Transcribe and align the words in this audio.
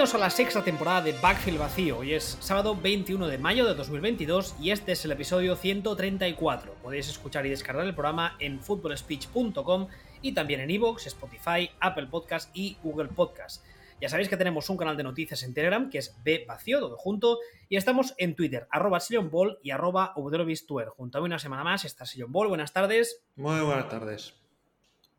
Bienvenidos 0.00 0.18
a 0.18 0.24
la 0.24 0.30
sexta 0.30 0.64
temporada 0.64 1.02
de 1.02 1.12
Backfield 1.12 1.58
Vacío. 1.58 1.98
Hoy 1.98 2.14
es 2.14 2.38
sábado 2.40 2.74
21 2.74 3.26
de 3.26 3.36
mayo 3.36 3.66
de 3.66 3.74
2022 3.74 4.54
y 4.58 4.70
este 4.70 4.92
es 4.92 5.04
el 5.04 5.12
episodio 5.12 5.56
134. 5.56 6.72
Podéis 6.82 7.10
escuchar 7.10 7.44
y 7.44 7.50
descargar 7.50 7.84
el 7.84 7.92
programa 7.92 8.34
en 8.38 8.62
footballspeech.com 8.62 9.88
y 10.22 10.32
también 10.32 10.60
en 10.60 10.70
iVoox, 10.70 11.06
Spotify, 11.06 11.70
Apple 11.80 12.06
Podcast 12.06 12.48
y 12.54 12.78
Google 12.82 13.08
Podcast. 13.08 13.62
Ya 14.00 14.08
sabéis 14.08 14.30
que 14.30 14.38
tenemos 14.38 14.70
un 14.70 14.78
canal 14.78 14.96
de 14.96 15.02
noticias 15.02 15.42
en 15.42 15.52
Telegram 15.52 15.90
que 15.90 15.98
es 15.98 16.16
B 16.24 16.46
Vacío, 16.48 16.80
todo 16.80 16.96
junto, 16.96 17.38
y 17.68 17.76
estamos 17.76 18.14
en 18.16 18.34
Twitter, 18.34 18.68
arroba 18.70 19.00
Ball 19.30 19.58
y 19.62 19.70
arroba 19.70 20.14
Junto 20.14 21.18
a 21.18 21.20
mí 21.20 21.26
una 21.26 21.38
semana 21.38 21.62
más 21.62 21.84
está 21.84 22.06
Sillon 22.06 22.32
Ball. 22.32 22.48
Buenas 22.48 22.72
tardes. 22.72 23.22
Muy 23.36 23.60
buenas 23.60 23.90
tardes. 23.90 24.32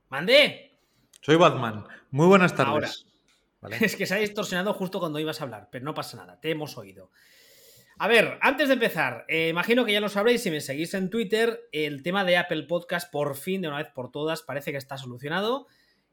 ¡Mandé! 0.09 0.71
Soy 1.21 1.35
Batman. 1.35 1.85
Muy 2.09 2.25
buenas 2.25 2.55
tardes. 2.55 3.05
Es 3.81 3.95
que 3.95 4.05
se 4.05 4.15
ha 4.15 4.17
distorsionado 4.17 4.73
justo 4.73 4.99
cuando 4.99 5.19
ibas 5.19 5.41
a 5.41 5.43
hablar, 5.43 5.69
pero 5.71 5.85
no 5.85 5.93
pasa 5.93 6.17
nada, 6.17 6.39
te 6.39 6.51
hemos 6.51 6.77
oído. 6.77 7.11
A 7.97 8.07
ver, 8.07 8.39
antes 8.41 8.67
de 8.67 8.73
empezar, 8.73 9.25
eh, 9.27 9.49
imagino 9.49 9.85
que 9.85 9.93
ya 9.93 9.99
lo 9.99 10.09
sabréis 10.09 10.41
si 10.41 10.49
me 10.49 10.61
seguís 10.61 10.93
en 10.95 11.11
Twitter, 11.11 11.69
el 11.71 12.01
tema 12.01 12.25
de 12.25 12.37
Apple 12.37 12.63
Podcast 12.63 13.11
por 13.11 13.35
fin, 13.35 13.61
de 13.61 13.67
una 13.67 13.77
vez 13.77 13.89
por 13.93 14.11
todas, 14.11 14.41
parece 14.41 14.71
que 14.71 14.77
está 14.77 14.97
solucionado. 14.97 15.67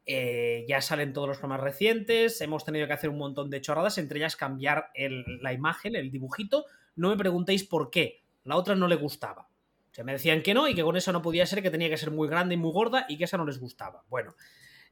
Eh, 0.04 0.64
ya 0.69 0.80
salen 0.80 1.12
todos 1.12 1.28
los 1.28 1.38
programas 1.38 1.64
recientes, 1.64 2.41
hemos 2.41 2.64
tenido 2.64 2.86
que 2.86 2.92
hacer 2.92 3.10
un 3.10 3.19
montón 3.19 3.50
de 3.50 3.60
chorradas, 3.60 3.98
entre 3.98 4.19
ellas 4.19 4.36
cambiar 4.36 4.91
la 5.41 5.52
imagen, 5.52 5.96
el 5.96 6.10
dibujito. 6.10 6.66
No 6.96 7.10
me 7.10 7.16
preguntéis 7.16 7.64
por 7.64 7.91
qué, 7.91 8.22
la 8.44 8.56
otra 8.56 8.74
no 8.74 8.88
le 8.88 8.96
gustaba. 8.96 9.48
O 9.91 9.94
sea, 9.94 10.04
me 10.04 10.12
decían 10.12 10.42
que 10.42 10.54
no 10.54 10.69
y 10.69 10.74
que 10.74 10.82
con 10.82 10.96
eso 10.96 11.12
no 11.12 11.22
podía 11.22 11.46
ser, 11.46 11.62
que 11.62 11.70
tenía 11.70 11.88
que 11.88 11.96
ser 11.96 12.10
muy 12.10 12.28
grande 12.28 12.54
y 12.54 12.58
muy 12.58 12.72
gorda 12.72 13.06
y 13.08 13.16
que 13.16 13.24
esa 13.24 13.36
no 13.36 13.46
les 13.46 13.58
gustaba. 13.58 14.04
Bueno, 14.08 14.34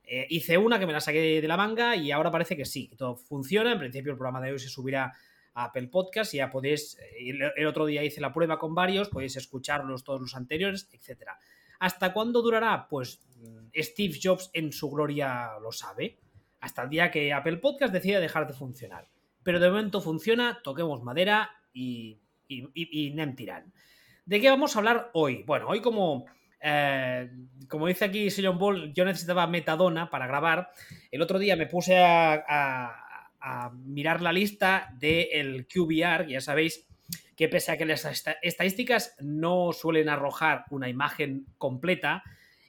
eh, 0.06 0.26
hice 0.30 0.56
una 0.56 0.78
que 0.78 0.86
me 0.86 0.92
la 0.92 1.00
saqué 1.00 1.40
de 1.40 1.48
la 1.48 1.56
manga 1.56 1.96
y 1.96 2.12
ahora 2.12 2.30
parece 2.30 2.56
que 2.56 2.64
sí, 2.64 2.88
que 2.88 2.96
todo 2.96 3.16
funciona. 3.16 3.72
En 3.72 3.78
principio 3.78 4.12
el 4.12 4.18
programa 4.18 4.40
de 4.40 4.52
hoy 4.52 4.58
se 4.58 4.68
subirá 4.68 5.12
a 5.52 5.64
Apple 5.64 5.88
Podcast 5.88 6.32
y 6.32 6.36
ya 6.36 6.50
podéis, 6.50 6.96
eh, 6.98 7.32
el 7.56 7.66
otro 7.66 7.86
día 7.86 8.04
hice 8.04 8.20
la 8.20 8.32
prueba 8.32 8.58
con 8.58 8.74
varios, 8.74 9.08
podéis 9.08 9.36
escucharlos 9.36 10.04
todos 10.04 10.20
los 10.20 10.36
anteriores, 10.36 10.88
etcétera. 10.92 11.38
¿Hasta 11.80 12.12
cuándo 12.12 12.40
durará? 12.40 12.86
Pues 12.88 13.20
mm, 13.36 13.68
Steve 13.74 14.18
Jobs 14.22 14.50
en 14.52 14.72
su 14.72 14.88
gloria 14.90 15.58
lo 15.60 15.72
sabe. 15.72 16.18
Hasta 16.60 16.82
el 16.82 16.90
día 16.90 17.10
que 17.10 17.32
Apple 17.32 17.58
Podcast 17.58 17.92
decida 17.92 18.20
dejar 18.20 18.46
de 18.46 18.54
funcionar. 18.54 19.08
Pero 19.42 19.60
de 19.60 19.68
momento 19.68 20.00
funciona, 20.00 20.60
toquemos 20.62 21.02
madera 21.02 21.50
y, 21.72 22.20
y, 22.48 22.68
y, 22.74 23.14
¿De 24.24 24.40
qué 24.40 24.50
vamos 24.50 24.74
a 24.74 24.78
hablar 24.80 25.10
hoy? 25.14 25.44
Bueno, 25.44 25.68
hoy 25.68 25.80
como, 25.80 26.26
eh, 26.60 27.30
como 27.68 27.86
dice 27.86 28.04
aquí 28.04 28.30
Sion 28.30 28.58
Ball, 28.58 28.92
yo 28.94 29.04
necesitaba 29.04 29.46
metadona 29.46 30.10
para 30.10 30.26
grabar. 30.26 30.70
El 31.10 31.22
otro 31.22 31.38
día 31.38 31.56
me 31.56 31.66
puse 31.66 31.98
a, 31.98 33.02
mirar 33.84 34.22
la 34.22 34.32
lista 34.32 34.92
del 34.98 35.68
QBR, 35.68 36.26
ya 36.26 36.40
sabéis, 36.40 36.86
que 37.36 37.48
pese 37.48 37.70
a 37.70 37.76
que 37.76 37.84
las 37.84 38.04
estadísticas 38.42 39.14
no 39.20 39.72
suelen 39.72 40.08
arrojar 40.08 40.64
una 40.70 40.88
imagen 40.88 41.46
completa, 41.56 42.24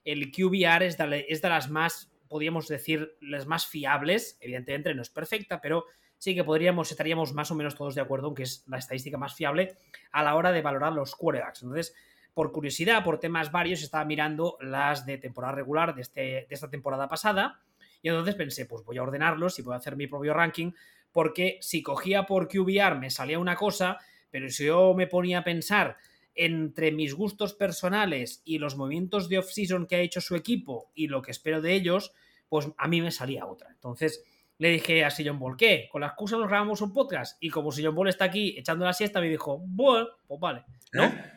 el 0.06 0.32
QBR 0.32 0.84
es 0.84 0.98
de, 0.98 1.26
es 1.30 1.42
de 1.42 1.50
las 1.50 1.70
más, 1.70 2.14
podríamos 2.28 2.68
decir, 2.68 3.18
las 3.22 3.48
más 3.48 3.66
fiables. 3.66 4.38
Evidentemente 4.40 4.94
no 4.94 5.02
es 5.02 5.10
perfecta, 5.10 5.60
pero 5.60 5.86
sí 6.18 6.36
que 6.36 6.44
podríamos, 6.44 6.92
estaríamos 6.92 7.34
más 7.34 7.52
o 7.52 7.56
menos 7.56 7.76
todos 7.76 7.96
de 7.96 8.02
acuerdo 8.02 8.30
en 8.30 8.36
que 8.36 8.44
es 8.44 8.64
la 8.68 8.78
estadística 8.78 9.18
más 9.18 9.36
fiable 9.36 9.78
a 10.12 10.24
la 10.24 10.36
hora 10.36 10.52
de 10.52 10.62
valorar 10.62 10.94
los 10.94 11.16
quarterbacks. 11.16 11.64
Entonces, 11.64 11.94
por 12.38 12.52
curiosidad, 12.52 13.04
por 13.04 13.20
temas 13.20 13.52
varios, 13.52 13.82
estaba 13.82 14.06
mirando 14.06 14.60
las 14.62 15.08
de 15.08 15.18
temporada 15.18 15.56
regular 15.56 15.96
de, 15.96 16.04
este, 16.04 16.22
de 16.22 16.48
esta 16.52 16.70
temporada 16.70 17.08
pasada. 17.08 17.62
Y 18.04 18.10
entonces 18.10 18.36
pensé, 18.36 18.68
pues 18.68 18.86
voy 18.86 19.00
a 19.00 19.02
ordenarlos 19.02 19.58
y 19.58 19.64
voy 19.64 19.74
a 19.74 19.78
hacer 19.78 19.96
mi 19.96 20.06
propio 20.06 20.36
ranking, 20.36 20.72
porque 21.12 21.58
si 21.62 21.82
cogía 21.82 22.28
por 22.28 22.48
QBR 22.48 23.00
me 23.00 23.10
salía 23.10 23.40
una 23.40 23.56
cosa, 23.56 23.98
pero 24.30 24.50
si 24.50 24.66
yo 24.66 24.94
me 24.94 25.08
ponía 25.08 25.40
a 25.40 25.44
pensar 25.44 25.98
entre 26.36 26.92
mis 26.92 27.16
gustos 27.16 27.56
personales 27.56 28.44
y 28.46 28.60
los 28.60 28.78
movimientos 28.78 29.30
de 29.30 29.40
off-season 29.40 29.88
que 29.88 29.96
ha 29.96 30.02
hecho 30.02 30.22
su 30.22 30.36
equipo 30.36 30.92
y 30.94 31.08
lo 31.08 31.24
que 31.24 31.32
espero 31.32 31.60
de 31.60 31.74
ellos, 31.74 32.14
pues 32.50 32.68
a 32.78 32.88
mí 32.88 33.02
me 33.02 33.10
salía 33.10 33.48
otra. 33.48 33.72
Entonces 33.72 34.24
le 34.60 34.70
dije 34.70 35.04
a 35.04 35.10
Sillon 35.10 35.40
Ball, 35.40 35.58
¿qué? 35.58 35.90
Con 35.92 36.02
la 36.02 36.08
excusa 36.10 36.38
nos 36.38 36.50
grabamos 36.50 36.82
un 36.82 36.94
podcast. 36.94 37.36
Y 37.40 37.50
como 37.50 37.72
Sillon 37.72 37.96
Ball 37.96 38.10
está 38.10 38.26
aquí 38.26 38.54
echando 38.60 38.86
la 38.86 38.94
siesta, 38.94 39.20
me 39.20 39.28
dijo, 39.28 39.58
bueno, 39.58 40.10
pues 40.28 40.40
vale. 40.40 40.66
¿no? 40.94 41.06
¿Eh? 41.06 41.37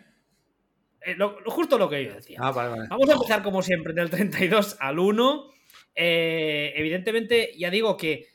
Eh, 1.04 1.16
justo 1.46 1.78
lo 1.78 1.88
que 1.88 2.04
yo 2.04 2.14
decía. 2.14 2.38
Ah, 2.40 2.52
vale, 2.52 2.70
vale. 2.70 2.88
Vamos 2.88 3.08
a 3.08 3.12
empezar 3.12 3.42
como 3.42 3.62
siempre 3.62 3.92
del 3.92 4.10
32 4.10 4.76
al 4.80 4.98
1. 4.98 5.50
Eh, 5.94 6.72
evidentemente, 6.76 7.52
ya 7.56 7.70
digo 7.70 7.96
que 7.96 8.26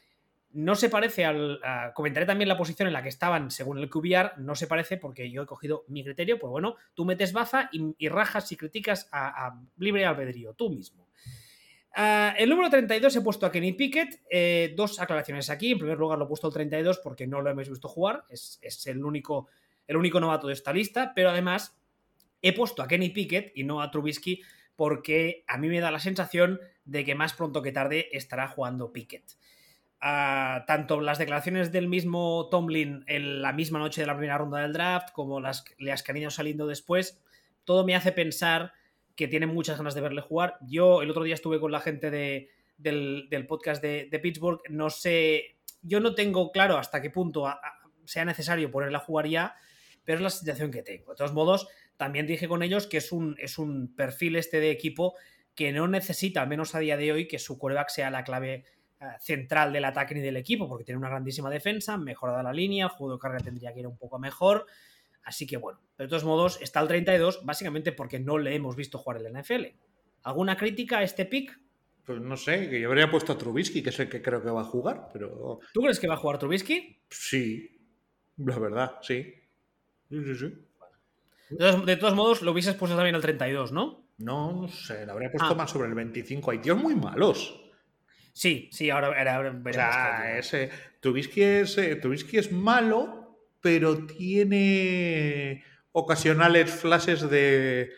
no 0.55 0.75
se 0.75 0.89
parece 0.89 1.25
al. 1.25 1.59
comentaré 1.93 2.25
también 2.25 2.47
la 2.47 2.57
posición 2.57 2.87
en 2.87 2.93
la 2.93 3.03
que 3.03 3.09
estaban 3.09 3.51
según 3.51 3.77
el 3.77 3.89
QBR. 3.89 4.37
No 4.37 4.55
se 4.55 4.67
parece 4.67 4.97
porque 4.97 5.29
yo 5.29 5.43
he 5.43 5.45
cogido 5.45 5.83
mi 5.89 6.03
criterio. 6.03 6.39
Pues 6.39 6.49
bueno, 6.49 6.75
tú 6.93 7.05
metes 7.05 7.33
baza 7.33 7.69
y, 7.71 8.07
rajas 8.07 8.51
y 8.51 8.57
criticas 8.57 9.09
a, 9.11 9.59
libre 9.77 10.05
albedrío, 10.05 10.53
tú 10.53 10.69
mismo. 10.69 11.07
Ah, 11.93 12.35
el 12.37 12.49
número 12.49 12.69
32 12.69 13.15
he 13.15 13.21
puesto 13.21 13.45
a 13.45 13.51
Kenny 13.51 13.73
Pickett. 13.73 14.21
Eh, 14.29 14.73
dos 14.75 14.99
aclaraciones 14.99 15.49
aquí. 15.49 15.71
En 15.71 15.79
primer 15.79 15.97
lugar, 15.97 16.17
lo 16.17 16.25
he 16.25 16.27
puesto 16.27 16.47
el 16.47 16.53
32 16.53 16.99
porque 16.99 17.27
no 17.27 17.41
lo 17.41 17.49
hemos 17.49 17.69
visto 17.69 17.87
jugar. 17.89 18.23
Es, 18.29 18.59
el, 18.85 19.03
único, 19.03 19.47
el 19.87 19.97
único 19.97 20.19
novato 20.19 20.47
de 20.47 20.53
esta 20.53 20.71
lista. 20.71 21.11
Pero 21.13 21.29
además, 21.29 21.77
he 22.47 22.53
puesto 22.53 22.81
a 22.81 22.87
Kenny 22.87 23.09
Pickett 23.09 23.51
y 23.55 23.63
no 23.63 23.81
a 23.81 23.91
Trubisky 23.91 24.41
porque 24.75 25.43
a 25.47 25.57
mí 25.57 25.67
me 25.67 25.79
da 25.79 25.91
la 25.91 25.99
sensación 25.99 26.59
de 26.83 27.03
que 27.03 27.15
más 27.15 27.33
pronto 27.33 27.61
que 27.61 27.71
tarde 27.71 28.09
estará 28.11 28.47
jugando 28.47 28.91
Pickett 28.91 29.35
tanto 30.67 31.01
las 31.01 31.17
declaraciones 31.17 31.71
del 31.71 31.87
mismo 31.87 32.47
Tomlin 32.49 33.03
en 33.07 33.41
la 33.41 33.53
misma 33.53 33.79
noche 33.79 34.01
de 34.01 34.07
la 34.07 34.15
primera 34.15 34.37
ronda 34.37 34.59
del 34.59 34.73
draft, 34.73 35.11
como 35.11 35.39
las, 35.39 35.65
las 35.79 36.03
que 36.03 36.11
han 36.11 36.17
ido 36.17 36.29
saliendo 36.29 36.67
después, 36.67 37.21
todo 37.63 37.85
me 37.85 37.95
hace 37.95 38.11
pensar 38.11 38.73
que 39.15 39.27
tienen 39.27 39.49
muchas 39.49 39.77
ganas 39.77 39.95
de 39.95 40.01
verle 40.01 40.21
jugar. 40.21 40.57
Yo 40.61 41.01
el 41.01 41.09
otro 41.09 41.23
día 41.23 41.33
estuve 41.33 41.59
con 41.59 41.71
la 41.71 41.79
gente 41.79 42.11
de, 42.11 42.49
del, 42.77 43.45
podcast 43.47 43.81
de, 43.81 44.19
Pittsburgh, 44.21 44.61
no 44.69 44.89
sé, 44.89 45.57
yo 45.81 45.99
no 45.99 46.13
tengo 46.13 46.51
claro 46.51 46.77
hasta 46.77 47.01
qué 47.01 47.09
punto 47.09 47.47
sea 48.03 48.25
necesario 48.25 48.69
ponerla 48.69 48.99
a 48.99 49.01
jugar 49.01 49.27
ya, 49.27 49.55
pero 50.03 50.19
es 50.19 50.23
la 50.23 50.29
situación 50.29 50.69
que 50.69 50.83
tengo. 50.83 51.11
De 51.11 51.17
todos 51.17 51.33
modos, 51.33 51.67
también 51.97 52.27
dije 52.27 52.47
con 52.47 52.63
ellos 52.63 52.87
que 52.87 52.97
es 52.97 53.11
un, 53.11 53.35
es 53.39 53.57
un 53.57 53.95
perfil 53.95 54.35
este 54.35 54.59
de 54.59 54.71
equipo 54.71 55.15
que 55.55 55.71
no 55.71 55.87
necesita, 55.87 56.41
al 56.41 56.49
menos 56.49 56.75
a 56.75 56.79
día 56.79 56.97
de 56.97 57.11
hoy, 57.11 57.27
que 57.27 57.39
su 57.39 57.57
quarterback 57.57 57.89
sea 57.89 58.09
la 58.11 58.23
clave 58.23 58.65
eh, 58.99 59.05
central 59.19 59.71
del 59.71 59.85
ataque 59.85 60.13
ni 60.13 60.21
del 60.21 60.37
equipo, 60.37 60.67
porque 60.67 60.83
tiene 60.83 60.99
una 60.99 61.09
grandísima 61.09 61.49
defensa, 61.49 61.97
mejorada 61.97 62.43
la 62.43 62.53
línea, 62.53 62.85
el 62.85 62.91
juego 62.91 63.13
de 63.13 63.19
carrera 63.19 63.43
tendría 63.43 63.73
que 63.73 63.79
ir 63.79 63.87
un 63.87 63.97
poco 63.97 64.19
mejor. 64.19 64.65
Así 65.23 65.47
que 65.47 65.57
bueno, 65.57 65.79
de 65.97 66.07
todos 66.07 66.23
modos, 66.23 66.61
está 66.61 66.81
el 66.81 66.87
32, 66.87 67.45
básicamente 67.45 67.93
porque 67.93 68.19
no 68.19 68.37
le 68.37 68.53
hemos 68.53 68.75
visto 68.75 68.97
jugar 68.97 69.21
en 69.21 69.33
la 69.33 69.41
NFL. 69.41 69.63
¿Alguna 70.23 70.57
crítica 70.57 70.99
a 70.99 71.03
este 71.03 71.25
pick? 71.25 71.59
Pues 72.05 72.21
no 72.21 72.37
sé, 72.37 72.69
que 72.69 72.79
yo 72.79 72.89
habría 72.89 73.09
puesto 73.09 73.33
a 73.33 73.37
Trubisky, 73.37 73.81
que 73.81 73.89
es 73.89 73.99
el 73.99 74.09
que 74.09 74.21
creo 74.21 74.43
que 74.43 74.51
va 74.51 74.61
a 74.61 74.65
jugar, 74.65 75.09
pero. 75.11 75.59
¿Tú 75.73 75.81
crees 75.81 75.99
que 75.99 76.07
va 76.07 76.13
a 76.13 76.17
jugar 76.17 76.37
Trubisky? 76.37 77.01
Sí, 77.09 77.79
la 78.37 78.59
verdad, 78.59 78.97
sí. 79.01 79.33
Sí, 80.09 80.23
sí, 80.23 80.35
sí. 80.35 80.53
De 81.49 81.95
todos, 81.97 82.15
modos, 82.15 82.41
lo 82.41 82.51
hubieses 82.51 82.75
puesto 82.75 82.95
también 82.95 83.15
al 83.15 83.21
32, 83.21 83.71
¿no? 83.71 84.09
No, 84.17 84.61
no 84.61 84.67
sé, 84.67 85.05
lo 85.05 85.13
habría 85.13 85.31
puesto 85.31 85.51
ah. 85.51 85.55
más 85.55 85.71
sobre 85.71 85.89
el 85.89 85.95
25. 85.95 86.51
Hay 86.51 86.59
tíos 86.59 86.77
muy 86.77 86.95
malos. 86.95 87.61
Sí, 88.33 88.69
sí, 88.71 88.89
ahora, 88.89 89.07
ahora 89.07 89.61
O 89.63 89.73
sea, 89.73 90.37
ese, 90.37 90.69
Trubisky, 90.99 91.41
es, 91.41 91.77
eh, 91.77 92.01
es 92.33 92.51
malo, 92.51 93.39
pero 93.61 94.05
tiene 94.05 95.63
ocasionales 95.91 96.69
flashes 96.71 97.29
de, 97.29 97.91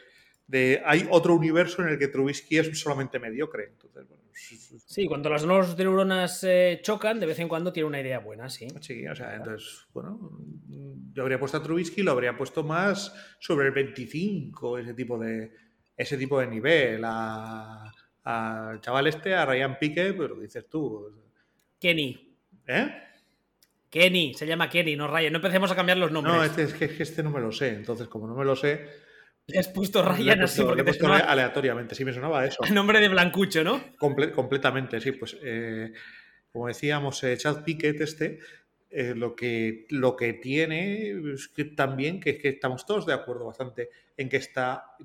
de, 0.46 0.82
Hay 0.86 1.08
otro 1.10 1.34
universo 1.34 1.82
en 1.82 1.90
el 1.90 2.00
que 2.00 2.08
Trubisky 2.08 2.58
es 2.58 2.80
solamente 2.80 3.18
mediocre. 3.18 3.70
Entonces, 3.72 4.06
sí, 4.38 5.06
cuando 5.08 5.30
las 5.30 5.44
dos 5.44 5.78
neuronas 5.78 6.44
eh, 6.44 6.80
chocan, 6.82 7.20
de 7.20 7.26
vez 7.26 7.40
en 7.40 7.48
cuando 7.48 7.74
tiene 7.74 7.88
una 7.88 8.02
idea 8.02 8.20
buena, 8.20 8.50
sí. 8.50 8.68
Sí, 8.82 9.08
o 9.08 9.16
sea, 9.16 9.36
entonces, 9.36 9.88
bueno, 9.94 10.32
yo 11.14 11.24
habría 11.24 11.40
puesto 11.40 11.58
a 11.58 11.64
Trubisky, 11.64 12.04
lo 12.04 12.12
habría 12.12 12.38
puesto 12.38 12.64
más 12.64 13.14
sobre 13.40 13.68
el 13.68 13.74
25, 13.74 14.78
ese 14.78 14.94
tipo 14.94 15.18
de, 15.18 15.52
ese 15.96 16.18
tipo 16.18 16.40
de 16.40 16.48
nivel. 16.48 17.02
A 17.04 17.92
al 18.28 18.82
chaval 18.82 19.08
este, 19.08 19.34
a 19.34 19.46
Ryan 19.46 19.80
Pique, 19.80 20.14
pero 20.14 20.36
dices 20.36 20.68
tú. 20.68 21.14
Kenny. 21.80 22.36
¿Eh? 22.68 23.04
Kenny, 23.90 24.34
se 24.34 24.46
llama 24.46 24.70
Kenny, 24.70 24.98
no 24.98 25.08
Ryan. 25.08 25.32
No 25.32 25.38
empecemos 25.38 25.72
a 25.72 25.76
cambiar 25.76 25.98
los 25.98 26.12
nombres. 26.12 26.36
No, 26.36 26.44
este, 26.44 26.64
es 26.64 26.74
que 26.74 27.04
este 27.04 27.24
no 27.24 27.32
me 27.32 27.40
lo 27.40 27.54
sé. 27.54 27.70
Entonces, 27.70 28.10
como 28.10 28.28
no 28.28 28.36
me 28.36 28.44
lo 28.44 28.58
sé. 28.58 28.86
Le 29.48 29.60
has 29.60 29.70
puesto 29.70 30.02
Ryan 30.02 30.42
así 30.42 30.62
porque 30.62 30.84
te 30.84 30.94
suena... 30.94 31.20
aleatoriamente, 31.20 31.96
sí 31.96 32.04
me 32.04 32.12
sonaba 32.12 32.46
eso. 32.46 32.62
El 32.64 32.74
nombre 32.76 33.00
de 33.00 33.08
Blancucho, 33.08 33.64
¿no? 33.64 33.82
completamente, 33.98 35.00
sí. 35.00 35.14
Pues, 35.14 35.38
eh, 35.42 35.94
como 36.52 36.68
decíamos, 36.68 37.24
eh, 37.24 37.38
Chad 37.38 37.64
Pickett 37.64 38.02
este, 38.02 38.40
eh, 38.90 39.14
lo, 39.16 39.36
que, 39.36 39.86
lo 39.90 40.18
que 40.18 40.34
tiene 40.34 41.12
es 41.34 41.48
que 41.48 41.64
también, 41.64 42.20
que, 42.20 42.38
que 42.38 42.50
estamos 42.50 42.86
todos 42.86 43.06
de 43.06 43.14
acuerdo 43.14 43.46
bastante 43.46 43.90
en 44.18 44.28
que 44.28 44.38
está 44.38 44.96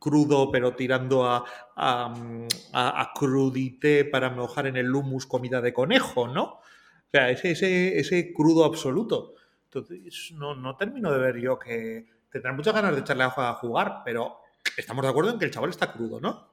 crudo, 0.00 0.50
pero 0.50 0.74
tirando 0.74 1.24
a, 1.24 1.44
a, 1.76 3.12
crudité 3.14 4.04
para 4.04 4.30
mojar 4.30 4.66
en 4.66 4.78
el 4.78 4.92
humus 4.92 5.26
comida 5.26 5.60
de 5.60 5.72
conejo, 5.72 6.26
¿no? 6.26 6.44
O 6.44 7.10
sea, 7.12 7.30
ese, 7.30 7.52
ese, 7.52 7.98
ese 7.98 8.32
crudo 8.32 8.64
absoluto. 8.64 9.34
Entonces, 9.64 10.32
no, 10.32 10.56
no 10.56 10.76
termino 10.76 11.12
de 11.12 11.18
ver 11.18 11.38
yo 11.38 11.58
que 11.58 12.06
tendrán 12.30 12.56
muchas 12.56 12.74
ganas 12.74 12.94
de 12.94 13.00
echarle 13.00 13.24
a 13.24 13.54
jugar, 13.54 14.02
pero 14.04 14.38
estamos 14.76 15.02
de 15.04 15.10
acuerdo 15.10 15.32
en 15.32 15.38
que 15.38 15.44
el 15.44 15.50
chaval 15.50 15.70
está 15.70 15.92
crudo, 15.92 16.20
¿no? 16.20 16.50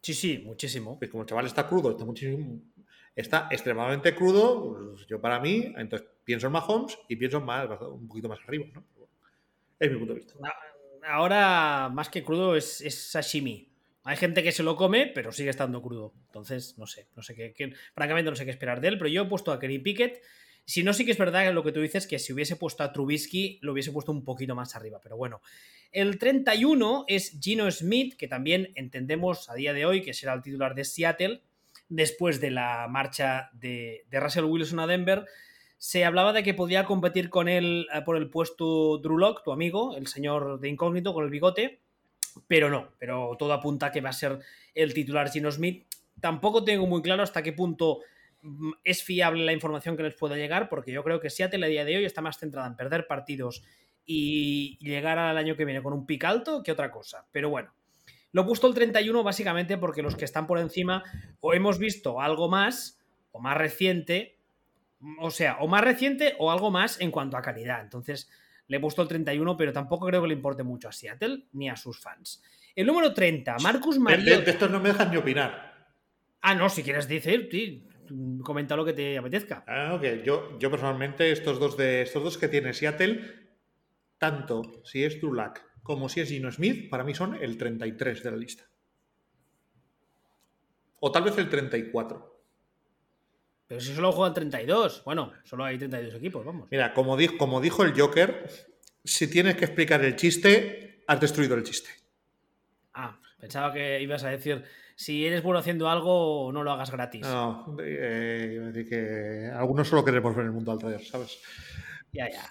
Sí, 0.00 0.14
sí, 0.14 0.42
muchísimo. 0.44 0.98
Pues 0.98 1.10
como 1.10 1.22
el 1.22 1.28
chaval 1.28 1.46
está 1.46 1.66
crudo, 1.66 1.90
está 1.90 2.04
muchísimo, 2.04 2.60
está 3.14 3.48
extremadamente 3.50 4.14
crudo, 4.14 4.92
pues 4.94 5.06
yo 5.06 5.20
para 5.20 5.40
mí, 5.40 5.72
entonces 5.76 6.08
pienso 6.24 6.46
en 6.46 6.52
Mahomes 6.52 6.98
y 7.08 7.16
pienso 7.16 7.40
más, 7.40 7.68
un 7.80 8.06
poquito 8.06 8.28
más 8.28 8.38
arriba, 8.46 8.66
¿no? 8.72 8.84
Es 9.78 9.90
mi 9.90 9.98
punto 9.98 10.14
de 10.14 10.20
vista. 10.20 10.34
Ahora, 11.06 11.90
más 11.92 12.08
que 12.08 12.22
crudo, 12.22 12.56
es, 12.56 12.82
sashimi. 13.10 13.72
Hay 14.04 14.16
gente 14.16 14.42
que 14.42 14.52
se 14.52 14.62
lo 14.62 14.76
come, 14.76 15.10
pero 15.12 15.32
sigue 15.32 15.50
estando 15.50 15.82
crudo. 15.82 16.12
Entonces, 16.26 16.78
no 16.78 16.86
sé, 16.86 17.08
no 17.16 17.22
sé 17.22 17.34
qué, 17.34 17.74
francamente 17.94 18.30
no 18.30 18.36
sé 18.36 18.44
qué 18.44 18.52
esperar 18.52 18.80
de 18.80 18.88
él, 18.88 18.98
pero 18.98 19.08
yo 19.08 19.22
he 19.22 19.26
puesto 19.26 19.52
a 19.52 19.58
Kenny 19.58 19.78
Pickett. 19.78 20.22
Si 20.66 20.82
no, 20.82 20.92
sí 20.92 21.04
que 21.04 21.12
es 21.12 21.18
verdad 21.18 21.50
lo 21.52 21.62
que 21.62 21.72
tú 21.72 21.80
dices, 21.80 22.06
que 22.06 22.18
si 22.18 22.32
hubiese 22.32 22.56
puesto 22.56 22.82
a 22.82 22.92
Trubisky, 22.92 23.60
lo 23.62 23.72
hubiese 23.72 23.92
puesto 23.92 24.10
un 24.10 24.24
poquito 24.24 24.54
más 24.54 24.74
arriba, 24.74 25.00
pero 25.02 25.16
bueno. 25.16 25.40
El 25.92 26.18
31 26.18 27.04
es 27.06 27.38
Gino 27.40 27.70
Smith, 27.70 28.16
que 28.16 28.26
también 28.26 28.72
entendemos 28.74 29.48
a 29.48 29.54
día 29.54 29.72
de 29.72 29.86
hoy 29.86 30.02
que 30.02 30.12
será 30.12 30.34
el 30.34 30.42
titular 30.42 30.74
de 30.74 30.84
Seattle, 30.84 31.42
después 31.88 32.40
de 32.40 32.50
la 32.50 32.88
marcha 32.88 33.50
de, 33.52 34.04
Russell 34.10 34.44
Wilson 34.44 34.80
a 34.80 34.86
Denver 34.86 35.24
se 35.78 36.04
hablaba 36.04 36.32
de 36.32 36.42
que 36.42 36.54
podía 36.54 36.84
competir 36.84 37.28
con 37.28 37.48
él 37.48 37.86
eh, 37.92 38.00
por 38.02 38.16
el 38.16 38.30
puesto 38.30 38.98
Drew 38.98 39.18
Lock, 39.18 39.44
tu 39.44 39.52
amigo, 39.52 39.94
el 39.96 40.06
señor 40.06 40.58
de 40.58 40.68
incógnito 40.68 41.12
con 41.12 41.24
el 41.24 41.30
bigote, 41.30 41.80
pero 42.48 42.70
no, 42.70 42.88
pero 42.98 43.36
todo 43.38 43.52
apunta 43.52 43.86
a 43.86 43.92
que 43.92 44.00
va 44.00 44.08
a 44.08 44.14
ser 44.14 44.38
el 44.74 44.94
titular 44.94 45.30
Gino 45.30 45.50
Smith. 45.50 45.86
Tampoco 46.20 46.64
tengo 46.64 46.86
muy 46.86 47.02
claro 47.02 47.22
hasta 47.22 47.42
qué 47.42 47.52
punto 47.52 48.00
es 48.84 49.02
fiable 49.02 49.44
la 49.44 49.52
información 49.52 49.96
que 49.96 50.02
les 50.02 50.14
pueda 50.14 50.36
llegar, 50.36 50.68
porque 50.68 50.92
yo 50.92 51.02
creo 51.02 51.20
que 51.20 51.30
Seattle 51.30 51.64
a 51.64 51.68
día 51.68 51.84
de 51.84 51.96
hoy 51.96 52.04
está 52.04 52.20
más 52.20 52.38
centrada 52.38 52.66
en 52.68 52.76
perder 52.76 53.06
partidos 53.06 53.62
y 54.04 54.78
llegar 54.80 55.18
al 55.18 55.36
año 55.36 55.56
que 55.56 55.64
viene 55.64 55.82
con 55.82 55.92
un 55.92 56.06
pic 56.06 56.24
alto 56.24 56.62
que 56.62 56.72
otra 56.72 56.90
cosa. 56.90 57.26
Pero 57.32 57.50
bueno, 57.50 57.74
lo 58.32 58.42
he 58.42 58.44
puesto 58.44 58.66
el 58.66 58.74
31 58.74 59.22
básicamente 59.22 59.78
porque 59.78 60.02
los 60.02 60.16
que 60.16 60.24
están 60.24 60.46
por 60.46 60.58
encima 60.58 61.02
o 61.40 61.54
hemos 61.54 61.78
visto 61.78 62.20
algo 62.20 62.48
más 62.48 63.00
o 63.32 63.40
más 63.40 63.56
reciente 63.56 64.36
o 65.18 65.30
sea, 65.30 65.58
o 65.60 65.68
más 65.68 65.82
reciente 65.82 66.34
o 66.38 66.50
algo 66.50 66.70
más 66.70 67.00
en 67.00 67.10
cuanto 67.10 67.36
a 67.36 67.42
calidad. 67.42 67.80
Entonces, 67.82 68.30
le 68.68 68.78
he 68.78 68.80
puesto 68.80 69.02
el 69.02 69.08
31, 69.08 69.56
pero 69.56 69.72
tampoco 69.72 70.06
creo 70.06 70.22
que 70.22 70.28
le 70.28 70.34
importe 70.34 70.62
mucho 70.62 70.88
a 70.88 70.92
Seattle 70.92 71.44
ni 71.52 71.68
a 71.68 71.76
sus 71.76 72.00
fans. 72.00 72.42
El 72.74 72.86
número 72.86 73.12
30, 73.12 73.56
Marcus 73.62 73.98
Mariota. 73.98 74.42
De, 74.42 74.50
estos 74.50 74.70
no 74.70 74.80
me 74.80 74.90
dejan 74.90 75.10
ni 75.10 75.16
opinar. 75.16 75.74
Ah, 76.42 76.54
no, 76.54 76.68
si 76.68 76.82
quieres 76.82 77.08
decir, 77.08 77.48
comenta 78.42 78.76
lo 78.76 78.84
que 78.84 78.92
te 78.92 79.18
apetezca. 79.18 79.64
Ah. 79.66 80.00
Yo, 80.24 80.58
yo 80.58 80.70
personalmente, 80.70 81.30
estos 81.30 81.58
dos, 81.58 81.76
de, 81.76 82.02
estos 82.02 82.22
dos 82.22 82.38
que 82.38 82.48
tiene 82.48 82.72
Seattle, 82.72 83.48
tanto 84.18 84.82
si 84.84 85.04
es 85.04 85.18
Trulac 85.20 85.64
como 85.82 86.08
si 86.08 86.20
es 86.20 86.28
Gino 86.28 86.50
Smith, 86.50 86.90
para 86.90 87.04
mí 87.04 87.14
son 87.14 87.36
el 87.40 87.56
33 87.56 88.22
de 88.22 88.30
la 88.30 88.36
lista. 88.36 88.64
O 90.98 91.12
tal 91.12 91.22
vez 91.22 91.38
el 91.38 91.48
34. 91.48 92.36
Pero 93.68 93.80
si 93.80 93.94
solo 93.94 94.10
juegan 94.10 94.34
32. 94.34 95.04
Bueno, 95.04 95.32
solo 95.44 95.64
hay 95.64 95.78
32 95.78 96.14
equipos, 96.14 96.44
vamos. 96.44 96.68
Mira, 96.70 96.92
como, 96.92 97.16
dijo, 97.16 97.36
como 97.38 97.60
dijo 97.60 97.84
el 97.84 97.98
Joker, 97.98 98.48
si 99.04 99.30
tienes 99.30 99.56
que 99.56 99.64
explicar 99.64 100.04
el 100.04 100.16
chiste, 100.16 101.04
has 101.06 101.20
destruido 101.20 101.54
el 101.54 101.62
chiste. 101.62 101.90
Ah, 102.94 103.20
pensaba 103.38 103.72
que 103.72 104.00
ibas 104.00 104.24
a 104.24 104.30
decir, 104.30 104.64
si 104.96 105.26
eres 105.26 105.42
bueno 105.42 105.60
haciendo 105.60 105.90
algo, 105.90 106.50
no 106.52 106.64
lo 106.64 106.72
hagas 106.72 106.90
gratis. 106.90 107.20
No, 107.20 107.76
eh, 107.82 108.52
iba 108.54 108.64
a 108.64 108.68
decir 108.68 108.88
que 108.88 109.50
algunos 109.54 109.86
solo 109.86 110.04
queremos 110.04 110.34
ver 110.34 110.46
el 110.46 110.52
mundo 110.52 110.72
al 110.72 110.78
taller, 110.78 111.04
¿sabes? 111.04 111.38
Ya, 112.12 112.30
ya. 112.30 112.48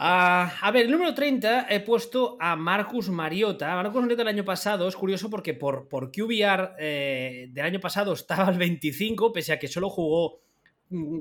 Ah, 0.00 0.52
a 0.60 0.70
ver, 0.72 0.86
el 0.86 0.92
número 0.92 1.14
30 1.14 1.66
he 1.70 1.80
puesto 1.80 2.36
a 2.40 2.56
Marcus 2.56 3.08
Mariota. 3.08 3.74
Marcus 3.76 4.00
Mariota 4.00 4.22
el 4.22 4.28
año 4.28 4.44
pasado 4.44 4.88
es 4.88 4.96
curioso 4.96 5.30
porque 5.30 5.54
por, 5.54 5.88
por 5.88 6.10
QBR 6.10 6.74
eh, 6.78 7.48
del 7.50 7.64
año 7.64 7.80
pasado 7.80 8.12
estaba 8.12 8.46
al 8.46 8.58
25, 8.58 9.32
pese 9.32 9.52
a 9.52 9.58
que 9.60 9.68
solo 9.68 9.90
jugó 9.90 10.40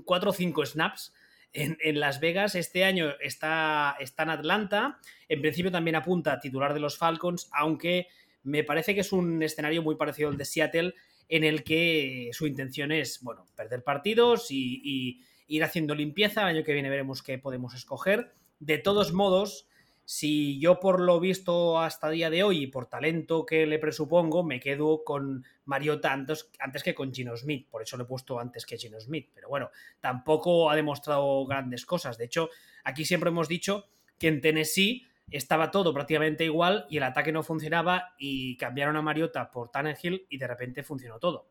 4 0.04 0.30
o 0.30 0.34
5 0.34 0.66
snaps. 0.66 1.14
En, 1.54 2.00
Las 2.00 2.20
Vegas 2.20 2.54
este 2.56 2.84
año 2.84 3.14
está, 3.20 3.96
está 4.00 4.24
en 4.24 4.30
Atlanta. 4.30 5.00
En 5.28 5.42
principio 5.42 5.72
también 5.72 5.96
apunta 5.96 6.34
a 6.34 6.40
titular 6.40 6.74
de 6.74 6.80
los 6.80 6.98
Falcons, 6.98 7.50
aunque 7.54 8.08
me 8.48 8.64
parece 8.64 8.96
que 8.96 9.02
es 9.02 9.12
un 9.12 9.44
escenario 9.44 9.84
muy 9.84 9.96
parecido 9.96 10.30
al 10.30 10.38
de 10.38 10.46
Seattle, 10.46 10.96
en 11.28 11.44
el 11.44 11.64
que 11.64 12.30
su 12.32 12.48
intención 12.48 12.94
es, 12.94 13.22
bueno, 13.22 13.46
perder 13.56 13.84
partidos 13.84 14.50
y, 14.52 14.82
y 14.84 15.22
ir 15.48 15.64
haciendo 15.64 15.94
limpieza. 15.94 16.42
El 16.44 16.58
año 16.58 16.64
que 16.64 16.74
viene 16.74 16.90
veremos 16.90 17.22
qué 17.22 17.38
podemos 17.38 17.74
escoger. 17.74 18.32
De 18.60 18.78
todos 18.78 19.12
modos, 19.12 19.68
si 20.06 20.58
yo 20.60 20.80
por 20.80 21.02
lo 21.02 21.20
visto 21.20 21.80
hasta 21.80 22.10
día 22.10 22.30
de 22.30 22.42
hoy 22.42 22.64
y 22.64 22.68
por 22.68 22.86
talento 22.86 23.46
que 23.46 23.68
le 23.68 23.78
presupongo, 23.80 24.42
me 24.42 24.62
quedo 24.62 25.04
con 25.04 25.44
Mariota 25.66 26.14
antes, 26.14 26.50
antes, 26.60 26.82
que 26.82 26.96
con 26.96 27.14
Gino 27.14 27.36
Smith. 27.36 27.68
Por 27.70 27.82
eso 27.82 27.98
lo 27.98 28.06
he 28.06 28.08
puesto 28.08 28.40
antes 28.40 28.66
que 28.66 28.78
Gino 28.78 29.02
Smith. 29.02 29.30
Pero 29.36 29.50
bueno, 29.50 29.70
tampoco 30.00 30.70
ha 30.70 30.78
demostrado 30.78 31.46
grandes 31.46 31.86
cosas. 31.86 32.18
De 32.18 32.24
hecho, 32.24 32.50
aquí 32.86 33.04
siempre 33.04 33.32
hemos 33.32 33.50
dicho 33.50 33.90
que 34.18 34.30
en 34.30 34.40
Tennessee 34.40 35.06
estaba 35.32 35.72
todo 35.72 35.94
prácticamente 35.94 36.46
igual 36.46 36.86
y 36.90 36.98
el 36.98 37.04
ataque 37.04 37.32
no 37.32 37.44
funcionaba 37.44 38.14
y 38.18 38.58
cambiaron 38.58 38.96
a 38.96 39.02
Mariota 39.02 39.52
por 39.52 39.70
Tannehill 39.70 40.26
y 40.30 40.38
de 40.38 40.48
repente 40.48 40.84
funcionó 40.84 41.20
todo. 41.20 41.50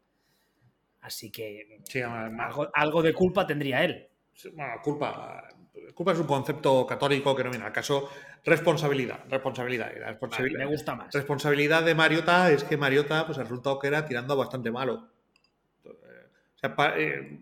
Así 1.02 1.30
que 1.30 1.80
algo, 2.74 3.02
de 3.02 3.14
culpa 3.14 3.46
tendría 3.46 3.84
él. 3.84 4.08
Bueno, 4.54 4.74
culpa 4.82 5.48
culpa 5.94 6.12
es 6.12 6.18
un 6.18 6.26
concepto 6.26 6.86
católico 6.86 7.34
que 7.34 7.44
no 7.44 7.50
viene 7.50 7.64
al 7.64 7.72
caso. 7.72 8.10
Responsabilidad, 8.44 9.24
responsabilidad. 9.28 9.92
responsabilidad. 9.92 10.58
me 10.60 10.66
gusta 10.66 10.94
más. 10.94 11.12
Responsabilidad 11.12 11.82
de 11.82 11.94
Mariota 11.94 12.50
es 12.50 12.64
que 12.64 12.76
Mariota, 12.76 13.26
pues 13.26 13.38
el 13.38 13.44
resultado 13.44 13.78
que 13.78 13.88
era 13.88 14.04
tirando 14.04 14.36
bastante 14.36 14.70
malo. 14.70 15.08
O 15.84 16.58
sea, 16.58 16.74
eh, 16.96 17.38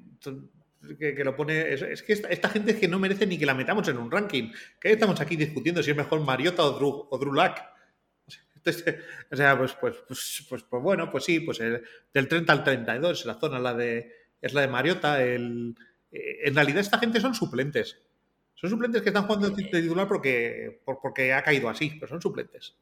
que, 0.98 1.24
lo 1.24 1.36
pone. 1.36 1.72
Es, 1.72 2.02
que 2.02 2.12
esta, 2.12 2.48
gente 2.48 2.72
es 2.72 2.78
que 2.78 2.88
no 2.88 2.98
merece 2.98 3.26
ni 3.26 3.38
que 3.38 3.46
la 3.46 3.54
metamos 3.54 3.86
en 3.88 3.98
un 3.98 4.10
ranking. 4.10 4.52
Que 4.80 4.92
estamos 4.92 5.20
aquí 5.20 5.36
discutiendo 5.36 5.82
si 5.82 5.90
es 5.90 5.96
mejor 5.96 6.20
Mariota 6.20 6.64
o 6.64 6.72
Drew, 6.72 7.08
o 7.10 7.18
O 9.30 9.36
sea, 9.36 9.58
pues, 9.58 9.74
pues, 9.74 9.96
pues, 10.08 10.46
pues, 10.48 10.62
pues, 10.62 10.82
bueno, 10.82 11.10
pues 11.10 11.24
sí, 11.24 11.40
pues 11.40 11.60
el, 11.60 11.82
del 12.12 12.28
30 12.28 12.52
al 12.52 12.64
32, 12.64 13.26
la 13.26 13.34
zona 13.34 13.58
la 13.58 13.74
de, 13.74 14.10
es 14.40 14.54
la 14.54 14.62
de 14.62 14.68
Mariota. 14.68 15.22
El, 15.22 15.74
eh, 16.10 16.38
en 16.44 16.54
realidad 16.54 16.80
esta 16.80 16.98
gente 16.98 17.20
son 17.20 17.34
suplentes. 17.34 17.98
Son 18.54 18.70
suplentes 18.70 19.02
que 19.02 19.10
están 19.10 19.24
jugando 19.24 19.50
de 19.50 19.64
titular 19.64 20.08
porque, 20.08 20.80
porque 20.84 21.32
ha 21.32 21.42
caído 21.42 21.68
así, 21.68 21.90
pero 21.90 22.08
son 22.08 22.22
suplentes. 22.22 22.76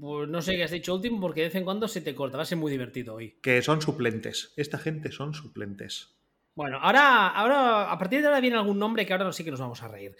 Pues 0.00 0.28
no 0.28 0.40
sé 0.40 0.56
qué 0.56 0.64
has 0.64 0.70
dicho 0.70 0.94
último 0.94 1.20
porque 1.20 1.42
de 1.42 1.48
vez 1.48 1.54
en 1.54 1.64
cuando 1.64 1.86
se 1.86 2.00
te 2.00 2.14
corta, 2.14 2.38
va 2.38 2.44
a 2.44 2.46
ser 2.46 2.58
muy 2.58 2.72
divertido 2.72 3.14
hoy. 3.14 3.36
Que 3.42 3.60
son 3.62 3.82
suplentes. 3.82 4.52
Esta 4.56 4.78
gente 4.78 5.12
son 5.12 5.34
suplentes. 5.34 6.15
Bueno, 6.56 6.78
ahora, 6.80 7.28
ahora 7.28 7.92
a 7.92 7.98
partir 7.98 8.22
de 8.22 8.28
ahora 8.28 8.40
viene 8.40 8.56
algún 8.56 8.78
nombre 8.78 9.04
que 9.04 9.12
ahora 9.12 9.30
sí 9.30 9.44
que 9.44 9.50
nos 9.50 9.60
vamos 9.60 9.82
a 9.82 9.88
reír. 9.88 10.16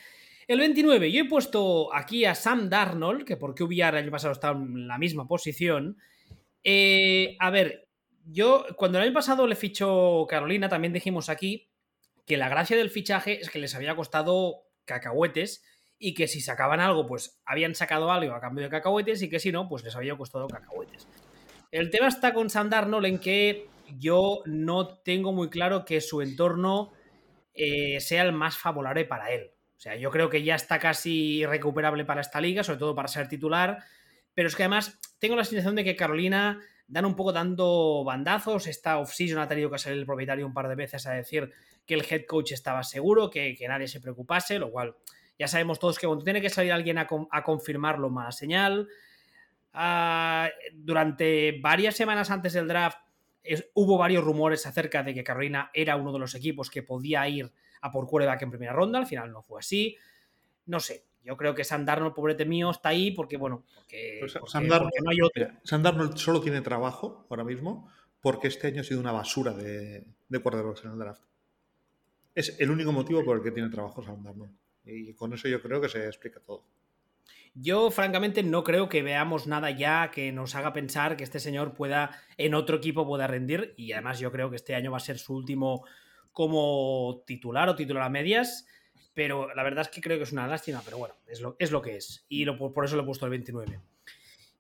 El 0.47 0.61
29, 0.61 1.11
yo 1.11 1.23
he 1.23 1.29
puesto 1.29 1.93
aquí 1.95 2.27
a 2.27 2.35
Sam 2.35 2.69
Darnold, 2.69 3.25
que 3.25 3.39
por 3.39 3.55
QBR 3.55 3.97
el 3.97 4.05
año 4.05 4.11
pasado 4.11 4.33
estaba 4.33 4.57
en 4.57 4.87
la 4.87 4.99
misma 4.99 5.27
posición. 5.27 5.97
Eh, 6.63 7.37
a 7.41 7.49
ver, 7.49 7.89
yo 8.27 8.67
cuando 8.77 8.99
el 8.99 9.05
año 9.05 9.15
pasado 9.15 9.47
le 9.47 9.57
fichó 9.57 10.27
Carolina, 10.29 10.69
también 10.69 10.93
dijimos 10.93 11.31
aquí 11.31 11.71
que 12.27 12.37
la 12.37 12.51
gracia 12.51 12.77
del 12.77 12.91
fichaje 12.91 13.41
es 13.41 13.49
que 13.49 13.59
les 13.59 13.75
había 13.75 13.97
costado 13.97 14.67
cacahuetes 14.85 15.65
y 15.99 16.13
que 16.13 16.29
si 16.29 16.43
sacaban 16.43 16.81
algo, 16.81 17.07
pues 17.07 17.41
habían 17.47 17.75
sacado 17.75 18.13
algo 18.13 18.35
a 18.35 18.41
cambio 18.43 18.65
de 18.65 18.71
cacahuetes 18.71 19.23
y 19.23 19.31
que 19.31 19.41
si 19.41 19.53
no, 19.53 19.71
pues 19.71 19.83
les 19.85 19.97
había 19.97 20.19
costado 20.19 20.49
cacahuetes. 20.49 21.09
El 21.73 21.89
tema 21.91 22.09
está 22.09 22.35
con 22.35 22.51
Sam 22.51 22.69
Darnold 22.69 23.07
en 23.07 23.19
que 23.21 23.69
yo 23.99 24.43
no 24.47 24.99
tengo 24.99 25.33
muy 25.33 25.49
claro 25.49 25.85
que 25.85 26.01
su 26.01 26.23
entorno 26.23 26.93
eh, 27.55 28.01
sea 28.01 28.23
el 28.23 28.33
más 28.33 28.59
favorable 28.59 29.05
para 29.05 29.31
él. 29.31 29.51
O 29.77 29.81
sea, 29.81 29.97
yo 29.97 30.11
creo 30.11 30.31
que 30.31 30.43
ya 30.43 30.55
está 30.55 30.79
casi 30.79 31.45
recuperable 31.47 32.05
para 32.05 32.21
esta 32.21 32.41
liga, 32.41 32.63
sobre 32.63 32.79
todo 32.79 32.95
para 32.95 33.09
ser 33.09 33.29
titular. 33.29 33.79
Pero 34.35 34.49
es 34.49 34.57
que 34.57 34.63
además 34.63 34.99
tengo 35.19 35.37
la 35.37 35.45
sensación 35.45 35.75
de 35.75 35.85
que 35.85 35.97
Carolina 35.97 36.61
dan 36.87 37.05
un 37.05 37.17
poco 37.17 37.33
dando 37.33 38.05
bandazos. 38.05 38.67
Esta 38.67 38.99
off-season 38.99 39.39
ha 39.39 39.49
tenido 39.49 39.71
que 39.71 39.79
salir 39.79 39.99
el 39.99 40.07
propietario 40.07 40.47
un 40.47 40.55
par 40.55 40.69
de 40.69 40.75
veces 40.75 41.07
a 41.07 41.13
decir 41.13 41.53
que 41.87 41.95
el 41.95 42.05
head 42.09 42.27
coach 42.27 42.53
estaba 42.53 42.83
seguro, 42.83 43.31
que, 43.31 43.57
nadie 43.69 43.89
se 43.89 44.01
preocupase, 44.01 44.59
lo 44.59 44.71
cual 44.71 44.97
ya 45.39 45.49
sabemos 45.49 45.79
todos 45.79 45.99
que 45.99 46.07
cuando 46.07 46.25
tiene 46.25 46.41
que 46.41 46.51
salir 46.51 46.73
alguien 46.73 46.99
a, 46.99 47.07
confirmarlo, 47.45 48.11
mala 48.11 48.33
señal. 48.33 48.89
Ah, 49.73 50.49
durante 50.73 51.59
varias 51.61 51.97
semanas 51.97 52.31
antes 52.31 52.55
del 52.55 52.67
draft 52.67 52.99
hubo 53.75 53.99
varios 53.99 54.25
rumores 54.25 54.67
acerca 54.67 55.03
de 55.03 55.15
que 55.15 55.25
Carolina 55.25 55.71
era 55.75 55.97
uno 55.97 56.13
de 56.13 56.19
los 56.19 56.35
equipos 56.35 56.71
que 56.71 56.83
podía 56.83 57.29
ir 57.29 57.53
a 57.81 57.91
por 57.91 58.07
quarterback 58.07 58.43
en 58.43 58.51
primera 58.51 58.73
ronda, 58.73 58.99
al 58.99 59.07
final 59.07 59.31
no 59.33 59.43
fue 59.43 59.61
así. 59.61 59.97
No 60.67 60.81
sé, 60.81 61.05
yo 61.25 61.37
creo 61.37 61.55
que 61.55 61.65
Sam 61.65 61.85
Darnold, 61.85 62.15
pobrete 62.15 62.45
mío, 62.45 62.71
está 62.71 62.91
ahí 62.91 63.11
porque, 63.11 63.37
bueno, 63.37 63.65
porque, 63.75 64.19
pues 64.21 64.35
no 64.55 65.11
hay 65.11 65.21
otro. 65.21 65.49
Darnold 65.83 66.17
solo 66.17 66.41
tiene 66.41 66.61
trabajo 66.61 67.27
ahora 67.29 67.45
mismo 67.45 67.91
porque 68.21 68.49
este 68.49 68.69
año 68.69 68.81
ha 68.81 68.85
sido 68.85 69.01
una 69.01 69.13
basura 69.13 69.53
de, 69.53 70.05
de 70.29 70.39
quarterbacks 70.39 70.85
en 70.85 70.93
el 70.93 70.99
draft. 70.99 71.23
es 72.35 72.59
el 72.61 72.71
único 72.71 72.93
motivo 72.93 73.25
por 73.25 73.37
el 73.37 73.43
que 73.43 73.51
tiene 73.51 73.69
trabajo 73.71 74.03
Sam 74.03 74.23
Darnold. 74.23 74.53
Y 74.85 75.15
con 75.15 75.33
eso 75.33 75.49
yo 75.49 75.61
creo 75.61 75.81
que 75.81 75.89
se 75.89 76.07
explica 76.07 76.41
todo. 76.41 76.65
Yo, 77.59 77.91
francamente, 77.91 78.43
no 78.43 78.63
creo 78.65 78.91
que 78.91 79.03
veamos 79.03 79.47
nada 79.47 79.71
ya 79.71 80.11
que 80.11 80.31
nos 80.31 80.55
haga 80.55 80.75
pensar 80.75 81.17
que 81.17 81.25
este 81.25 81.41
señor 81.41 81.73
pueda, 81.73 82.11
en 82.37 82.55
otro 82.55 82.77
equipo, 82.77 83.07
pueda 83.07 83.27
rendir. 83.27 83.73
Y 83.79 83.93
además, 83.93 84.19
yo 84.19 84.31
creo 84.31 84.51
que 84.51 84.57
este 84.57 84.75
año 84.75 84.91
va 84.91 84.99
a 84.99 85.01
ser 85.01 85.19
su 85.19 85.35
último 85.35 85.87
como 86.33 87.23
titular 87.27 87.71
o 87.71 87.75
titular 87.75 88.03
a 88.03 88.11
medias. 88.11 88.67
Pero 89.15 89.55
la 89.55 89.63
verdad 89.63 89.87
es 89.87 89.89
que 89.89 90.03
creo 90.03 90.19
que 90.19 90.25
es 90.25 90.33
una 90.33 90.47
lástima, 90.47 90.83
pero 90.85 90.99
bueno, 90.99 91.15
es 91.27 91.41
lo, 91.41 91.57
es 91.59 91.71
lo 91.71 91.81
que 91.81 91.97
es. 91.97 92.27
Y 92.29 92.45
por 92.45 92.85
eso 92.85 92.95
lo 92.95 93.03
he 93.03 93.07
puesto 93.07 93.25
el 93.25 93.31
29. 93.31 93.81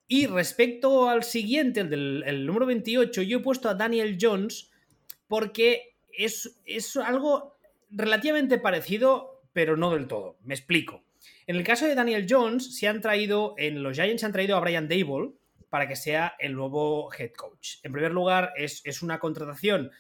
Y 0.08 0.26
respecto 0.26 1.10
al 1.10 1.22
siguiente, 1.22 1.80
el 1.80 1.90
del 1.90 2.46
número 2.46 2.64
28, 2.64 3.20
yo 3.20 3.38
he 3.38 3.42
puesto 3.42 3.68
a 3.68 3.74
Daniel 3.74 4.16
Jones 4.18 4.70
porque 5.28 5.98
es, 6.16 6.58
es 6.64 6.96
algo 6.96 7.58
relativamente 7.90 8.56
parecido, 8.58 9.42
pero 9.52 9.76
no 9.76 9.90
del 9.90 10.06
todo. 10.06 10.38
Me 10.42 10.54
explico. 10.54 11.05
En 11.46 11.56
el 11.56 11.64
caso 11.64 11.86
de 11.86 11.94
Daniel 11.94 12.26
Jones, 12.28 12.76
se 12.76 12.88
han 12.88 13.00
traído, 13.00 13.54
en 13.56 13.82
los 13.82 13.96
Giants 13.96 14.20
se 14.20 14.26
han 14.26 14.32
traído 14.32 14.56
a 14.56 14.60
Brian 14.60 14.88
Dable 14.88 15.32
para 15.70 15.86
que 15.86 15.94
sea 15.94 16.34
el 16.40 16.54
nuevo 16.54 17.08
head 17.12 17.32
coach. 17.32 17.76
En 17.84 17.92
primer 17.92 18.12
lugar, 18.12 18.52
es, 18.56 19.02
una 19.02 19.20
contratación 19.20 19.90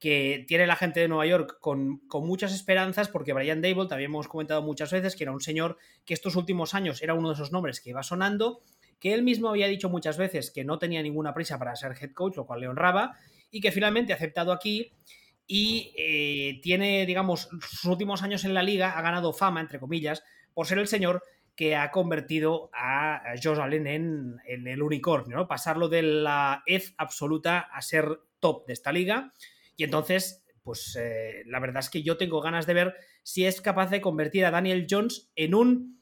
que 0.00 0.44
tiene 0.48 0.66
la 0.66 0.74
gente 0.74 1.00
de 1.00 1.08
Nueva 1.08 1.26
York 1.26 1.58
con, 1.60 1.98
con, 2.08 2.26
muchas 2.26 2.52
esperanzas, 2.52 3.08
porque 3.08 3.32
Brian 3.32 3.62
Dable, 3.62 3.86
también 3.86 4.10
hemos 4.10 4.26
comentado 4.26 4.62
muchas 4.62 4.90
veces, 4.90 5.14
que 5.14 5.24
era 5.24 5.32
un 5.32 5.40
señor 5.40 5.78
que 6.04 6.12
estos 6.12 6.34
últimos 6.34 6.74
años 6.74 7.00
era 7.02 7.14
uno 7.14 7.28
de 7.28 7.34
esos 7.34 7.52
nombres 7.52 7.80
que 7.80 7.90
iba 7.90 8.02
sonando, 8.02 8.60
que 8.98 9.14
él 9.14 9.22
mismo 9.22 9.48
había 9.48 9.68
dicho 9.68 9.88
muchas 9.88 10.18
veces 10.18 10.50
que 10.50 10.64
no 10.64 10.78
tenía 10.78 11.02
ninguna 11.02 11.34
prisa 11.34 11.58
para 11.58 11.76
ser 11.76 11.94
head 12.00 12.12
coach, 12.12 12.36
lo 12.36 12.46
cual 12.46 12.60
le 12.60 12.68
honraba, 12.68 13.16
y 13.50 13.60
que 13.60 13.70
finalmente 13.70 14.12
ha 14.12 14.16
aceptado 14.16 14.52
aquí 14.52 14.92
y 15.46 15.94
eh, 15.96 16.60
tiene, 16.62 17.06
digamos, 17.06 17.48
sus 17.60 17.84
últimos 17.84 18.22
años 18.22 18.44
en 18.44 18.54
la 18.54 18.64
liga, 18.64 18.98
ha 18.98 19.02
ganado 19.02 19.32
fama, 19.32 19.60
entre 19.60 19.78
comillas, 19.78 20.24
por 20.56 20.66
ser 20.66 20.78
el 20.78 20.88
señor 20.88 21.22
que 21.54 21.76
ha 21.76 21.90
convertido 21.90 22.70
a 22.72 23.34
Josh 23.42 23.58
Allen 23.58 23.86
en, 23.86 24.40
el 24.46 24.80
unicornio, 24.82 25.36
¿no? 25.36 25.46
Pasarlo 25.46 25.90
de 25.90 26.00
la 26.00 26.62
ed 26.64 26.82
absoluta 26.96 27.58
a 27.58 27.82
ser 27.82 28.20
top 28.40 28.66
de 28.66 28.72
esta 28.72 28.90
liga. 28.90 29.34
Y 29.76 29.84
entonces, 29.84 30.46
pues 30.62 30.96
eh, 30.98 31.42
la 31.44 31.60
verdad 31.60 31.80
es 31.80 31.90
que 31.90 32.02
yo 32.02 32.16
tengo 32.16 32.40
ganas 32.40 32.64
de 32.66 32.72
ver 32.72 32.94
si 33.22 33.44
es 33.44 33.60
capaz 33.60 33.90
de 33.90 34.00
convertir 34.00 34.46
a 34.46 34.50
Daniel 34.50 34.86
Jones 34.88 35.30
en 35.36 35.54
un 35.54 36.00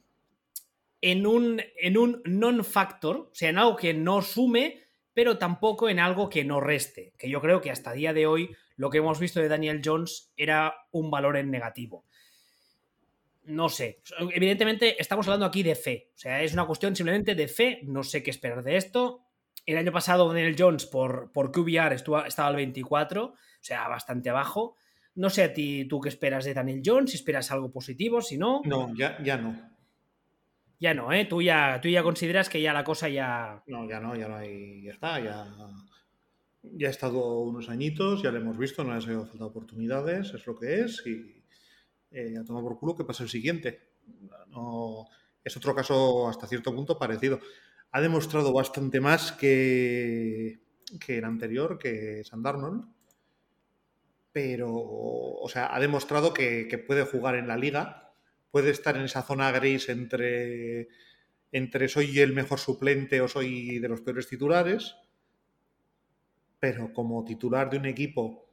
en 1.01 1.27
un, 1.27 1.61
en 1.77 1.97
un 1.97 2.21
non-factor, 2.23 3.17
o 3.17 3.35
sea, 3.35 3.49
en 3.49 3.57
algo 3.57 3.75
que 3.75 3.93
no 3.93 4.21
sume, 4.21 4.83
pero 5.13 5.37
tampoco 5.37 5.89
en 5.89 5.99
algo 5.99 6.29
que 6.29 6.45
no 6.45 6.61
reste, 6.61 7.13
que 7.17 7.29
yo 7.29 7.41
creo 7.41 7.59
que 7.59 7.71
hasta 7.71 7.91
día 7.91 8.13
de 8.13 8.25
hoy 8.25 8.55
lo 8.77 8.89
que 8.89 8.99
hemos 8.99 9.19
visto 9.19 9.41
de 9.41 9.49
Daniel 9.49 9.81
Jones 9.83 10.31
era 10.37 10.73
un 10.91 11.11
valor 11.11 11.35
en 11.35 11.51
negativo. 11.51 12.05
No 13.45 13.69
sé, 13.69 14.01
evidentemente 14.33 14.99
estamos 14.99 15.27
hablando 15.27 15.45
aquí 15.45 15.61
de 15.61 15.75
fe, 15.75 16.11
o 16.15 16.17
sea, 16.17 16.41
es 16.41 16.53
una 16.53 16.65
cuestión 16.65 16.95
simplemente 16.95 17.35
de 17.35 17.47
fe, 17.47 17.81
no 17.83 18.03
sé 18.03 18.23
qué 18.23 18.31
esperar 18.31 18.63
de 18.63 18.77
esto. 18.77 19.21
El 19.65 19.77
año 19.77 19.91
pasado 19.91 20.27
Daniel 20.27 20.55
Jones 20.57 20.85
por, 20.85 21.31
por 21.31 21.51
QBR 21.51 21.93
estuvo, 21.93 22.23
estaba 22.23 22.49
al 22.49 22.55
24, 22.55 23.25
o 23.25 23.35
sea, 23.61 23.87
bastante 23.87 24.29
abajo. 24.29 24.75
No 25.15 25.29
sé 25.29 25.43
a 25.43 25.53
ti, 25.53 25.85
tú 25.87 26.01
qué 26.01 26.09
esperas 26.09 26.45
de 26.45 26.53
Daniel 26.53 26.81
Jones, 26.83 27.11
si 27.11 27.17
esperas 27.17 27.51
algo 27.51 27.71
positivo, 27.71 28.21
si 28.21 28.37
no. 28.37 28.61
No, 28.65 28.93
ya, 28.95 29.17
ya 29.23 29.37
no. 29.37 29.55
Ya 30.79 30.93
no, 30.93 31.11
¿eh? 31.13 31.25
Tú 31.25 31.41
ya, 31.41 31.79
tú 31.81 31.87
ya 31.87 32.03
consideras 32.03 32.49
que 32.49 32.61
ya 32.61 32.73
la 32.73 32.83
cosa 32.83 33.07
ya... 33.07 33.63
No, 33.67 33.87
ya 33.87 33.99
no, 33.99 34.15
ya 34.15 34.27
no 34.27 34.35
hay... 34.35 34.83
Ya 34.83 34.91
está, 34.91 35.19
ya... 35.19 35.47
Ya 36.63 36.87
ha 36.87 36.91
estado 36.91 37.39
unos 37.39 37.69
añitos, 37.69 38.23
ya 38.23 38.31
lo 38.31 38.39
hemos 38.39 38.57
visto, 38.57 38.83
no 38.83 38.95
les 38.95 39.07
ha 39.07 39.25
faltado 39.25 39.45
oportunidades, 39.45 40.33
es 40.33 40.45
lo 40.47 40.57
que 40.57 40.81
es 40.81 41.05
y 41.05 41.44
eh, 42.11 42.37
a 42.39 42.43
tomar 42.43 42.63
por 42.63 42.77
culo 42.77 42.95
que 42.95 43.03
pasa 43.03 43.23
el 43.23 43.29
siguiente. 43.29 43.93
No, 44.47 45.07
es 45.43 45.55
otro 45.57 45.75
caso 45.75 46.27
hasta 46.27 46.47
cierto 46.47 46.73
punto 46.73 46.97
parecido. 46.97 47.39
Ha 47.91 48.01
demostrado 48.01 48.51
bastante 48.53 48.99
más 48.99 49.31
que, 49.31 50.59
que 50.99 51.17
el 51.17 51.25
anterior, 51.25 51.77
que 51.77 52.23
San 52.23 52.45
Arnold, 52.45 52.85
pero, 54.31 54.71
o 54.73 55.47
sea, 55.49 55.73
ha 55.73 55.79
demostrado 55.79 56.33
que, 56.33 56.67
que 56.67 56.77
puede 56.77 57.05
jugar 57.05 57.35
en 57.35 57.47
la 57.47 57.57
liga 57.57 58.05
puede 58.55 58.69
estar 58.69 58.95
en 58.95 59.03
esa 59.03 59.21
zona 59.21 59.51
gris 59.51 59.89
entre, 59.89 60.87
entre 61.51 61.89
soy 61.89 62.21
el 62.21 62.31
mejor 62.31 62.57
suplente 62.57 63.19
o 63.19 63.27
soy 63.27 63.79
de 63.79 63.89
los 63.89 63.99
peores 63.99 64.29
titulares, 64.29 64.95
pero 66.57 66.93
como 66.93 67.25
titular 67.25 67.69
de 67.69 67.75
un 67.75 67.85
equipo 67.85 68.44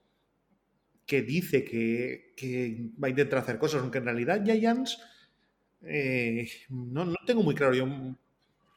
que 1.06 1.23
dice 1.23 1.64
que, 1.64 2.90
va 3.02 3.09
a 3.09 3.11
intentar 3.11 3.40
hacer 3.40 3.59
cosas, 3.59 3.82
aunque 3.82 3.99
en 3.99 4.04
realidad 4.04 4.44
Giants 4.44 5.00
eh, 5.82 6.49
no, 6.71 7.04
no, 7.04 7.16
tengo 7.26 7.42
muy 7.42 7.54
claro 7.54 7.75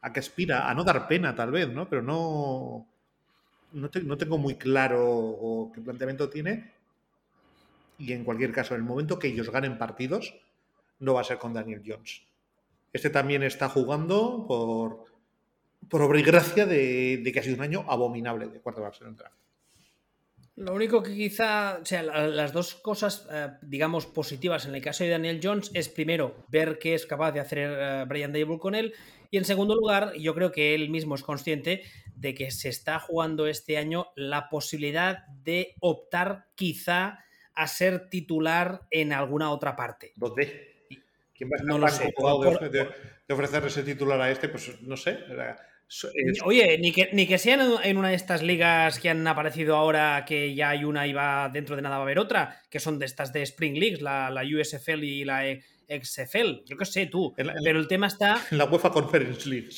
a 0.02 0.14
qué 0.14 0.20
aspira, 0.20 0.70
a 0.70 0.74
no 0.74 0.84
dar 0.84 1.08
pena 1.08 1.36
tal 1.36 1.52
vez, 1.52 1.70
¿no? 1.70 1.88
Pero 1.90 2.02
no, 2.02 2.88
no, 3.74 3.90
no 4.04 4.18
tengo 4.18 4.38
muy 4.38 4.56
claro 4.56 5.72
qué 5.74 5.82
planteamiento 5.82 6.30
tiene. 6.30 6.72
Y 7.98 8.12
en 8.12 8.24
cualquier 8.24 8.52
caso, 8.52 8.76
en 8.76 8.82
el 8.82 8.88
momento 8.88 9.20
que 9.20 9.28
ellos 9.28 9.50
ganen 9.50 9.78
partidos, 9.78 10.36
no 11.00 11.14
va 11.14 11.22
a 11.22 11.26
ser 11.26 11.38
con 11.38 11.54
Daniel 11.54 11.84
Jones. 11.86 12.24
Este 12.92 13.10
también 13.10 13.44
está 13.44 13.70
jugando 13.70 14.46
por, 14.48 15.06
por 15.90 16.02
obra 16.02 16.20
y 16.20 16.24
gracia 16.24 16.66
de, 16.66 17.22
que 17.32 17.40
ha 17.40 17.44
sido 17.44 17.56
un 17.56 17.62
año 17.62 17.86
abominable 17.88 18.48
de 18.48 18.60
cuarto 18.60 18.82
draft. 18.82 19.02
Lo 20.58 20.74
único 20.74 21.04
que 21.04 21.14
quizá, 21.14 21.80
o 21.82 21.86
sea, 21.86 22.02
las 22.02 22.54
dos 22.54 22.76
cosas, 22.76 23.28
eh, 23.30 23.50
digamos, 23.62 24.06
positivas 24.06 24.66
en 24.66 24.76
el 24.76 24.82
caso 24.82 25.04
de 25.04 25.10
Daniel 25.10 25.42
Jones 25.44 25.70
es 25.74 25.90
primero 25.90 26.46
ver 26.48 26.80
qué 26.80 26.94
es 26.94 27.06
capaz 27.06 27.34
de 27.34 27.42
hacer 27.42 27.60
eh, 27.60 28.06
Brian 28.08 28.32
Dable 28.32 28.58
con 28.58 28.74
él 28.74 28.94
y 29.36 29.38
en 29.38 29.44
segundo 29.44 29.76
lugar, 29.76 30.14
yo 30.14 30.34
creo 30.34 30.54
que 30.54 30.74
él 30.76 30.90
mismo 30.90 31.16
es 31.16 31.22
consciente 31.22 31.84
de 32.16 32.34
que 32.34 32.52
se 32.52 32.70
está 32.70 33.00
jugando 33.00 33.48
este 33.48 33.78
año 33.78 34.08
la 34.16 34.48
posibilidad 34.48 35.28
de 35.28 35.76
optar 35.82 36.48
quizá 36.56 37.20
a 37.54 37.68
ser 37.68 38.10
titular 38.10 38.88
en 38.92 39.12
alguna 39.12 39.52
otra 39.52 39.76
parte. 39.76 40.14
¿Dónde? 40.16 40.88
¿Quién 41.34 41.50
va 41.50 41.58
a 41.60 41.64
no 41.64 41.78
lo 41.78 41.88
sé, 41.90 42.14
de, 42.72 43.34
ofrecer 43.34 43.66
ese 43.66 43.84
titular 43.84 44.22
a 44.22 44.32
este? 44.32 44.48
Pues 44.48 44.82
no 44.82 44.96
sé. 44.96 45.20
Oye, 46.44 46.78
ni 46.80 46.92
que, 46.92 47.10
ni 47.14 47.28
que 47.28 47.38
sean 47.38 47.62
en 47.84 47.98
una 47.98 48.10
de 48.10 48.16
estas 48.16 48.42
ligas 48.42 49.00
que 49.00 49.10
han 49.10 49.26
aparecido 49.28 49.76
ahora, 49.76 50.26
que 50.28 50.56
ya 50.56 50.70
hay 50.70 50.84
una 50.84 51.06
y 51.08 51.14
va 51.14 51.50
dentro 51.50 51.76
de 51.76 51.82
nada 51.82 51.98
va 51.98 52.04
a 52.04 52.06
haber 52.06 52.20
otra, 52.20 52.62
que 52.70 52.80
son 52.80 52.98
de 53.00 53.06
estas 53.06 53.32
de 53.32 53.44
Spring 53.44 53.78
Leagues, 53.78 54.02
la, 54.02 54.30
la 54.30 54.44
USFL 54.44 55.04
y 55.04 55.26
la 55.26 55.44
XFL, 55.88 56.66
yo 56.66 56.78
qué 56.78 56.86
sé 56.86 57.06
tú, 57.06 57.34
pero 57.36 57.80
el 57.80 57.88
tema 57.88 58.08
está... 58.08 58.42
En 58.52 58.58
la 58.58 58.66
UEFA 58.66 58.92
Conference 58.92 59.48
League, 59.48 59.70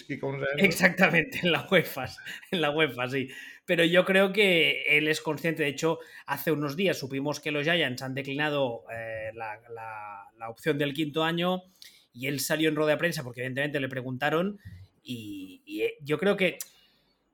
Exactamente, 0.58 1.42
en 1.44 1.52
la 1.52 1.68
UEFA, 1.70 2.08
en 2.52 2.62
la 2.62 2.72
UEFA, 2.72 3.10
sí. 3.10 3.28
Pero 3.66 3.84
yo 3.84 4.06
creo 4.06 4.32
que 4.32 4.84
él 4.88 5.08
es 5.08 5.20
consciente, 5.20 5.64
de 5.64 5.70
hecho, 5.70 6.00
hace 6.26 6.52
unos 6.52 6.78
días 6.78 6.98
supimos 6.98 7.40
que 7.40 7.52
los 7.52 7.64
Giants 7.64 8.02
han 8.02 8.14
declinado 8.14 8.86
eh, 8.92 9.32
la, 9.34 10.50
opción 10.50 10.78
del 10.78 10.94
quinto 10.94 11.26
año 11.26 11.64
y 12.14 12.28
él 12.28 12.40
salió 12.40 12.70
en 12.70 12.76
rueda 12.76 12.92
de 12.92 12.98
prensa 12.98 13.24
porque 13.24 13.42
evidentemente 13.42 13.82
le 13.82 13.90
preguntaron 13.90 14.60
y, 15.08 15.82
eh, 15.84 15.98
yo 16.02 16.18
creo 16.18 16.36
que 16.36 16.58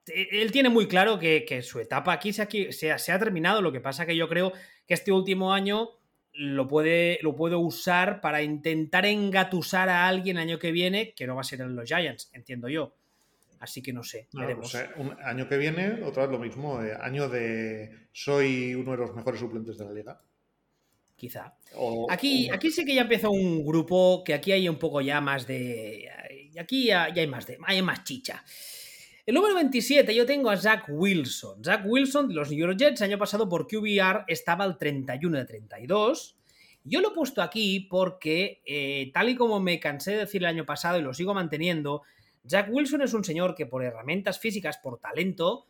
eh, 0.08 0.28
él 0.32 0.52
tiene 0.52 0.70
muy 0.70 0.88
claro 0.88 1.18
que, 1.18 1.62
su 1.64 1.80
etapa 1.80 2.14
aquí, 2.14 2.34
se, 2.34 2.72
se, 2.72 2.92
ha, 2.92 2.98
se 2.98 3.12
ha 3.12 3.20
terminado, 3.20 3.62
lo 3.62 3.72
que 3.72 3.82
pasa 3.82 4.06
que 4.06 4.16
yo 4.16 4.30
creo 4.30 4.54
que 4.88 4.94
este 4.94 5.12
último 5.12 5.54
año 5.54 5.90
lo 6.34 6.68
puede, 6.68 7.20
lo 7.22 7.36
puede 7.36 7.56
usar 7.56 8.22
para 8.22 8.42
intentar 8.42 9.06
engatusar 9.06 9.90
a 9.90 10.08
alguien 10.08 10.38
el 10.38 10.44
año 10.44 10.60
que 10.60 10.72
viene, 10.72 11.14
que 11.14 11.28
no 11.28 11.36
va 11.36 11.42
a 11.42 11.46
ser 11.46 11.62
en 11.62 11.76
los 11.76 11.88
Giants, 11.88 12.30
entiendo 12.34 12.70
yo. 12.70 12.96
Así 13.60 13.82
que 13.82 13.94
no 13.94 14.04
sé, 14.04 14.28
veremos. 14.34 14.76
un 14.98 15.16
año 15.24 15.48
que 15.48 15.58
viene, 15.58 16.04
otra 16.04 16.24
vez 16.24 16.32
lo 16.32 16.40
mismo, 16.40 16.82
eh, 16.84 16.98
año 17.00 17.30
de 17.30 18.08
soy 18.12 18.76
uno 18.76 18.92
de 18.92 18.98
los 18.98 19.16
mejores 19.16 19.40
suplentes 19.40 19.78
de 19.78 19.86
la 19.86 19.94
liga. 19.94 20.22
Quizá. 21.16 21.56
aquí, 22.10 22.50
aquí 22.50 22.72
sí 22.72 22.84
que 22.84 22.96
ya 22.96 23.04
empezó 23.04 23.32
un 23.32 23.64
grupo 23.64 24.24
que 24.26 24.34
aquí 24.34 24.52
hay 24.52 24.68
un 24.68 24.78
poco 24.78 25.00
ya 25.00 25.22
más 25.22 25.48
de. 25.48 26.10
Aquí 26.60 26.86
ya, 26.86 27.06
hay 27.06 27.28
más 27.28 27.48
de. 27.48 27.58
Hay 27.66 27.82
más 27.82 28.04
chicha. 28.04 28.44
El 29.26 29.36
número 29.36 29.56
27 29.56 30.14
yo 30.14 30.26
tengo 30.26 30.50
a 30.50 30.58
Zach 30.58 30.86
Wilson. 30.90 31.64
Zach 31.64 31.82
Wilson 31.86 32.28
de 32.28 32.34
los 32.34 32.50
New 32.50 32.60
York 32.60 32.78
Jets, 32.78 33.02
año 33.02 33.18
pasado 33.18 33.48
por 33.48 33.68
QBR 33.68 34.26
estaba 34.28 34.66
al 34.66 34.78
31 34.78 35.38
de 35.38 35.46
32. 35.46 36.38
Yo 36.84 37.00
lo 37.00 37.12
he 37.12 37.14
puesto 37.14 37.42
aquí 37.42 37.88
porque, 37.90 38.62
eh, 38.66 39.12
tal 39.14 39.30
y 39.30 39.36
como 39.36 39.62
me 39.62 39.80
cansé 39.80 40.12
de 40.12 40.18
decir 40.18 40.42
el 40.42 40.48
año 40.48 40.66
pasado 40.66 41.00
y 41.00 41.02
lo 41.02 41.14
sigo 41.14 41.34
manteniendo, 41.34 42.02
Zach 42.46 42.68
Wilson 42.70 43.02
es 43.02 43.14
un 43.14 43.24
señor 43.24 43.56
que 43.56 43.66
por 43.66 43.84
herramientas 43.84 44.40
físicas, 44.40 44.78
por 44.78 45.00
talento, 45.00 45.68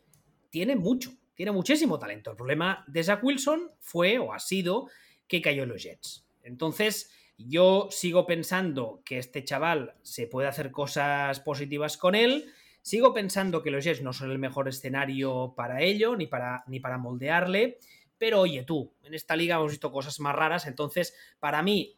tiene 0.50 0.76
mucho, 0.76 1.12
tiene 1.36 1.52
muchísimo 1.52 2.00
talento. 2.00 2.32
El 2.32 2.38
problema 2.38 2.84
de 2.88 3.04
Zach 3.04 3.24
Wilson 3.24 3.72
fue 3.80 4.18
o 4.18 4.34
ha 4.34 4.40
sido 4.40 4.90
que 5.28 5.42
cayó 5.42 5.64
en 5.64 5.70
los 5.70 5.84
Jets. 5.84 6.26
Entonces, 6.42 7.12
yo 7.48 7.88
sigo 7.92 8.26
pensando 8.26 9.02
que 9.06 9.18
este 9.18 9.44
chaval 9.44 9.96
se 10.02 10.28
puede 10.28 10.48
hacer 10.48 10.72
cosas 10.72 11.40
positivas 11.40 11.98
con 11.98 12.16
él 12.16 12.54
Sigo 12.84 13.14
pensando 13.14 13.64
que 13.64 13.72
los 13.72 13.86
Jets 13.86 14.02
no 14.02 14.12
son 14.12 14.30
el 14.30 14.40
mejor 14.40 14.68
escenario 14.68 15.54
para 15.56 15.82
ello, 15.82 16.18
ni 16.18 16.28
para, 16.28 16.66
ni 16.68 16.82
para 16.82 16.98
moldearle, 16.98 17.80
Pero 18.18 18.42
oye, 18.42 18.64
tú, 18.64 18.94
en 19.04 19.14
esta 19.14 19.38
liga 19.38 19.56
hemos 19.56 19.72
visto 19.72 19.92
cosas 19.92 20.20
más 20.20 20.36
raras, 20.36 20.68
entonces 20.68 21.16
para 21.40 21.64
mí, 21.64 21.98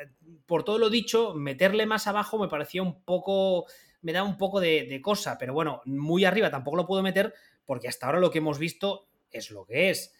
eh, 0.00 0.10
por 0.44 0.64
todo 0.64 0.78
lo 0.78 0.90
dicho, 0.90 1.34
meterle 1.34 1.86
más 1.86 2.08
abajo 2.08 2.36
me 2.36 2.48
parecía 2.48 2.82
un 2.82 3.02
poco, 3.04 3.66
me 4.02 4.12
da 4.12 4.24
un 4.24 4.36
poco 4.36 4.58
de, 4.60 5.00
cosa, 5.02 5.38
pero 5.38 5.54
bueno, 5.54 5.82
muy 5.84 6.24
arriba 6.24 6.50
tampoco 6.50 6.78
lo 6.78 6.86
puedo 6.86 7.02
meter 7.02 7.32
porque 7.64 7.86
hasta 7.86 8.06
ahora 8.06 8.18
lo 8.18 8.32
que 8.32 8.38
hemos 8.38 8.58
visto 8.58 9.06
es 9.30 9.52
lo 9.52 9.64
que 9.64 9.90
es. 9.90 10.14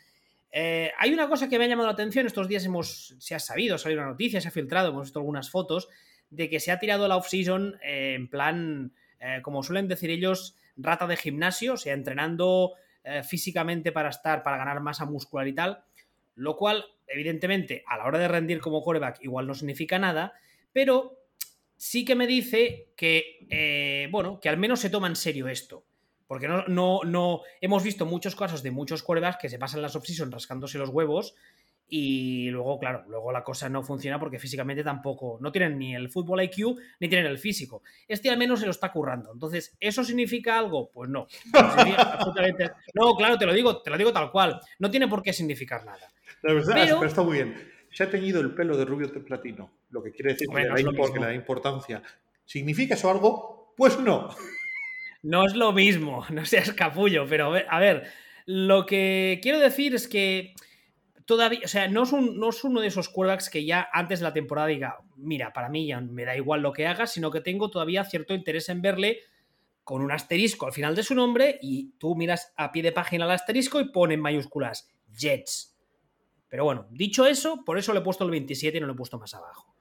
Eh, 0.57 0.93
hay 0.99 1.13
una 1.13 1.29
cosa 1.29 1.49
que 1.49 1.59
me 1.59 1.65
ha 1.65 1.69
llamado 1.69 1.89
la 1.89 1.95
atención, 1.95 2.27
estos 2.27 2.47
días 2.47 2.65
hemos, 2.65 3.17
se 3.19 3.35
ha 3.35 3.41
sabido, 3.41 3.77
salido 3.77 4.03
una 4.03 4.11
noticia, 4.13 4.41
se 4.41 4.47
ha 4.47 4.53
filtrado, 4.53 4.91
hemos 4.91 5.09
visto 5.09 5.19
algunas 5.19 5.51
fotos, 5.51 5.89
de 6.31 6.49
que 6.49 6.61
se 6.61 6.71
ha 6.71 6.79
tirado 6.79 7.09
la 7.09 7.17
off-season 7.17 7.77
eh, 7.83 8.15
en 8.15 8.29
plan, 8.29 8.93
como 9.43 9.63
suelen 9.63 9.89
decir 9.89 10.11
ellos, 10.11 10.55
rata 10.77 11.07
de 11.07 11.17
gimnasio, 11.17 11.75
o 11.75 11.77
sea, 11.77 11.95
entrenando 11.95 12.75
eh, 13.07 13.23
físicamente 13.23 13.93
para 13.93 14.09
estar, 14.09 14.43
para 14.43 14.57
ganar 14.57 14.81
masa 14.81 15.05
muscular 15.05 15.47
y 15.47 15.55
tal, 15.55 15.85
lo 16.37 16.57
cual, 16.57 16.85
evidentemente, 17.07 17.85
a 17.87 17.99
la 17.99 18.05
hora 18.05 18.19
de 18.19 18.29
rendir 18.29 18.61
como 18.61 18.83
coreback 18.83 19.23
igual 19.23 19.47
no 19.47 19.55
significa 19.55 19.99
nada, 19.99 20.33
pero 20.73 21.19
sí 21.77 22.05
que 22.05 22.15
me 22.15 22.27
dice 22.27 22.93
que, 22.97 23.47
eh, 23.51 24.09
bueno, 24.11 24.41
que 24.41 24.49
al 24.49 24.57
menos 24.57 24.81
se 24.81 24.91
toma 24.91 25.07
en 25.07 25.17
serio 25.17 25.49
esto. 25.49 25.85
Porque 26.27 26.49
no, 26.49 26.65
no, 26.69 27.01
no, 27.05 27.41
hemos 27.61 27.83
visto 27.83 28.07
muchos 28.07 28.35
casos 28.35 28.63
de 28.63 28.71
muchos 28.71 29.03
corebacks 29.03 29.39
que 29.41 29.49
se 29.49 29.59
pasan 29.59 29.83
las 29.83 29.95
off-season 29.97 30.33
rascándose 30.33 30.79
los 30.79 30.89
huevos 30.89 31.35
y 31.89 32.49
luego, 32.51 32.79
claro, 32.79 33.05
luego 33.09 33.31
la 33.31 33.45
cosa 33.45 33.69
no 33.69 33.83
funciona 33.83 34.19
porque 34.19 34.39
físicamente 34.39 34.83
tampoco, 34.83 35.39
no 35.41 35.53
tienen 35.53 35.79
ni 35.79 35.95
el 35.95 36.09
fútbol 36.09 36.43
IQ 36.43 36.77
ni 37.01 37.09
tienen 37.09 37.27
el 37.27 37.39
físico. 37.39 37.83
Este 38.09 38.31
al 38.31 38.39
menos 38.39 38.61
se 38.61 38.67
lo 38.67 38.73
está 38.73 38.91
currando. 38.91 39.33
Entonces, 39.33 39.77
¿eso 39.79 40.03
significa 40.03 40.59
algo? 40.59 40.91
Pues 40.91 41.11
no. 41.11 41.27
No, 42.95 43.15
claro, 43.17 43.39
te 43.39 43.47
lo 43.47 43.53
digo, 43.53 43.83
te 43.83 43.91
lo 43.91 43.99
digo 43.99 44.13
tal 44.13 44.31
cual. 44.31 44.61
No 44.79 44.91
tiene 44.91 45.09
por 45.09 45.23
qué 45.23 45.33
significar 45.33 45.85
nada. 45.85 46.13
La 46.43 46.53
verdad, 46.53 46.75
pero, 46.75 47.05
está 47.05 47.23
muy 47.23 47.35
bien. 47.35 47.55
Se 47.91 48.05
ha 48.05 48.11
teñido 48.11 48.41
el 48.41 48.55
pelo 48.55 48.77
de 48.77 48.85
rubio 48.85 49.09
de 49.09 49.21
platino, 49.21 49.71
lo 49.91 50.03
que 50.03 50.11
quiere 50.11 50.33
decir 50.33 50.49
que, 50.49 50.61
le 50.63 51.27
da 51.27 51.35
importancia. 51.35 52.03
¿Significa 52.45 52.95
eso 52.95 53.11
algo? 53.11 53.73
Pues 53.77 53.99
no. 53.99 54.31
No 55.25 55.47
es 55.47 55.55
lo 55.57 55.73
mismo, 55.73 56.23
no 56.31 56.45
seas 56.45 56.73
capullo, 56.75 57.27
pero 57.27 57.55
a 57.55 57.79
ver, 57.81 58.05
lo 58.45 58.85
que 58.85 59.41
quiero 59.43 59.59
decir 59.59 59.95
es 59.95 60.07
que 60.07 60.55
todavía, 61.25 61.61
o 61.65 61.69
sea, 61.69 61.89
no 61.89 62.03
es, 62.03 62.13
es 62.13 62.65
uno 62.65 62.83
de 62.83 62.89
esos 62.89 63.09
quarterbacks 63.09 63.49
que 63.49 63.65
ya 63.65 63.89
antes 63.91 64.21
de 64.21 64.25
la 64.25 64.35
temporada 64.35 64.69
diga, 64.69 64.99
mira, 65.17 65.55
para 65.55 65.71
mí 65.71 65.87
ya 65.87 65.99
me 66.03 66.27
da 66.27 66.37
igual 66.37 66.61
lo 66.61 66.75
que 66.75 66.87
haga, 66.87 67.07
sino 67.07 67.31
que 67.31 67.41
tengo 67.41 67.71
todavía 67.71 68.05
cierto 68.05 68.35
interés 68.35 68.69
en 68.69 68.83
verle 68.83 69.21
con 69.83 70.03
un 70.03 70.13
asterisco 70.13 70.67
al 70.67 70.75
final 70.75 70.95
de 70.95 71.03
su 71.03 71.15
nombre 71.15 71.59
y 71.63 71.93
tú 71.99 72.15
miras 72.17 72.53
a 72.57 72.71
pie 72.71 72.83
de 72.83 72.93
página 72.93 73.25
el 73.25 73.31
asterisco 73.31 73.81
y 73.81 73.91
pone 73.91 74.15
en 74.15 74.21
mayúsculas 74.21 74.91
Jets. 75.11 75.75
Pero 76.49 76.65
bueno, 76.65 76.87
dicho 76.91 77.25
eso, 77.25 77.65
por 77.65 77.79
eso 77.79 77.95
le 77.95 78.01
he 78.01 78.03
puesto 78.03 78.25
el 78.25 78.31
27 78.31 78.77
y 78.77 78.81
no 78.83 78.87
lo 78.87 78.93
he 78.93 78.97
puesto 78.97 79.19
más 79.19 79.33
abajo. 79.33 79.74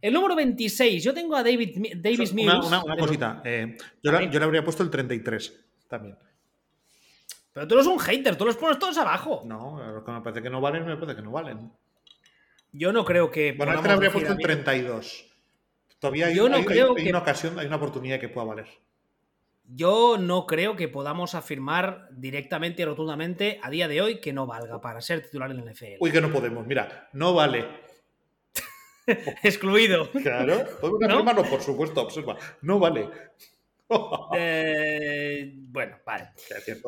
El 0.00 0.12
número 0.12 0.36
26, 0.36 1.02
yo 1.02 1.14
tengo 1.14 1.36
a 1.36 1.42
David, 1.42 1.96
Davis 1.96 2.32
Mills. 2.32 2.66
Una, 2.66 2.82
cosita, 2.98 3.42
eh, 3.44 3.76
yo, 4.02 4.12
le 4.12 4.44
habría 4.44 4.64
puesto 4.64 4.82
el 4.82 4.90
33 4.90 5.64
también. 5.88 6.16
Pero 7.52 7.66
tú 7.66 7.74
eres 7.74 7.86
un 7.86 7.98
hater, 7.98 8.36
tú 8.36 8.44
los 8.44 8.56
pones 8.56 8.78
todos 8.78 8.98
abajo. 8.98 9.42
No, 9.46 9.80
los 9.92 10.04
que 10.04 10.10
me 10.12 10.20
parece 10.20 10.42
que 10.42 10.50
no 10.50 10.60
valen, 10.60 10.84
me 10.84 10.96
parece 10.96 11.16
que 11.16 11.22
no 11.22 11.30
valen. 11.30 11.72
Yo 12.72 12.92
no 12.92 13.04
creo 13.04 13.30
que. 13.30 13.52
Bueno, 13.52 13.72
este 13.72 13.88
le 13.88 13.94
habría 13.94 14.12
puesto 14.12 14.32
el 14.32 14.38
32. 14.38 15.24
Todavía 15.98 16.26
hay, 16.26 16.34
Yo 16.34 16.48
no 16.48 16.62
creo 16.64 16.94
que... 16.94 17.08
una 17.08 17.20
ocasión, 17.20 17.58
hay 17.58 17.66
una 17.66 17.76
oportunidad 17.76 18.20
que 18.20 18.28
pueda 18.28 18.46
valer. 18.46 18.66
Yo 19.68 20.16
no 20.18 20.46
creo 20.46 20.76
que 20.76 20.86
podamos 20.86 21.34
afirmar 21.34 22.08
directamente 22.12 22.82
y 22.82 22.84
rotundamente 22.84 23.58
a 23.62 23.70
día 23.70 23.88
de 23.88 24.00
hoy 24.00 24.20
que 24.20 24.32
no 24.32 24.46
valga 24.46 24.80
para 24.80 25.00
ser 25.00 25.22
titular 25.22 25.50
en 25.50 25.58
el 25.58 25.72
NFL. 25.72 25.96
Uy, 25.98 26.12
que 26.12 26.20
no 26.20 26.30
podemos. 26.30 26.66
Mira, 26.66 27.08
no 27.14 27.34
vale. 27.34 27.85
Excluido. 29.42 30.10
Claro, 30.10 30.64
podemos 30.80 31.02
afirmarlo, 31.04 31.44
por 31.44 31.62
supuesto, 31.62 32.02
observa. 32.02 32.36
No 32.62 32.78
vale. 32.78 33.08
Eh, 34.36 35.52
bueno, 35.54 35.98
vale. 36.04 36.30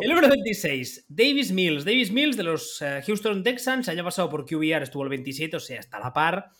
El 0.00 0.08
número 0.08 0.28
26, 0.28 1.06
Davis 1.08 1.52
Mills. 1.52 1.84
Davis 1.84 2.10
Mills 2.10 2.36
de 2.36 2.42
los 2.42 2.82
eh, 2.82 3.02
Houston 3.06 3.44
Texans, 3.44 3.88
año 3.88 4.02
pasado 4.02 4.28
por 4.28 4.44
QBR 4.44 4.82
estuvo 4.82 5.04
el 5.04 5.08
27, 5.08 5.56
o 5.56 5.60
sea, 5.60 5.78
hasta 5.78 6.00
la 6.00 6.12
par. 6.12 6.50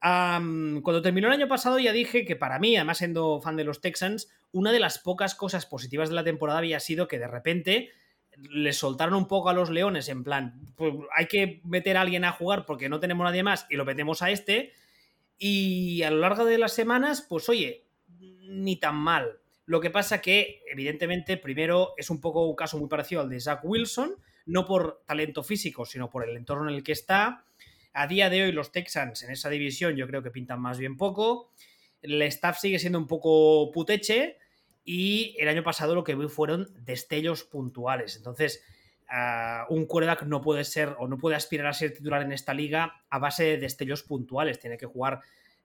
cuando 0.00 1.02
terminó 1.02 1.26
el 1.26 1.34
año 1.34 1.46
pasado 1.46 1.78
ya 1.78 1.92
dije 1.92 2.24
que 2.24 2.36
para 2.36 2.58
mí, 2.58 2.74
además 2.74 2.96
siendo 2.96 3.38
fan 3.42 3.56
de 3.56 3.64
los 3.64 3.82
Texans, 3.82 4.30
una 4.50 4.72
de 4.72 4.80
las 4.80 4.98
pocas 4.98 5.34
cosas 5.34 5.66
positivas 5.66 6.08
de 6.08 6.14
la 6.14 6.24
temporada 6.24 6.60
había 6.60 6.80
sido 6.80 7.06
que 7.06 7.18
de 7.18 7.28
repente 7.28 7.90
le 8.38 8.72
soltaron 8.72 9.14
un 9.14 9.28
poco 9.28 9.48
a 9.48 9.54
los 9.54 9.70
Leones 9.70 10.08
en 10.08 10.24
plan, 10.24 10.60
pues 10.76 10.94
hay 11.14 11.26
que 11.26 11.60
meter 11.64 11.96
a 11.96 12.02
alguien 12.02 12.24
a 12.24 12.32
jugar 12.32 12.66
porque 12.66 12.88
no 12.88 13.00
tenemos 13.00 13.24
nadie 13.24 13.42
más 13.42 13.66
y 13.70 13.76
lo 13.76 13.84
metemos 13.84 14.22
a 14.22 14.30
este. 14.30 14.72
Y 15.38 16.02
a 16.02 16.10
lo 16.10 16.18
largo 16.18 16.44
de 16.44 16.58
las 16.58 16.72
semanas, 16.72 17.24
pues 17.28 17.48
oye, 17.48 17.84
ni 18.18 18.76
tan 18.76 18.96
mal. 18.96 19.38
Lo 19.66 19.80
que 19.80 19.90
pasa 19.90 20.20
que, 20.20 20.62
evidentemente, 20.70 21.36
primero 21.36 21.94
es 21.96 22.10
un 22.10 22.20
poco 22.20 22.46
un 22.46 22.54
caso 22.54 22.78
muy 22.78 22.88
parecido 22.88 23.20
al 23.20 23.28
de 23.28 23.40
Zach 23.40 23.60
Wilson, 23.64 24.14
no 24.46 24.64
por 24.64 25.02
talento 25.06 25.42
físico, 25.42 25.84
sino 25.84 26.08
por 26.08 26.28
el 26.28 26.36
entorno 26.36 26.68
en 26.68 26.76
el 26.76 26.84
que 26.84 26.92
está. 26.92 27.44
A 27.92 28.06
día 28.06 28.30
de 28.30 28.44
hoy 28.44 28.52
los 28.52 28.72
Texans 28.72 29.22
en 29.24 29.30
esa 29.30 29.50
división 29.50 29.96
yo 29.96 30.06
creo 30.06 30.22
que 30.22 30.30
pintan 30.30 30.60
más 30.60 30.78
bien 30.78 30.96
poco. 30.96 31.50
El 32.00 32.22
staff 32.22 32.58
sigue 32.60 32.78
siendo 32.78 32.98
un 32.98 33.08
poco 33.08 33.72
puteche 33.72 34.38
y 34.84 35.34
el 35.38 35.48
año 35.48 35.64
pasado 35.64 35.94
lo 35.94 36.04
que 36.04 36.14
vi 36.14 36.28
fueron 36.28 36.68
destellos 36.84 37.42
puntuales. 37.42 38.16
Entonces, 38.16 38.62
ah, 39.08 39.66
un 39.68 39.86
quarterback 39.86 40.22
no 40.24 40.40
puede 40.40 40.64
ser 40.64 40.94
o 40.98 41.08
no 41.08 41.18
puede 41.18 41.36
aspirar 41.36 41.66
a 41.68 41.72
ser 41.72 41.92
titular 41.92 42.22
en 42.22 42.32
esta 42.32 42.54
liga 42.54 43.04
a 43.08 43.18
base 43.18 43.44
de 43.44 43.58
destellos 43.58 44.02
puntuales. 44.02 44.58
Tiene 44.58 44.76
que 44.76 44.86
jugar 44.86 45.20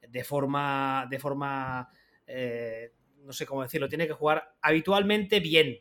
de 0.07 0.23
forma, 0.23 1.07
de 1.09 1.19
forma 1.19 1.89
eh, 2.27 2.91
no 3.25 3.33
sé 3.33 3.45
cómo 3.45 3.63
decirlo, 3.63 3.89
tiene 3.89 4.07
que 4.07 4.13
jugar 4.13 4.55
habitualmente 4.61 5.39
bien. 5.39 5.79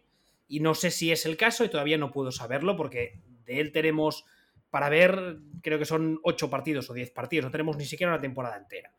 Y 0.49 0.61
no 0.61 0.75
sé 0.75 0.91
si 0.91 1.13
es 1.13 1.27
el 1.27 1.37
caso 1.37 1.65
y 1.65 1.69
todavía 1.69 1.99
no 1.99 2.11
puedo 2.11 2.33
saberlo 2.33 2.77
porque 2.77 3.21
de 3.45 3.61
él 3.61 3.73
tenemos 3.73 4.25
para 4.69 4.89
ver, 4.89 5.39
creo 5.63 5.79
que 5.79 5.85
son 5.85 6.21
8 6.23 6.51
partidos 6.51 6.91
o 6.91 6.95
10 6.95 7.11
partidos, 7.11 7.45
no 7.45 7.51
tenemos 7.51 7.77
ni 7.77 7.85
siquiera 7.85 8.13
una 8.13 8.21
temporada 8.21 8.57
entera. 8.57 8.93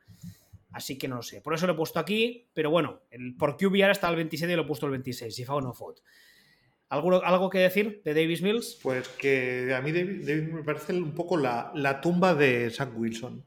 Así 0.74 0.97
que 0.97 1.08
no 1.08 1.17
lo 1.17 1.24
sé. 1.24 1.41
Por 1.41 1.54
eso 1.54 1.67
lo 1.67 1.74
he 1.74 1.76
puesto 1.76 2.00
aquí, 2.00 2.47
pero 2.54 2.69
bueno, 2.69 3.02
el, 3.10 3.36
por 3.36 3.58
QBR 3.58 3.91
está 3.91 4.10
el 4.10 4.15
27 4.15 4.52
y 4.52 4.56
lo 4.56 4.63
he 4.63 4.65
puesto 4.65 4.86
el 4.86 4.91
26, 4.93 5.34
si 5.34 5.45
o 5.47 5.62
no 5.62 5.74
fot. 5.74 6.02
¿Algo, 6.91 7.23
¿Algo 7.23 7.49
que 7.49 7.60
decir 7.60 8.01
de 8.06 8.13
Davis 8.13 8.41
Mills? 8.41 8.80
Pues 8.84 9.08
que 9.08 9.73
a 9.73 9.82
mí 9.82 9.91
Davis, 9.91 10.54
me 10.54 10.63
parece 10.63 10.93
un 10.93 11.15
poco 11.15 11.38
la, 11.38 11.71
la 11.73 12.01
tumba 12.01 12.36
de 12.36 12.69
Zach 12.69 12.91
Wilson 12.95 13.43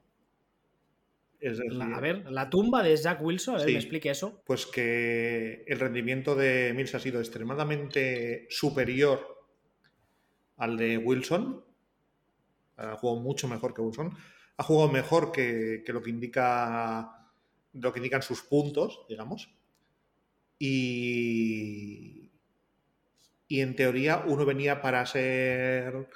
a 1.80 2.00
ver, 2.00 2.30
la 2.30 2.48
tumba 2.48 2.82
de 2.82 2.96
Jack 2.96 3.22
Wilson, 3.22 3.56
a 3.56 3.58
ver, 3.58 3.66
me 3.66 3.74
explique 3.74 4.10
eso. 4.10 4.42
Pues 4.44 4.66
que 4.66 5.64
el 5.66 5.78
rendimiento 5.78 6.34
de 6.34 6.72
Mills 6.74 6.94
ha 6.94 7.00
sido 7.00 7.20
extremadamente 7.20 8.46
superior 8.48 9.44
al 10.56 10.76
de 10.76 10.96
Wilson. 10.96 11.62
Ha 12.76 12.96
jugado 12.96 13.20
mucho 13.20 13.46
mejor 13.46 13.74
que 13.74 13.82
Wilson. 13.82 14.16
Ha 14.56 14.62
jugado 14.62 14.90
mejor 14.90 15.32
que, 15.32 15.84
lo 15.86 16.02
que 16.02 16.10
indica 16.10 17.30
lo 17.74 17.92
que 17.92 17.98
indican 17.98 18.22
sus 18.22 18.42
puntos, 18.42 19.04
digamos. 19.08 19.50
Y, 20.58 22.23
y 23.48 23.60
en 23.60 23.76
teoría 23.76 24.24
uno 24.26 24.44
venía 24.44 24.80
para 24.80 25.04
ser 25.06 26.08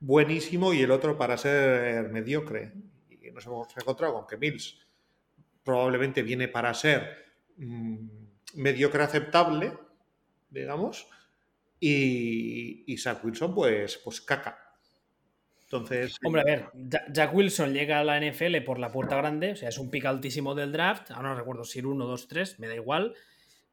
buenísimo 0.00 0.74
y 0.74 0.82
el 0.82 0.90
otro 0.90 1.16
para 1.16 1.36
ser 1.36 2.10
mediocre 2.10 2.72
nos 3.34 3.46
hemos 3.46 3.76
encontrado 3.76 4.14
con 4.14 4.26
que 4.26 4.36
Mills 4.36 4.78
probablemente 5.62 6.22
viene 6.22 6.48
para 6.48 6.72
ser 6.72 7.26
mm, 7.56 8.06
mediocre 8.54 9.02
aceptable, 9.02 9.72
digamos, 10.50 11.08
y, 11.80 12.84
y 12.86 12.96
Zach 12.96 13.22
Wilson, 13.24 13.54
pues, 13.54 13.98
pues 13.98 14.20
caca. 14.20 14.58
Entonces. 15.64 16.16
Hombre, 16.24 16.42
a 16.42 16.44
ver, 16.44 16.70
Jack 17.10 17.34
Wilson 17.34 17.72
llega 17.72 17.98
a 17.98 18.04
la 18.04 18.20
NFL 18.20 18.58
por 18.64 18.78
la 18.78 18.92
puerta 18.92 19.16
grande, 19.16 19.52
o 19.52 19.56
sea, 19.56 19.70
es 19.70 19.78
un 19.78 19.90
pick 19.90 20.04
altísimo 20.04 20.54
del 20.54 20.72
draft. 20.72 21.10
Ahora 21.10 21.30
no 21.30 21.34
recuerdo 21.36 21.64
si 21.64 21.80
era 21.80 21.88
1, 21.88 22.06
2, 22.06 22.28
3, 22.28 22.60
me 22.60 22.68
da 22.68 22.74
igual. 22.74 23.14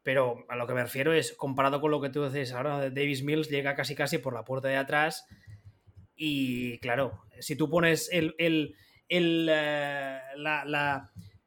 Pero 0.04 0.46
a 0.50 0.56
lo 0.56 0.66
que 0.68 0.74
me 0.74 0.84
refiero 0.84 1.14
es, 1.14 1.34
comparado 1.34 1.80
con 1.80 1.92
lo 1.92 2.02
que 2.02 2.10
tú 2.10 2.24
dices 2.24 2.54
ahora, 2.54 2.90
Davis 2.90 3.24
Mills 3.24 3.50
llega 3.50 3.76
casi 3.76 3.96
casi 3.96 4.18
por 4.18 4.34
la 4.34 4.44
puerta 4.44 4.68
de 4.68 4.78
atrás. 4.78 5.26
Y 6.16 6.80
claro, 6.80 7.24
si 7.40 7.56
tú 7.56 7.70
pones 7.70 8.10
el, 8.12 8.36
el, 8.38 8.76
eh, 9.10 10.20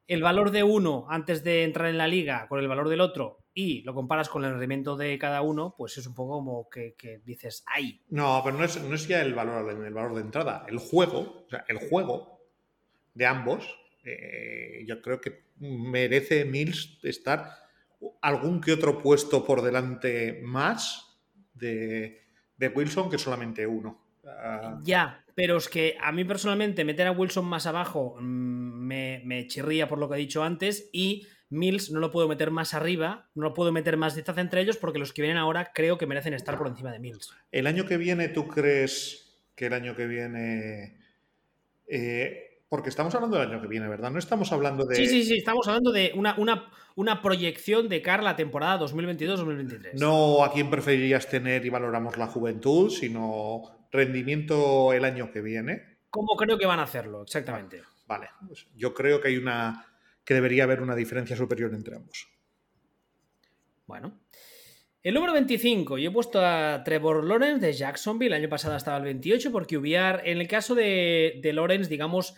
el 0.07 0.23
valor 0.23 0.51
de 0.51 0.63
uno 0.63 1.07
antes 1.09 1.43
de 1.43 1.65
entrar 1.65 1.89
en 1.89 1.99
la 1.99 2.09
liga 2.09 2.47
con 2.49 2.61
el 2.61 2.69
valor 2.69 2.89
del 2.89 3.01
otro 3.01 3.45
y 3.55 3.83
lo 3.83 3.95
comparas 3.95 4.29
con 4.29 4.45
el 4.45 4.51
rendimiento 4.51 4.97
de 4.97 5.17
cada 5.19 5.43
uno, 5.43 5.75
pues 5.79 5.97
es 5.97 6.07
un 6.07 6.15
poco 6.15 6.39
como 6.39 6.69
que, 6.69 6.95
dices, 7.25 7.65
¡ay! 7.67 8.03
No, 8.09 8.41
pero 8.45 8.59
no 8.59 8.65
es, 8.65 8.83
no 8.83 8.95
es 8.95 9.07
ya 9.07 9.23
el 9.23 9.33
valor, 9.33 9.71
el 9.71 9.95
valor 9.95 10.15
de 10.17 10.23
entrada. 10.23 10.67
El 10.69 10.79
juego, 10.79 11.45
o 11.47 11.49
sea, 11.49 11.65
el 11.69 11.79
juego 11.79 12.41
de 13.15 13.27
ambos, 13.27 13.79
eh, 14.05 14.85
yo 14.87 15.01
creo 15.01 15.21
que 15.21 15.45
merece 15.59 16.45
Mills 16.45 16.99
estar 17.05 17.64
algún 18.23 18.61
que 18.61 18.73
otro 18.73 18.99
puesto 18.99 19.45
por 19.45 19.63
delante 19.63 20.41
más 20.43 21.19
de, 21.55 22.23
de 22.57 22.69
Wilson 22.69 23.11
que 23.11 23.19
solamente 23.19 23.67
uno. 23.67 24.01
Ah, 24.27 24.81
Ya, 24.83 25.25
pero 25.35 25.57
es 25.57 25.69
que 25.69 25.97
a 26.01 26.13
mí 26.13 26.25
personalmente 26.25 26.85
meter 26.85 27.07
a 27.07 27.13
Wilson 27.13 27.45
más 27.45 27.67
abajo 27.67 28.17
mm, 28.19 28.87
me, 28.87 29.23
me 29.25 29.47
chirría 29.47 29.89
por 29.89 29.99
lo 29.99 30.09
que 30.09 30.15
he 30.15 30.19
dicho 30.19 30.43
antes 30.43 30.89
y 30.93 31.27
Mills 31.51 31.91
no 31.91 32.01
lo 32.01 32.11
puedo 32.11 32.27
meter 32.27 32.51
más 32.51 32.75
arriba, 32.75 33.29
no 33.35 33.43
lo 33.45 33.55
puedo 33.55 33.71
meter 33.71 33.97
más 33.97 34.15
distancia 34.15 34.41
entre 34.41 34.61
ellos 34.61 34.77
porque 34.77 34.99
los 34.99 35.13
que 35.13 35.23
vienen 35.23 35.39
ahora 35.39 35.73
creo 35.75 35.99
que 35.99 36.07
merecen 36.07 36.35
estar 36.35 36.57
por 36.57 36.67
encima 36.69 36.91
de 36.91 36.99
Mills. 36.99 37.33
el 37.53 37.67
año 37.67 37.85
que 37.85 37.97
viene, 37.97 38.29
¿tú 38.29 38.49
crees 38.49 39.39
que 39.55 39.67
el 39.67 39.73
año 39.75 39.95
que 39.95 40.07
viene... 40.07 40.99
eh, 41.87 42.54
porque 42.75 42.89
estamos 42.89 43.15
hablando 43.15 43.39
del 43.39 43.53
año 43.53 43.61
que 43.61 43.69
viene, 43.69 43.87
¿verdad? 43.87 44.11
No 44.11 44.19
estamos 44.19 44.51
hablando 44.51 44.85
de... 44.85 44.97
Sí, 44.97 45.07
sí, 45.07 45.23
sí, 45.23 45.37
estamos 45.37 45.69
hablando 45.69 45.93
de 45.93 46.11
una, 46.17 46.35
una, 46.39 46.73
una 46.97 47.23
proyección 47.23 47.89
de 47.89 48.03
cara 48.03 48.21
a 48.21 48.25
la 48.25 48.35
temporada 48.35 48.85
2022-2023. 48.85 49.93
No 50.01 50.43
a 50.43 50.53
quién 50.53 50.71
preferirías 50.71 51.29
tener 51.29 51.65
y 51.65 51.69
valoramos 51.69 52.17
la 52.17 52.27
juventud, 52.27 52.91
sino 52.91 53.87
rendimiento 53.93 54.93
el 54.93 55.05
año 55.05 55.31
que 55.31 55.41
viene. 55.41 55.99
¿Cómo 56.11 56.35
creo 56.35 56.59
que 56.59 56.67
van 56.67 56.81
a 56.81 56.83
hacerlo? 56.83 57.23
Exactamente. 57.23 57.81
Vale, 58.09 58.31
pues 58.45 58.67
yo 58.75 58.93
creo 58.93 59.21
que 59.21 59.29
hay 59.29 59.37
una 59.37 59.87
que 60.25 60.35
debería 60.35 60.65
haber 60.65 60.83
una 60.83 60.97
diferencia 60.97 61.37
superior 61.37 61.73
entre 61.75 61.95
ambos. 61.95 62.27
Bueno. 63.87 64.19
El 65.01 65.15
número 65.15 65.33
25, 65.33 65.99
yo 65.99 66.11
he 66.11 66.13
puesto 66.13 66.45
a 66.45 66.83
Trevor 66.85 67.23
Lawrence 67.23 67.65
de 67.65 67.73
Jacksonville, 67.73 68.35
el 68.35 68.43
año 68.43 68.49
pasado 68.49 68.75
estaba 68.75 68.97
el 68.97 69.05
28, 69.05 69.53
porque 69.53 69.77
QBR, 69.77 70.29
en 70.29 70.41
el 70.41 70.49
caso 70.49 70.75
de, 70.75 71.39
de 71.41 71.53
Lawrence, 71.53 71.89
digamos, 71.89 72.35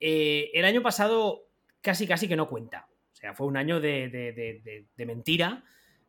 eh, 0.00 0.50
el 0.54 0.64
año 0.64 0.82
pasado 0.82 1.46
casi 1.80 2.06
casi 2.06 2.28
que 2.28 2.36
no 2.36 2.48
cuenta. 2.48 2.88
O 3.12 3.16
sea, 3.16 3.34
fue 3.34 3.46
un 3.46 3.56
año 3.56 3.80
de, 3.80 4.08
de- 4.08 4.84
de- 4.96 5.06
mentira. 5.06 5.64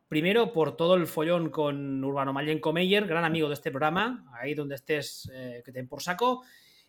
Primero, 0.08 0.52
por 0.52 0.76
todo 0.76 0.94
el 0.96 1.06
follón 1.06 1.50
con 1.50 2.02
Urbano 2.02 2.32
Mayenko 2.32 2.72
Meyer, 2.72 3.06
gran 3.06 3.24
amigo 3.24 3.48
de 3.48 3.54
este 3.54 3.70
programa, 3.70 4.26
ahí 4.40 4.54
donde 4.54 4.74
estés, 4.74 5.30
eh, 5.32 5.62
que 5.64 5.70
te 5.72 5.78
den 5.78 5.88
por 5.88 6.02
saco. 6.02 6.42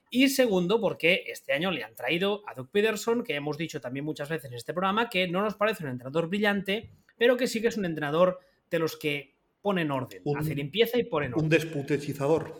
Y 0.09 0.27
segundo, 0.29 0.81
porque 0.81 1.23
este 1.27 1.53
año 1.53 1.71
le 1.71 1.83
han 1.83 1.95
traído 1.95 2.43
a 2.47 2.53
Doug 2.53 2.69
Peterson, 2.69 3.23
que 3.23 3.35
hemos 3.35 3.57
dicho 3.57 3.79
también 3.79 4.03
muchas 4.05 4.27
veces 4.29 4.49
en 4.51 4.55
este 4.57 4.73
programa, 4.73 5.07
que 5.09 5.27
no 5.27 5.41
nos 5.41 5.55
parece 5.55 5.83
un 5.83 5.91
entrenador 5.91 6.27
brillante, 6.29 6.89
pero 7.17 7.37
que 7.37 7.47
sí 7.47 7.61
que 7.61 7.67
es 7.67 7.77
un 7.77 7.85
entrenador 7.85 8.39
de 8.69 8.79
los 8.79 8.97
que 8.97 9.35
ponen 9.61 9.91
orden, 9.91 10.21
Un- 10.25 10.37
hace 10.39 10.55
limpieza 10.55 10.97
y 10.99 11.03
ponen 11.03 11.33
orden. 11.33 11.43
Un 11.45 11.49
desputechizador. 11.49 12.59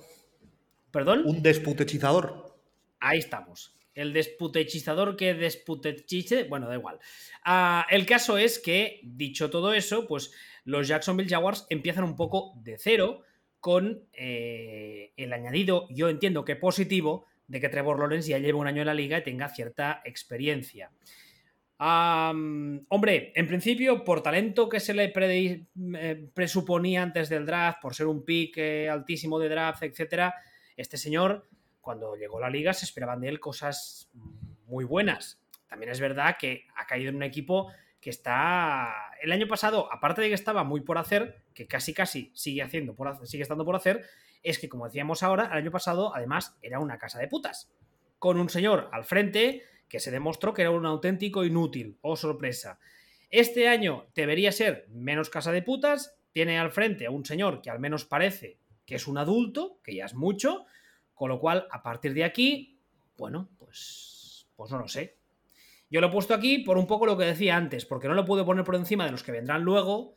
¿Perdón? 0.91 1.23
Un 1.25 1.41
desputechizador. 1.41 2.55
Ahí 2.99 3.17
estamos. 3.19 3.75
El 3.93 4.13
desputechizador 4.13 5.17
que 5.17 5.33
desputechice, 5.33 6.45
bueno, 6.45 6.67
da 6.67 6.75
igual. 6.75 6.99
Ah, 7.43 7.85
el 7.89 8.05
caso 8.05 8.37
es 8.37 8.59
que, 8.59 9.01
dicho 9.03 9.49
todo 9.49 9.73
eso, 9.73 10.07
pues 10.07 10.31
los 10.63 10.87
Jacksonville 10.87 11.29
Jaguars 11.29 11.65
empiezan 11.69 12.03
un 12.03 12.15
poco 12.15 12.53
de 12.57 12.77
cero 12.77 13.23
con 13.59 14.07
eh, 14.13 15.13
el 15.17 15.33
añadido, 15.33 15.87
yo 15.89 16.09
entiendo 16.09 16.43
que 16.45 16.55
positivo, 16.55 17.27
de 17.47 17.59
que 17.59 17.69
Trevor 17.69 17.99
Lawrence 17.99 18.29
ya 18.29 18.39
lleva 18.39 18.59
un 18.59 18.67
año 18.67 18.81
en 18.81 18.87
la 18.87 18.93
liga 18.93 19.17
y 19.17 19.23
tenga 19.23 19.49
cierta 19.49 20.01
experiencia. 20.05 20.91
Hombre, 21.83 23.33
en 23.35 23.47
principio, 23.47 24.03
por 24.03 24.21
talento 24.21 24.69
que 24.69 24.79
se 24.79 24.93
le 24.93 25.11
eh, 25.15 26.29
presuponía 26.33 27.01
antes 27.01 27.27
del 27.27 27.45
draft, 27.45 27.81
por 27.81 27.95
ser 27.95 28.05
un 28.05 28.23
pick 28.23 28.57
altísimo 28.89 29.39
de 29.39 29.49
draft, 29.49 29.81
etcétera, 29.83 30.35
este 30.77 30.97
señor, 30.97 31.47
cuando 31.81 32.15
llegó 32.15 32.39
la 32.39 32.49
liga, 32.49 32.73
se 32.73 32.85
esperaban 32.85 33.21
de 33.21 33.29
él 33.29 33.39
cosas 33.39 34.09
muy 34.65 34.85
buenas. 34.85 35.41
También 35.67 35.91
es 35.91 35.99
verdad 35.99 36.37
que 36.39 36.67
ha 36.75 36.85
caído 36.85 37.09
en 37.09 37.15
un 37.15 37.23
equipo 37.23 37.71
que 37.99 38.09
está. 38.09 38.93
El 39.21 39.31
año 39.31 39.47
pasado, 39.47 39.91
aparte 39.91 40.21
de 40.21 40.29
que 40.29 40.35
estaba 40.35 40.63
muy 40.63 40.81
por 40.81 40.97
hacer, 40.97 41.43
que 41.53 41.67
casi 41.67 41.93
casi 41.93 42.31
sigue 42.33 42.61
haciendo 42.61 42.95
por 42.95 43.27
sigue 43.27 43.43
estando 43.43 43.65
por 43.65 43.75
hacer, 43.75 44.05
es 44.43 44.59
que, 44.59 44.69
como 44.69 44.85
decíamos 44.85 45.23
ahora, 45.23 45.45
el 45.45 45.57
año 45.59 45.71
pasado, 45.71 46.15
además, 46.15 46.57
era 46.61 46.79
una 46.79 46.97
casa 46.97 47.19
de 47.19 47.27
putas. 47.27 47.71
Con 48.19 48.39
un 48.39 48.49
señor 48.49 48.89
al 48.91 49.03
frente 49.03 49.63
que 49.87 49.99
se 49.99 50.11
demostró 50.11 50.53
que 50.53 50.61
era 50.61 50.71
un 50.71 50.85
auténtico 50.85 51.43
inútil. 51.43 51.97
Oh, 52.01 52.15
sorpresa. 52.15 52.79
Este 53.29 53.67
año 53.67 54.07
debería 54.15 54.51
ser 54.51 54.85
menos 54.89 55.29
casa 55.29 55.51
de 55.51 55.61
putas. 55.61 56.17
Tiene 56.31 56.59
al 56.59 56.71
frente 56.71 57.05
a 57.05 57.11
un 57.11 57.25
señor 57.25 57.61
que 57.61 57.69
al 57.69 57.79
menos 57.79 58.05
parece 58.05 58.57
que 58.85 58.95
es 58.95 59.07
un 59.07 59.17
adulto, 59.17 59.79
que 59.83 59.95
ya 59.95 60.05
es 60.05 60.13
mucho. 60.13 60.65
Con 61.21 61.29
lo 61.29 61.39
cual, 61.39 61.67
a 61.69 61.83
partir 61.83 62.15
de 62.15 62.23
aquí, 62.23 62.79
bueno, 63.15 63.47
pues, 63.59 64.47
pues 64.55 64.71
no 64.71 64.79
lo 64.79 64.87
sé. 64.87 65.19
Yo 65.87 66.01
lo 66.01 66.07
he 66.07 66.09
puesto 66.09 66.33
aquí 66.33 66.57
por 66.57 66.79
un 66.79 66.87
poco 66.87 67.05
lo 67.05 67.15
que 67.15 67.25
decía 67.25 67.55
antes, 67.55 67.85
porque 67.85 68.07
no 68.07 68.15
lo 68.15 68.25
puedo 68.25 68.43
poner 68.43 68.65
por 68.65 68.73
encima 68.73 69.05
de 69.05 69.11
los 69.11 69.21
que 69.21 69.31
vendrán 69.31 69.61
luego, 69.61 70.15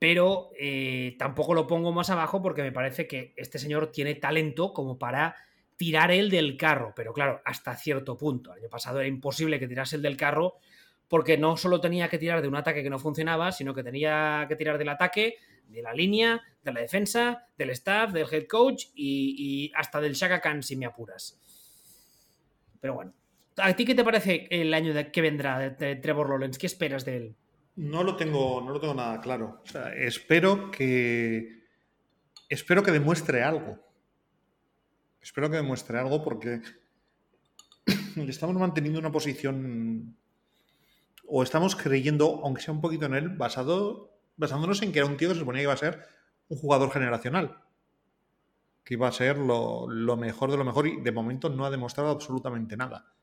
pero 0.00 0.50
eh, 0.58 1.14
tampoco 1.16 1.54
lo 1.54 1.68
pongo 1.68 1.92
más 1.92 2.10
abajo 2.10 2.42
porque 2.42 2.62
me 2.62 2.72
parece 2.72 3.06
que 3.06 3.34
este 3.36 3.60
señor 3.60 3.92
tiene 3.92 4.16
talento 4.16 4.72
como 4.72 4.98
para 4.98 5.36
tirar 5.76 6.10
él 6.10 6.28
del 6.28 6.56
carro, 6.56 6.92
pero 6.96 7.12
claro, 7.12 7.40
hasta 7.44 7.76
cierto 7.76 8.16
punto. 8.16 8.52
El 8.52 8.62
año 8.62 8.68
pasado 8.68 8.98
era 8.98 9.06
imposible 9.06 9.60
que 9.60 9.68
tirase 9.68 9.94
el 9.94 10.02
del 10.02 10.16
carro 10.16 10.56
porque 11.06 11.38
no 11.38 11.56
solo 11.56 11.80
tenía 11.80 12.08
que 12.08 12.18
tirar 12.18 12.42
de 12.42 12.48
un 12.48 12.56
ataque 12.56 12.82
que 12.82 12.90
no 12.90 12.98
funcionaba, 12.98 13.52
sino 13.52 13.72
que 13.74 13.84
tenía 13.84 14.46
que 14.48 14.56
tirar 14.56 14.76
del 14.76 14.88
ataque, 14.88 15.36
de 15.70 15.82
la 15.82 15.92
línea, 15.92 16.42
de 16.62 16.72
la 16.72 16.80
defensa, 16.80 17.46
del 17.56 17.70
staff, 17.70 18.12
del 18.12 18.26
head 18.30 18.46
coach 18.46 18.86
y, 18.94 19.72
hasta 19.74 20.00
del 20.00 20.14
Shaka 20.14 20.40
Khan, 20.40 20.62
si 20.62 20.76
me 20.76 20.86
apuras. 20.86 21.38
Pero 22.80 22.94
bueno, 22.94 23.14
¿a 23.56 23.74
ti 23.74 23.84
qué 23.84 23.94
te 23.94 24.04
parece 24.04 24.48
el 24.50 24.72
año 24.74 24.94
de, 24.94 25.10
que 25.10 25.20
vendrá 25.20 25.58
de, 25.58 25.70
de 25.70 25.96
Trevor 25.96 26.28
Lawrence? 26.28 26.58
¿Qué 26.58 26.66
esperas 26.66 27.04
de 27.04 27.16
él? 27.16 27.36
No 27.76 28.02
lo 28.02 28.16
tengo, 28.16 28.60
no 28.60 28.72
lo 28.72 28.80
tengo 28.80 28.94
nada 28.94 29.20
claro. 29.20 29.62
O 29.64 29.66
sea, 29.66 29.92
espero 29.94 30.70
que. 30.70 31.60
Espero 32.48 32.82
que 32.82 32.90
demuestre 32.90 33.42
algo. 33.42 33.78
Espero 35.22 35.48
que 35.50 35.56
demuestre 35.56 35.98
algo 35.98 36.22
porque 36.22 36.60
le 38.16 38.30
estamos 38.30 38.56
manteniendo 38.56 38.98
una 38.98 39.12
posición. 39.12 40.16
O 41.26 41.42
estamos 41.42 41.76
creyendo, 41.76 42.40
aunque 42.44 42.60
sea 42.60 42.74
un 42.74 42.80
poquito 42.80 43.06
en 43.06 43.14
él, 43.14 43.28
basado, 43.30 44.10
basándonos 44.40 44.82
en 44.82 44.90
que 44.90 44.98
era 44.98 45.06
un 45.06 45.16
tío 45.16 45.28
que 45.28 45.34
se 45.34 45.40
suponía 45.40 45.60
que 45.60 45.64
iba 45.64 45.72
a 45.72 45.76
ser 45.76 46.08
un 46.48 46.58
jugador 46.58 46.90
generacional. 46.90 47.62
Que 48.84 48.94
iba 48.94 49.06
a 49.06 49.12
ser 49.12 49.38
lo, 49.38 49.88
lo 49.88 50.16
mejor 50.16 50.50
de 50.50 50.56
lo 50.56 50.64
mejor 50.64 50.86
y 50.88 51.00
de 51.00 51.12
momento 51.12 51.48
no 51.50 51.64
ha 51.64 51.70
demostrado 51.70 52.10
absolutamente 52.10 52.76
nada. 52.76 53.14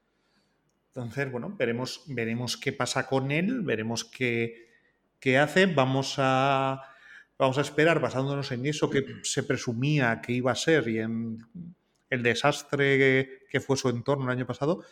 Entonces, 0.88 1.32
bueno, 1.32 1.53
veremos, 1.58 2.03
veremos 2.08 2.58
qué 2.58 2.73
pasa 2.73 3.08
con 3.08 3.32
él, 3.32 3.62
veremos 3.62 4.06
qué, 4.06 4.67
qué 5.19 5.38
hace. 5.38 5.65
Vamos 5.67 6.15
a, 6.17 6.82
vamos 7.38 7.58
a 7.58 7.62
esperar, 7.62 7.99
basándonos 7.99 8.51
en 8.51 8.65
eso 8.65 8.89
que 8.89 9.06
se 9.23 9.43
presumía 9.43 10.21
que 10.21 10.34
iba 10.34 10.51
a 10.51 10.56
ser 10.56 10.88
y 10.88 10.99
en 10.99 11.45
el 12.10 12.23
desastre 12.23 13.47
que, 13.49 13.60
fue 13.60 13.77
su 13.77 13.89
entorno 13.89 14.25
el 14.25 14.38
año 14.38 14.47
pasado, 14.47 14.84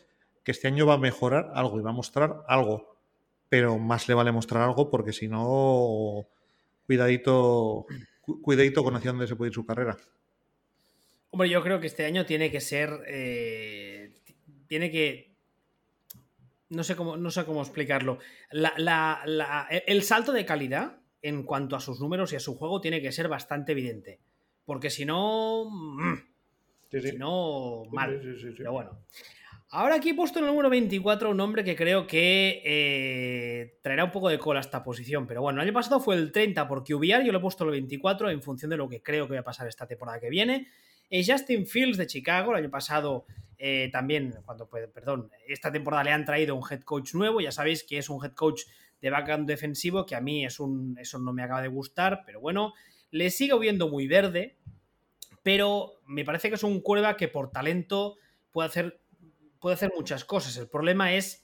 que 0.44 0.52
este 0.52 0.68
año 0.68 0.86
va 0.86 0.96
a 0.96 1.00
mejorar 1.00 1.52
algo 1.54 1.80
y 1.80 1.84
va 1.84 1.90
a 1.90 1.94
mostrar 1.94 2.44
algo. 2.48 2.95
Pero 3.56 3.78
más 3.80 4.06
le 4.10 4.14
vale 4.14 4.34
mostrar 4.34 4.64
algo 4.64 4.90
porque 4.90 5.14
si 5.14 5.30
no, 5.30 6.28
cuidadito, 6.86 7.86
cu- 8.20 8.42
cuidadito 8.42 8.84
con 8.84 8.98
hacia 8.98 9.12
dónde 9.12 9.28
se 9.28 9.38
puede 9.38 9.48
ir 9.50 9.54
su 9.56 9.66
carrera. 9.66 9.96
Hombre, 11.30 11.48
yo 11.50 11.64
creo 11.64 11.80
que 11.80 11.88
este 11.88 12.04
año 12.04 12.26
tiene 12.26 12.52
que 12.52 12.60
ser. 12.60 12.90
eh, 13.08 14.14
tiene 14.68 14.92
que. 14.92 15.32
No 16.68 16.84
sé 16.84 16.98
cómo, 16.98 17.16
no 17.16 17.32
sé 17.32 17.46
cómo 17.46 17.62
explicarlo. 17.62 18.20
La- 18.52 18.74
la- 18.76 19.22
la- 19.26 19.68
el 19.70 20.04
salto 20.04 20.34
de 20.34 20.46
calidad 20.46 20.98
en 21.22 21.44
cuanto 21.44 21.78
a 21.78 21.80
sus 21.80 22.02
números 22.02 22.34
y 22.34 22.36
a 22.36 22.42
su 22.42 22.58
juego 22.58 22.82
tiene 22.82 23.02
que 23.02 23.14
ser 23.14 23.30
bastante 23.30 23.72
evidente. 23.72 24.20
Porque 24.66 24.90
si 24.90 25.06
no. 25.06 25.70
mm, 25.72 26.16
Sí, 26.92 27.02
sí. 27.02 27.12
Si 27.12 27.18
no, 27.18 27.86
mal. 27.92 28.20
sí, 28.22 28.34
sí, 28.36 28.50
sí. 28.50 28.54
Pero 28.58 28.74
bueno. 28.74 29.00
Ahora 29.78 29.96
aquí 29.96 30.12
he 30.12 30.14
puesto 30.14 30.40
en 30.40 30.46
el 30.46 30.52
número 30.52 30.70
24 30.70 31.32
un 31.32 31.36
nombre 31.36 31.62
que 31.66 31.76
creo 31.76 32.08
que 32.08 32.62
eh, 32.64 33.78
traerá 33.82 34.06
un 34.06 34.12
poco 34.12 34.30
de 34.30 34.40
cola 34.40 34.62
a 34.62 34.62
esta 34.62 34.82
posición. 34.82 35.28
Pero 35.28 35.42
bueno, 35.42 35.60
el 35.60 35.68
año 35.68 35.74
pasado 35.74 36.00
fue 36.00 36.16
el 36.16 36.32
30 36.32 36.66
por 36.66 36.86
QBR, 36.86 37.26
yo 37.26 37.34
lo 37.34 37.40
he 37.40 37.42
puesto 37.42 37.66
el 37.66 37.72
24 37.72 38.30
en 38.30 38.42
función 38.42 38.72
de 38.72 38.78
lo 38.78 38.88
que 38.88 39.04
creo 39.04 39.28
que 39.28 39.34
va 39.34 39.42
a 39.42 39.44
pasar 39.44 39.68
esta 39.68 39.86
temporada 39.86 40.22
que 40.22 40.30
viene. 40.30 40.70
Es 41.10 41.30
Justin 41.30 41.68
Fields 41.68 41.98
de 41.98 42.08
Chicago, 42.08 42.52
el 42.52 42.60
año 42.60 42.70
pasado 42.70 43.26
eh, 43.58 43.90
también, 43.92 44.34
cuando, 44.46 44.70
perdón, 44.70 45.30
esta 45.46 45.74
temporada 45.74 46.06
le 46.06 46.12
han 46.14 46.24
traído 46.24 46.56
un 46.56 46.64
head 46.72 46.84
coach 46.84 47.14
nuevo, 47.14 47.42
ya 47.42 47.52
sabéis 47.52 47.84
que 47.84 47.98
es 47.98 48.10
un 48.10 48.24
head 48.24 48.32
coach 48.32 48.62
de 49.02 49.10
background 49.10 49.46
defensivo, 49.46 50.06
que 50.06 50.16
a 50.16 50.22
mí 50.22 50.46
es 50.46 50.62
un, 50.62 50.98
eso 51.02 51.20
no 51.20 51.34
me 51.34 51.44
acaba 51.44 51.62
de 51.62 51.68
gustar, 51.68 52.24
pero 52.26 52.40
bueno, 52.40 52.74
le 53.12 53.30
sigo 53.30 53.60
viendo 53.60 53.90
muy 53.90 54.08
verde, 54.08 54.56
pero 55.44 56.00
me 56.08 56.24
parece 56.24 56.48
que 56.48 56.56
es 56.56 56.64
un 56.64 56.80
cuerva 56.80 57.18
que 57.18 57.28
por 57.28 57.52
talento 57.52 58.16
puede 58.56 58.70
hacer, 58.70 59.02
puede 59.66 59.74
hacer 59.74 59.94
muchas 59.96 60.24
cosas. 60.26 60.56
El 60.58 60.68
problema 60.68 61.16
es. 61.16 61.44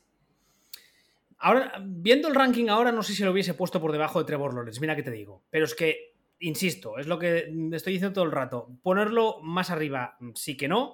Ahora, 1.39 1.81
viendo 1.83 2.27
el 2.27 2.35
ranking 2.35 2.67
ahora, 2.67 2.91
no 2.91 3.01
sé 3.01 3.15
si 3.15 3.23
lo 3.23 3.31
hubiese 3.31 3.55
puesto 3.55 3.81
por 3.81 3.91
debajo 3.91 4.19
de 4.19 4.25
Trevor 4.25 4.53
Lawrence, 4.53 4.79
mira 4.79 4.95
que 4.95 5.01
te 5.01 5.09
digo. 5.09 5.41
Pero 5.49 5.65
es 5.65 5.73
que, 5.73 6.13
insisto, 6.37 6.99
es 6.99 7.07
lo 7.07 7.17
que 7.17 7.51
estoy 7.71 7.93
diciendo 7.93 8.13
todo 8.13 8.25
el 8.25 8.31
rato. 8.31 8.69
Ponerlo 8.83 9.39
más 9.41 9.71
arriba, 9.71 10.19
sí 10.35 10.55
que 10.55 10.67
no. 10.67 10.93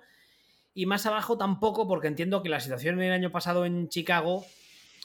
Y 0.73 0.85
más 0.85 1.05
abajo 1.05 1.37
tampoco, 1.37 1.85
porque 1.85 2.07
entiendo 2.07 2.41
que 2.41 2.47
la 2.47 2.61
situación 2.61 3.01
el 3.01 3.11
año 3.11 3.29
pasado 3.29 3.65
en 3.65 3.89
Chicago. 3.89 4.45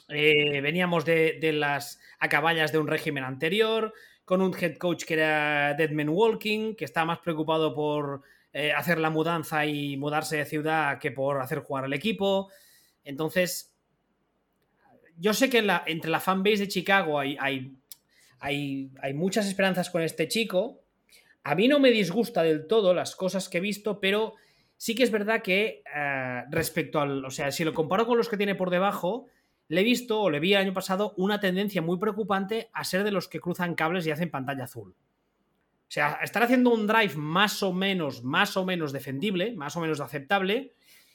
eh, 0.07 0.61
veníamos 0.61 1.03
de, 1.03 1.39
de 1.41 1.51
las 1.51 1.99
acaballas 2.19 2.71
de 2.71 2.77
un 2.77 2.87
régimen 2.87 3.25
anterior, 3.25 3.93
con 4.23 4.41
un 4.41 4.55
head 4.57 4.77
coach 4.77 5.03
que 5.03 5.15
era 5.15 5.73
Deadman 5.73 6.07
Walking, 6.07 6.75
que 6.75 6.85
estaba 6.85 7.05
más 7.05 7.19
preocupado 7.19 7.73
por 7.75 8.21
eh, 8.53 8.71
hacer 8.71 8.99
la 8.99 9.09
mudanza 9.09 9.65
y 9.65 9.97
mudarse 9.97 10.37
de 10.37 10.45
ciudad 10.45 10.99
que 10.99 11.11
por 11.11 11.41
hacer 11.41 11.59
jugar 11.59 11.85
al 11.85 11.93
equipo. 11.93 12.51
Entonces, 13.03 13.73
yo 15.17 15.33
sé 15.33 15.49
que 15.49 15.65
entre 15.87 16.11
la 16.11 16.19
fanbase 16.19 16.57
de 16.57 16.67
Chicago 16.67 17.19
hay, 17.19 17.35
hay, 17.39 17.75
hay, 18.39 19.13
muchas 19.15 19.47
esperanzas 19.47 19.89
con 19.89 20.03
este 20.03 20.27
chico. 20.27 20.83
A 21.43 21.55
mí 21.55 21.67
no 21.67 21.79
me 21.79 21.89
disgusta 21.89 22.43
del 22.43 22.67
todo 22.67 22.93
las 22.93 23.15
cosas 23.15 23.49
que 23.49 23.57
he 23.57 23.61
visto, 23.61 23.99
pero 23.99 24.35
sí 24.77 24.93
que 24.93 25.03
es 25.03 25.11
verdad 25.11 25.41
que 25.41 25.83
eh, 25.95 26.43
respecto 26.51 27.01
al. 27.01 27.25
O 27.25 27.31
sea, 27.31 27.51
si 27.51 27.63
lo 27.63 27.73
comparo 27.73 28.05
con 28.05 28.17
los 28.17 28.29
que 28.29 28.37
tiene 28.37 28.53
por 28.53 28.69
debajo, 28.69 29.27
le 29.67 29.81
he 29.81 29.83
visto 29.83 30.21
o 30.21 30.29
le 30.29 30.39
vi 30.39 30.53
el 30.53 30.61
año 30.61 30.73
pasado 30.73 31.13
una 31.17 31.39
tendencia 31.39 31.81
muy 31.81 31.97
preocupante 31.97 32.69
a 32.71 32.83
ser 32.83 33.03
de 33.03 33.11
los 33.11 33.27
que 33.27 33.39
cruzan 33.39 33.73
cables 33.75 34.05
y 34.05 34.11
hacen 34.11 34.29
pantalla 34.29 34.65
azul. 34.65 34.95
Sea, 35.93 36.17
estar 36.23 36.41
haciendo 36.41 36.71
un 36.71 36.87
drive 36.87 37.13
más 37.17 37.61
o 37.61 37.71
menos, 37.71 38.23
más 38.23 38.57
o 38.57 38.65
menos 38.65 38.91
defendible, 38.91 39.53
más 39.53 39.77
o 39.77 39.79
menos 39.79 39.99
aceptable, 39.99 40.73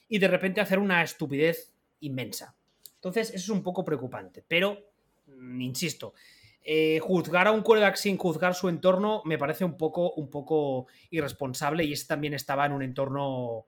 y 0.09 0.21
de 0.21 0.29
repente 0.29 0.61
hacer 0.61 0.79
una 0.79 1.03
estupidez 1.03 1.75
inmensa. 1.99 2.55
Entonces, 2.95 3.31
eso 3.31 3.39
es 3.39 3.49
un 3.49 3.65
poco 3.65 3.85
preocupante. 3.85 4.45
Pero, 4.47 4.79
mm, 5.27 5.61
insisto, 5.63 6.15
eh, 6.63 7.01
juzgar 7.01 7.49
a 7.49 7.51
un 7.51 7.63
quarterback 7.63 7.97
sin 7.97 8.17
juzgar 8.17 8.55
su 8.55 8.69
entorno 8.69 9.21
me 9.25 9.37
parece 9.37 9.65
un 9.65 9.77
poco, 9.77 10.13
un 10.13 10.31
poco 10.31 10.87
irresponsable 11.11 11.83
y 11.83 11.95
ese 11.95 12.07
también 12.07 12.35
estaba 12.35 12.65
en 12.65 12.71
un 12.71 12.85
entorno 12.85 13.67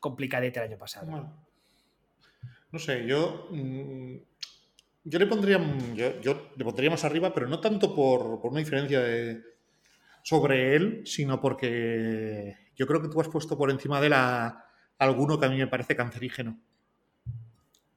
complicadete 0.00 0.58
el 0.58 0.70
año 0.70 0.78
pasado. 0.78 1.34
no 2.72 2.78
sé, 2.80 3.06
yo, 3.06 3.46
mm, 3.52 4.16
yo, 5.04 5.18
le 5.20 5.26
pondría, 5.26 5.60
yo, 5.94 6.50
le 6.56 6.64
pondría 6.64 6.90
más 6.90 7.04
arriba, 7.04 7.32
pero 7.32 7.46
no 7.46 7.60
tanto 7.60 7.94
por, 7.94 8.40
una 8.42 8.58
diferencia 8.58 9.00
sobre 10.22 10.76
él, 10.76 11.02
sino 11.04 11.40
porque 11.40 12.56
yo 12.76 12.86
creo 12.86 13.02
que 13.02 13.08
tú 13.08 13.20
has 13.20 13.28
puesto 13.28 13.56
por 13.56 13.70
encima 13.70 14.00
de 14.00 14.08
la 14.08 14.64
alguno 14.98 15.38
que 15.38 15.46
a 15.46 15.48
mí 15.48 15.58
me 15.58 15.66
parece 15.66 15.96
cancerígeno. 15.96 16.60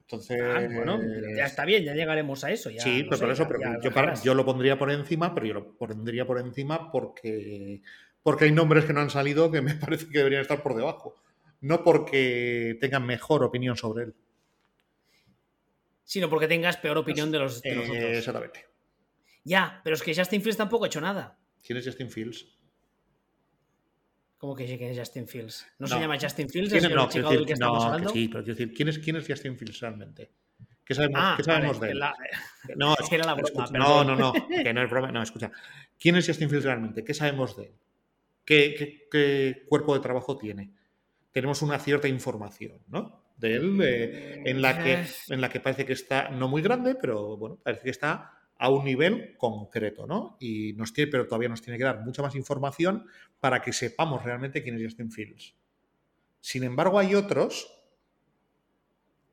Entonces, 0.01 0.41
ah, 0.41 0.67
bueno, 0.69 0.99
ya 1.37 1.45
está 1.45 1.63
bien, 1.63 1.83
ya 1.83 1.93
llegaremos 1.93 2.43
a 2.43 2.51
eso. 2.51 2.69
sí, 2.77 3.05
pero 3.09 3.21
por 3.21 3.31
eso, 3.31 3.47
yo, 4.23 4.33
lo 4.33 4.43
pondría 4.43 4.77
por 4.77 4.91
encima, 4.91 5.33
pero 5.33 5.45
yo 5.45 5.53
lo 5.53 5.77
pondría 5.77 6.27
por 6.27 6.37
encima 6.37 6.91
porque, 6.91 7.81
porque 8.21 8.45
hay 8.45 8.51
nombres 8.51 8.83
que 8.83 8.91
no 8.91 8.99
han 8.99 9.09
salido 9.09 9.49
que 9.49 9.61
me 9.61 9.73
parece 9.75 10.09
que 10.09 10.17
deberían 10.17 10.41
estar 10.41 10.61
por 10.61 10.75
debajo. 10.75 11.15
No 11.61 11.83
porque 11.83 12.77
tengan 12.81 13.05
mejor 13.05 13.43
opinión 13.43 13.77
sobre 13.77 14.05
él. 14.05 14.15
Sino 16.03 16.29
porque 16.29 16.47
tengas 16.47 16.75
peor 16.75 16.97
opinión 16.97 17.31
de 17.31 17.39
los, 17.39 17.61
de 17.61 17.77
otros. 17.77 17.95
Exactamente. 17.95 18.65
Ya, 19.45 19.79
pero 19.83 19.95
es 19.95 20.03
que 20.03 20.13
Justin 20.13 20.41
Fields 20.41 20.57
tampoco 20.57 20.83
ha 20.83 20.87
hecho 20.87 20.99
nada. 20.99 21.37
¿Quién 21.63 21.77
es 21.77 21.85
Justin 21.85 22.09
Fields? 22.09 22.47
¿Cómo 24.37 24.55
que 24.55 24.67
sí, 24.67 24.75
quién 24.77 24.89
es 24.89 24.97
Justin 24.97 25.27
Fields? 25.27 25.67
¿No, 25.77 25.87
se 25.87 25.99
llama 25.99 26.17
Justin 26.19 26.49
Fields? 26.49 26.73
¿Es 26.73 26.83
el 26.83 26.95
no, 26.95 27.07
chico 27.07 27.29
del 27.29 27.45
que 27.45 27.53
estamos 27.53 27.83
hablando? 27.83 28.09
sí, 28.09 28.27
pero 28.27 28.43
quiero 28.43 28.57
decir, 28.57 28.73
¿quién 28.73 28.87
es, 28.89 28.97
¿quién 28.97 29.15
es 29.17 29.27
Justin 29.27 29.55
Fields 29.55 29.79
realmente? 29.79 30.31
¿Qué 30.83 30.95
sabemos, 30.95 31.19
ah, 31.21 31.33
¿qué 31.37 31.43
sabemos 31.43 31.79
de 31.79 31.91
él? 31.91 32.01
No, 32.75 32.95
es 32.99 33.07
que 33.07 33.15
era 33.15 33.25
la 33.25 33.35
broma. 33.35 33.69
no, 33.71 34.03
no, 34.03 34.15
no, 34.15 34.33
que 34.33 34.73
no 34.73 34.81
es 34.81 34.89
broma. 34.89 35.11
No, 35.11 35.21
escucha. 35.21 35.51
¿Quién 35.99 36.15
es 36.15 36.25
Justin 36.25 36.49
Fields 36.49 36.65
realmente? 36.65 37.03
¿Qué 37.03 37.13
sabemos 37.13 37.55
de 37.55 37.65
él? 37.65 37.73
¿Qué, 38.43 39.07
qué, 39.11 39.63
cuerpo 39.69 39.93
de 39.93 39.99
trabajo 39.99 40.37
tiene? 40.37 40.73
Tenemos 41.31 41.61
una 41.61 41.77
cierta 41.77 42.07
información, 42.07 42.81
¿no? 42.87 43.23
De 43.37 43.55
él, 43.55 43.79
en, 43.81 44.61
la 44.61 44.83
que, 44.83 45.05
en 45.29 45.39
la 45.39 45.49
que 45.49 45.59
parece 45.59 45.85
que 45.85 45.93
está, 45.93 46.29
no 46.29 46.47
muy 46.47 46.63
grande, 46.63 46.95
pero 46.95 47.37
bueno, 47.37 47.59
parece 47.63 47.83
que 47.83 47.91
está 47.91 48.40
a 48.61 48.69
un 48.69 48.85
nivel 48.85 49.35
concreto, 49.37 50.05
¿no? 50.05 50.37
Y 50.39 50.73
nos 50.73 50.93
tiene, 50.93 51.09
pero 51.09 51.25
todavía 51.25 51.49
nos 51.49 51.63
tiene 51.63 51.79
que 51.79 51.83
dar 51.83 52.01
mucha 52.01 52.21
más 52.21 52.35
información 52.35 53.07
para 53.39 53.59
que 53.59 53.73
sepamos 53.73 54.23
realmente 54.23 54.61
quién 54.61 54.75
es 54.75 54.83
Justin 54.83 55.11
Fields. 55.11 55.55
Sin 56.39 56.63
embargo, 56.63 56.99
hay 56.99 57.15
otros 57.15 57.75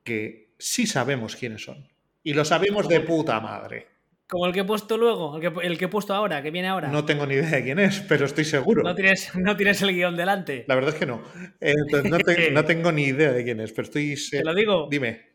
que 0.03 0.55
sí 0.59 0.87
sabemos 0.87 1.37
quiénes 1.37 1.63
son. 1.63 1.87
Y 2.23 2.33
lo 2.33 2.43
sabemos 2.47 2.89
de 2.89 3.01
puta 3.01 3.39
madre. 3.39 3.87
Como 4.27 4.47
el 4.47 4.55
que 4.55 4.61
he 4.61 4.65
puesto 4.65 4.97
luego, 4.97 5.39
el 5.61 5.77
que, 5.77 5.85
he 5.85 5.89
puesto 5.89 6.15
ahora, 6.15 6.43
que 6.43 6.51
viene 6.51 6.69
ahora. 6.69 6.89
No 6.89 7.05
tengo 7.05 7.27
ni 7.27 7.35
idea 7.35 7.51
de 7.51 7.63
quién 7.63 7.79
es, 7.79 8.01
pero 8.01 8.25
estoy 8.25 8.47
seguro. 8.47 8.83
No 8.83 8.95
tienes, 8.95 9.31
no 9.37 9.59
tienes 9.59 9.83
el 9.83 9.93
guion 9.93 10.17
delante. 10.17 10.65
La 10.69 10.75
verdad 10.75 10.95
es 10.95 10.99
que 10.99 11.07
no. 11.07 11.23
Entonces, 11.61 12.51
no, 12.51 12.65
tengo 12.65 12.93
ni 12.93 13.05
idea 13.05 13.33
de 13.33 13.45
quién 13.45 13.61
es, 13.61 13.73
pero 13.73 13.85
estoy. 13.85 14.15
Te 14.31 14.43
lo 14.43 14.55
digo. 14.55 14.89
Dime. 14.91 15.29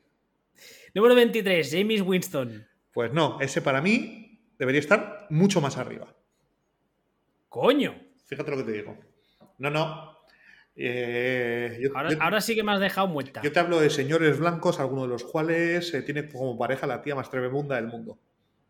Número 0.96 1.14
23, 1.14 1.70
James 1.72 2.02
Winston. 2.02 2.73
Pues 2.94 3.12
no, 3.12 3.40
ese 3.42 3.62
para 3.62 3.82
mí 3.82 4.40
debería 4.58 4.80
estar 4.80 5.28
mucho 5.30 5.60
más 5.60 5.78
arriba. 5.78 6.14
Coño. 7.50 8.00
Fíjate 8.26 8.52
lo 8.52 8.58
que 8.58 8.64
te 8.64 8.72
digo. 8.72 8.98
No, 9.58 9.70
no. 9.70 10.14
Eh, 10.76 11.90
ahora, 12.20 12.42
sí 12.42 12.56
que 12.56 12.64
me 12.64 12.72
has 12.72 12.80
dejado 12.80 13.08
muerta. 13.08 13.42
Yo 13.44 13.52
te 13.52 13.60
hablo 13.60 13.80
de 13.80 13.90
señores 13.90 14.40
blancos, 14.40 14.80
alguno 14.80 15.04
de 15.04 15.10
los 15.10 15.24
cuales 15.24 15.94
eh, 15.94 16.02
tiene 16.02 16.28
como 16.30 16.58
pareja 16.58 16.88
la 16.88 17.02
tía 17.02 17.16
más 17.16 17.30
tremenda 17.30 17.76
del 17.76 17.88
mundo, 17.88 18.18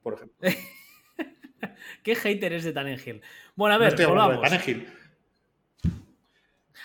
por 0.01 0.15
ejemplo. 0.15 0.37
¿Qué 2.03 2.15
hater 2.15 2.53
es 2.53 2.65
de 2.65 2.73
Tanengil? 2.73 3.21
Bueno, 3.55 3.75
a 3.75 3.77
ver, 3.77 3.97
no 3.97 4.29
de 4.29 4.37
Tanengil. 4.37 4.87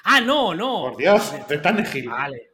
Ah, 0.05 0.21
no, 0.21 0.55
no. 0.55 0.83
Por 0.83 0.97
Dios, 0.97 1.49
de 1.49 1.59
Tanengil. 1.59 2.09
Vale. 2.09 2.48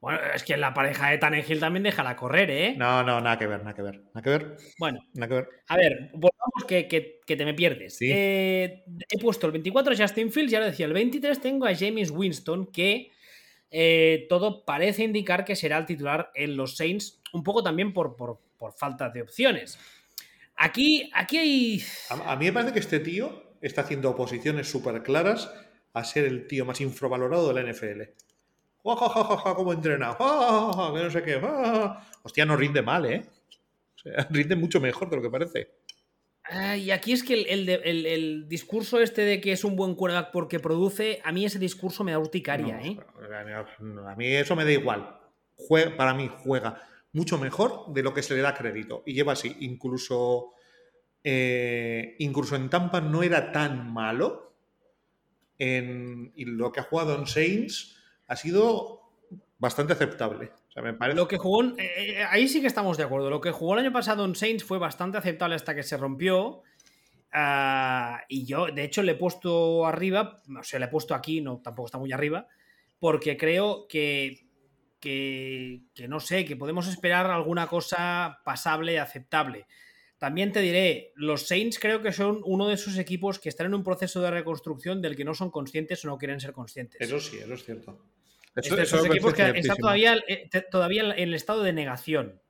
Bueno, 0.00 0.20
es 0.32 0.44
que 0.44 0.56
la 0.56 0.72
pareja 0.72 1.10
de 1.10 1.18
Tannehill 1.18 1.58
también 1.58 1.82
déjala 1.82 2.14
correr, 2.14 2.50
¿eh? 2.50 2.74
No, 2.76 3.02
no, 3.02 3.20
nada 3.20 3.36
que 3.36 3.48
ver, 3.48 3.60
nada 3.60 3.74
que 3.74 3.82
ver. 3.82 4.00
Nada 4.14 4.22
que 4.22 4.30
ver. 4.30 4.56
Bueno, 4.78 5.00
nada 5.14 5.28
que 5.28 5.34
ver. 5.34 5.48
A 5.66 5.76
ver, 5.76 6.10
volvamos 6.12 6.64
que, 6.68 6.86
que, 6.86 7.36
te 7.36 7.44
me 7.44 7.54
pierdes. 7.54 7.98
Eh, 8.00 8.84
he 8.86 9.18
puesto 9.18 9.46
el 9.46 9.52
24 9.52 9.94
a 9.94 9.96
Justin 9.96 10.30
Fields, 10.30 10.52
ya 10.52 10.60
lo 10.60 10.66
decía, 10.66 10.86
el 10.86 10.92
23 10.92 11.40
tengo 11.40 11.66
a 11.66 11.74
James 11.74 12.12
Winston, 12.12 12.66
que 12.66 13.10
eh, 13.72 14.26
todo 14.28 14.64
parece 14.64 15.02
indicar 15.02 15.44
que 15.44 15.56
será 15.56 15.78
el 15.78 15.86
titular 15.86 16.30
en 16.36 16.56
los 16.56 16.76
Saints, 16.76 17.20
un 17.32 17.42
poco 17.42 17.64
también 17.64 17.92
por, 17.92 18.14
por, 18.14 18.38
falta 18.76 19.10
de 19.10 19.22
opciones. 19.22 19.80
Aquí, 20.56 21.10
aquí 21.12 21.38
hay. 21.38 21.82
A, 22.10 22.32
a, 22.32 22.36
mí 22.36 22.44
me 22.44 22.52
parece 22.52 22.72
que 22.72 22.80
este 22.80 23.00
tío 23.00 23.56
está 23.60 23.80
haciendo 23.80 24.10
oposiciones 24.10 24.70
súper 24.70 25.02
claras 25.02 25.52
a 25.92 26.04
ser 26.04 26.24
el 26.24 26.46
tío 26.46 26.64
más 26.64 26.80
infravalorado 26.80 27.52
de 27.52 27.54
la 27.54 27.72
NFL 27.72 28.27
ja, 28.96 29.54
cómo 29.54 29.72
entrena, 29.72 30.16
que 30.16 31.02
no 31.02 31.10
sé 31.10 31.22
qué, 31.22 31.40
hostia, 32.22 32.44
no 32.44 32.56
rinde 32.56 32.82
mal, 32.82 33.06
¿eh? 33.06 33.24
O 33.96 33.98
sea, 33.98 34.26
rinde 34.30 34.56
mucho 34.56 34.80
mejor 34.80 35.10
de 35.10 35.16
lo 35.16 35.22
que 35.22 35.30
parece. 35.30 35.68
y 36.78 36.90
aquí 36.90 37.12
es 37.12 37.22
que 37.22 37.34
el, 37.34 38.48
discurso 38.48 39.00
este 39.00 39.22
de 39.22 39.40
que 39.40 39.52
es 39.52 39.64
un 39.64 39.76
buen 39.76 39.94
quarterback 39.94 40.30
porque 40.32 40.60
produce, 40.60 41.20
a 41.24 41.32
mí 41.32 41.44
ese 41.44 41.58
discurso 41.58 42.04
me 42.04 42.12
da 42.12 42.18
urticaria, 42.18 42.80
¿eh? 42.80 42.96
A 44.06 44.14
mí 44.16 44.26
eso 44.26 44.56
me 44.56 44.64
da 44.64 44.72
igual. 44.72 45.18
para 45.96 46.14
mí 46.14 46.30
juega 46.38 46.82
mucho 47.12 47.38
mejor 47.38 47.92
de 47.92 48.02
lo 48.02 48.14
que 48.14 48.22
se 48.22 48.34
le 48.34 48.42
da 48.42 48.54
crédito. 48.54 49.02
Y 49.06 49.14
lleva 49.14 49.32
así, 49.32 49.56
incluso, 49.60 50.52
eh, 51.24 52.16
incluso 52.18 52.56
en 52.56 52.68
Tampa 52.68 53.00
no 53.00 53.22
era 53.22 53.52
tan 53.52 53.92
malo. 53.92 54.54
En, 55.58 56.32
y 56.36 56.44
lo 56.44 56.70
que 56.70 56.80
ha 56.80 56.84
jugado 56.84 57.18
en 57.18 57.26
Saints 57.26 57.97
ha 58.28 58.36
sido 58.36 59.00
bastante 59.58 59.94
aceptable. 59.94 60.52
Lo 61.14 61.26
que 61.26 61.38
jugó, 61.38 61.64
eh, 61.64 61.74
eh, 61.78 62.24
ahí 62.28 62.46
sí 62.46 62.60
que 62.60 62.68
estamos 62.68 62.96
de 62.96 63.02
acuerdo. 63.02 63.30
Lo 63.30 63.40
que 63.40 63.50
jugó 63.50 63.74
el 63.74 63.80
año 63.80 63.92
pasado 63.92 64.24
en 64.24 64.36
Saints 64.36 64.62
fue 64.62 64.78
bastante 64.78 65.18
aceptable 65.18 65.56
hasta 65.56 65.74
que 65.74 65.82
se 65.82 65.96
rompió. 65.96 66.62
Ah, 67.32 68.22
y 68.28 68.46
yo, 68.46 68.66
de 68.66 68.84
hecho, 68.84 69.02
le 69.02 69.12
he 69.12 69.16
puesto 69.16 69.84
arriba, 69.86 70.42
o 70.58 70.62
sea, 70.62 70.78
le 70.78 70.86
he 70.86 70.88
puesto 70.88 71.14
aquí, 71.14 71.40
no, 71.40 71.60
tampoco 71.60 71.86
está 71.86 71.98
muy 71.98 72.12
arriba, 72.12 72.46
porque 73.00 73.36
creo 73.36 73.86
que, 73.88 74.46
que, 75.00 75.82
que 75.94 76.08
no 76.08 76.20
sé, 76.20 76.44
que 76.44 76.56
podemos 76.56 76.86
esperar 76.86 77.26
alguna 77.26 77.66
cosa 77.66 78.40
pasable, 78.44 79.00
aceptable. 79.00 79.66
También 80.18 80.50
te 80.50 80.60
diré, 80.60 81.12
los 81.14 81.46
Saints 81.46 81.78
creo 81.78 82.02
que 82.02 82.12
son 82.12 82.40
uno 82.44 82.66
de 82.66 82.74
esos 82.74 82.98
equipos 82.98 83.38
que 83.38 83.48
están 83.48 83.66
en 83.66 83.74
un 83.74 83.84
proceso 83.84 84.20
de 84.20 84.30
reconstrucción 84.30 85.00
del 85.00 85.14
que 85.14 85.24
no 85.24 85.34
son 85.34 85.50
conscientes 85.50 86.04
o 86.04 86.08
no 86.08 86.18
quieren 86.18 86.40
ser 86.40 86.52
conscientes. 86.52 87.00
Eso 87.00 87.20
sí, 87.20 87.38
eso 87.38 87.54
es 87.54 87.64
cierto. 87.64 88.00
Esos 88.58 89.06
equipos 89.06 89.34
que 89.34 89.50
están 89.56 89.76
todavía, 89.76 90.16
eh, 90.26 90.48
todavía 90.70 91.02
en 91.02 91.28
el 91.28 91.34
estado 91.34 91.62
de 91.62 91.72
negación. 91.72 92.40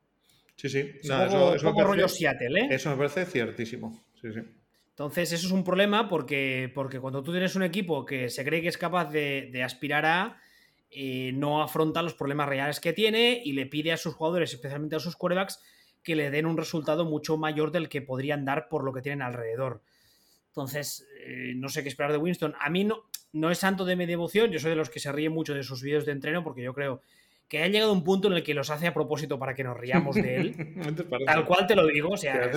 Sí, 0.55 0.69
sí. 0.69 0.91
eso, 1.01 1.57
rollo 1.57 2.07
Seattle, 2.07 2.61
¿eh? 2.61 2.67
Eso 2.71 2.89
me 2.89 2.97
parece 2.97 3.25
ciertísimo. 3.25 4.03
Sí, 4.21 4.33
sí. 4.33 4.41
Entonces, 4.89 5.31
eso 5.31 5.47
es 5.47 5.53
un 5.53 5.63
problema 5.63 6.09
porque, 6.09 6.69
porque 6.75 6.99
cuando 6.99 7.23
tú 7.23 7.31
tienes 7.31 7.55
un 7.55 7.63
equipo 7.63 8.05
que 8.05 8.29
se 8.29 8.43
cree 8.43 8.61
que 8.61 8.67
es 8.67 8.77
capaz 8.77 9.05
de, 9.05 9.61
aspirar 9.63 10.05
a, 10.05 10.41
eh, 10.91 11.31
no 11.33 11.63
afronta 11.63 12.01
los 12.01 12.13
problemas 12.13 12.49
reales 12.49 12.81
que 12.81 12.91
tiene 12.91 13.41
y 13.41 13.53
le 13.53 13.65
pide 13.65 13.93
a 13.93 13.97
sus 13.97 14.13
jugadores, 14.13 14.53
especialmente 14.53 14.97
a 14.97 14.99
sus 14.99 15.15
quarterbacks, 15.15 15.61
que 16.03 16.17
le 16.17 16.29
den 16.31 16.45
un 16.45 16.57
resultado 16.57 17.05
mucho 17.05 17.37
mayor 17.37 17.71
del 17.71 17.87
que 17.87 18.01
podrían 18.01 18.43
dar 18.43 18.67
por 18.67 18.83
lo 18.83 18.91
que 18.91 19.01
tienen 19.01 19.21
alrededor. 19.21 19.81
Entonces, 20.47 21.07
eh, 21.25 21.53
no 21.55 21.69
sé 21.69 21.83
qué 21.83 21.87
esperar 21.87 22.11
de 22.11 22.17
Winston. 22.17 22.53
A 22.59 22.69
mí 22.69 22.83
no, 22.83 23.08
no 23.31 23.51
es 23.51 23.59
santo 23.59 23.85
de 23.85 23.95
mi 23.95 24.05
devoción, 24.05 24.51
yo 24.51 24.59
soy 24.59 24.71
de 24.71 24.75
los 24.75 24.89
que 24.89 24.99
se 24.99 25.11
ríen 25.11 25.33
mucho 25.33 25.53
de 25.53 25.63
sus 25.63 25.81
vídeos 25.81 26.05
de 26.05 26.11
entreno 26.11 26.43
porque 26.43 26.63
yo 26.63 26.73
creo 26.73 27.01
que 27.49 27.63
ha 27.63 27.67
llegado 27.67 27.91
un 27.91 28.03
punto 28.03 28.27
en 28.27 28.35
el 28.35 28.43
que 28.43 28.53
los 28.53 28.69
hace 28.69 28.87
a 28.87 28.93
propósito 28.93 29.39
para 29.39 29.55
que 29.55 29.63
nos 29.63 29.75
riamos 29.75 30.15
de 30.15 30.35
él. 30.35 30.55
Tal 31.25 31.45
cual 31.45 31.65
te 31.65 31.75
lo 31.75 31.85
digo, 31.87 32.09
o 32.09 32.17
sea, 32.17 32.51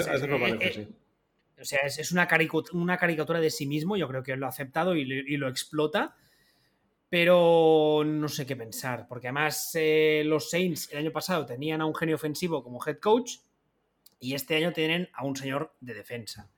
es, 1.87 2.13
una, 2.13 2.27
caricatura 2.99 3.41
de 3.41 3.51
sí 3.51 3.67
mismo, 3.67 3.97
yo 3.97 4.07
creo 4.07 4.23
que 4.23 4.37
lo 4.37 4.45
ha 4.47 4.51
aceptado 4.51 4.95
y, 4.95 5.05
lo 5.05 5.49
explota. 5.49 6.15
pero 7.09 8.03
no 8.05 8.29
sé 8.29 8.45
qué 8.45 8.55
pensar, 8.55 9.07
porque 9.09 9.29
además 9.29 9.71
eh, 9.75 10.23
los 10.27 10.51
Saints 10.51 10.91
el 10.93 10.99
año 10.99 11.13
pasado 11.13 11.47
tenían 11.47 11.81
a 11.81 11.87
un 11.87 11.95
genio 11.95 12.17
ofensivo 12.17 12.63
como 12.63 12.79
head 12.87 12.99
coach 12.99 13.39
y 14.21 14.35
este 14.35 14.57
año 14.57 14.73
tienen 14.73 15.09
a 15.15 15.25
un 15.25 15.37
señor 15.37 15.75
de 15.81 15.95
defensa, 15.95 16.51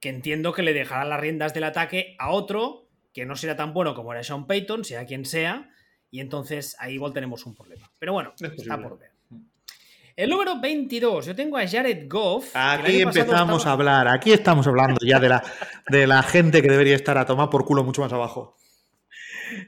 que 0.00 0.08
entiendo 0.08 0.52
que 0.52 0.62
le 0.62 0.74
dejará 0.74 1.04
las 1.04 1.20
riendas 1.20 1.54
del 1.54 1.64
ataque 1.64 2.16
a 2.18 2.30
otro 2.30 2.88
que 3.12 3.26
no 3.26 3.36
será 3.36 3.56
tan 3.56 3.72
bueno 3.72 3.94
como 3.94 4.12
era 4.12 4.22
Sean 4.22 4.46
Payton, 4.46 4.84
sea 4.84 5.06
quien 5.06 5.24
sea, 5.24 5.70
y 6.10 6.20
entonces 6.20 6.76
ahí 6.78 6.94
igual 6.94 7.12
tenemos 7.12 7.46
un 7.46 7.54
problema. 7.54 7.90
Pero 7.98 8.12
bueno, 8.12 8.34
está 8.38 8.80
por 8.80 8.98
ver. 8.98 9.10
El 10.14 10.28
número 10.28 10.60
22, 10.60 11.26
yo 11.26 11.34
tengo 11.34 11.56
a 11.56 11.66
Jared 11.66 12.06
Goff. 12.06 12.50
Aquí 12.54 13.00
empezamos 13.00 13.66
a 13.66 13.72
hablar, 13.72 14.08
aquí 14.08 14.32
estamos 14.32 14.66
hablando 14.66 14.98
ya 15.04 15.18
de 15.18 15.28
la, 15.30 15.42
de 15.88 16.06
la 16.06 16.22
gente 16.22 16.60
que 16.60 16.68
debería 16.68 16.96
estar 16.96 17.16
a 17.16 17.24
tomar 17.24 17.48
por 17.48 17.64
culo 17.64 17.82
mucho 17.82 18.02
más 18.02 18.12
abajo. 18.12 18.56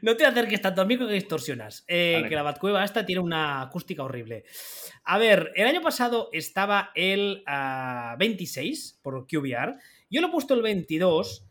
No 0.02 0.16
te 0.16 0.26
acerques 0.26 0.60
tanto 0.60 0.82
a 0.82 0.84
mí 0.84 0.98
que 0.98 1.04
distorsionas. 1.04 1.84
Eh, 1.88 2.24
que 2.28 2.34
la 2.34 2.42
Batcueva 2.42 2.84
esta 2.84 3.04
tiene 3.04 3.20
una 3.20 3.62
acústica 3.62 4.02
horrible. 4.02 4.44
A 5.04 5.18
ver, 5.18 5.52
el 5.54 5.66
año 5.66 5.82
pasado 5.82 6.28
estaba 6.32 6.90
el 6.94 7.42
26 8.18 8.94
ah, 8.96 9.00
por 9.02 9.26
QBR. 9.26 9.78
Yo 10.10 10.20
lo 10.20 10.28
he 10.28 10.30
puesto 10.30 10.54
el 10.54 10.62
22. 10.62 11.46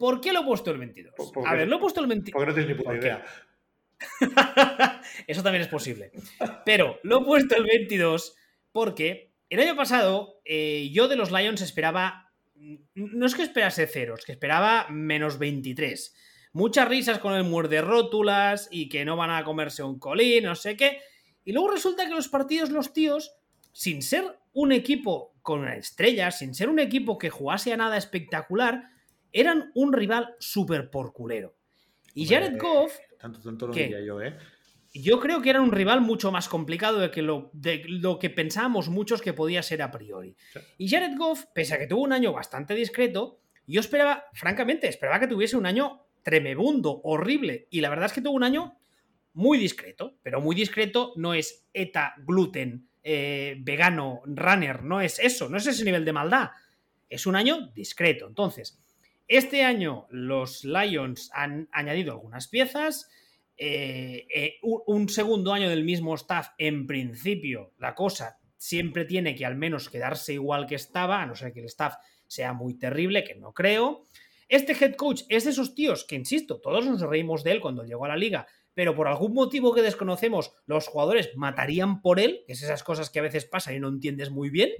¿Por 0.00 0.22
qué 0.22 0.32
lo 0.32 0.40
he 0.40 0.44
puesto 0.44 0.70
el 0.70 0.78
22? 0.78 1.12
a 1.44 1.54
ver, 1.54 1.68
lo 1.68 1.76
he 1.76 1.78
puesto 1.78 2.00
el 2.00 2.06
22. 2.06 2.32
Porque 2.32 2.50
no 2.50 2.54
tienes 2.54 2.74
ni 2.74 2.82
puta 2.82 2.96
idea. 2.96 3.22
Eso 5.26 5.42
también 5.42 5.60
es 5.60 5.68
posible. 5.68 6.10
Pero 6.64 6.98
lo 7.02 7.20
he 7.20 7.24
puesto 7.26 7.54
el 7.54 7.64
22 7.64 8.34
porque 8.72 9.34
el 9.50 9.60
año 9.60 9.76
pasado 9.76 10.40
eh, 10.46 10.88
yo 10.90 11.06
de 11.06 11.16
los 11.16 11.30
Lions 11.30 11.60
esperaba. 11.60 12.32
No 12.94 13.26
es 13.26 13.34
que 13.34 13.42
esperase 13.42 13.86
cero, 13.86 14.14
es 14.16 14.24
que 14.24 14.32
esperaba 14.32 14.86
menos 14.88 15.38
23. 15.38 16.14
Muchas 16.54 16.88
risas 16.88 17.18
con 17.18 17.34
el 17.34 17.44
muerde 17.44 17.82
rótulas 17.82 18.68
y 18.70 18.88
que 18.88 19.04
no 19.04 19.16
van 19.16 19.30
a 19.30 19.44
comerse 19.44 19.82
un 19.82 19.98
colín, 19.98 20.44
no 20.44 20.54
sé 20.54 20.78
qué. 20.78 21.02
Y 21.44 21.52
luego 21.52 21.72
resulta 21.72 22.06
que 22.06 22.14
los 22.14 22.28
partidos, 22.28 22.70
los 22.70 22.94
tíos, 22.94 23.34
sin 23.72 24.00
ser 24.00 24.38
un 24.54 24.72
equipo 24.72 25.34
con 25.42 25.68
estrellas, 25.68 26.38
sin 26.38 26.54
ser 26.54 26.70
un 26.70 26.78
equipo 26.78 27.18
que 27.18 27.28
jugase 27.28 27.74
a 27.74 27.76
nada 27.76 27.98
espectacular, 27.98 28.88
eran 29.32 29.70
un 29.74 29.92
rival 29.92 30.34
súper 30.38 30.90
porculero. 30.90 31.54
Y 32.14 32.26
Jared 32.26 32.58
Goff 32.58 32.98
tanto 33.20 33.66
lo 33.66 33.72
diría 33.72 34.00
yo, 34.00 34.20
¿eh? 34.20 34.36
Yo 34.92 35.20
creo 35.20 35.40
que 35.40 35.50
era 35.50 35.60
un 35.60 35.70
rival 35.70 36.00
mucho 36.00 36.32
más 36.32 36.48
complicado 36.48 36.98
de, 36.98 37.12
que 37.12 37.22
lo, 37.22 37.50
de 37.52 37.84
lo 37.86 38.18
que 38.18 38.28
pensábamos 38.28 38.88
muchos 38.88 39.22
que 39.22 39.32
podía 39.32 39.62
ser 39.62 39.82
a 39.82 39.92
priori. 39.92 40.34
Y 40.78 40.88
Jared 40.88 41.16
Goff, 41.16 41.44
pese 41.54 41.74
a 41.74 41.78
que 41.78 41.86
tuvo 41.86 42.02
un 42.02 42.12
año 42.12 42.32
bastante 42.32 42.74
discreto, 42.74 43.38
yo 43.68 43.80
esperaba, 43.80 44.24
francamente, 44.32 44.88
esperaba 44.88 45.20
que 45.20 45.28
tuviese 45.28 45.56
un 45.56 45.66
año 45.66 46.06
tremebundo, 46.24 47.00
horrible. 47.04 47.68
Y 47.70 47.82
la 47.82 47.88
verdad 47.88 48.06
es 48.06 48.12
que 48.12 48.20
tuvo 48.20 48.34
un 48.34 48.42
año 48.42 48.78
muy 49.34 49.58
discreto, 49.58 50.16
pero 50.24 50.40
muy 50.40 50.56
discreto 50.56 51.12
no 51.14 51.34
es 51.34 51.68
ETA, 51.72 52.14
gluten, 52.26 52.88
eh, 53.04 53.58
vegano, 53.60 54.22
runner, 54.26 54.82
no 54.82 55.00
es 55.00 55.20
eso, 55.20 55.48
no 55.48 55.58
es 55.58 55.68
ese 55.68 55.84
nivel 55.84 56.04
de 56.04 56.12
maldad. 56.12 56.50
Es 57.08 57.26
un 57.26 57.36
año 57.36 57.70
discreto. 57.74 58.26
Entonces, 58.26 58.82
este 59.30 59.62
año 59.62 60.08
los 60.10 60.64
Lions 60.64 61.30
han 61.32 61.68
añadido 61.70 62.12
algunas 62.12 62.48
piezas. 62.48 63.08
Eh, 63.56 64.26
eh, 64.34 64.58
un 64.62 65.08
segundo 65.08 65.52
año 65.52 65.68
del 65.68 65.84
mismo 65.84 66.16
staff, 66.16 66.48
en 66.58 66.88
principio, 66.88 67.72
la 67.78 67.94
cosa 67.94 68.40
siempre 68.56 69.04
tiene 69.04 69.36
que 69.36 69.46
al 69.46 69.54
menos 69.54 69.88
quedarse 69.88 70.32
igual 70.32 70.66
que 70.66 70.74
estaba, 70.74 71.22
a 71.22 71.26
no 71.26 71.36
ser 71.36 71.52
que 71.52 71.60
el 71.60 71.66
staff 71.66 71.94
sea 72.26 72.54
muy 72.54 72.74
terrible, 72.74 73.22
que 73.22 73.36
no 73.36 73.52
creo. 73.52 74.08
Este 74.48 74.72
head 74.72 74.96
coach 74.96 75.22
es 75.28 75.44
de 75.44 75.50
esos 75.50 75.76
tíos 75.76 76.04
que, 76.04 76.16
insisto, 76.16 76.60
todos 76.60 76.84
nos 76.84 77.00
reímos 77.00 77.44
de 77.44 77.52
él 77.52 77.60
cuando 77.60 77.84
llegó 77.84 78.06
a 78.06 78.08
la 78.08 78.16
liga, 78.16 78.48
pero 78.74 78.96
por 78.96 79.06
algún 79.06 79.32
motivo 79.32 79.72
que 79.72 79.82
desconocemos, 79.82 80.54
los 80.66 80.88
jugadores 80.88 81.30
matarían 81.36 82.02
por 82.02 82.18
él, 82.18 82.42
que 82.48 82.54
es 82.54 82.62
esas 82.64 82.82
cosas 82.82 83.10
que 83.10 83.20
a 83.20 83.22
veces 83.22 83.44
pasan 83.44 83.76
y 83.76 83.78
no 83.78 83.88
entiendes 83.90 84.30
muy 84.30 84.50
bien. 84.50 84.70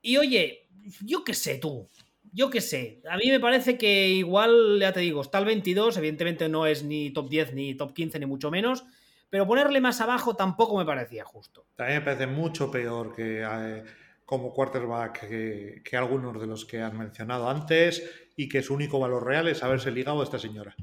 Y 0.00 0.16
oye, 0.16 0.66
yo 1.04 1.24
qué 1.24 1.34
sé 1.34 1.58
tú, 1.58 1.90
yo 2.32 2.48
qué 2.48 2.60
sé, 2.60 3.02
a 3.08 3.16
mí 3.16 3.30
me 3.30 3.40
parece 3.40 3.76
que 3.76 4.08
igual, 4.08 4.78
ya 4.80 4.92
te 4.92 5.00
digo, 5.00 5.20
está 5.20 5.38
el 5.38 5.44
22, 5.44 5.98
evidentemente 5.98 6.48
no 6.48 6.66
es 6.66 6.82
ni 6.82 7.10
top 7.10 7.28
10 7.28 7.54
ni 7.54 7.74
top 7.74 7.92
15 7.92 8.18
ni 8.18 8.26
mucho 8.26 8.50
menos, 8.50 8.84
pero 9.28 9.46
ponerle 9.46 9.80
más 9.80 10.00
abajo 10.00 10.34
tampoco 10.34 10.78
me 10.78 10.84
parecía 10.84 11.24
justo. 11.24 11.66
También 11.76 11.98
me 11.98 12.04
parece 12.04 12.26
mucho 12.26 12.70
peor 12.70 13.14
que 13.14 13.42
eh, 13.42 13.84
como 14.24 14.52
quarterback 14.52 15.28
que, 15.28 15.96
algunos 15.96 16.40
de 16.40 16.46
los 16.46 16.64
que 16.64 16.80
han 16.80 16.96
mencionado 16.96 17.48
antes 17.50 18.02
y 18.34 18.48
que 18.48 18.62
su 18.62 18.74
único 18.74 18.98
valor 18.98 19.26
real 19.26 19.48
es 19.48 19.62
haberse 19.62 19.90
ligado 19.90 20.20
a 20.20 20.24
esta 20.24 20.38
señora. 20.38 20.74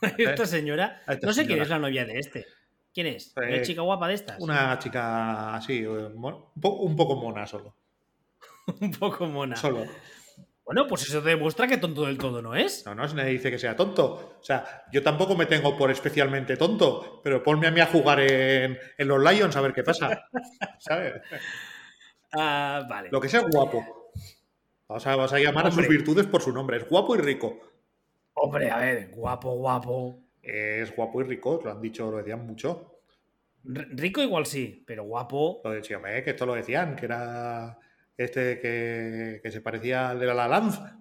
¿Esta 0.18 0.46
señora? 0.46 1.02
no 1.22 1.32
sé 1.32 1.46
quién 1.46 1.60
es 1.60 1.68
la 1.68 1.78
novia 1.78 2.06
de 2.06 2.18
este. 2.18 2.46
¿Quién 2.94 3.08
es? 3.08 3.34
¿Una 3.36 3.56
eh, 3.56 3.62
chica 3.62 3.82
guapa 3.82 4.08
de 4.08 4.14
estas? 4.14 4.40
Una 4.40 4.78
chica 4.78 5.54
así, 5.54 5.78
eh, 5.82 5.88
un 5.88 6.96
poco 6.96 7.16
mona 7.16 7.46
solo. 7.46 7.74
un 8.80 8.90
poco 8.92 9.26
mona. 9.26 9.56
Solo. 9.56 9.86
Bueno, 10.64 10.86
pues 10.86 11.08
eso 11.08 11.22
demuestra 11.22 11.66
que 11.66 11.78
tonto 11.78 12.04
del 12.04 12.18
todo 12.18 12.42
no 12.42 12.54
es. 12.54 12.84
No, 12.84 12.94
no, 12.94 13.06
nadie 13.14 13.30
dice 13.30 13.50
que 13.50 13.58
sea 13.58 13.74
tonto. 13.74 14.36
O 14.38 14.44
sea, 14.44 14.84
yo 14.92 15.02
tampoco 15.02 15.34
me 15.34 15.46
tengo 15.46 15.74
por 15.78 15.90
especialmente 15.90 16.58
tonto, 16.58 17.22
pero 17.24 17.42
ponme 17.42 17.68
a 17.68 17.70
mí 17.70 17.80
a 17.80 17.86
jugar 17.86 18.20
en, 18.20 18.78
los 18.98 19.18
Lions 19.18 19.56
a 19.56 19.62
ver 19.62 19.72
qué 19.72 19.82
pasa. 19.82 20.28
¿Sabes? 20.78 21.14
Ah, 22.32 22.86
vale. 22.86 23.08
Lo 23.10 23.18
que 23.18 23.30
sea 23.30 23.40
guapo. 23.50 24.10
O 24.88 25.00
sea, 25.00 25.16
vas 25.16 25.32
a 25.32 25.38
llamar 25.38 25.68
a 25.68 25.70
sus 25.70 25.88
virtudes 25.88 26.26
por 26.26 26.42
su 26.42 26.52
nombre. 26.52 26.76
Es 26.76 26.86
guapo 26.86 27.16
y 27.16 27.20
rico. 27.20 27.58
Hombre, 28.34 28.70
a 28.70 28.76
ver, 28.76 29.08
guapo, 29.08 29.54
guapo. 29.56 30.22
Es 30.42 30.94
guapo 30.94 31.22
y 31.22 31.24
rico, 31.24 31.62
lo 31.64 31.70
han 31.70 31.80
dicho, 31.80 32.10
lo 32.10 32.18
decían 32.18 32.46
mucho. 32.46 33.00
rico 33.64 34.20
igual 34.20 34.44
sí, 34.44 34.84
pero 34.86 35.04
guapo. 35.04 35.62
Lo 35.64 35.70
decían, 35.70 36.02
que 36.02 36.30
esto 36.30 36.44
lo 36.44 36.54
decían, 36.54 36.94
que 36.94 37.06
era 37.06 37.78
este 38.18 38.58
que, 38.60 39.50
se 39.50 39.60
parecía 39.60 40.10
al 40.10 40.18
de 40.20 40.26
la 40.26 40.34
La 40.34 40.48
Land. 40.48 40.98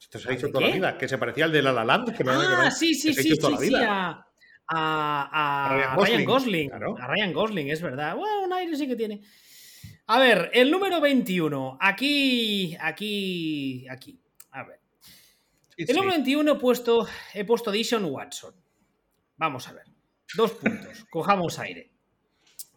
Esto 0.00 0.18
se 0.18 0.28
ha 0.28 0.32
dicho 0.32 0.48
toda 0.48 0.68
la 0.68 0.74
vida, 0.74 0.96
que 0.96 1.08
se 1.08 1.18
parecía 1.18 1.44
al 1.44 1.52
de 1.52 1.60
la 1.60 1.72
La 1.72 1.84
Land. 1.84 2.16
Que 2.16 2.24
ah, 2.26 2.70
sí, 2.70 2.94
sí, 2.94 3.12
sí, 3.12 3.22
sí, 3.22 3.36
sí, 3.58 3.74
a, 3.74 4.24
a, 4.68 5.96
Ryan 5.96 6.24
Gosling. 6.24 6.72
A 6.72 7.06
Ryan 7.08 7.32
Gosling, 7.32 7.70
es 7.70 7.82
verdad. 7.82 8.14
Bueno, 8.14 8.44
un 8.44 8.52
aire 8.52 8.76
sí 8.76 8.86
que 8.86 8.94
tiene. 8.94 9.20
A 10.06 10.18
ver, 10.20 10.50
el 10.54 10.70
número 10.70 11.00
21. 11.00 11.78
Aquí, 11.80 12.76
aquí, 12.80 13.86
aquí. 13.88 14.20
A 14.52 14.62
ver. 14.62 14.80
el 15.76 15.96
número 15.96 16.12
21 16.12 16.52
he 16.52 16.54
puesto, 16.56 17.06
he 17.34 17.44
puesto 17.44 17.72
Dishon 17.72 18.04
Watson. 18.04 18.54
Vamos 19.36 19.66
a 19.68 19.72
ver. 19.72 19.86
Dos 20.34 20.52
puntos. 20.52 21.04
Cojamos 21.10 21.58
aire. 21.58 21.90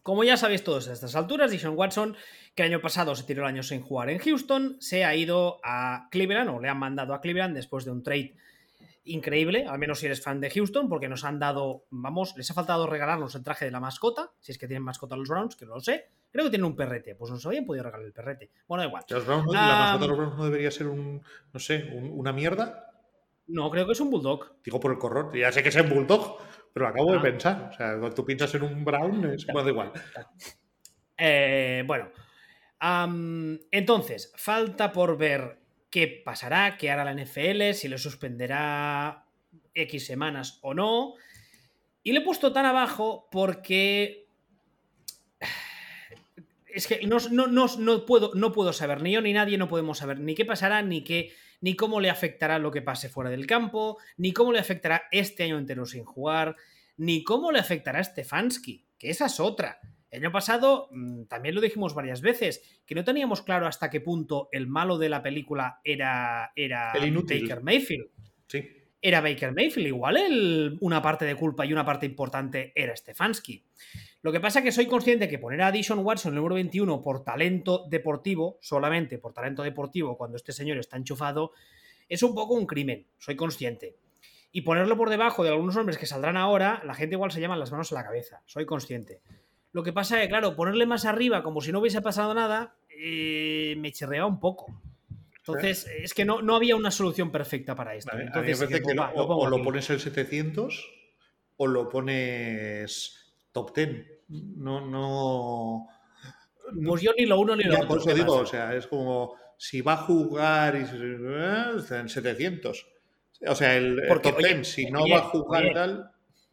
Como 0.04 0.26
ya 0.26 0.36
sabéis 0.36 0.64
todos 0.64 0.90
a 0.90 0.94
estas 0.94 1.16
alturas, 1.16 1.50
Dishon 1.50 1.78
Watson 1.78 2.18
que 2.56 2.64
el 2.64 2.74
año 2.74 2.82
pasado 2.82 3.16
se 3.16 3.24
tiró 3.24 3.44
el 3.44 3.48
año 3.48 3.64
sin 3.64 3.82
jugar 3.82 4.10
en 4.10 4.20
Houston, 4.20 4.76
se 4.80 5.06
ha 5.06 5.16
ido 5.16 5.60
a 5.64 6.10
Cleveland 6.12 6.50
o 6.50 6.60
le 6.60 6.70
han 6.70 6.78
mandado 6.78 7.14
a 7.14 7.22
Cleveland 7.22 7.56
después 7.56 7.86
de 7.86 7.92
un 7.92 8.04
trade 8.04 8.36
increíble, 9.06 9.66
al 9.68 9.80
menos 9.80 10.00
si 10.00 10.06
eres 10.06 10.22
fan 10.22 10.40
de 10.40 10.50
Houston, 10.50 10.88
porque 10.88 11.08
nos 11.08 11.24
han 11.24 11.40
dado, 11.40 11.86
vamos, 11.90 12.36
les 12.38 12.50
ha 12.52 12.54
faltado 12.54 12.86
regalarnos 12.88 13.36
el 13.36 13.44
traje 13.44 13.66
de 13.66 13.72
la 13.72 13.80
mascota, 13.80 14.32
si 14.40 14.52
es 14.52 14.58
que 14.58 14.68
tienen 14.68 14.84
mascota 14.84 15.16
los 15.16 15.30
Browns, 15.30 15.56
que 15.56 15.66
no 15.66 15.76
lo 15.76 15.82
sé. 15.82 16.10
Creo 16.32 16.46
que 16.46 16.52
tienen 16.52 16.66
un 16.66 16.76
perrete, 16.76 17.16
pues 17.16 17.32
nos 17.32 17.46
habían 17.46 17.66
podido 17.66 17.84
regalar 17.84 18.06
el 18.06 18.14
perrete. 18.14 18.50
Bueno, 18.68 18.84
da 18.84 18.88
igual. 18.88 19.04
¿La 19.52 19.78
mascota 19.78 19.98
de 20.00 20.08
los 20.08 20.18
Browns 20.18 20.38
no 20.38 20.46
debería 20.46 20.72
ser 20.72 20.88
un, 20.88 21.22
no 21.52 21.60
sé, 21.60 21.90
una 21.94 22.34
mierda? 22.34 22.90
No, 23.48 23.70
creo 23.70 23.86
que 23.86 23.92
es 23.92 24.00
un 24.00 24.10
bulldog. 24.10 24.54
Digo 24.64 24.80
por 24.80 24.92
el 24.92 24.98
corror, 24.98 25.36
ya 25.38 25.52
sé 25.52 25.64
que 25.64 25.70
es 25.70 25.76
un 25.76 25.90
bulldog, 25.90 26.38
pero 26.74 26.88
acabo 26.88 27.12
de 27.12 27.20
ah. 27.20 27.22
pensar. 27.22 27.70
O 27.72 27.78
sea, 27.78 27.90
cuando 27.92 28.14
tú 28.14 28.26
piensas 28.26 28.54
en 28.56 28.64
un 28.64 28.84
Brown 28.84 29.34
es 29.34 29.48
más 29.54 29.64
da 29.64 29.70
igual. 29.70 29.92
Eh, 31.18 31.84
bueno, 31.86 32.10
entonces, 33.72 34.34
falta 34.36 34.92
por 34.92 35.18
ver 35.18 35.60
qué 35.90 36.08
pasará, 36.08 36.76
qué 36.78 36.92
hará 36.92 37.06
la 37.06 37.14
NFL, 37.14 37.74
si 37.74 37.88
le 37.88 37.98
suspenderá 37.98 39.26
X 39.74 40.06
semanas 40.06 40.60
o 40.62 40.74
no. 40.74 41.14
Y 42.02 42.12
le 42.12 42.20
he 42.20 42.24
puesto 42.24 42.52
tan 42.52 42.66
abajo 42.66 43.30
porque 43.32 44.28
es 46.68 46.88
que 46.88 47.06
no, 47.06 47.20
no, 47.30 48.06
puedo, 48.06 48.32
no 48.34 48.52
puedo 48.52 48.74
saber, 48.74 49.02
ni 49.02 49.12
yo 49.12 49.22
ni 49.22 49.32
nadie 49.32 49.58
no 49.58 49.70
podemos 49.70 50.00
saber 50.00 50.20
ni 50.20 50.36
qué 50.36 50.44
pasará, 50.44 50.82
ni 50.82 51.04
qué, 51.04 51.32
ni 51.64 51.78
cómo 51.78 52.02
le 52.02 52.10
afectará 52.10 52.60
lo 52.60 52.72
que 52.72 52.82
pase 52.82 53.08
fuera 53.08 53.30
del 53.30 53.48
campo, 53.48 53.98
ni 54.18 54.34
cómo 54.34 54.52
le 54.52 54.60
afectará 54.60 55.04
este 55.12 55.44
año 55.44 55.58
entero 55.58 55.86
sin 55.86 56.04
jugar, 56.04 56.58
ni 56.98 57.24
cómo 57.24 57.54
le 57.54 57.60
afectará 57.60 58.00
a 58.00 58.04
Stefanski, 58.04 58.86
que 59.00 59.10
esa 59.10 59.28
es 59.28 59.40
otra. 59.40 59.80
El 60.12 60.26
año 60.26 60.32
pasado 60.34 60.90
mm, 60.92 61.24
también 61.24 61.56
lo 61.56 61.62
dijimos 61.62 61.96
varias 61.96 62.20
veces, 62.20 62.82
que 62.86 62.96
no 62.96 63.06
teníamos 63.06 63.44
claro 63.44 63.66
hasta 63.66 63.90
qué 63.90 64.02
punto 64.02 64.50
el 64.52 64.68
malo 64.68 64.98
de 64.98 65.08
la 65.08 65.24
película 65.24 65.80
era, 65.86 66.52
era 66.54 66.92
Baker 66.92 67.64
Mayfield. 67.64 68.10
Sí. 68.48 68.70
Era 69.02 69.22
Baker 69.22 69.54
Mayfield. 69.54 69.88
Igual 69.88 70.78
una 70.82 71.02
parte 71.02 71.24
de 71.24 71.36
culpa 71.36 71.66
y 71.66 71.72
una 71.72 71.86
parte 71.86 72.06
importante 72.06 72.74
era 72.76 72.94
Stefanski. 72.94 73.64
Lo 74.24 74.32
que 74.32 74.40
pasa 74.40 74.60
es 74.60 74.66
que 74.66 74.72
soy 74.72 74.88
consciente 74.88 75.28
que 75.28 75.38
poner 75.38 75.62
a 75.62 75.72
Dishon 75.72 76.00
Watson 76.00 76.32
el 76.32 76.38
número 76.38 76.56
21 76.56 77.02
por 77.02 77.26
talento 77.26 77.86
deportivo, 77.90 78.58
solamente 78.62 79.18
por 79.18 79.34
talento 79.34 79.64
deportivo, 79.64 80.18
cuando 80.18 80.38
este 80.38 80.54
señor 80.54 80.78
está 80.78 80.96
enchufado, 80.96 81.52
es 82.08 82.24
un 82.24 82.34
poco 82.34 82.54
un 82.54 82.66
crimen. 82.66 83.06
Soy 83.18 83.36
consciente. 83.36 83.98
y 84.56 84.62
ponerlo 84.62 84.96
por 84.96 85.10
debajo 85.10 85.44
de 85.44 85.50
algunos 85.50 85.76
nombres 85.76 85.98
que 85.98 86.06
saldrán 86.06 86.38
ahora, 86.38 86.82
la 86.86 86.94
gente 86.94 87.16
igual 87.16 87.32
se 87.32 87.42
llama 87.42 87.58
las 87.58 87.72
manos 87.72 87.92
a 87.92 87.96
la 87.96 88.04
cabeza, 88.04 88.44
soy 88.46 88.68
consciente. 88.68 89.20
Lo 89.72 89.82
que 89.82 89.92
pasa 89.92 90.18
es 90.18 90.24
que, 90.24 90.30
claro, 90.30 90.56
ponerle 90.56 90.86
más 90.86 91.06
arriba 91.06 91.42
como 91.42 91.60
si 91.60 91.72
no 91.72 91.80
hubiese 91.80 92.04
pasado 92.04 92.36
nada, 92.36 92.76
eh, 92.90 93.74
me 93.80 93.92
chirrea 93.92 94.28
un 94.28 94.40
poco. 94.40 94.80
Entonces, 95.40 95.88
es 95.98 96.14
que 96.14 96.24
no, 96.24 96.44
no 96.44 96.56
había 96.56 96.76
una 96.76 96.92
solución 96.92 97.32
perfecta 97.32 97.76
para 97.76 97.96
esto. 97.96 98.16
Entonces, 98.18 98.62
o, 99.16 99.50
lo 99.50 99.64
pones 99.64 99.90
el 99.90 100.00
700 100.00 100.92
o 101.58 101.68
lo 101.68 101.90
pones 101.90 103.36
top 103.52 103.76
10. 103.76 104.13
No, 104.30 104.82
no. 104.82 105.88
Pues 106.86 107.02
yo 107.02 107.12
ni 107.18 107.26
lo 107.26 107.40
uno 107.40 107.56
ni 107.56 107.64
lo 107.64 107.76
otro. 107.76 107.88
Por 107.88 108.00
eso 108.00 108.14
digo, 108.14 108.36
o 108.36 108.46
sea, 108.46 108.76
es 108.76 108.88
como 108.88 109.36
si 109.58 109.82
va 109.82 109.94
a 109.94 109.98
jugar 109.98 110.76
y 110.76 110.80
en 110.80 112.10
700. 112.10 112.88
O 113.48 113.56
sea, 113.56 113.76
el, 113.76 114.02
top 114.22 114.38
10, 114.38 114.68
si 114.68 114.90
no 114.90 115.08
va 115.08 115.18
a 115.18 115.22
jugar 115.24 115.66
y 115.66 115.74
tal. 115.74 116.12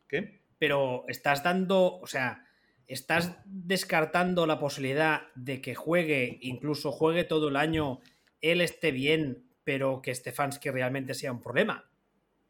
¿Qué? 0.09 0.41
Pero 0.59 1.05
estás 1.09 1.43
dando, 1.43 1.99
o 2.01 2.07
sea, 2.07 2.45
estás 2.87 3.37
descartando 3.45 4.47
la 4.47 4.59
posibilidad 4.59 5.23
de 5.37 5.63
que 5.63 5.75
juegue, 5.75 6.39
incluso 6.43 6.91
juegue 6.91 7.25
todo 7.25 7.49
el 7.49 7.57
año, 7.57 8.01
él 8.41 8.61
esté 8.61 8.91
bien, 8.91 9.45
pero 9.65 10.03
que 10.03 10.15
Stefanski 10.15 10.71
realmente 10.71 11.15
sea 11.15 11.33
un 11.33 11.41
problema. 11.41 11.89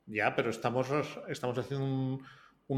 Ya, 0.06 0.34
pero 0.34 0.50
estamos, 0.50 0.88
estamos 1.28 1.58
haciendo 1.58 1.84
un, 1.84 2.26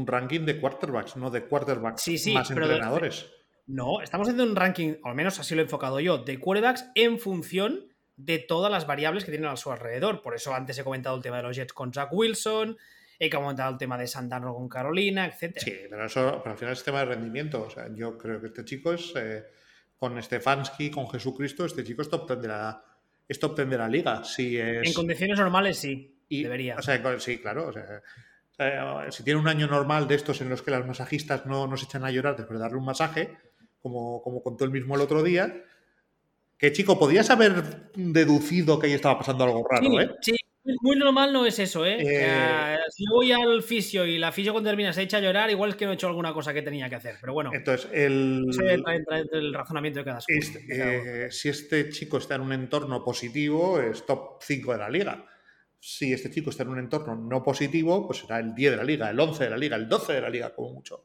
ranking 0.05 0.41
de 0.41 0.59
quarterbacks, 0.59 1.15
no 1.15 1.29
de 1.29 1.45
quarterbacks 1.45 2.01
sí, 2.01 2.17
sí, 2.17 2.33
más 2.33 2.49
entrenadores. 2.49 3.29
no, 3.67 4.01
estamos 4.01 4.27
haciendo 4.27 4.43
un 4.43 4.55
ranking, 4.55 4.95
o 5.03 5.09
al 5.09 5.15
menos 5.15 5.39
así 5.39 5.53
lo 5.55 5.61
he 5.61 5.65
enfocado 5.65 5.99
yo, 5.99 6.17
de 6.17 6.39
quarterbacks 6.39 6.85
en 6.95 7.19
función 7.19 7.87
de 8.15 8.39
todas 8.39 8.71
las 8.71 8.87
variables 8.87 9.25
que 9.25 9.31
tienen 9.31 9.49
a 9.49 9.57
su 9.57 9.71
alrededor. 9.71 10.21
Por 10.21 10.35
eso 10.35 10.53
antes 10.53 10.77
he 10.77 10.83
comentado 10.83 11.15
el 11.15 11.21
tema 11.21 11.37
de 11.37 11.43
los 11.43 11.55
Jets 11.55 11.73
con 11.73 11.91
Jack 11.91 12.11
Wilson, 12.11 12.77
he 13.19 13.29
comentado 13.29 13.71
el 13.71 13.77
tema 13.77 13.97
de 13.97 14.07
Santano 14.07 14.53
con 14.53 14.67
Carolina, 14.67 15.25
etc. 15.25 15.57
Sí, 15.57 15.73
pero 15.89 16.05
eso 16.05 16.43
al 16.45 16.57
final 16.57 16.73
es 16.73 16.83
tema 16.83 16.99
de 16.99 17.05
rendimiento. 17.05 17.63
O 17.63 17.69
sea, 17.69 17.87
yo 17.93 18.17
creo 18.17 18.41
que 18.41 18.47
este 18.47 18.65
chico 18.65 18.93
es, 18.93 19.13
eh, 19.15 19.43
con 19.97 20.21
Stefanski, 20.21 20.91
con 20.91 21.09
Jesucristo, 21.09 21.65
este 21.65 21.83
chico 21.83 22.01
es 22.01 22.09
top 22.09 22.27
10 22.27 22.41
de 22.41 22.47
la, 22.47 22.83
es 23.27 23.39
top 23.39 23.57
de 23.57 23.77
la 23.77 23.87
liga. 23.87 24.23
Si 24.23 24.57
es... 24.57 24.87
En 24.87 24.93
condiciones 24.93 25.39
normales 25.39 25.77
sí, 25.77 26.23
debería. 26.29 26.75
O 26.77 26.81
sea, 26.81 27.19
sí, 27.19 27.37
claro. 27.39 27.67
O 27.67 27.73
sea, 27.73 28.01
si 29.09 29.23
tiene 29.23 29.39
un 29.39 29.47
año 29.47 29.67
normal 29.67 30.07
de 30.07 30.15
estos 30.15 30.41
en 30.41 30.49
los 30.49 30.61
que 30.61 30.71
las 30.71 30.85
masajistas 30.85 31.45
no 31.45 31.67
nos 31.67 31.83
echan 31.83 32.05
a 32.05 32.11
llorar 32.11 32.35
después 32.35 32.57
de 32.57 32.63
darle 32.63 32.77
un 32.77 32.85
masaje, 32.85 33.37
como, 33.81 34.21
como 34.21 34.41
contó 34.41 34.63
él 34.65 34.71
mismo 34.71 34.95
el 34.95 35.01
otro 35.01 35.23
día, 35.23 35.63
que 36.57 36.71
chico, 36.71 36.97
podías 36.97 37.29
haber 37.29 37.91
deducido 37.95 38.79
que 38.79 38.87
ahí 38.87 38.93
estaba 38.93 39.17
pasando 39.17 39.43
algo 39.43 39.67
raro, 39.69 39.99
¿eh? 39.99 40.15
Sí, 40.21 40.35
muy 40.81 40.95
normal 40.95 41.33
no 41.33 41.45
es 41.45 41.59
eso, 41.59 41.85
¿eh? 41.85 41.97
eh 41.99 42.77
si 42.89 43.03
voy 43.09 43.33
al 43.33 43.63
fisio 43.63 44.05
y 44.05 44.17
la 44.17 44.31
fisio 44.31 44.53
cuando 44.53 44.69
termina 44.69 44.93
se 44.93 45.01
echa 45.01 45.17
a 45.17 45.19
llorar, 45.19 45.49
igual 45.49 45.71
es 45.71 45.75
que 45.75 45.85
no 45.85 45.91
he 45.91 45.95
hecho 45.95 46.07
alguna 46.07 46.33
cosa 46.33 46.53
que 46.53 46.61
tenía 46.61 46.89
que 46.89 46.95
hacer. 46.95 47.17
Pero 47.19 47.33
bueno. 47.33 47.51
Entonces, 47.53 47.89
el. 47.91 48.45
el 49.31 49.53
razonamiento 49.53 49.99
de 49.99 50.05
cada 50.05 50.19
este, 50.25 51.31
si 51.31 51.49
este 51.49 51.89
chico 51.89 52.17
está 52.17 52.35
en 52.35 52.41
un 52.41 52.53
entorno 52.53 53.03
positivo, 53.03 53.79
es 53.79 54.05
top 54.05 54.37
5 54.41 54.71
de 54.71 54.77
la 54.77 54.89
liga. 54.89 55.25
Si 55.85 56.13
este 56.13 56.31
chico 56.31 56.49
está 56.49 56.63
en 56.63 56.69
un 56.69 56.79
entorno 56.79 57.13
no 57.13 57.43
positivo, 57.43 58.07
pues 58.07 58.19
será 58.19 58.39
el 58.39 58.55
10 58.55 58.71
de 58.71 58.77
la 58.77 58.85
liga, 58.85 59.09
el 59.09 59.19
11 59.19 59.43
de 59.43 59.49
la 59.49 59.57
liga, 59.57 59.75
el 59.75 59.89
12 59.89 60.13
de 60.13 60.21
la 60.21 60.29
liga, 60.29 60.55
como 60.55 60.75
mucho. 60.75 61.03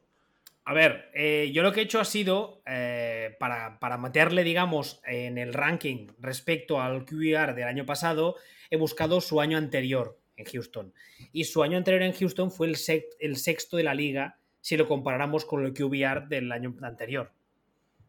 A 0.66 0.72
ver, 0.72 1.10
eh, 1.14 1.50
yo 1.52 1.64
lo 1.64 1.72
que 1.72 1.80
he 1.80 1.82
hecho 1.82 1.98
ha 1.98 2.04
sido, 2.04 2.62
eh, 2.64 3.34
para, 3.40 3.80
para, 3.80 3.98
meterle, 3.98 4.44
digamos, 4.44 5.00
en 5.04 5.36
el 5.36 5.52
ranking 5.52 6.06
respecto 6.20 6.80
al 6.80 7.04
QBR 7.04 7.56
del 7.56 7.64
año 7.64 7.86
pasado, 7.86 8.36
he 8.70 8.76
buscado 8.76 9.20
su 9.20 9.40
año 9.40 9.58
anterior 9.58 10.16
en 10.36 10.44
Houston. 10.44 10.94
Y 11.32 11.42
su 11.42 11.64
año 11.64 11.76
anterior 11.76 12.02
en 12.02 12.12
Houston 12.12 12.52
fue 12.52 12.68
el, 12.68 12.76
el 13.18 13.36
sexto 13.36 13.78
de 13.78 13.82
la 13.82 13.94
liga 13.94 14.38
si 14.60 14.76
lo 14.76 14.86
comparáramos 14.86 15.44
con 15.44 15.64
el 15.64 15.74
QBR 15.74 16.28
del 16.28 16.52
año 16.52 16.76
anterior, 16.82 17.32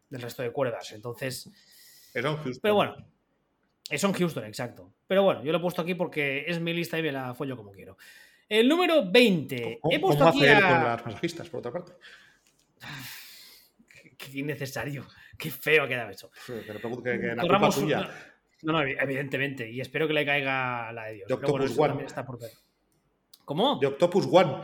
del 0.08 0.22
resto 0.22 0.44
de 0.44 0.52
cuerdas. 0.52 0.92
Entonces... 0.92 1.50
Pero 2.12 2.74
bueno, 2.76 2.94
es 3.90 4.02
Houston, 4.02 4.44
exacto. 4.44 4.94
Pero 5.06 5.24
bueno, 5.24 5.42
yo 5.42 5.52
lo 5.52 5.58
he 5.58 5.60
puesto 5.60 5.82
aquí 5.82 5.94
porque 5.94 6.44
es 6.46 6.60
mi 6.60 6.72
lista 6.72 6.98
y 6.98 7.02
me 7.02 7.12
la 7.12 7.34
follo 7.34 7.56
como 7.56 7.72
quiero. 7.72 7.96
El 8.48 8.68
número 8.68 9.10
20. 9.10 9.80
he 9.90 10.00
puesto 10.00 10.26
aquí 10.26 10.46
a... 10.46 10.60
con 10.60 10.84
las 10.84 11.06
masajistas, 11.06 11.48
por 11.48 11.58
otra 11.58 11.72
parte? 11.72 11.92
Qué, 14.16 14.38
innecesario. 14.38 15.06
Qué 15.38 15.50
feo 15.50 15.84
ha 15.84 15.88
quedado 15.88 16.10
eso. 16.10 16.30
que, 16.46 17.34
la 17.34 17.42
culpa 17.42 17.70
tuya. 17.70 18.10
No, 18.62 18.72
no, 18.74 18.82
evidentemente. 18.82 19.68
Y 19.70 19.80
espero 19.80 20.06
que 20.06 20.12
le 20.12 20.26
caiga 20.26 20.92
la 20.92 21.06
de 21.06 21.14
Dios. 21.14 21.28
De 21.28 21.34
Octopus 21.34 21.78
One. 21.78 22.04
Está 22.04 22.24
por 22.24 22.38
¿Cómo? 23.44 23.78
De 23.80 23.86
Octopus 23.86 24.28
One. 24.30 24.56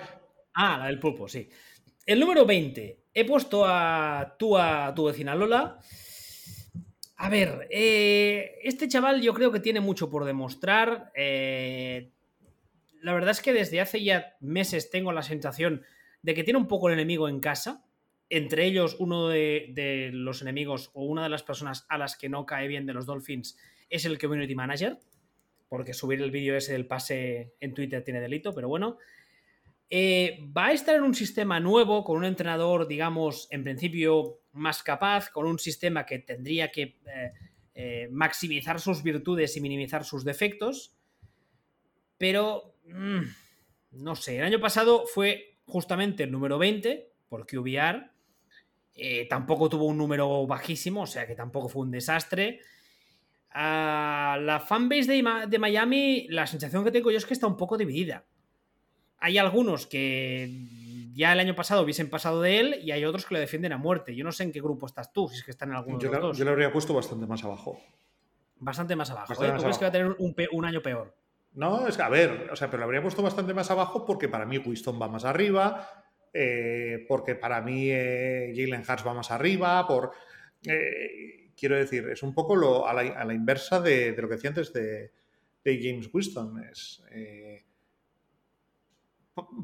Ah, 0.54 0.78
la 0.78 0.86
del 0.86 0.98
pulpo, 0.98 1.28
sí. 1.28 1.48
El 2.04 2.20
número 2.20 2.44
20. 2.44 3.04
He 3.14 3.24
puesto 3.24 3.64
a 3.64 4.36
tú 4.38 4.56
a 4.58 4.92
tu 4.94 5.06
vecina 5.06 5.34
Lola. 5.34 5.78
A 7.16 7.28
ver, 7.28 7.66
eh, 7.70 8.58
este 8.62 8.88
chaval 8.88 9.22
yo 9.22 9.34
creo 9.34 9.50
que 9.50 9.60
tiene 9.60 9.80
mucho 9.80 10.10
por 10.10 10.24
demostrar. 10.24 11.12
Eh, 11.14 12.10
la 13.00 13.14
verdad 13.14 13.30
es 13.30 13.40
que 13.40 13.52
desde 13.52 13.80
hace 13.80 14.02
ya 14.02 14.36
meses 14.40 14.90
tengo 14.90 15.12
la 15.12 15.22
sensación 15.22 15.82
de 16.22 16.34
que 16.34 16.44
tiene 16.44 16.58
un 16.58 16.68
poco 16.68 16.88
el 16.88 16.94
enemigo 16.94 17.28
en 17.28 17.40
casa 17.40 17.86
entre 18.28 18.66
ellos 18.66 18.96
uno 18.98 19.28
de, 19.28 20.10
los 20.12 20.42
enemigos 20.42 20.90
o 20.94 21.04
una 21.04 21.22
de 21.22 21.28
las 21.28 21.42
personas 21.42 21.86
a 21.88 21.98
las 21.98 22.16
que 22.16 22.28
no 22.28 22.46
cae 22.46 22.68
bien 22.68 22.86
de 22.86 22.94
los 22.94 23.06
Dolphins 23.06 23.56
es 23.88 24.04
el 24.04 24.18
Community 24.18 24.54
Manager, 24.54 24.98
porque 25.68 25.94
subir 25.94 26.20
el 26.20 26.30
vídeo 26.30 26.56
ese 26.56 26.72
del 26.72 26.86
pase 26.86 27.54
en 27.60 27.72
Twitter 27.72 28.02
tiene 28.02 28.20
delito, 28.20 28.52
pero 28.52 28.68
bueno. 28.68 28.98
Eh, 29.88 30.40
va 30.56 30.66
a 30.66 30.72
estar 30.72 30.96
en 30.96 31.04
un 31.04 31.14
sistema 31.14 31.60
nuevo, 31.60 32.02
con 32.02 32.16
un 32.16 32.24
entrenador, 32.24 32.88
digamos, 32.88 33.46
en 33.52 33.62
principio 33.62 34.40
más 34.56 34.82
capaz, 34.82 35.30
con 35.30 35.46
un 35.46 35.58
sistema 35.58 36.04
que 36.06 36.18
tendría 36.18 36.70
que 36.70 36.82
eh, 36.82 37.32
eh, 37.74 38.08
maximizar 38.10 38.80
sus 38.80 39.02
virtudes 39.02 39.56
y 39.56 39.60
minimizar 39.60 40.04
sus 40.04 40.24
defectos, 40.24 40.94
pero 42.18 42.74
mm, 42.86 43.22
no 43.92 44.16
sé, 44.16 44.38
el 44.38 44.44
año 44.44 44.60
pasado 44.60 45.04
fue 45.06 45.58
justamente 45.66 46.24
el 46.24 46.32
número 46.32 46.58
20 46.58 47.12
por 47.28 47.46
QBR 47.46 48.16
eh, 48.98 49.26
tampoco 49.28 49.68
tuvo 49.68 49.84
un 49.84 49.98
número 49.98 50.46
bajísimo, 50.46 51.02
o 51.02 51.06
sea 51.06 51.26
que 51.26 51.34
tampoco 51.34 51.68
fue 51.68 51.82
un 51.82 51.90
desastre. 51.90 52.60
Ah, 53.50 54.38
la 54.40 54.58
fanbase 54.58 55.22
de, 55.48 55.58
Miami, 55.58 56.26
la 56.30 56.46
sensación 56.46 56.82
que 56.82 56.90
tengo 56.90 57.10
yo 57.10 57.18
es 57.18 57.26
que 57.26 57.34
está 57.34 57.46
un 57.46 57.58
poco 57.58 57.76
dividida. 57.76 58.24
Hay 59.18 59.36
algunos 59.36 59.86
que 59.86 60.48
ya 61.16 61.32
el 61.32 61.40
año 61.40 61.56
pasado 61.56 61.82
hubiesen 61.82 62.10
pasado 62.10 62.42
de 62.42 62.60
él 62.60 62.80
y 62.82 62.90
hay 62.90 63.06
otros 63.06 63.24
que 63.24 63.32
lo 63.32 63.40
defienden 63.40 63.72
a 63.72 63.78
muerte. 63.78 64.14
Yo 64.14 64.22
no 64.22 64.32
sé 64.32 64.42
en 64.42 64.52
qué 64.52 64.60
grupo 64.60 64.84
estás 64.84 65.14
tú, 65.14 65.28
si 65.28 65.36
es 65.36 65.44
que 65.44 65.50
están 65.50 65.70
en 65.70 65.76
alguno 65.76 65.98
yo 65.98 66.10
de 66.10 66.16
los 66.16 66.22
dos. 66.22 66.36
Yo 66.36 66.44
lo 66.44 66.50
habría 66.50 66.70
puesto 66.70 66.92
bastante 66.92 67.26
más 67.26 67.42
abajo. 67.42 67.80
Bastante 68.58 68.94
más 68.94 69.10
abajo. 69.10 69.32
¿eh? 69.32 69.52
¿Tú 69.56 69.62
crees 69.62 69.78
que 69.78 69.84
va 69.86 69.88
a 69.88 69.92
tener 69.92 70.14
un, 70.18 70.64
año 70.66 70.82
peor? 70.82 71.16
No, 71.54 71.88
es 71.88 71.96
que 71.96 72.02
a 72.02 72.10
ver, 72.10 72.50
o 72.52 72.56
sea, 72.56 72.68
pero 72.68 72.80
lo 72.80 72.84
habría 72.84 73.00
puesto 73.00 73.22
bastante 73.22 73.54
más 73.54 73.70
abajo 73.70 74.04
porque 74.04 74.28
para 74.28 74.44
mí 74.44 74.58
Winston 74.58 75.00
va 75.00 75.08
más 75.08 75.24
arriba, 75.24 75.88
eh, 76.34 77.06
porque 77.08 77.34
para 77.34 77.62
mí 77.62 77.88
eh, 77.90 78.52
Jalen 78.54 78.82
Hurts 78.86 79.06
va 79.06 79.14
más 79.14 79.30
arriba, 79.30 79.86
por... 79.86 80.12
Eh, 80.66 81.52
quiero 81.56 81.76
decir, 81.76 82.10
es 82.10 82.22
un 82.22 82.34
poco 82.34 82.54
lo, 82.54 82.86
a, 82.86 82.92
la, 82.92 83.32
inversa 83.32 83.80
de, 83.80 84.14
lo 84.18 84.28
que 84.28 84.34
decía 84.34 84.50
antes 84.50 84.70
de, 84.70 85.12
James 85.64 86.10
Winston. 86.12 86.62
Es, 86.70 87.02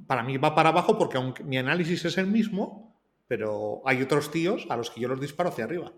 para 0.07 0.23
mí 0.23 0.37
va 0.37 0.55
para 0.55 0.71
abajo 0.71 0.99
porque 0.99 1.17
aunque 1.17 1.45
mi 1.45 1.59
análisis 1.59 2.05
es 2.05 2.19
el 2.19 2.27
mismo, 2.27 2.95
pero 3.29 3.83
hay 3.87 4.03
otros 4.03 4.31
tíos 4.31 4.67
a 4.69 4.77
los 4.77 4.91
que 4.91 5.01
yo 5.01 5.09
los 5.09 5.21
disparo 5.21 5.49
hacia 5.49 5.65
arriba. 5.65 5.93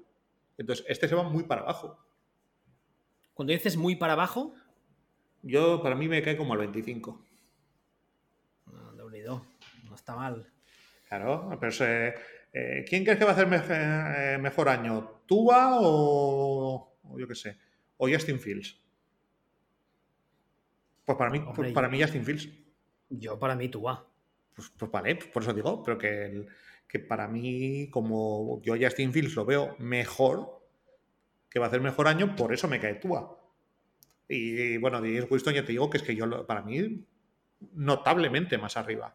Entonces, 0.57 0.85
este 0.89 1.09
se 1.09 1.15
va 1.15 1.25
muy 1.25 1.45
para 1.45 1.63
abajo. 1.63 1.99
Cuando 3.35 3.53
dices 3.53 3.77
muy 3.77 3.97
para 3.97 4.13
abajo... 4.13 4.55
Yo, 5.43 5.83
para 5.83 5.95
mí 5.95 6.09
me 6.09 6.23
cae 6.23 6.37
como 6.37 6.55
al 6.55 6.61
25. 6.61 7.23
No, 8.73 8.93
de 8.93 9.03
unido. 9.03 9.45
No 9.85 9.95
está 9.95 10.17
mal. 10.17 10.51
Claro, 11.09 11.51
pero 11.61 11.73
eh, 12.53 12.85
¿quién 12.89 13.05
crees 13.05 13.19
que 13.19 13.25
va 13.25 13.33
a 13.33 13.35
hacer 13.35 13.49
eh, 13.71 14.39
mejor 14.39 14.69
año? 14.69 15.21
¿Tua 15.27 15.79
o, 15.81 16.97
yo 17.19 17.29
qué 17.29 17.35
sé? 17.35 17.59
¿O 17.99 18.09
Justin 18.09 18.39
Fields? 18.39 18.81
Pues 21.05 21.19
para 21.19 21.31
mí, 21.31 21.45
pues 21.55 21.73
para 21.73 21.89
mí 21.89 22.01
Justin 22.01 22.25
Fields. 22.25 22.49
Yo 23.19 23.39
para 23.39 23.55
mí 23.55 23.69
Tua. 23.69 24.07
Pues, 24.55 24.71
pues 24.79 24.91
vale, 24.91 25.17
por 25.17 25.43
eso 25.43 25.53
digo, 25.53 25.83
pero 25.83 25.99
que, 25.99 26.47
que 26.89 26.99
para 27.01 27.27
mí, 27.29 27.89
como 27.91 28.61
yo 28.63 28.75
Justin 28.81 29.13
Fields 29.13 29.35
lo 29.35 29.45
veo 29.45 29.77
mejor, 29.79 30.63
que 31.51 31.59
va 31.59 31.67
a 31.67 31.69
hacer 31.69 31.81
mejor 31.81 32.09
año, 32.09 32.35
por 32.37 32.53
eso 32.53 32.69
me 32.69 32.81
cae 32.81 32.95
Tua. 32.95 33.39
Y, 34.29 34.77
bueno, 34.79 35.01
de 35.01 35.23
Winston 35.23 35.55
ya 35.55 35.65
te 35.65 35.73
digo 35.73 35.91
que 35.91 35.99
es 35.99 36.03
que 36.03 36.17
yo, 36.17 36.47
para 36.47 36.63
mí, 36.63 37.05
notablemente 37.75 38.59
más 38.59 38.77
arriba. 38.77 39.15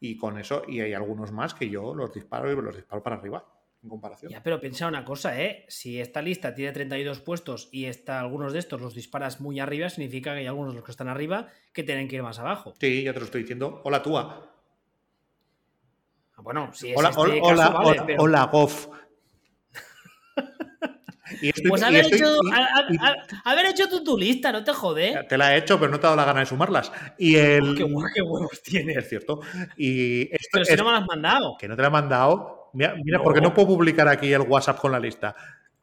Y 0.00 0.16
con 0.16 0.38
eso, 0.38 0.62
y 0.66 0.80
hay 0.80 0.92
algunos 0.92 1.32
más 1.32 1.54
que 1.54 1.68
yo 1.68 1.94
los 1.94 2.12
disparo 2.12 2.50
y 2.50 2.56
los 2.56 2.76
disparo 2.76 3.02
para 3.02 3.16
arriba. 3.16 3.44
En 3.82 3.88
comparación. 3.88 4.30
Ya, 4.30 4.42
pero 4.42 4.60
piensa 4.60 4.86
una 4.86 5.04
cosa, 5.04 5.40
¿eh? 5.40 5.64
Si 5.68 6.00
esta 6.00 6.22
lista 6.22 6.54
tiene 6.54 6.70
32 6.72 7.20
puestos 7.20 7.68
y 7.72 7.86
está, 7.86 8.20
algunos 8.20 8.52
de 8.52 8.60
estos 8.60 8.80
los 8.80 8.94
disparas 8.94 9.40
muy 9.40 9.58
arriba, 9.60 9.88
significa 9.90 10.32
que 10.34 10.40
hay 10.40 10.46
algunos 10.46 10.72
de 10.72 10.76
los 10.76 10.84
que 10.84 10.92
están 10.92 11.08
arriba 11.08 11.48
que 11.72 11.82
tienen 11.82 12.06
que 12.08 12.16
ir 12.16 12.22
más 12.22 12.38
abajo. 12.38 12.74
Sí, 12.80 13.02
ya 13.02 13.12
te 13.12 13.18
lo 13.18 13.24
estoy 13.24 13.42
diciendo. 13.42 13.80
Hola, 13.84 14.02
Túa. 14.02 14.48
Bueno, 16.38 16.70
si 16.72 16.90
es 16.90 16.98
Hola, 16.98 17.10
este 17.10 17.20
hola, 17.20 17.34
caso, 17.40 17.44
hola, 17.52 17.68
vale, 17.70 17.88
hola, 17.90 18.06
pero- 18.06 18.22
hola, 18.22 18.44
Goff. 18.46 18.88
Y 21.40 21.48
estoy- 21.48 21.68
Pues 21.70 21.80
y 21.82 21.84
haber, 21.84 22.00
estoy- 22.04 22.18
hecho, 22.18 22.36
y- 22.42 22.50
a- 22.52 23.06
a- 23.44 23.50
haber 23.50 23.66
hecho 23.66 23.88
tú 23.88 24.04
tu 24.04 24.18
lista, 24.18 24.52
no 24.52 24.62
te 24.64 24.72
jode. 24.72 25.24
Te 25.28 25.38
la 25.38 25.54
he 25.54 25.58
hecho, 25.58 25.78
pero 25.78 25.90
no 25.90 25.98
te 25.98 26.06
ha 26.06 26.10
dado 26.10 26.16
la 26.16 26.24
gana 26.26 26.40
de 26.40 26.46
sumarlas. 26.46 26.92
Y 27.18 27.36
el. 27.36 27.74
Qué, 27.76 27.84
hue- 27.84 28.10
qué 28.14 28.20
huevos 28.22 28.52
Es 28.52 28.62
tienes. 28.62 29.08
cierto. 29.08 29.40
Y 29.76 30.22
esto 30.34 30.48
Pero 30.52 30.64
si 30.66 30.72
es- 30.72 30.78
no 30.78 30.84
me 30.84 30.90
lo 30.90 30.96
has 30.98 31.06
mandado. 31.06 31.56
que 31.58 31.68
no 31.68 31.74
te 31.76 31.82
la 31.82 31.88
he 31.88 31.90
mandado. 31.90 32.61
Mira, 32.72 32.94
mira, 33.04 33.18
No. 33.18 33.24
porque 33.24 33.40
no 33.40 33.52
puedo 33.54 33.68
publicar 33.68 34.08
aquí 34.08 34.32
el 34.32 34.42
WhatsApp 34.42 34.78
con 34.78 34.92
la 34.92 34.98
lista 35.00 35.34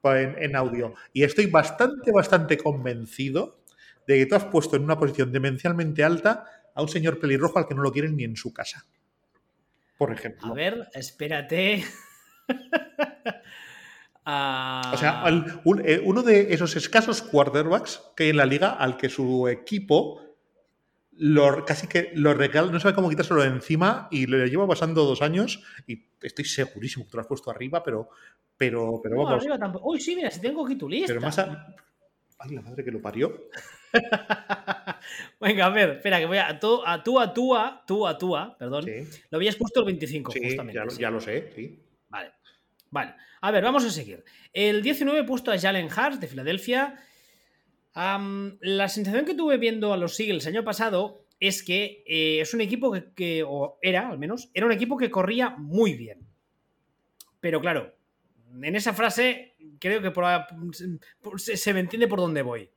en, 0.03 0.35
en 0.41 0.55
audio. 0.55 0.93
Y 1.13 1.23
estoy 1.23 1.45
bastante, 1.47 2.11
bastante 2.11 2.57
convencido 2.57 3.59
de 4.07 4.17
que 4.17 4.25
tú 4.25 4.35
has 4.35 4.45
puesto 4.45 4.75
en 4.75 4.83
una 4.83 4.97
posición 4.97 5.31
demencialmente 5.31 6.03
alta 6.03 6.45
a 6.73 6.81
un 6.81 6.87
señor 6.89 7.19
pelirrojo 7.19 7.59
al 7.59 7.67
que 7.67 7.75
no 7.75 7.81
lo 7.81 7.91
quieren 7.91 8.15
ni 8.15 8.23
en 8.23 8.35
su 8.35 8.53
casa. 8.53 8.85
Por 9.97 10.11
ejemplo. 10.13 10.47
A 10.51 10.53
ver, 10.53 10.87
espérate. 10.93 11.83
Ah, 14.31 14.91
O 14.93 14.97
sea, 14.97 15.23
un- 15.63 15.81
eh, 15.83 16.01
uno 16.03 16.21
de 16.21 16.53
esos 16.53 16.75
escasos 16.75 17.21
quarterbacks 17.23 18.01
que 18.15 18.25
hay 18.25 18.29
en 18.29 18.37
la 18.37 18.45
liga 18.45 18.69
al 18.71 18.95
que 18.95 19.09
su 19.09 19.47
equipo 19.47 20.21
lo, 21.19 21.65
casi 21.65 21.87
que 21.87 22.11
lo 22.15 22.33
regala, 22.33 22.71
no 22.71 22.79
sabe 22.79 22.95
cómo 22.95 23.09
quitárselo 23.09 23.41
de 23.41 23.49
encima 23.49 24.07
y 24.09 24.25
le 24.25 24.49
lleva 24.49 24.65
pasando 24.65 25.03
dos 25.03 25.21
años 25.21 25.61
y 25.85 26.07
estoy 26.21 26.45
segurísimo 26.45 27.05
que 27.05 27.11
te 27.11 27.17
lo 27.17 27.21
has 27.21 27.27
puesto 27.27 27.51
arriba, 27.51 27.83
pero, 27.83 28.09
pero, 28.57 29.01
pero 29.03 29.15
no, 29.15 29.23
vamos, 29.23 29.41
arriba 29.41 29.59
tampoco. 29.59 29.89
Uy, 29.89 29.99
sí, 29.99 30.15
mira, 30.15 30.31
si 30.31 30.39
tengo 30.39 30.65
aquí 30.65 30.75
tu 30.75 30.87
lista. 30.87 31.07
pero 31.07 31.19
más 31.19 31.37
a... 31.39 31.75
Ay, 32.39 32.55
la 32.55 32.61
madre 32.61 32.85
que 32.85 32.91
lo 32.91 33.01
parió. 33.01 33.49
Venga, 35.41 35.65
a 35.65 35.69
ver, 35.69 35.89
espera, 35.89 36.19
que 36.19 36.25
voy 36.25 36.37
a. 36.37 36.57
Tú, 36.57 36.81
a 36.85 37.03
tú, 37.03 37.19
a 37.19 37.33
tú, 37.33 37.53
a 37.53 37.83
tú, 37.85 38.07
a 38.07 38.17
tú, 38.17 38.37
a, 38.37 38.57
perdón. 38.57 38.85
Sí, 38.85 39.21
Lo 39.29 39.39
habías 39.39 39.57
puesto 39.57 39.81
el 39.81 39.87
25, 39.87 40.31
sí, 40.31 40.39
justamente. 40.41 40.77
ya, 40.77 40.85
lo, 40.85 40.91
sí. 40.91 41.01
ya 41.01 41.11
lo 41.11 41.19
sé, 41.19 41.51
sí. 41.53 41.83
Vale. 42.07 42.31
Vale. 42.91 43.15
A 43.41 43.51
ver, 43.51 43.61
vamos 43.61 43.83
a 43.83 43.89
seguir. 43.89 44.23
El 44.53 44.81
19 44.81 45.19
he 45.19 45.23
puesto 45.25 45.51
a 45.51 45.59
Jalen 45.59 45.87
Hurts 45.87 46.21
de 46.21 46.27
Filadelfia. 46.27 46.95
Am, 48.01 48.57
la 48.61 48.87
sensación 48.87 49.25
que 49.25 49.33
tuve 49.33 49.57
viendo 49.57 49.91
a 49.91 49.97
los 49.97 50.17
Eagles 50.21 50.45
el 50.45 50.55
año 50.55 50.63
pasado 50.63 51.25
es 51.37 51.61
que 51.63 52.01
eh, 52.07 52.39
es 52.39 52.53
un 52.53 52.61
equipo 52.61 52.95
que, 53.13 53.43
o 53.45 53.77
era 53.81 54.07
al 54.07 54.17
menos, 54.17 54.49
era 54.53 54.65
un 54.65 54.71
equipo 54.71 54.95
que 54.95 55.11
corría 55.11 55.49
muy 55.49 55.95
bien. 55.95 56.25
Pero 57.41 57.59
claro, 57.59 57.93
en 58.61 58.73
esa 58.77 58.93
frase 58.93 59.57
creo 59.79 60.01
que 60.01 60.13
se, 61.37 61.73
me 61.73 61.81
entiende 61.81 62.07
por 62.07 62.19
dónde 62.19 62.41
voy. 62.41 62.69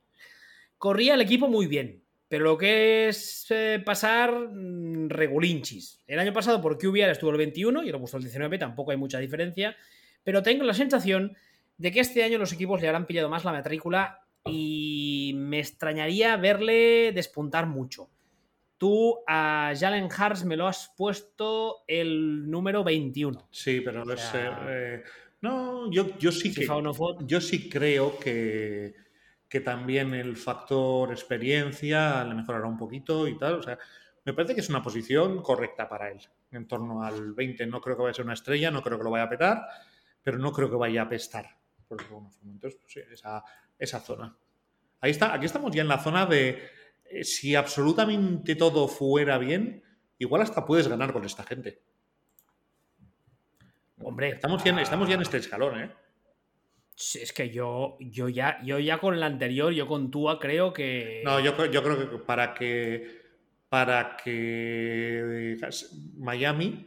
Corría 0.77 1.13
el 1.13 1.21
equipo 1.21 1.47
muy 1.47 1.67
bien, 1.67 2.03
pero 2.27 2.43
lo 2.43 2.57
que 2.57 3.07
es 3.07 3.45
eh, 3.49 3.81
pasar 3.85 4.49
mm, 4.51 5.07
regulinchis. 5.07 6.03
El 6.05 6.19
año 6.19 6.33
pasado 6.33 6.59
por 6.59 6.77
QBR 6.77 7.11
estuvo 7.11 7.31
el 7.31 7.37
21 7.37 7.83
y 7.83 7.91
lo 7.91 7.99
puesto 7.99 8.17
el 8.17 8.23
19, 8.23 8.57
tampoco 8.57 8.91
hay 8.91 8.97
mucha 8.97 9.19
diferencia, 9.19 9.77
pero 10.21 10.43
tengo 10.43 10.65
la 10.65 10.73
sensación 10.73 11.37
de 11.77 11.93
que 11.93 12.01
este 12.01 12.25
año 12.25 12.37
los 12.37 12.51
equipos 12.51 12.81
le 12.81 12.89
habrán 12.89 13.05
pillado 13.05 13.29
más 13.29 13.45
la 13.45 13.53
matrícula 13.53 14.19
y 14.45 15.12
me 15.53 15.59
extrañaría 15.59 16.35
verle 16.35 17.11
despuntar 17.13 17.67
mucho. 17.67 18.09
Tú 18.79 19.19
a 19.27 19.71
Jalen 19.79 20.05
Hurts 20.05 20.45
me 20.45 20.57
lo 20.57 20.65
has 20.65 20.91
puesto 20.97 21.83
el 21.87 22.49
número 22.49 22.83
21. 22.83 23.49
Sí, 23.51 23.81
pero 23.81 24.01
O 24.01 24.11
es... 24.11 24.19
sea, 24.19 24.65
eh, 24.67 25.03
no, 25.41 25.91
yo, 25.91 26.17
yo 26.17 26.31
sí 26.31 26.51
que... 26.51 26.67
O 26.67 26.81
no 26.81 26.91
Yo 27.27 27.39
sí 27.39 27.69
creo 27.69 28.17
que, 28.17 28.95
que 29.47 29.59
también 29.59 30.15
el 30.15 30.35
factor 30.35 31.11
experiencia 31.11 32.23
le 32.23 32.33
mejorará 32.33 32.65
un 32.65 32.79
poquito 32.79 33.27
y 33.27 33.37
tal. 33.37 33.59
O 33.59 33.61
sea, 33.61 33.77
me 34.25 34.33
parece 34.33 34.55
que 34.55 34.61
es 34.61 34.69
una 34.69 34.81
posición 34.81 35.43
correcta 35.43 35.87
para 35.87 36.09
él. 36.09 36.19
En 36.49 36.67
torno 36.67 37.03
al 37.03 37.33
20 37.33 37.67
no 37.67 37.79
creo 37.79 37.95
que 37.95 38.01
vaya 38.01 38.11
a 38.11 38.15
ser 38.15 38.25
una 38.25 38.33
estrella, 38.33 38.71
no 38.71 38.81
creo 38.81 38.97
que 38.97 39.03
lo 39.03 39.11
vaya 39.11 39.25
a 39.25 39.29
petar, 39.29 39.67
pero 40.23 40.39
no 40.39 40.51
creo 40.51 40.71
que 40.71 40.77
vaya 40.77 41.03
a 41.03 41.05
apestar. 41.05 41.45
Por 41.87 42.01
alguna 42.01 42.31
forma. 42.31 42.51
Entonces, 42.53 42.79
pues 42.81 42.91
sí, 42.91 43.01
esa, 43.13 43.43
esa 43.77 43.99
zona. 43.99 44.35
Ahí 45.03 45.11
está, 45.11 45.33
aquí 45.33 45.45
estamos 45.45 45.75
ya 45.75 45.81
en 45.81 45.89
la 45.89 45.99
zona 45.99 46.25
de 46.25 46.63
eh, 47.11 47.23
si 47.25 47.55
absolutamente 47.55 48.55
todo 48.55 48.87
fuera 48.87 49.37
bien, 49.37 49.83
igual 50.17 50.41
hasta 50.41 50.65
puedes 50.65 50.87
ganar 50.87 51.11
con 51.11 51.25
esta 51.25 51.43
gente. 51.43 51.81
Hombre, 54.01 54.29
Estamos 54.29 54.63
ya, 54.63 54.71
en- 54.71 54.79
estamos 54.79 55.09
ya 55.09 55.15
en 55.15 55.19
ah, 55.19 55.23
este 55.23 55.37
escalón, 55.39 55.77
¿eh? 55.81 55.91
Sí, 56.95 57.19
Es 57.19 57.33
que 57.33 57.49
yo, 57.49 57.97
yo, 57.99 58.29
ya, 58.29 58.61
yo 58.63 58.79
ya 58.79 58.97
con 58.99 59.13
el 59.13 59.23
anterior, 59.23 59.73
yo 59.73 59.87
con 59.87 60.09
Tua 60.09 60.39
creo 60.39 60.71
que. 60.71 61.21
No, 61.25 61.37
yo, 61.41 61.53
yo 61.65 61.83
creo 61.83 62.09
que 62.09 62.17
para 62.19 62.53
que 62.53 63.21
para 63.67 64.15
que 64.15 65.57
Miami 66.15 66.85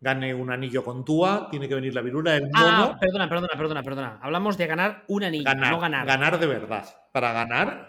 gane 0.00 0.32
un 0.34 0.50
anillo 0.50 0.84
con 0.84 1.04
Tua, 1.04 1.48
tiene 1.50 1.68
que 1.68 1.74
venir 1.74 1.94
la 1.94 2.02
virula 2.02 2.32
del 2.32 2.44
mono. 2.44 2.52
Ah, 2.54 2.98
perdona, 3.00 3.28
perdona, 3.28 3.54
perdona, 3.56 3.82
perdona. 3.82 4.18
Hablamos 4.22 4.56
de 4.56 4.66
ganar 4.66 5.04
un 5.08 5.24
anillo, 5.24 5.44
ganar, 5.44 5.72
no 5.72 5.80
ganar. 5.80 6.06
ganar 6.06 6.38
de 6.38 6.46
verdad. 6.46 6.86
Para 7.12 7.32
ganar, 7.32 7.88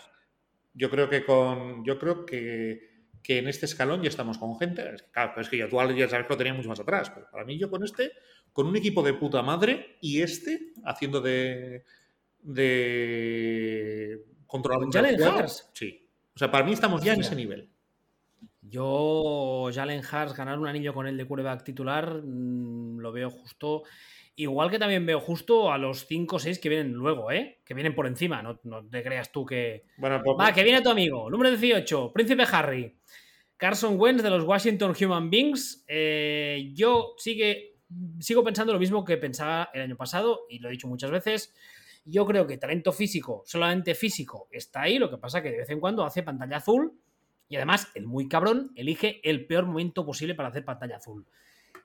yo 0.74 0.90
creo 0.90 1.10
que 1.10 1.24
con. 1.24 1.86
Yo 1.86 2.00
creo 2.00 2.26
que, 2.26 3.08
que 3.22 3.38
en 3.38 3.48
este 3.48 3.66
escalón 3.66 4.02
ya 4.02 4.10
estamos 4.10 4.38
con 4.38 4.58
gente. 4.58 4.84
Claro, 5.12 5.32
pero 5.36 5.42
es 5.42 5.50
que 5.50 5.58
ya 5.58 5.70
tú 5.70 5.78
ya 5.96 6.10
sabes 6.10 6.26
que 6.26 6.34
lo 6.34 6.38
tenía 6.38 6.54
mucho 6.54 6.70
más 6.70 6.80
atrás. 6.80 7.12
Pero 7.12 7.28
para 7.32 7.46
mí, 7.46 7.60
yo 7.60 7.70
con 7.70 7.84
este, 7.84 8.12
con 8.52 8.68
un 8.68 8.76
equipo 8.76 9.04
de 9.04 9.14
puta 9.14 9.42
madre 9.44 9.98
y 10.02 10.22
este 10.22 10.74
haciendo 10.86 11.22
de. 11.22 11.84
de. 12.42 14.26
controlador 14.48 14.86
¿Con 14.86 14.92
del 14.92 15.04
Jalen 15.04 15.22
juego. 15.22 15.40
Hurts? 15.40 15.70
Sí. 15.74 16.10
O 16.36 16.40
sea, 16.40 16.50
para 16.50 16.66
mí 16.66 16.74
estamos 16.74 17.04
ya 17.04 17.14
en 17.14 17.20
ese 17.22 17.36
nivel. 17.36 17.70
Yo, 18.70 19.70
Jalen 19.74 20.00
Hurts, 20.02 20.36
ganar 20.36 20.60
un 20.60 20.68
anillo 20.68 20.94
con 20.94 21.08
el 21.08 21.18
de 21.18 21.26
quarterback 21.26 21.64
titular, 21.64 22.22
mm, 22.24 23.00
lo 23.00 23.12
veo 23.12 23.30
justo. 23.30 23.84
Igual 24.36 24.70
que 24.70 24.80
también 24.80 25.06
veo 25.06 25.20
justo 25.20 25.72
a 25.72 25.78
los 25.78 26.06
5 26.06 26.38
o 26.38 26.40
6 26.40 26.60
que 26.60 26.70
vienen 26.70 26.94
luego, 26.94 27.32
¿eh? 27.32 27.60
Que 27.66 27.74
vienen 27.74 27.96
por 27.96 28.08
encima, 28.08 28.42
no, 28.42 28.60
no 28.64 28.88
te 28.88 29.04
creas 29.04 29.32
tú 29.32 29.46
que. 29.46 29.86
Bueno, 29.98 30.22
pues, 30.24 30.38
Va, 30.40 30.54
que 30.54 30.64
viene 30.64 30.82
tu 30.82 30.90
amigo. 30.90 31.30
Número 31.30 31.50
18, 31.50 32.14
Príncipe 32.14 32.44
Harry. 32.52 32.96
Carson 33.58 34.00
Wentz 34.00 34.24
de 34.24 34.30
los 34.30 34.46
Washington 34.46 34.96
Human 35.02 35.30
Beings. 35.30 35.84
Eh, 35.88 36.72
yo 36.74 37.16
sigue, 37.18 37.76
sigo 38.20 38.44
pensando 38.44 38.72
lo 38.72 38.80
mismo 38.80 39.04
que 39.04 39.18
pensaba 39.18 39.70
el 39.74 39.82
año 39.82 39.98
pasado 39.98 40.46
y 40.48 40.60
lo 40.60 40.70
he 40.70 40.72
dicho 40.72 40.88
muchas 40.88 41.12
veces. 41.12 41.54
Yo 42.06 42.26
creo 42.26 42.48
que 42.48 42.58
talento 42.58 42.94
físico, 42.94 43.44
solamente 43.46 43.94
físico, 43.96 44.48
está 44.52 44.84
ahí. 44.84 44.98
Lo 44.98 45.10
que 45.10 45.18
pasa 45.18 45.44
que 45.44 45.52
de 45.52 45.58
vez 45.58 45.70
en 45.70 45.82
cuando 45.82 46.06
hace 46.06 46.24
pantalla 46.24 46.58
azul 46.58 46.98
y 47.50 47.56
además 47.58 47.90
el 47.96 48.06
muy 48.06 48.28
cabrón 48.30 48.72
elige 48.76 49.20
el 49.28 49.46
peor 49.48 49.66
momento 49.66 50.06
posible 50.06 50.36
para 50.36 50.50
hacer 50.50 50.64
pantalla 50.64 50.98
azul. 50.98 51.26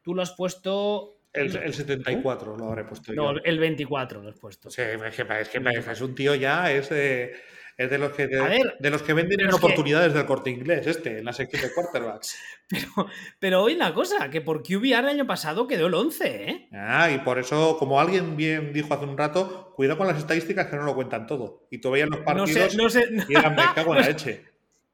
Tú 0.02 0.14
lo 0.14 0.22
has 0.22 0.32
puesto. 0.32 1.16
el, 1.32 1.56
el 1.56 1.74
74 1.74 2.56
lo 2.56 2.66
habré 2.68 2.84
puesto 2.84 3.12
No, 3.14 3.34
yo. 3.34 3.40
el 3.44 3.58
24 3.58 4.22
lo 4.22 4.28
has 4.28 4.38
puesto. 4.38 4.70
Sí, 4.70 4.82
es 4.82 5.16
que, 5.16 5.22
es 5.40 5.48
que 5.48 5.90
es 5.92 6.00
un 6.00 6.14
tío 6.14 6.34
ya, 6.34 6.70
es 6.70 6.90
de, 6.90 7.32
es 7.78 7.90
de 7.90 7.98
los 7.98 8.12
que 8.12 8.26
de, 8.28 8.38
A 8.40 8.48
ver, 8.48 8.76
de 8.78 8.90
los 8.90 9.02
que 9.02 9.14
venden 9.14 9.40
en 9.40 9.48
que- 9.48 9.54
oportunidades 9.54 10.12
del 10.12 10.26
corte 10.26 10.50
inglés, 10.50 10.86
este, 10.86 11.18
en 11.18 11.24
la 11.24 11.32
sección 11.32 11.62
de 11.62 11.72
quarterbacks. 11.72 12.36
Pero, 12.68 13.06
pero 13.38 13.62
oye 13.62 13.76
una 13.76 13.92
cosa, 13.92 14.30
que 14.30 14.40
por 14.40 14.62
QBR 14.62 15.00
el 15.00 15.08
año 15.08 15.26
pasado 15.26 15.66
quedó 15.66 15.86
el 15.86 15.92
11, 15.92 16.50
¿eh? 16.50 16.68
Ah, 16.72 17.10
y 17.10 17.18
por 17.18 17.38
eso, 17.38 17.76
como 17.78 18.00
alguien 18.00 18.38
bien 18.38 18.72
dijo 18.72 18.94
hace 18.94 19.04
un 19.04 19.18
rato, 19.18 19.74
cuidado 19.76 19.98
con 19.98 20.06
las 20.06 20.16
estadísticas 20.16 20.68
que 20.68 20.76
no 20.76 20.84
lo 20.84 20.94
cuentan 20.94 21.26
todo. 21.26 21.66
Y 21.70 21.76
tú 21.78 21.90
veías 21.90 22.08
los 22.08 22.20
No 22.20 22.24
partidos 22.24 22.72
sé, 22.72 22.76
no 22.78 22.88
sé. 22.88 23.04
y 23.28 23.36
eran, 23.36 23.54
me 23.54 23.62
cago 23.74 23.94
en 23.94 24.00
la 24.00 24.06
leche. 24.08 24.44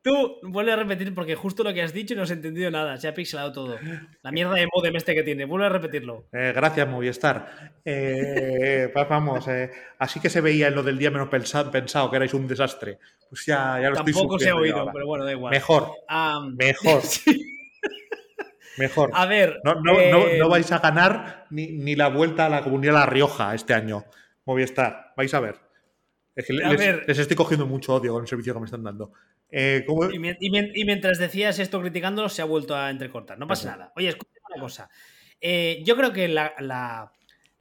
Tú 0.03 0.39
vuelve 0.43 0.73
a 0.73 0.77
repetir 0.77 1.15
porque 1.15 1.35
justo 1.35 1.63
lo 1.63 1.75
que 1.75 1.83
has 1.83 1.93
dicho 1.93 2.15
no 2.15 2.23
has 2.23 2.31
entendido 2.31 2.71
nada. 2.71 2.97
Se 2.97 3.07
ha 3.07 3.13
pixelado 3.13 3.53
todo. 3.53 3.79
La 4.23 4.33
mierda 4.33 4.55
de 4.55 4.67
modem 4.75 4.97
este 4.97 5.15
que 5.15 5.23
tiene. 5.23 5.45
Vuelve 5.45 5.67
a 5.67 5.69
repetirlo. 5.69 6.25
Eh, 6.33 6.53
gracias, 6.55 6.89
Movistar. 6.89 7.73
Eh, 7.85 8.91
vamos, 9.11 9.47
eh, 9.49 9.71
así 9.99 10.19
que 10.19 10.31
se 10.31 10.41
veía 10.41 10.69
en 10.69 10.75
lo 10.75 10.83
del 10.83 10.97
día 10.99 11.11
menos 11.11 11.29
pensa- 11.29 11.71
pensado, 11.71 12.09
que 12.11 12.17
erais 12.17 12.33
un 12.33 12.49
desastre. 12.49 12.99
Pues 13.29 13.45
ya, 13.45 13.79
ya 13.81 13.91
lo 13.91 13.97
estoy 13.97 14.13
Tampoco 14.15 14.39
se 14.39 14.49
ha 14.49 14.57
oído, 14.57 14.79
ahora. 14.79 14.93
pero 14.93 15.07
bueno, 15.07 15.25
da 15.27 15.33
igual. 15.33 15.51
Mejor, 15.53 15.93
mejor, 16.57 17.01
sí. 17.03 17.59
mejor. 18.79 19.11
A 19.13 19.27
ver. 19.27 19.61
No, 19.65 19.75
no, 19.75 19.93
no, 19.93 20.01
eh, 20.27 20.39
no 20.39 20.49
vais 20.49 20.71
a 20.73 20.79
ganar 20.79 21.47
ni, 21.51 21.69
ni 21.69 21.95
la 21.95 22.09
vuelta 22.09 22.47
a 22.47 22.49
la 22.49 22.63
comunidad 22.63 22.95
La 22.95 23.07
Rioja 23.07 23.55
este 23.55 23.75
año. 23.75 24.05
Movistar, 24.47 25.13
vais 25.17 25.33
a 25.35 25.41
ver. 25.41 25.57
Es 26.35 26.47
que 26.47 26.55
A 26.65 26.71
les, 26.71 26.79
ver. 26.79 27.05
les 27.07 27.19
estoy 27.19 27.37
cogiendo 27.37 27.67
mucho 27.67 27.95
odio 27.95 28.13
con 28.15 28.23
el 28.23 28.29
servicio 28.29 28.55
que 28.55 28.61
me 28.61 28.65
están 28.65 28.83
dando. 28.83 29.13
Eh, 29.51 29.85
¿cómo- 29.87 30.11
Y, 30.11 30.19
mien- 30.19 30.37
y 30.41 30.51
mien- 30.51 30.73
y 30.75 30.85
mientras 30.85 31.19
decías 31.19 31.59
esto 31.59 31.81
criticándolo, 31.81 32.29
se 32.29 32.43
ha 32.43 32.45
vuelto 32.45 32.77
a 32.77 32.91
entrecortar. 32.91 33.39
No 33.39 33.47
pasa 33.47 33.69
Ajá. 33.71 33.79
nada. 33.79 33.93
Oye, 33.97 34.09
escucha 34.09 34.31
una 34.53 34.63
cosa. 34.63 34.91
Eh, 35.41 35.83
yo 35.85 35.97
creo 35.97 36.13
que 36.13 36.29
la, 36.29 36.55
la- 36.59 37.13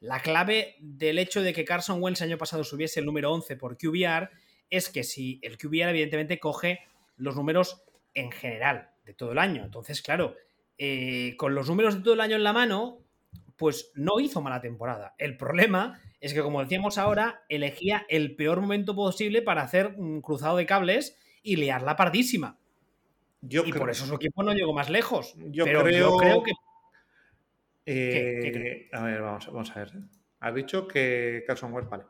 la 0.02 0.20
clave 0.22 0.76
del 0.80 1.18
hecho 1.20 1.42
de 1.42 1.54
que 1.54 1.66
Carson 1.66 2.02
Wentz 2.02 2.22
el 2.22 2.30
año 2.30 2.38
pasado 2.38 2.64
subiese 2.64 3.00
el 3.00 3.06
número 3.06 3.32
11 3.34 3.56
por 3.58 3.78
QBR 3.78 4.30
es 4.70 4.90
que 4.90 5.04
si 5.04 5.40
el 5.42 5.58
QBR, 5.58 5.90
evidentemente, 5.90 6.40
coge 6.40 6.80
los 7.18 7.36
números 7.36 7.82
en 8.14 8.32
general 8.32 8.92
de 9.06 9.14
todo 9.14 9.32
el 9.34 9.40
año. 9.40 9.64
Entonces, 9.66 10.02
claro, 10.02 10.36
eh, 10.78 11.36
con 11.38 11.54
los 11.56 11.68
números 11.68 11.96
de 11.96 12.02
todo 12.02 12.14
el 12.14 12.22
año 12.22 12.36
en 12.38 12.44
la 12.44 12.54
mano, 12.54 13.00
pues 13.58 13.92
no 13.96 14.20
hizo 14.22 14.42
mala 14.42 14.62
temporada. 14.62 15.16
El 15.18 15.36
problema 15.36 16.00
es 16.22 16.34
que, 16.34 16.42
como 16.42 16.62
decíamos 16.62 16.98
ahora, 16.98 17.44
elegía 17.50 18.06
el 18.08 18.36
peor 18.36 18.62
momento 18.62 18.96
posible 18.96 19.42
para 19.42 19.64
hacer 19.64 19.96
un 19.98 20.22
cruzado 20.22 20.56
de 20.58 20.66
cables 20.66 21.18
y 21.44 21.56
liarla 21.56 21.96
pardísima. 21.96 22.58
Yo 23.42 23.62
y 23.66 23.72
creo- 23.72 23.80
por 23.82 23.90
eso 23.90 24.06
su 24.06 24.16
equipo 24.16 24.44
no 24.44 24.54
llegó 24.54 24.74
más 24.74 24.90
lejos. 24.90 25.34
Yo 25.38 25.66
Pero 25.66 25.84
creo- 25.84 26.10
yo 26.12 26.18
creo 26.18 26.44
que. 26.44 26.52
Eh, 27.86 28.40
¿Qué- 28.42 28.52
qué 28.52 28.90
a 28.92 29.04
ver, 29.04 29.22
vamos, 29.22 29.48
vamos 29.48 29.72
a 29.72 29.80
ver. 29.80 29.92
Has 30.42 30.56
dicho 30.56 30.88
que 30.88 31.44
Carson 31.48 31.74
Wentz, 31.74 31.90
vale. 31.90 32.04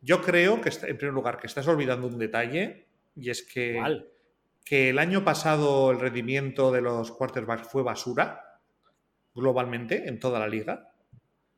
Yo 0.00 0.20
creo 0.22 0.60
que, 0.60 0.70
en 0.86 0.96
primer 0.98 1.14
lugar, 1.14 1.38
que 1.38 1.46
estás 1.46 1.66
olvidando 1.68 2.06
un 2.06 2.18
detalle 2.18 2.86
y 3.16 3.30
es 3.30 3.42
que, 3.42 3.80
que 4.64 4.90
el 4.90 4.98
año 4.98 5.24
pasado 5.24 5.90
el 5.90 6.00
rendimiento 6.00 6.70
de 6.72 6.80
los 6.80 7.10
quarterbacks 7.12 7.68
fue 7.68 7.82
basura 7.82 8.60
globalmente 9.34 10.08
en 10.08 10.18
toda 10.20 10.38
la 10.38 10.48
liga. 10.48 10.93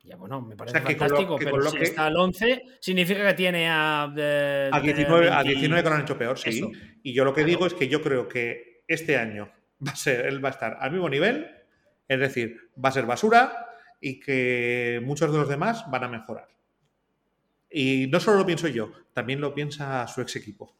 Ya, 0.07 0.14
bueno, 0.16 0.40
me 0.40 0.54
parece 0.57 0.78
sea, 0.78 0.86
que 0.86 0.94
fantástico, 0.94 1.36
que 1.36 1.44
pero 1.46 1.57
lo 1.59 1.70
si 1.70 1.78
que- 1.78 1.84
está 1.84 2.07
al 2.07 2.16
11, 2.16 2.62
significa 2.80 3.26
que 3.26 3.34
tiene 3.34 3.68
a. 3.68 4.04
A 4.04 4.14
tener 4.14 4.82
19, 4.82 5.28
a 5.30 5.36
20 5.42 5.50
19 5.54 5.82
que 5.82 5.88
lo 5.88 5.94
han 5.96 6.02
hecho 6.02 6.16
peor, 6.18 6.38
sí. 6.38 6.50
Eso. 6.50 6.70
Y 7.02 7.12
yo 7.12 7.24
lo 7.24 7.32
que 7.32 7.40
Claro. 7.42 7.48
digo 7.50 7.66
es 7.66 7.74
que 7.74 7.88
yo 7.88 8.00
creo 8.02 8.28
que 8.28 8.84
este 8.86 9.16
año 9.16 9.50
va 9.86 9.90
a 9.92 9.96
ser, 9.96 10.26
él 10.26 10.44
va 10.44 10.50
a 10.50 10.52
estar 10.52 10.76
al 10.80 10.92
mismo 10.92 11.09
nivel, 11.09 11.50
es 12.07 12.20
decir, 12.20 12.70
va 12.82 12.90
a 12.90 12.92
ser 12.92 13.04
basura 13.04 13.66
y 14.00 14.20
que 14.20 15.00
muchos 15.04 15.32
de 15.32 15.38
los 15.38 15.48
demás 15.48 15.84
van 15.90 16.04
a 16.04 16.09
mejorar. 16.09 16.46
Y 17.68 18.07
no 18.09 18.20
solo 18.20 18.38
lo 18.38 18.46
pienso 18.46 18.68
yo, 18.68 18.92
también 19.12 19.40
lo 19.40 19.52
piensa 19.54 20.07
su 20.07 20.20
ex 20.20 20.36
equipo. 20.36 20.76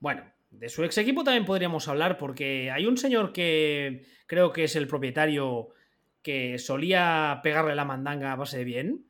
Bueno, 0.00 0.22
de 0.50 0.68
su 0.70 0.84
ex 0.84 0.96
equipo 0.98 1.22
también 1.22 1.44
podríamos 1.44 1.86
hablar 1.88 2.16
porque 2.16 2.70
hay 2.70 2.86
un 2.86 2.96
señor 2.96 3.32
que 3.32 4.04
creo 4.26 4.52
que 4.52 4.64
es 4.64 4.74
el 4.76 4.86
propietario 4.88 5.68
que 6.28 6.58
solía 6.58 7.40
pegarle 7.42 7.74
la 7.74 7.86
mandanga 7.86 8.32
a 8.32 8.36
base 8.36 8.58
de 8.58 8.64
bien, 8.64 9.06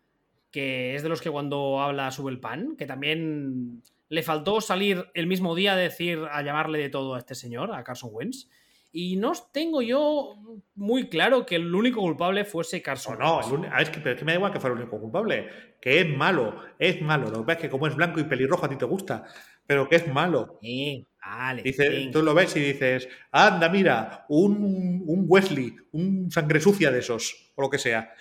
que 0.52 0.94
es 0.94 1.02
de 1.02 1.08
los 1.08 1.20
que 1.20 1.32
cuando 1.32 1.80
habla 1.80 2.12
sube 2.12 2.30
el 2.30 2.38
pan, 2.38 2.76
que 2.76 2.86
también 2.86 3.82
le 4.08 4.22
faltó 4.22 4.60
salir 4.60 5.06
el 5.14 5.26
mismo 5.26 5.56
día 5.56 5.72
a 5.72 5.76
decir, 5.76 6.20
a 6.30 6.42
llamarle 6.42 6.78
de 6.78 6.90
todo 6.90 7.16
a 7.16 7.18
este 7.18 7.34
señor, 7.34 7.74
a 7.74 7.82
Carson 7.82 8.10
Wentz. 8.12 8.48
Y 8.92 9.16
no 9.16 9.32
tengo 9.52 9.82
yo 9.82 10.36
muy 10.76 11.08
claro 11.08 11.44
que 11.44 11.56
el 11.56 11.74
único 11.74 12.00
culpable 12.02 12.44
fuese 12.44 12.82
Carson 12.82 13.18
no, 13.18 13.40
ah, 13.40 13.82
es 13.82 13.90
que, 13.90 13.98
pero 13.98 14.12
es 14.12 14.18
que 14.20 14.24
me 14.24 14.30
da 14.30 14.36
igual 14.36 14.52
que 14.52 14.60
fuera 14.60 14.76
el 14.76 14.82
único 14.82 15.00
culpable. 15.00 15.48
Que 15.80 16.00
es 16.00 16.16
malo, 16.16 16.54
es 16.78 17.02
malo. 17.02 17.30
Lo 17.30 17.40
que 17.40 17.46
pasa 17.46 17.58
es 17.58 17.62
que 17.62 17.68
como 17.68 17.88
es 17.88 17.96
blanco 17.96 18.20
y 18.20 18.24
pelirrojo 18.24 18.64
a 18.64 18.68
ti 18.68 18.76
te 18.76 18.84
gusta, 18.84 19.24
pero 19.66 19.88
que 19.88 19.96
es 19.96 20.06
malo. 20.06 20.60
Eh, 20.62 21.02
vale, 21.36 21.62
Dice, 21.62 21.88
venga. 21.88 22.12
tú 22.12 22.22
lo 22.22 22.34
ves 22.34 22.56
y 22.56 22.60
dices, 22.60 23.08
anda, 23.32 23.68
mira, 23.68 24.24
un, 24.28 25.02
un 25.06 25.24
Wesley, 25.28 25.74
un 25.92 26.30
sangre 26.30 26.60
sucia 26.60 26.90
de 26.90 27.00
esos, 27.00 27.52
o 27.56 27.62
lo 27.62 27.70
que 27.70 27.78
sea. 27.78 28.12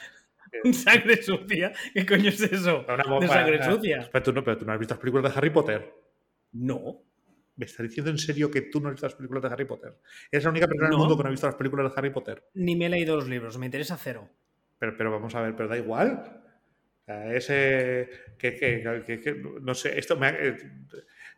Sangre 0.72 1.22
sucia. 1.22 1.72
¿Qué 1.94 2.06
coño 2.06 2.30
es 2.30 2.42
eso? 2.42 2.84
Una 2.88 3.04
De 3.04 3.10
bomba- 3.10 3.28
sangre 3.28 3.64
sucia. 3.64 4.10
Pero 4.12 4.24
tú, 4.24 4.34
no, 4.34 4.44
pero 4.44 4.58
tú 4.58 4.66
no 4.66 4.74
has 4.74 4.80
visto 4.80 4.94
las 4.96 5.02
películas 5.02 5.32
de 5.32 5.38
Harry 5.38 5.50
Potter. 5.52 5.94
No. 6.54 7.04
¿Me 7.58 7.66
estás 7.66 7.88
diciendo 7.88 8.10
en 8.12 8.18
serio 8.18 8.50
que 8.50 8.62
tú 8.62 8.80
no 8.80 8.88
has 8.88 8.94
visto 8.94 9.08
las 9.08 9.16
películas 9.16 9.44
de 9.44 9.50
Harry 9.50 9.66
Potter? 9.66 9.98
Eres 10.32 10.44
la 10.46 10.50
única 10.52 10.68
persona 10.68 10.88
en 10.88 10.92
No. 10.92 10.96
el 10.98 11.00
mundo 11.00 11.18
que 11.18 11.24
no 11.24 11.28
ha 11.28 11.32
visto 11.32 11.48
las 11.48 11.56
películas 11.56 11.92
de 11.92 12.00
Harry 12.00 12.10
Potter. 12.12 12.44
Ni 12.56 12.76
me 12.76 12.86
he 12.86 12.90
leído 12.90 13.16
los 13.16 13.28
libros, 13.28 13.58
me 13.58 13.66
interesa 13.66 13.98
cero. 13.98 14.30
Pero, 14.80 14.96
pero 14.98 15.12
vamos 15.12 15.34
a 15.36 15.42
ver, 15.42 15.56
pero 15.56 15.68
da 15.70 15.78
igual. 15.78 16.44
Ese. 17.08 18.10
Que, 18.38 18.54
que- 18.56 19.04
que- 19.06 19.22
que- 19.22 19.42
no 19.62 19.74
sé, 19.74 19.98
esto 19.98 20.18
me 20.18 20.28
ha- 20.28 20.38
eh, 20.40 20.58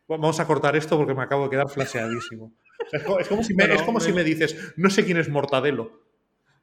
Vamos 0.09 0.39
a 0.39 0.45
cortar 0.47 0.75
esto 0.75 0.97
porque 0.97 1.13
me 1.13 1.23
acabo 1.23 1.45
de 1.45 1.51
quedar 1.51 1.69
flaseadísimo. 1.69 2.51
O 2.85 2.89
sea, 2.89 2.99
Es 2.99 3.05
como, 3.05 3.19
es 3.19 3.27
como 3.27 3.43
si, 3.43 3.53
me, 3.53 3.63
es 3.65 3.81
como 3.83 3.99
si 3.99 4.11
me- 4.11 4.23
dices, 4.23 4.73
no 4.75 4.89
sé 4.89 5.05
quién 5.05 5.17
es 5.17 5.29
Mortadelo. 5.29 6.01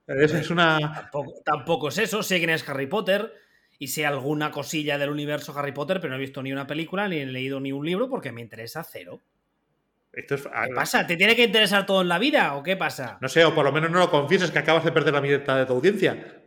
Es, 0.06 0.32
es 0.34 0.50
una. 0.50 0.78
Tampoco, 0.78 1.32
tampoco 1.44 1.88
es 1.88 1.98
eso, 1.98 2.22
sé 2.22 2.38
quién 2.38 2.50
es 2.50 2.68
Harry 2.68 2.86
Potter 2.86 3.32
y 3.78 3.88
sé 3.88 4.06
alguna 4.06 4.50
cosilla 4.50 4.98
del 4.98 5.10
universo 5.10 5.56
Harry 5.58 5.72
Potter, 5.72 6.00
pero 6.00 6.10
no 6.10 6.16
he 6.16 6.20
visto 6.20 6.42
ni 6.42 6.52
una 6.52 6.66
película 6.66 7.08
ni 7.08 7.18
he 7.18 7.26
leído 7.26 7.60
ni 7.60 7.72
un 7.72 7.84
libro 7.84 8.08
porque 8.08 8.32
me 8.32 8.40
interesa 8.40 8.82
cero. 8.84 9.20
Esto 10.12 10.34
es, 10.36 10.42
¿Qué 10.44 10.74
pasa? 10.74 11.06
¿Te 11.06 11.16
tiene 11.16 11.36
que 11.36 11.44
interesar 11.44 11.84
todo 11.84 12.00
en 12.02 12.08
la 12.08 12.18
vida 12.18 12.54
o 12.56 12.62
qué 12.62 12.76
pasa? 12.76 13.18
No 13.20 13.28
sé, 13.28 13.44
o 13.44 13.54
por 13.54 13.64
lo 13.64 13.72
menos 13.72 13.90
no 13.90 13.98
lo 13.98 14.10
confieses 14.10 14.50
que 14.50 14.58
acabas 14.58 14.84
de 14.84 14.92
perder 14.92 15.12
la 15.12 15.20
mitad 15.20 15.58
de 15.58 15.66
tu 15.66 15.74
audiencia. 15.74 16.42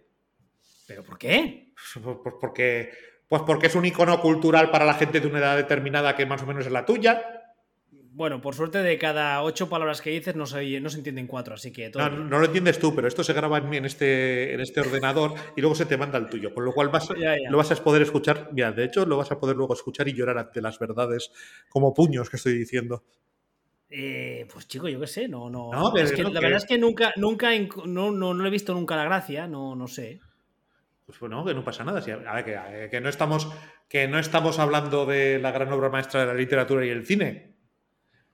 ¿Pero 0.87 1.03
por 1.03 1.17
qué? 1.19 1.71
Pues 1.93 2.17
pues 2.23 2.35
porque, 2.41 2.91
pues 3.29 3.43
porque 3.43 3.67
es 3.67 3.75
un 3.75 3.85
icono 3.85 4.19
cultural 4.19 4.69
para 4.71 4.83
la 4.85 4.95
gente 4.95 5.21
de 5.21 5.27
una 5.27 5.39
edad 5.39 5.55
determinada 5.55 6.15
que 6.15 6.25
más 6.25 6.43
o 6.43 6.45
menos 6.45 6.65
es 6.65 6.71
la 6.71 6.85
tuya. 6.85 7.23
Bueno, 8.11 8.41
por 8.41 8.53
suerte 8.55 8.79
de 8.79 8.97
cada 8.97 9.41
ocho 9.43 9.69
palabras 9.69 10.01
que 10.01 10.09
dices 10.09 10.35
no 10.35 10.45
se, 10.45 10.81
no 10.81 10.89
se 10.89 10.97
entienden 10.97 11.25
cuatro, 11.27 11.53
así 11.53 11.71
que 11.71 11.89
todo 11.89 12.09
No, 12.09 12.39
lo 12.39 12.45
entiendes 12.45 12.77
tú, 12.79 12.93
pero 12.93 13.07
esto 13.07 13.23
se 13.23 13.31
graba 13.31 13.59
en, 13.59 13.85
este, 13.85 14.53
en 14.53 14.59
este 14.59 14.81
ordenador 14.81 15.35
y 15.55 15.61
luego 15.61 15.73
se 15.75 15.85
te 15.85 15.95
manda 15.95 16.17
al 16.17 16.29
tuyo. 16.29 16.53
Con 16.53 16.65
lo 16.65 16.73
cual 16.73 16.89
vas, 16.89 17.07
Ya, 17.09 17.35
ya. 17.41 17.49
lo 17.49 17.57
vas 17.57 17.71
a 17.71 17.75
poder 17.81 18.01
escuchar. 18.01 18.49
Mira, 18.51 18.73
de 18.73 18.83
hecho, 18.83 19.05
lo 19.05 19.15
vas 19.15 19.31
a 19.31 19.39
poder 19.39 19.55
luego 19.55 19.73
escuchar 19.73 20.07
y 20.09 20.13
llorar 20.13 20.37
ante 20.37 20.59
las 20.61 20.77
verdades 20.79 21.31
como 21.69 21.93
puños 21.93 22.29
que 22.29 22.35
estoy 22.37 22.57
diciendo. 22.57 23.05
Eh, 23.91 24.47
pues 24.51 24.67
chico, 24.67 24.87
yo 24.89 24.99
qué 24.99 25.07
sé, 25.07 25.27
no, 25.27 25.49
no. 25.49 25.71
No, 25.71 25.91
pero 25.93 26.05
es 26.05 26.11
que 26.11 26.23
la 26.23 26.29
que- 26.31 26.39
verdad 26.39 26.57
es 26.57 26.65
que 26.65 26.77
nunca, 26.77 27.13
nunca, 27.15 27.49
no, 27.85 28.11
no, 28.11 28.33
no 28.33 28.43
le 28.43 28.47
he 28.49 28.51
visto 28.51 28.73
nunca 28.73 28.95
la 28.97 29.05
gracia, 29.05 29.47
no, 29.47 29.75
no 29.75 29.87
sé. 29.87 30.19
Pues 31.09 31.19
bueno, 31.21 31.43
que 31.43 31.55
no 31.55 31.63
pasa 31.63 31.83
nada. 31.83 32.01
Si- 32.03 32.11
a 32.11 32.17
ver, 32.17 32.45
que, 32.45 32.87
que 32.91 33.01
no 33.01 33.09
estamos, 33.09 33.51
que 33.87 34.07
no 34.07 34.19
estamos 34.19 34.59
hablando 34.59 35.07
de 35.07 35.39
la 35.39 35.49
gran 35.49 35.73
obra 35.73 35.89
maestra 35.89 36.19
de 36.21 36.27
la 36.27 36.35
literatura 36.35 36.85
y 36.85 36.89
el 36.89 37.03
cine. 37.03 37.55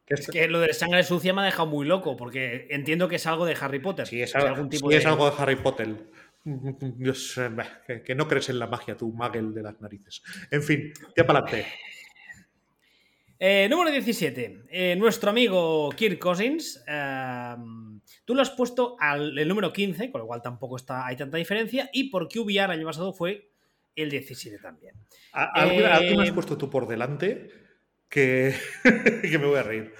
Que 0.06 0.16
Es 0.16 0.28
que 0.28 0.50
lo 0.50 0.60
de 0.60 0.74
sangre 0.74 1.02
sucia 1.04 1.34
me 1.34 1.40
ha 1.40 1.46
dejado 1.46 1.68
muy 1.70 1.86
loco, 1.86 2.18
porque 2.18 2.68
entiendo 2.70 3.08
que 3.08 3.16
es 3.16 3.26
algo 3.28 3.46
de 3.46 3.56
Harry 3.62 3.80
Potter. 3.80 4.06
Si 4.06 4.22
es, 4.22 4.36
algo, 4.36 4.50
algún 4.50 4.70
tipo 4.70 4.90
si 4.90 4.94
de... 4.94 5.00
es 5.00 5.06
algo 5.06 5.32
de 5.32 5.42
Harry 5.42 5.56
Potter. 5.56 5.96
Dios, 6.44 7.40
eh, 7.88 8.04
que 8.04 8.14
no 8.14 8.28
crees 8.28 8.50
en 8.50 8.60
la 8.60 8.68
magia, 8.68 8.98
tú, 8.98 9.14
Magel 9.14 9.54
de 9.54 9.64
las 9.64 9.80
narices. 9.80 10.22
En 10.52 10.62
fin, 10.62 10.92
ya 11.16 11.26
para 11.26 11.40
adelante. 11.40 11.66
Eh, 13.40 13.68
número 13.70 13.92
17. 13.92 14.64
Eh, 14.70 14.96
nuestro 14.96 15.30
amigo 15.30 15.90
Kirk 15.96 16.20
Cousins. 16.20 16.84
eh, 16.88 17.56
tú 18.24 18.34
lo 18.36 18.42
has 18.42 18.52
puesto 18.52 18.96
al 19.00 19.38
el 19.38 19.48
número 19.48 19.72
15, 19.74 20.12
con 20.12 20.22
lo 20.22 20.28
cual 20.28 20.42
tampoco 20.42 20.78
está, 20.78 21.06
hay 21.06 21.16
tanta 21.18 21.38
diferencia. 21.38 21.90
Y 21.94 22.10
por 22.10 22.28
QBR 22.30 22.66
el 22.74 22.80
año 22.80 22.86
pasado 22.86 23.12
fue 23.14 23.50
el 23.96 24.10
17 24.10 24.58
también. 24.60 24.96
¿A- 25.34 25.52
¿Algo, 25.62 25.86
algo 25.86 26.16
me 26.18 26.24
has 26.24 26.30
Eh, 26.30 26.34
puesto 26.34 26.58
tú 26.58 26.70
por 26.70 26.88
delante 26.88 27.50
que, 28.10 28.54
que 29.22 29.38
me 29.38 29.46
voy 29.48 29.58
a 29.60 29.64
reír? 29.64 29.94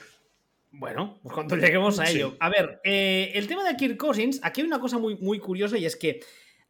Bueno, 0.72 1.20
pues 1.24 1.34
cuando 1.34 1.56
lleguemos 1.56 2.00
a 2.00 2.06
Sí. 2.06 2.18
ello. 2.18 2.36
A 2.40 2.50
ver, 2.50 2.82
eh, 2.84 3.32
el 3.36 3.48
tema 3.48 3.64
de 3.64 3.76
Kirk 3.78 3.98
Cousins, 3.98 4.40
aquí 4.44 4.62
hay 4.62 4.68
una 4.68 4.80
cosa 4.80 4.98
muy, 4.98 5.16
muy 5.18 5.40
curiosa 5.40 5.78
y 5.78 5.86
es 5.86 5.96
que 5.96 6.20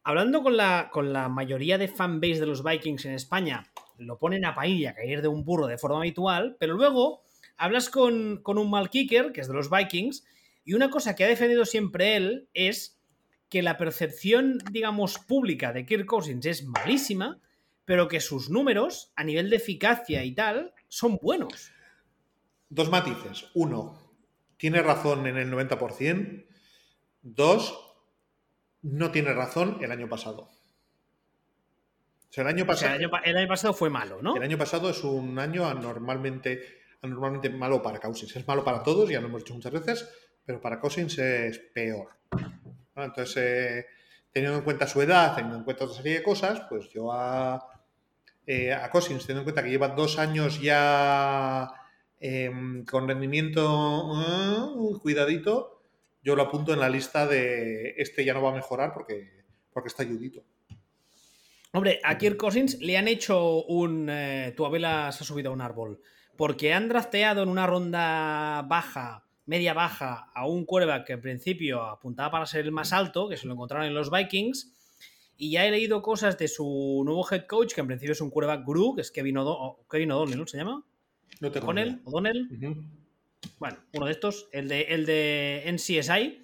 hablando 0.04 0.42
con 0.42 0.56
la, 0.56 0.88
con 0.92 1.12
la 1.12 1.28
mayoría 1.28 1.76
de 1.78 1.88
fanbase 1.88 2.38
de 2.40 2.46
los 2.46 2.62
Vikings 2.62 3.04
en 3.06 3.12
España, 3.14 3.66
lo 3.98 4.18
ponen 4.18 4.44
a 4.44 4.66
y 4.66 4.86
a 4.86 4.94
caer 4.94 5.22
de 5.22 5.28
un 5.28 5.44
burro 5.44 5.66
de 5.66 5.78
forma 5.78 5.98
habitual, 5.98 6.56
pero 6.58 6.74
luego 6.74 7.22
hablas 7.56 7.88
con, 7.88 8.42
con 8.42 8.58
un 8.58 8.70
mal 8.70 8.90
kicker, 8.90 9.32
que 9.32 9.40
es 9.40 9.48
de 9.48 9.54
los 9.54 9.70
Vikings, 9.70 10.24
y 10.64 10.74
una 10.74 10.90
cosa 10.90 11.14
que 11.14 11.24
ha 11.24 11.28
defendido 11.28 11.64
siempre 11.64 12.16
él 12.16 12.48
es 12.52 13.00
que 13.48 13.62
la 13.62 13.76
percepción, 13.76 14.58
digamos, 14.72 15.18
pública 15.18 15.72
de 15.72 15.86
Kirk 15.86 16.06
Cousins 16.06 16.44
es 16.46 16.64
malísima, 16.64 17.40
pero 17.84 18.08
que 18.08 18.20
sus 18.20 18.50
números, 18.50 19.12
a 19.14 19.22
nivel 19.22 19.48
de 19.48 19.56
eficacia 19.56 20.24
y 20.24 20.34
tal, 20.34 20.74
son 20.88 21.18
buenos. 21.22 21.70
Dos 22.68 22.90
matices. 22.90 23.46
Uno, 23.54 23.96
tiene 24.56 24.82
razón 24.82 25.26
en 25.26 25.36
el 25.36 25.52
90%. 25.52 26.46
Dos, 27.22 27.78
no 28.82 29.12
tiene 29.12 29.32
razón 29.32 29.78
el 29.80 29.92
año 29.92 30.08
pasado. 30.08 30.48
Sea, 32.36 32.42
el 32.42 32.48
año 32.48 32.64
O 32.64 32.66
sea, 32.66 32.74
pasado, 32.74 32.94
el 32.96 33.00
año, 33.00 33.10
pa- 33.10 33.20
el 33.20 33.36
año 33.38 33.48
pasado 33.48 33.72
fue 33.74 33.88
malo, 33.88 34.18
¿no? 34.20 34.36
el 34.36 34.42
año 34.42 34.58
pasado 34.58 34.90
es 34.90 35.02
un 35.04 35.38
año 35.38 35.66
anormalmente, 35.66 36.80
anormalmente 37.00 37.48
malo 37.48 37.82
para 37.82 37.98
Cousins. 37.98 38.36
Es 38.36 38.46
malo 38.46 38.62
para 38.62 38.82
todos, 38.82 39.08
ya 39.08 39.20
lo 39.20 39.28
hemos 39.28 39.42
dicho 39.42 39.54
muchas 39.54 39.72
veces, 39.72 40.08
pero 40.44 40.60
para 40.60 40.78
Cousins 40.78 41.18
es 41.18 41.58
peor. 41.58 42.08
¿no? 42.94 43.04
Entonces, 43.04 43.36
eh, 43.38 43.86
teniendo 44.30 44.58
en 44.58 44.64
cuenta 44.64 44.86
su 44.86 45.00
edad, 45.00 45.34
teniendo 45.34 45.56
en 45.58 45.64
cuenta 45.64 45.84
otra 45.84 45.96
serie 45.96 46.14
de 46.18 46.22
cosas, 46.22 46.60
pues 46.68 46.90
yo 46.90 47.10
a, 47.10 47.66
eh, 48.46 48.72
a 48.72 48.90
Cousins, 48.90 49.22
teniendo 49.26 49.40
en 49.40 49.44
cuenta 49.44 49.62
que 49.62 49.70
lleva 49.70 49.88
dos 49.88 50.18
años 50.18 50.60
ya 50.60 51.68
em, 52.20 52.84
con 52.84 53.08
rendimiento, 53.08 54.12
eh, 54.14 54.98
cuidadito, 55.00 55.82
yo 56.22 56.36
lo 56.36 56.42
apunto 56.42 56.74
en 56.74 56.80
la 56.80 56.88
lista 56.90 57.26
de 57.26 57.94
este 57.96 58.24
ya 58.26 58.34
no 58.34 58.42
va 58.42 58.50
a 58.50 58.54
mejorar 58.54 58.92
porque, 58.92 59.44
porque 59.72 59.88
está 59.88 60.02
ayudito. 60.02 60.44
Hombre, 61.72 62.00
a 62.04 62.16
Kirk 62.16 62.36
Cousins 62.36 62.78
le 62.80 62.96
han 62.96 63.08
hecho 63.08 63.64
un. 63.64 64.08
eh, 64.10 64.52
tu 64.56 64.64
abuela 64.64 65.10
se 65.12 65.24
ha 65.24 65.26
subido 65.26 65.50
a 65.50 65.54
un 65.54 65.60
árbol. 65.60 66.00
Porque 66.36 66.72
han 66.74 66.88
drafteado 66.88 67.42
en 67.42 67.48
una 67.48 67.66
ronda 67.66 68.62
baja, 68.68 69.24
media 69.46 69.72
baja, 69.74 70.30
a 70.34 70.46
un 70.46 70.64
quarterback 70.64 71.06
que 71.06 71.12
en 71.14 71.20
principio 71.22 71.82
apuntaba 71.82 72.30
para 72.30 72.46
ser 72.46 72.64
el 72.64 72.72
más 72.72 72.92
alto, 72.92 73.28
que 73.28 73.36
se 73.36 73.46
lo 73.46 73.54
encontraron 73.54 73.86
en 73.86 73.94
los 73.94 74.10
Vikings. 74.10 74.72
Y 75.38 75.50
ya 75.50 75.66
he 75.66 75.70
leído 75.70 76.00
cosas 76.02 76.38
de 76.38 76.48
su 76.48 77.02
nuevo 77.04 77.26
head 77.30 77.46
coach, 77.46 77.74
que 77.74 77.80
en 77.82 77.86
principio 77.88 78.12
es 78.12 78.20
un 78.22 78.30
quarterback 78.30 78.64
guru, 78.64 78.94
que 78.94 79.02
es 79.02 79.10
Kevin, 79.10 79.36
O'Do- 79.38 79.56
o- 79.58 79.86
Kevin 79.90 80.12
O'Donnell, 80.12 80.38
¿no 80.38 80.46
se 80.46 80.56
llama? 80.56 80.82
No 81.40 81.50
tengo 81.52 81.66
¿O'Donnell? 81.66 82.00
¿O'Donnell? 82.04 82.48
Bueno, 83.58 83.76
uno 83.92 84.06
de 84.06 84.12
estos, 84.12 84.48
el 84.52 84.68
de, 84.68 84.82
el 84.82 85.04
de 85.06 85.62
NCSI, 85.66 86.42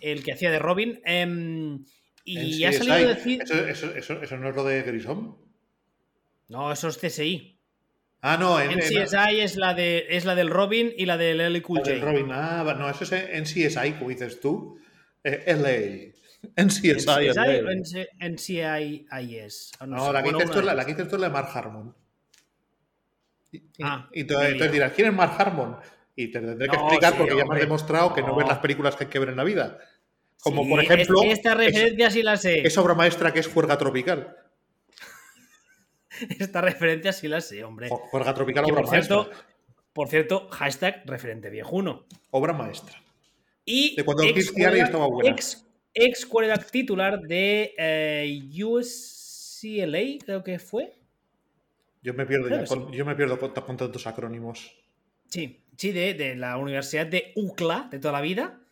el 0.00 0.22
que 0.22 0.32
hacía 0.32 0.50
de 0.50 0.58
Robin. 0.58 1.00
em, 1.04 1.84
Y 2.26 2.64
ha 2.64 2.72
salido 2.72 2.94
a 2.94 3.14
decir. 3.14 3.42
¿Eso, 3.42 3.90
eso, 3.94 4.20
eso, 4.20 4.36
no 4.36 4.48
es 4.48 4.56
lo 4.56 4.64
de 4.64 4.82
Grissom? 4.82 5.36
No, 6.48 6.72
eso 6.72 6.88
es 6.88 6.98
CSI. 6.98 7.56
Ah, 8.20 8.36
no, 8.36 8.60
en, 8.60 8.80
CSI 8.80 9.40
es 9.40 9.56
la 9.56 9.74
de 9.74 10.06
es 10.10 10.24
la 10.24 10.34
del 10.34 10.50
Robin 10.50 10.92
y 10.96 11.06
la 11.06 11.16
del 11.16 11.38
LA 11.38 11.62
Cool 11.62 11.78
J. 11.78 11.98
Robin, 12.00 12.28
ah, 12.32 12.74
no, 12.76 12.90
eso 12.90 13.04
es 13.04 13.12
en 13.12 13.44
CSI, 13.44 13.92
como 13.92 14.10
dices 14.10 14.40
tú. 14.40 14.78
Eh, 15.22 15.54
LA. 15.54 16.16
En 16.56 16.68
CSI, 16.68 17.30
en 18.18 18.34
CSI, 18.34 19.06
es. 19.38 19.70
No, 19.86 20.12
la, 20.12 20.22
que 20.22 20.32
dices 20.32 20.50
tú, 20.50 20.62
la, 20.62 20.84
que 20.84 20.92
dices 20.92 21.08
tú 21.08 21.14
es 21.16 21.20
la 21.20 21.28
de 21.28 21.32
Mark 21.32 21.48
Harmon. 21.54 21.94
Y, 23.52 23.62
ah, 23.82 24.08
y, 24.12 24.20
entonces, 24.20 24.72
dirás, 24.72 24.92
¿quién 24.92 25.08
es 25.08 25.14
Mark 25.14 25.34
Harmon? 25.38 25.76
Y 26.16 26.28
te 26.28 26.40
tendré 26.40 26.68
que 26.68 26.76
explicar 26.76 27.16
porque 27.16 27.36
ya 27.36 27.44
me 27.44 27.54
has 27.54 27.60
demostrado 27.60 28.12
que 28.12 28.22
no 28.22 28.34
ves 28.34 28.48
las 28.48 28.58
películas 28.58 28.96
que 28.96 29.04
hay 29.04 29.10
que 29.10 29.18
ver 29.18 29.28
en 29.28 29.36
la 29.36 29.44
vida. 29.44 29.78
Como 30.42 30.68
por 30.68 30.82
ejemplo. 30.82 31.22
esta 31.24 31.54
referencia 31.54 32.10
sí 32.10 32.22
la 32.22 32.36
sé. 32.36 32.66
Es 32.66 32.78
obra 32.78 32.94
maestra 32.94 33.32
que 33.32 33.40
es 33.40 33.48
Juerga 33.48 33.76
Tropical. 33.78 34.36
esta 36.38 36.60
referencia 36.60 37.12
sí 37.12 37.28
la 37.28 37.40
sé, 37.40 37.64
hombre. 37.64 37.88
Juerga 37.88 38.34
Tropical, 38.34 38.64
obra 38.64 38.82
por 38.82 38.90
maestra. 38.90 39.24
Cierto, 39.24 39.46
por 39.92 40.08
cierto, 40.08 40.48
hashtag 40.50 41.02
referente 41.06 41.50
viejuno. 41.50 42.06
Obra 42.30 42.52
maestra. 42.52 43.02
Y 43.64 43.96
de 43.96 44.04
cuando 44.04 44.22
ex 44.22 44.52
estaba 44.56 45.06
buena. 45.08 45.30
Ex, 45.30 45.66
ex 45.94 46.28
titular 46.70 47.20
de 47.20 47.74
eh, 47.76 48.62
USCLA, 48.62 50.24
creo 50.24 50.44
que 50.44 50.58
fue. 50.58 50.92
Yo 52.02 52.14
me 52.14 52.24
pierdo, 52.24 52.48
ya, 52.48 52.64
con, 52.66 52.92
yo 52.92 53.04
me 53.04 53.16
pierdo 53.16 53.38
con, 53.38 53.52
tantos 53.52 54.06
acrónimos. 54.06 54.76
Sí, 55.28 55.64
sí, 55.76 55.90
de, 55.90 56.14
de 56.14 56.36
la 56.36 56.56
Universidad 56.56 57.06
de 57.06 57.32
UCLA 57.34 57.88
de 57.90 57.98
toda 57.98 58.12
la 58.12 58.20
vida 58.20 58.65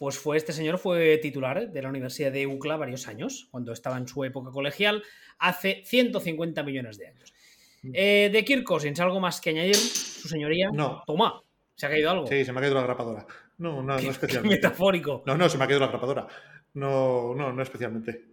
pues 0.00 0.18
fue 0.18 0.38
este 0.38 0.54
señor 0.54 0.78
fue 0.78 1.18
titular 1.18 1.70
de 1.70 1.82
la 1.82 1.90
Universidad 1.90 2.32
de 2.32 2.46
UCLA 2.46 2.78
varios 2.78 3.06
años, 3.06 3.48
cuando 3.50 3.70
estaba 3.70 3.98
en 3.98 4.08
su 4.08 4.24
época 4.24 4.50
colegial, 4.50 5.02
hace 5.38 5.82
150 5.84 6.62
millones 6.62 6.96
de 6.96 7.08
años. 7.08 7.34
Mm. 7.82 7.90
Eh, 7.92 8.30
de 8.32 8.42
Kirk 8.46 8.64
Cousins, 8.64 8.98
¿algo 8.98 9.20
más 9.20 9.42
que 9.42 9.50
añadir, 9.50 9.76
su 9.76 10.26
señoría? 10.26 10.70
No. 10.72 11.02
Toma, 11.06 11.42
¿se 11.74 11.84
ha 11.84 11.90
caído 11.90 12.10
algo? 12.12 12.26
Sí, 12.26 12.46
se 12.46 12.50
me 12.50 12.60
ha 12.60 12.62
caído 12.62 12.76
la 12.76 12.84
grapadora. 12.84 13.26
No, 13.58 13.82
no, 13.82 13.98
no 13.98 13.98
especialmente. 14.10 14.56
metafórico. 14.56 15.22
No, 15.26 15.36
no, 15.36 15.50
se 15.50 15.58
me 15.58 15.64
ha 15.64 15.66
caído 15.66 15.80
la 15.80 15.88
grapadora. 15.88 16.26
No, 16.72 17.34
no, 17.34 17.52
no 17.52 17.62
especialmente. 17.62 18.24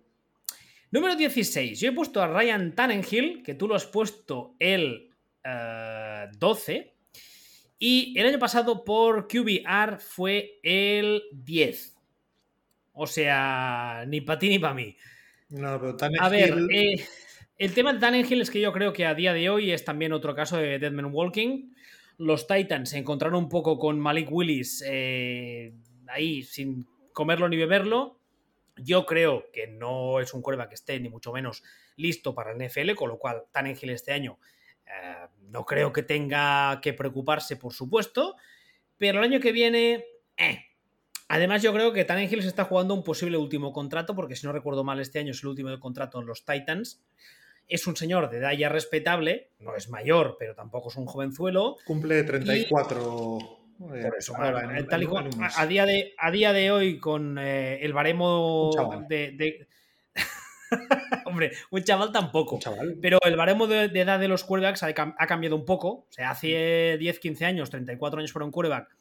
Número 0.91 1.17
16. 1.17 1.77
Yo 1.81 1.89
he 1.89 1.91
puesto 1.91 2.21
a 2.21 2.27
Ryan 2.27 2.75
Tannenhill, 2.75 3.43
que 3.43 3.55
tú 3.55 3.67
lo 3.67 3.75
has 3.75 3.85
puesto 3.85 4.55
el 4.59 5.13
12. 5.43 6.96
Y 7.79 8.17
el 8.19 8.27
año 8.27 8.39
pasado 8.39 8.83
por 8.83 9.27
QBR 9.27 9.99
fue 9.99 10.59
el 10.63 11.23
10. 11.31 11.95
O 12.93 13.05
sea, 13.05 14.03
ni 14.07 14.21
para 14.21 14.39
ti 14.39 14.49
ni 14.49 14.59
para 14.59 14.73
mí. 14.73 14.95
No, 15.49 15.79
pero 15.79 15.95
A 16.19 16.29
ver, 16.29 16.57
eh, 16.71 17.05
el 17.57 17.73
tema 17.73 17.93
de 17.93 17.99
Tannenhill 17.99 18.41
es 18.41 18.49
que 18.49 18.59
yo 18.59 18.73
creo 18.73 18.93
que 18.93 19.05
a 19.05 19.13
día 19.13 19.33
de 19.33 19.49
hoy 19.49 19.71
es 19.71 19.85
también 19.85 20.11
otro 20.11 20.35
caso 20.35 20.57
de 20.57 20.79
Deadman 20.79 21.13
Walking. 21.13 21.73
Los 22.17 22.47
Titans 22.47 22.89
se 22.89 22.97
encontraron 22.97 23.43
un 23.43 23.49
poco 23.49 23.77
con 23.77 23.99
Malik 23.99 24.31
Willis 24.31 24.83
eh, 24.87 25.73
ahí 26.07 26.41
sin 26.41 26.87
comerlo 27.13 27.47
ni 27.47 27.57
beberlo. 27.57 28.19
Yo 28.77 29.05
creo 29.05 29.45
que 29.53 29.67
no 29.67 30.19
es 30.19 30.33
un 30.33 30.41
cuerva 30.41 30.67
que 30.67 30.75
esté 30.75 30.99
ni 30.99 31.09
mucho 31.09 31.31
menos 31.31 31.63
listo 31.95 32.33
para 32.33 32.51
el 32.51 32.63
NFL, 32.63 32.95
con 32.95 33.09
lo 33.09 33.19
cual 33.19 33.43
Tannenhill 33.51 33.91
este 33.91 34.13
año 34.13 34.39
eh, 34.87 35.27
no 35.49 35.65
creo 35.65 35.91
que 35.91 36.03
tenga 36.03 36.79
que 36.81 36.93
preocuparse, 36.93 37.55
por 37.55 37.73
supuesto, 37.73 38.35
pero 38.97 39.19
el 39.19 39.25
año 39.25 39.39
que 39.39 39.51
viene... 39.51 40.05
Eh. 40.37 40.63
Además, 41.29 41.61
yo 41.61 41.73
creo 41.73 41.91
que 41.91 42.05
Tannehill 42.05 42.41
se 42.41 42.47
está 42.47 42.63
jugando 42.63 42.93
un 42.93 43.03
posible 43.03 43.37
último 43.37 43.73
contrato, 43.73 44.15
porque 44.15 44.37
si 44.37 44.47
no 44.47 44.53
recuerdo 44.53 44.85
mal, 44.85 45.01
este 45.01 45.19
año 45.19 45.31
es 45.31 45.43
el 45.43 45.49
último 45.49 45.69
de 45.69 45.79
contrato 45.79 46.21
en 46.21 46.25
los 46.25 46.45
Titans. 46.45 47.03
Es 47.67 47.85
un 47.85 47.97
señor 47.97 48.29
de 48.29 48.37
edad 48.37 48.53
ya 48.53 48.69
respetable, 48.69 49.51
no 49.59 49.75
es 49.75 49.89
mayor, 49.89 50.37
pero 50.39 50.55
tampoco 50.55 50.87
es 50.87 50.95
un 50.95 51.05
jovenzuelo. 51.05 51.75
Cumple 51.85 52.23
34. 52.23 53.39
por 53.77 54.17
eso, 54.17 54.33
a, 54.37 55.65
día 55.65 55.85
de, 55.85 56.13
a 56.17 56.31
día 56.31 56.53
de 56.53 56.71
hoy, 56.71 56.97
con 56.97 57.37
eh, 57.37 57.83
el 57.83 57.91
baremo 57.91 58.71
de, 59.09 59.67
Hombre, 61.25 61.51
un 61.71 61.83
chaval 61.83 62.11
tampoco. 62.11 62.59
Pero 63.01 63.19
el 63.23 63.35
baremo 63.35 63.67
de, 63.67 63.85
edad 63.85 64.19
de 64.19 64.27
los 64.27 64.43
quarterbacks 64.43 64.83
ha, 64.83 64.93
cambiado 64.93 65.55
un 65.55 65.65
poco. 65.65 65.89
O 65.89 66.07
sea, 66.09 66.31
hace 66.31 66.97
10, 66.99 67.19
15 67.19 67.45
años, 67.45 67.69
34 67.69 68.19
años 68.19 68.31
para 68.31 68.45
un 68.45 68.51
quarterback, 68.51 68.95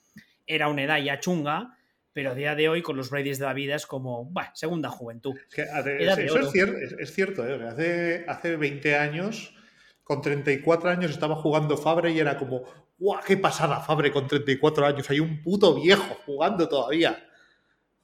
era 0.46 0.68
una 0.68 0.82
edad 0.82 0.98
ya 0.98 1.20
chunga. 1.20 1.76
Pero 2.12 2.30
a 2.30 2.34
día 2.34 2.54
de 2.54 2.70
hoy, 2.70 2.80
con 2.80 2.96
los 2.96 3.10
Brady's 3.10 3.38
de 3.38 3.44
la 3.44 3.52
vida, 3.52 3.74
es 3.74 3.86
como, 3.86 4.32
segunda 4.54 4.88
juventud. 4.88 5.34
eso 5.54 6.38
es 6.38 6.50
cierto, 6.50 6.78
es, 6.98 7.12
cierto 7.12 7.46
¿eh? 7.46 7.62
hace, 7.68 8.24
hace 8.26 8.56
20 8.56 8.96
años, 8.96 9.54
con 10.02 10.22
34 10.22 10.88
años, 10.88 11.10
estaba 11.10 11.36
jugando 11.36 11.76
Fabre 11.76 12.12
y 12.12 12.18
era 12.18 12.38
como, 12.38 12.62
¡guau! 12.96 13.20
¡Qué 13.22 13.36
pasada 13.36 13.80
Fabre 13.80 14.10
con 14.12 14.26
34 14.26 14.86
años! 14.86 15.10
Hay 15.10 15.20
un 15.20 15.42
puto 15.42 15.74
viejo 15.74 16.16
jugando 16.24 16.66
todavía. 16.66 17.22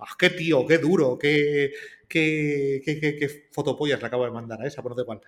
¡Ah, 0.03 0.16
qué 0.18 0.30
tío, 0.30 0.66
qué 0.66 0.78
duro, 0.78 1.16
qué, 1.18 1.70
qué, 2.09 2.82
qué, 2.84 3.48
fotopollas 3.53 4.00
le 4.00 4.07
acabo 4.07 4.24
de 4.24 4.32
mandar 4.32 4.61
a 4.61 4.66
esa, 4.66 4.82
por 4.82 4.92
no 4.92 4.98
sé 4.98 5.05
cuál. 5.05 5.20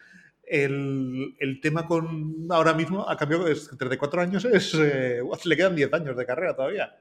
El, 0.42 1.36
el, 1.38 1.60
tema 1.60 1.86
con 1.86 2.46
ahora 2.50 2.74
mismo 2.74 3.08
ha 3.08 3.16
cambiado, 3.16 3.46
es 3.46 3.70
34 3.78 4.20
años, 4.20 4.44
es, 4.44 4.74
eh, 4.74 5.20
le 5.44 5.56
quedan 5.56 5.76
10 5.76 5.92
años 5.94 6.16
de 6.16 6.26
carrera 6.26 6.56
todavía. 6.56 6.94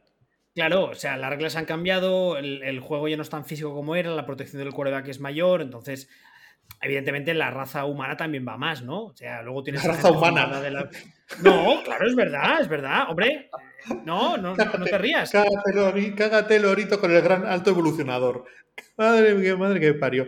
Claro, 0.53 0.86
o 0.86 0.93
sea, 0.93 1.17
las 1.17 1.32
reglas 1.32 1.55
han 1.55 1.65
cambiado, 1.65 2.38
el, 2.38 2.80
juego 2.80 3.07
ya 3.07 3.17
no 3.17 3.24
es 3.24 3.30
tan 3.30 3.43
físico 3.43 3.74
como 3.74 3.95
era, 3.95 4.11
la 4.11 4.28
protección 4.28 4.63
del 4.63 4.71
quarterback 4.71 5.07
es 5.07 5.19
mayor, 5.19 5.63
entonces, 5.63 6.09
evidentemente, 6.82 7.34
la 7.34 7.51
raza 7.51 7.86
humana 7.86 8.18
también 8.18 8.45
va 8.47 8.57
más, 8.57 8.84
¿no? 8.84 9.05
O 9.05 9.16
sea, 9.16 9.41
luego 9.41 9.64
tienes... 9.64 9.84
La 9.84 9.93
raza 9.93 10.11
humana. 10.11 10.61
No, 11.41 11.82
claro, 11.84 12.07
es 12.07 12.16
verdad, 12.16 12.61
es 12.61 12.68
verdad, 12.68 13.09
hombre. 13.09 13.49
No, 14.05 14.38
no, 14.38 14.55
no 14.55 14.86
te 14.86 14.97
rías. 14.97 15.32
Cágate, 15.32 16.59
Lorito, 16.59 16.99
con 16.99 17.11
el 17.11 17.22
gran 17.22 17.45
alto 17.45 17.72
evolucionador. 17.72 18.45
Madre 18.97 19.34
mía, 19.34 19.55
madre 19.55 19.80
que 19.80 19.93
parió. 19.93 20.28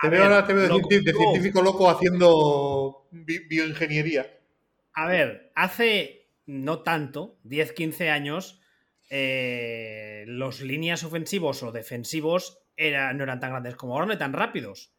Te 0.00 0.08
veo 0.08 0.24
ahora 0.24 0.46
te 0.46 0.52
veo 0.52 0.68
de, 0.68 1.12
científico 1.12 1.62
loco 1.62 1.88
haciendo 1.88 3.06
bioingeniería. 3.10 4.26
A 4.92 5.06
ver, 5.06 5.52
hace 5.54 6.28
no 6.46 6.82
tanto, 6.82 7.38
10, 7.44 7.72
15 7.72 8.10
años, 8.10 8.60
eh, 9.08 10.24
los 10.26 10.60
líneas 10.60 11.04
ofensivos 11.04 11.62
o 11.62 11.72
defensivos 11.72 12.58
no 12.76 13.22
eran 13.22 13.40
tan 13.40 13.50
grandes 13.50 13.76
como 13.76 13.94
ahora, 13.94 14.06
no 14.06 14.18
tan 14.18 14.32
rápidos. 14.32 14.92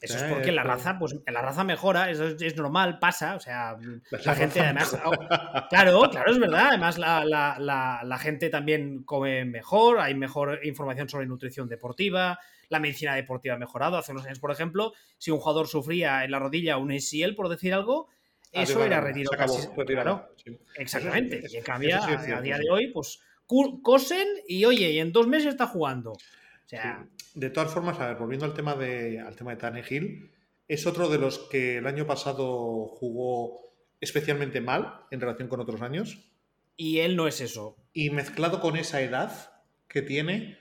Eso 0.00 0.16
es 0.16 0.22
porque 0.32 0.50
la 0.50 0.62
raza, 0.62 0.98
pues 0.98 1.14
la 1.26 1.42
raza 1.42 1.62
mejora, 1.62 2.10
eso 2.10 2.26
es, 2.28 2.56
normal, 2.56 2.98
pasa, 2.98 3.34
o 3.34 3.40
sea, 3.40 3.76
la, 4.10 4.34
gente 4.34 4.60
además, 4.60 4.96
claro, 5.68 6.00
claro, 6.10 6.30
es 6.30 6.38
verdad, 6.38 6.68
además 6.68 6.98
la, 6.98 8.18
gente 8.18 8.48
también 8.48 9.02
come 9.02 9.44
mejor, 9.44 10.00
hay 10.00 10.14
mejor 10.14 10.60
información 10.64 11.08
sobre 11.08 11.26
nutrición 11.26 11.68
deportiva, 11.68 12.38
la 12.70 12.80
medicina 12.80 13.14
deportiva 13.14 13.56
ha 13.56 13.58
mejorado, 13.58 13.98
hace 13.98 14.12
unos 14.12 14.24
años, 14.24 14.38
por 14.38 14.50
ejemplo, 14.50 14.94
si 15.18 15.30
un 15.32 15.38
jugador 15.38 15.68
sufría 15.68 16.24
en 16.24 16.30
la 16.30 16.38
rodilla 16.38 16.78
un 16.78 16.92
ACL, 16.92 17.34
por 17.34 17.50
decir 17.50 17.74
algo, 17.74 18.08
ah, 18.54 18.62
eso 18.62 18.82
era 18.82 19.02
retiro 19.02 19.30
casi, 19.36 19.68
claro, 19.86 20.30
exactamente, 20.76 21.42
y 21.46 21.56
en 21.58 21.62
cambio, 21.62 21.98
a, 22.02 22.40
día 22.40 22.56
de 22.56 22.70
hoy, 22.70 22.90
pues 22.90 23.20
cosen 23.82 24.28
y 24.48 24.64
oye, 24.64 24.92
y 24.92 24.98
en 24.98 25.12
dos 25.12 25.26
meses 25.26 25.48
está 25.48 25.66
jugando, 25.66 26.14
De 27.34 27.50
todas 27.50 27.72
formas, 27.72 27.98
a 28.00 28.08
ver, 28.08 28.16
volviendo 28.16 28.46
al 28.46 28.54
tema 28.54 28.74
de, 28.74 29.20
al 29.20 29.36
tema 29.36 29.52
de 29.52 29.56
Tannehill, 29.56 30.30
es 30.68 30.86
otro 30.86 31.08
de 31.08 31.18
los 31.18 31.38
que 31.50 31.78
el 31.78 31.86
año 31.86 32.06
pasado 32.06 32.86
jugó 32.86 33.72
especialmente 34.00 34.60
mal 34.60 35.04
en 35.10 35.20
relación 35.20 35.48
con 35.48 35.60
otros 35.60 35.82
años. 35.82 36.30
Y 36.76 37.00
él 37.00 37.16
no 37.16 37.26
es 37.26 37.40
eso. 37.40 37.76
Y 37.92 38.10
mezclado 38.10 38.60
con 38.60 38.76
esa 38.76 39.00
edad 39.02 39.32
que 39.88 40.02
tiene, 40.02 40.58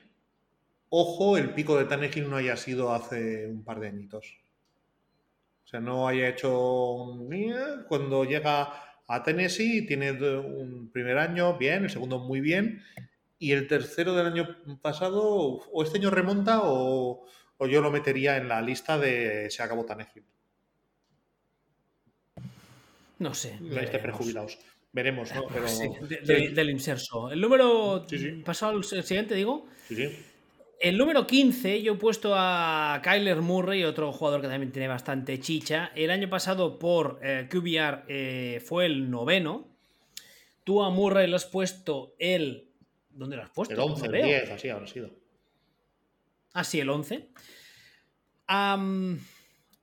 ojo, 0.90 1.38
el 1.38 1.54
pico 1.54 1.78
de 1.78 1.86
Tannehill 1.86 2.30
no 2.30 2.38
haya 2.38 2.58
sido 2.58 2.94
hace 2.94 3.48
un 3.48 3.64
par 3.64 3.80
de 3.80 3.88
añitos. 3.88 4.40
O 5.66 5.68
sea, 5.68 5.80
no 5.80 6.08
haya 6.08 6.28
hecho 6.28 6.94
un... 6.94 7.30
Cuando 7.88 8.26
llega 8.26 8.74
a 9.08 9.24
Tennessee, 9.24 9.86
tiene 9.86 10.12
un 10.12 10.92
primer 10.92 11.18
año 11.18 11.58
bien, 11.58 11.84
el 11.84 11.90
segundo 11.90 12.20
muy 12.20 12.42
bien, 12.42 12.82
y 13.40 13.54
el 13.54 13.68
tercero 13.68 14.14
del 14.14 14.28
año 14.28 14.58
pasado, 14.82 15.24
o 15.24 15.84
este 15.84 15.98
año 15.98 16.12
remonta, 16.12 16.60
o, 16.64 17.26
yo 17.62 17.82
lo 17.82 17.90
metería 17.90 18.38
en 18.38 18.50
la 18.50 18.62
lista 18.62 18.98
de 18.98 19.50
se 19.50 19.64
acabó 19.64 19.86
tan 19.86 20.06
No 23.18 23.34
sé. 23.34 23.58
La 23.62 23.82
lista 23.82 23.98
de 23.98 24.04
prejubilados. 24.04 24.60
Veremos, 24.92 25.34
¿no? 25.34 25.46
Pero, 25.48 25.68
del 26.28 26.70
inserso. 26.70 27.32
El 27.32 27.42
número. 27.42 28.06
¿Pasado 28.44 28.78
al 28.78 28.84
siguiente, 28.84 29.36
digo? 29.36 29.68
Sí, 29.88 29.96
sí. 29.96 30.26
El 30.80 30.98
número 30.98 31.28
15, 31.28 31.82
yo 31.82 31.94
he 31.94 31.98
puesto 31.98 32.34
a 32.36 33.02
Kyler 33.04 33.42
Murray, 33.42 33.84
otro 33.84 34.14
jugador 34.14 34.40
que 34.40 34.48
también 34.48 34.72
tiene 34.72 34.88
bastante 34.88 35.38
chicha. 35.40 35.92
El 35.94 36.10
año 36.10 36.30
pasado 36.30 36.80
por 36.80 37.20
eh, 37.22 37.50
QBR 37.52 38.06
eh, 38.08 38.62
fue 38.66 38.86
el 38.86 39.12
noveno. 39.12 39.68
Tú 40.64 40.82
a 40.82 40.90
Murray 40.90 41.28
lo 41.28 41.36
has 41.36 41.46
puesto 41.46 42.16
el 42.18 42.69
¿Dónde 43.10 43.36
lo 43.36 43.44
has 43.44 43.50
puesto? 43.50 43.74
El 43.74 43.80
11, 43.80 44.06
el 44.06 44.12
10, 44.12 44.52
así 44.52 44.70
habrá 44.70 44.88
sido. 44.88 45.10
Ah, 46.54 46.64
sí, 46.64 46.80
el 46.80 46.90
11. 46.90 47.30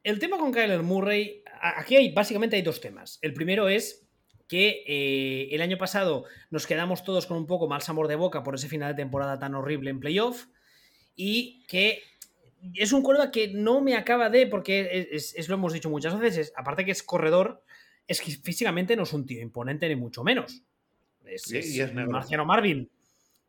el 0.03 0.19
tema 0.19 0.39
con 0.39 0.53
Kyler 0.53 0.83
Murray, 0.83 1.43
aquí 1.61 1.97
hay 1.97 2.13
básicamente 2.13 2.57
hay 2.57 2.63
dos 2.63 2.81
temas. 2.81 3.19
El 3.23 3.35
primero 3.35 3.69
es 3.69 4.07
que 4.49 4.85
eh, 4.87 5.49
el 5.51 5.61
año 5.61 5.77
pasado 5.77 6.25
nos 6.51 6.67
quedamos 6.67 7.05
todos 7.05 7.27
con 7.27 7.37
un 7.37 7.47
poco 7.47 7.69
mal 7.69 7.83
sabor 7.83 8.09
de 8.09 8.17
boca 8.17 8.43
por 8.43 8.55
ese 8.55 8.69
final 8.69 8.95
de 8.95 9.03
temporada 9.03 9.39
tan 9.39 9.55
horrible 9.55 9.91
en 9.91 10.01
playoff 10.01 10.47
y 11.17 11.65
que 11.67 12.03
es 12.75 12.93
un 12.93 13.03
cuerda 13.03 13.31
que 13.31 13.49
no 13.49 13.81
me 13.81 13.97
acaba 13.97 14.31
de, 14.31 14.47
porque 14.47 15.09
es, 15.11 15.49
lo 15.49 15.55
hemos 15.55 15.73
dicho 15.73 15.91
muchas 15.91 16.19
veces, 16.19 16.53
aparte 16.57 16.85
que 16.85 16.91
es 16.91 17.03
corredor, 17.03 17.63
es 18.07 18.21
que 18.21 18.31
físicamente 18.33 18.97
no 18.97 19.03
es 19.03 19.13
un 19.13 19.27
tío 19.27 19.41
imponente 19.41 19.89
ni 19.89 19.97
mucho 19.97 20.23
menos. 20.23 20.63
Es, 21.25 21.53
Marciano 21.93 22.45
Marvin. 22.45 22.89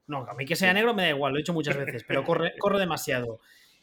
No, 0.07 0.25
a 0.27 0.33
mí 0.33 0.45
que 0.45 0.55
sea 0.55 0.73
negro 0.73 0.93
me 0.93 1.03
da 1.03 1.09
igual, 1.09 1.33
lo 1.33 1.37
he 1.37 1.41
dicho 1.41 1.53
muchas 1.53 1.77
veces, 1.77 2.03
pero 2.07 2.23
corre, 2.23 2.53
corre 2.59 2.79
demasiado. 2.79 3.39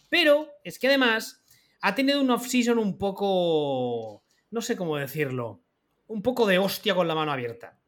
Pero 0.09 0.49
es 0.65 0.79
que 0.79 0.89
además 0.89 1.45
ha 1.83 1.95
tenido 1.95 2.21
un 2.21 2.31
off-season 2.31 2.79
un 2.79 2.99
poco, 2.99 4.25
no 4.51 4.63
sé 4.63 4.77
cómo 4.77 4.97
decirlo, 4.97 5.61
un 6.07 6.23
poco 6.23 6.47
de 6.47 6.59
hostia 6.59 6.95
con 6.95 7.09
la 7.09 7.15
mano 7.15 7.33
abierta. 7.33 7.79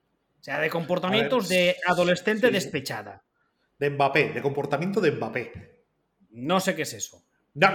O 0.40 0.42
sea, 0.42 0.60
de 0.60 0.70
comportamientos 0.70 1.48
de 1.48 1.76
adolescente 1.86 2.50
despechada. 2.50 3.24
De 3.78 3.90
Mbappé, 3.90 4.32
de 4.32 4.42
comportamiento 4.42 5.00
de 5.00 5.12
Mbappé. 5.12 5.84
No 6.30 6.60
sé 6.60 6.74
qué 6.74 6.82
es 6.82 6.92
eso. 6.92 7.22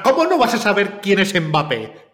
¿Cómo 0.04 0.26
no 0.26 0.38
vas 0.38 0.54
a 0.54 0.58
saber 0.58 1.02
quién 1.02 1.20
es 1.20 1.40
Mbappé? 1.40 2.12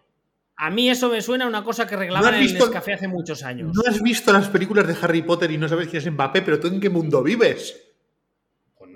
A 0.55 0.71
mí 0.71 0.89
eso 0.89 1.09
me 1.09 1.21
suena 1.21 1.45
a 1.45 1.47
una 1.47 1.63
cosa 1.63 1.85
que 1.85 1.95
reglaban 1.95 2.33
en 2.35 2.41
el 2.43 2.69
café 2.71 2.93
hace 2.93 3.07
muchos 3.07 3.43
años. 3.43 3.71
No 3.75 3.83
has 3.87 4.01
visto 4.01 4.33
las 4.33 4.47
películas 4.47 4.87
de 4.87 4.95
Harry 4.99 5.21
Potter 5.21 5.51
y 5.51 5.57
no 5.57 5.67
sabes 5.67 5.87
quién 5.87 6.01
es 6.01 6.11
Mbappé, 6.11 6.41
pero 6.41 6.59
tú 6.59 6.67
en 6.67 6.79
qué 6.79 6.89
mundo 6.89 7.21
vives. 7.21 7.86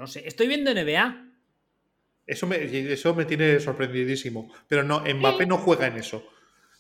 No 0.02 0.08
sé. 0.08 0.28
Estoy 0.28 0.48
viendo 0.48 0.74
NBA. 0.74 1.28
Eso 2.26 2.48
me, 2.48 2.58
eso 2.92 3.14
me 3.14 3.26
tiene 3.26 3.60
sorprendidísimo. 3.60 4.52
Pero 4.68 4.82
no, 4.82 5.02
Mbappé 5.02 5.46
no 5.46 5.60
juega 5.60 5.86
en 5.86 5.98
eso. 5.98 6.28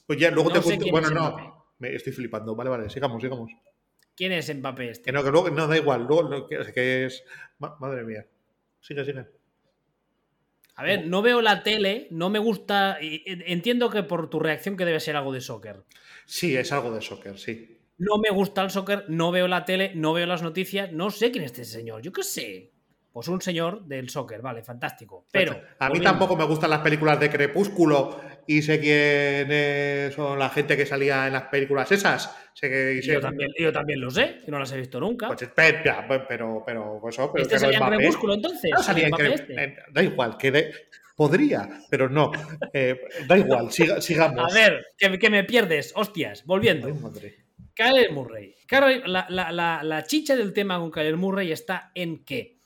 Pues 0.08 0.18
ya, 0.18 0.32
luego 0.32 0.52
te 0.52 0.60
cuento. 0.60 0.88
Bueno, 0.90 1.12
no. 1.12 1.68
Me 1.78 1.94
estoy 1.94 2.14
flipando. 2.14 2.56
Vale, 2.56 2.72
vale, 2.72 2.90
sigamos, 2.90 3.22
sigamos. 3.22 3.52
¿Quién 4.16 4.32
es 4.32 4.52
Mbappé 4.56 4.90
este? 4.90 5.04
Que 5.04 5.12
no, 5.12 5.24
que 5.24 5.30
luego, 5.30 5.52
no, 5.52 5.68
da 5.68 5.78
igual. 5.78 6.08
Luego, 6.10 6.48
que, 6.48 7.06
es. 7.06 7.24
Madre 7.60 8.04
mía. 8.06 8.26
Sigue, 8.80 9.06
sigue. 9.06 9.24
A 10.78 10.84
ver, 10.84 11.06
no 11.06 11.22
veo 11.22 11.44
la 11.44 11.62
tele, 11.62 12.08
no 12.10 12.32
me 12.32 12.40
gusta. 12.40 12.98
Entiendo 13.00 13.92
que 13.92 14.02
por 14.02 14.32
tu 14.32 14.40
reacción 14.40 14.76
que 14.76 14.86
debe 14.86 15.00
ser 15.00 15.16
algo 15.16 15.32
de 15.32 15.42
soccer. 15.42 15.84
Sí, 16.26 16.58
es 16.58 16.72
algo 16.72 16.92
de 16.92 17.02
soccer, 17.02 17.38
sí. 17.38 17.78
No 18.00 18.18
me 18.18 18.32
gusta 18.32 18.64
el 18.64 18.72
soccer, 18.72 19.06
no 19.10 19.32
veo 19.32 19.48
la 19.48 19.64
tele, 19.64 19.92
no 19.94 20.12
veo 20.12 20.26
las 20.26 20.42
noticias, 20.42 20.92
no 20.92 21.12
sé 21.12 21.30
quién 21.30 21.44
es 21.44 21.52
este 21.52 21.66
señor. 21.66 22.02
Yo 22.02 22.12
qué 22.12 22.24
sé. 22.24 22.72
Pues 23.12 23.28
un 23.28 23.42
señor 23.42 23.84
del 23.86 24.10
soccer, 24.10 24.42
vale, 24.42 24.64
fantástico. 24.64 25.26
Pero. 25.32 25.60
A 25.80 25.90
mí 25.90 26.00
tampoco 26.00 26.38
me 26.38 26.46
gustan 26.46 26.70
las 26.70 26.80
películas 26.80 27.20
de 27.20 27.30
Crepúsculo 27.30 28.22
y 28.48 28.62
sé 28.62 28.80
quién 28.80 30.12
son 30.14 30.40
la 30.40 30.50
gente 30.50 30.78
que 30.78 30.86
salía 30.86 31.28
en 31.28 31.34
las 31.34 31.44
películas 31.44 31.92
esas. 31.92 32.34
Sé 32.54 32.70
que, 32.70 33.02
Yo, 33.02 33.20
también, 33.20 33.50
yo 33.60 33.72
también 33.74 34.00
lo 34.00 34.10
sé, 34.10 34.38
que 34.46 34.52
no 34.52 34.60
las 34.60 34.72
he 34.72 34.78
visto 34.78 35.00
nunca. 35.00 35.28
Pues, 35.28 35.50
pero, 35.54 36.26
pero, 36.28 36.64
pero, 36.66 37.02
eso. 37.10 37.32
Pero 37.34 37.44
¿Este 37.44 37.60
salía 37.60 37.80
en 37.80 37.98
Crepúsculo 37.98 38.34
entonces? 38.36 38.72
No 38.72 38.82
salía 38.82 39.08
en 39.08 39.12
Crepúsculo. 39.12 39.60
Este. 39.60 39.84
Da 39.92 40.04
igual, 40.04 40.38
que 40.38 40.72
podría, 41.16 41.70
pero 41.90 42.08
no. 42.08 42.32
Eh, 42.72 42.98
da 43.28 43.38
igual, 43.38 43.70
sigamos. 43.72 44.52
A 44.52 44.54
ver, 44.54 44.86
que, 44.98 45.30
me 45.30 45.44
pierdes, 45.44 45.92
hostias, 45.98 46.46
volviendo. 46.46 46.88
Kyler 47.74 48.12
Murray. 48.12 48.56
la, 49.06 49.26
la, 49.30 49.84
la 49.84 50.04
chicha 50.04 50.38
del 50.38 50.54
tema 50.54 50.80
con 50.80 50.92
Kyler 50.92 51.18
Murray 51.18 51.52
está 51.52 51.92
en 51.94 52.24
que 52.24 52.61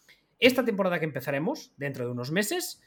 esta 0.46 0.66
temporada 0.66 1.00
que 1.00 1.06
empezaremos, 1.06 1.74
dentro 1.78 2.06
de 2.06 2.12
unos 2.12 2.32
meses, 2.32 2.82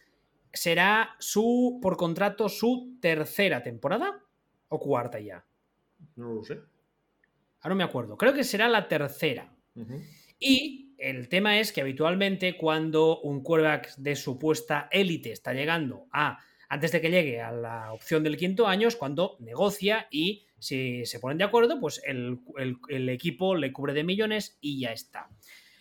será 0.53 1.17
su, 1.19 1.79
por 1.83 1.97
contrato, 1.97 2.49
su 2.49 2.97
tercera 3.01 3.63
temporada 3.63 4.21
o 4.69 4.79
cuarta 4.79 5.21
ya. 5.21 5.45
No 6.17 6.35
lo 6.35 6.45
sé. 6.45 6.55
Ahora 7.61 7.71
no 7.71 7.77
me 7.77 7.85
acuerdo. 7.85 8.17
Creo 8.17 8.33
que 8.33 8.45
será 8.45 8.69
la 8.69 8.89
tercera. 8.89 9.53
Y 10.39 10.95
el 10.99 11.29
tema 11.29 11.59
es 11.61 11.73
que 11.73 11.81
habitualmente 11.81 12.57
cuando 12.57 13.21
un 13.21 13.43
quarterback 13.43 13.97
de 13.97 14.17
supuesta 14.17 14.89
élite 14.91 15.33
está 15.33 15.53
llegando 15.53 16.07
a, 16.13 16.39
antes 16.69 16.93
de 16.93 17.01
que 17.01 17.11
llegue 17.11 17.41
a 17.41 17.53
la 17.53 17.93
opción 17.93 18.23
del 18.23 18.37
quinto 18.37 18.67
año, 18.67 18.89
es 18.89 18.97
cuando 18.97 19.37
negocia 19.41 20.09
y 20.11 20.47
si 20.59 21.07
se 21.07 21.21
ponen 21.21 21.39
de 21.39 21.45
acuerdo, 21.45 21.79
pues 21.81 22.03
el 22.05 23.09
equipo 23.09 23.55
le 23.55 23.73
cubre 23.73 23.95
de 23.95 24.05
millones 24.05 24.59
y 24.61 24.81
ya 24.81 24.93
está. 24.93 25.29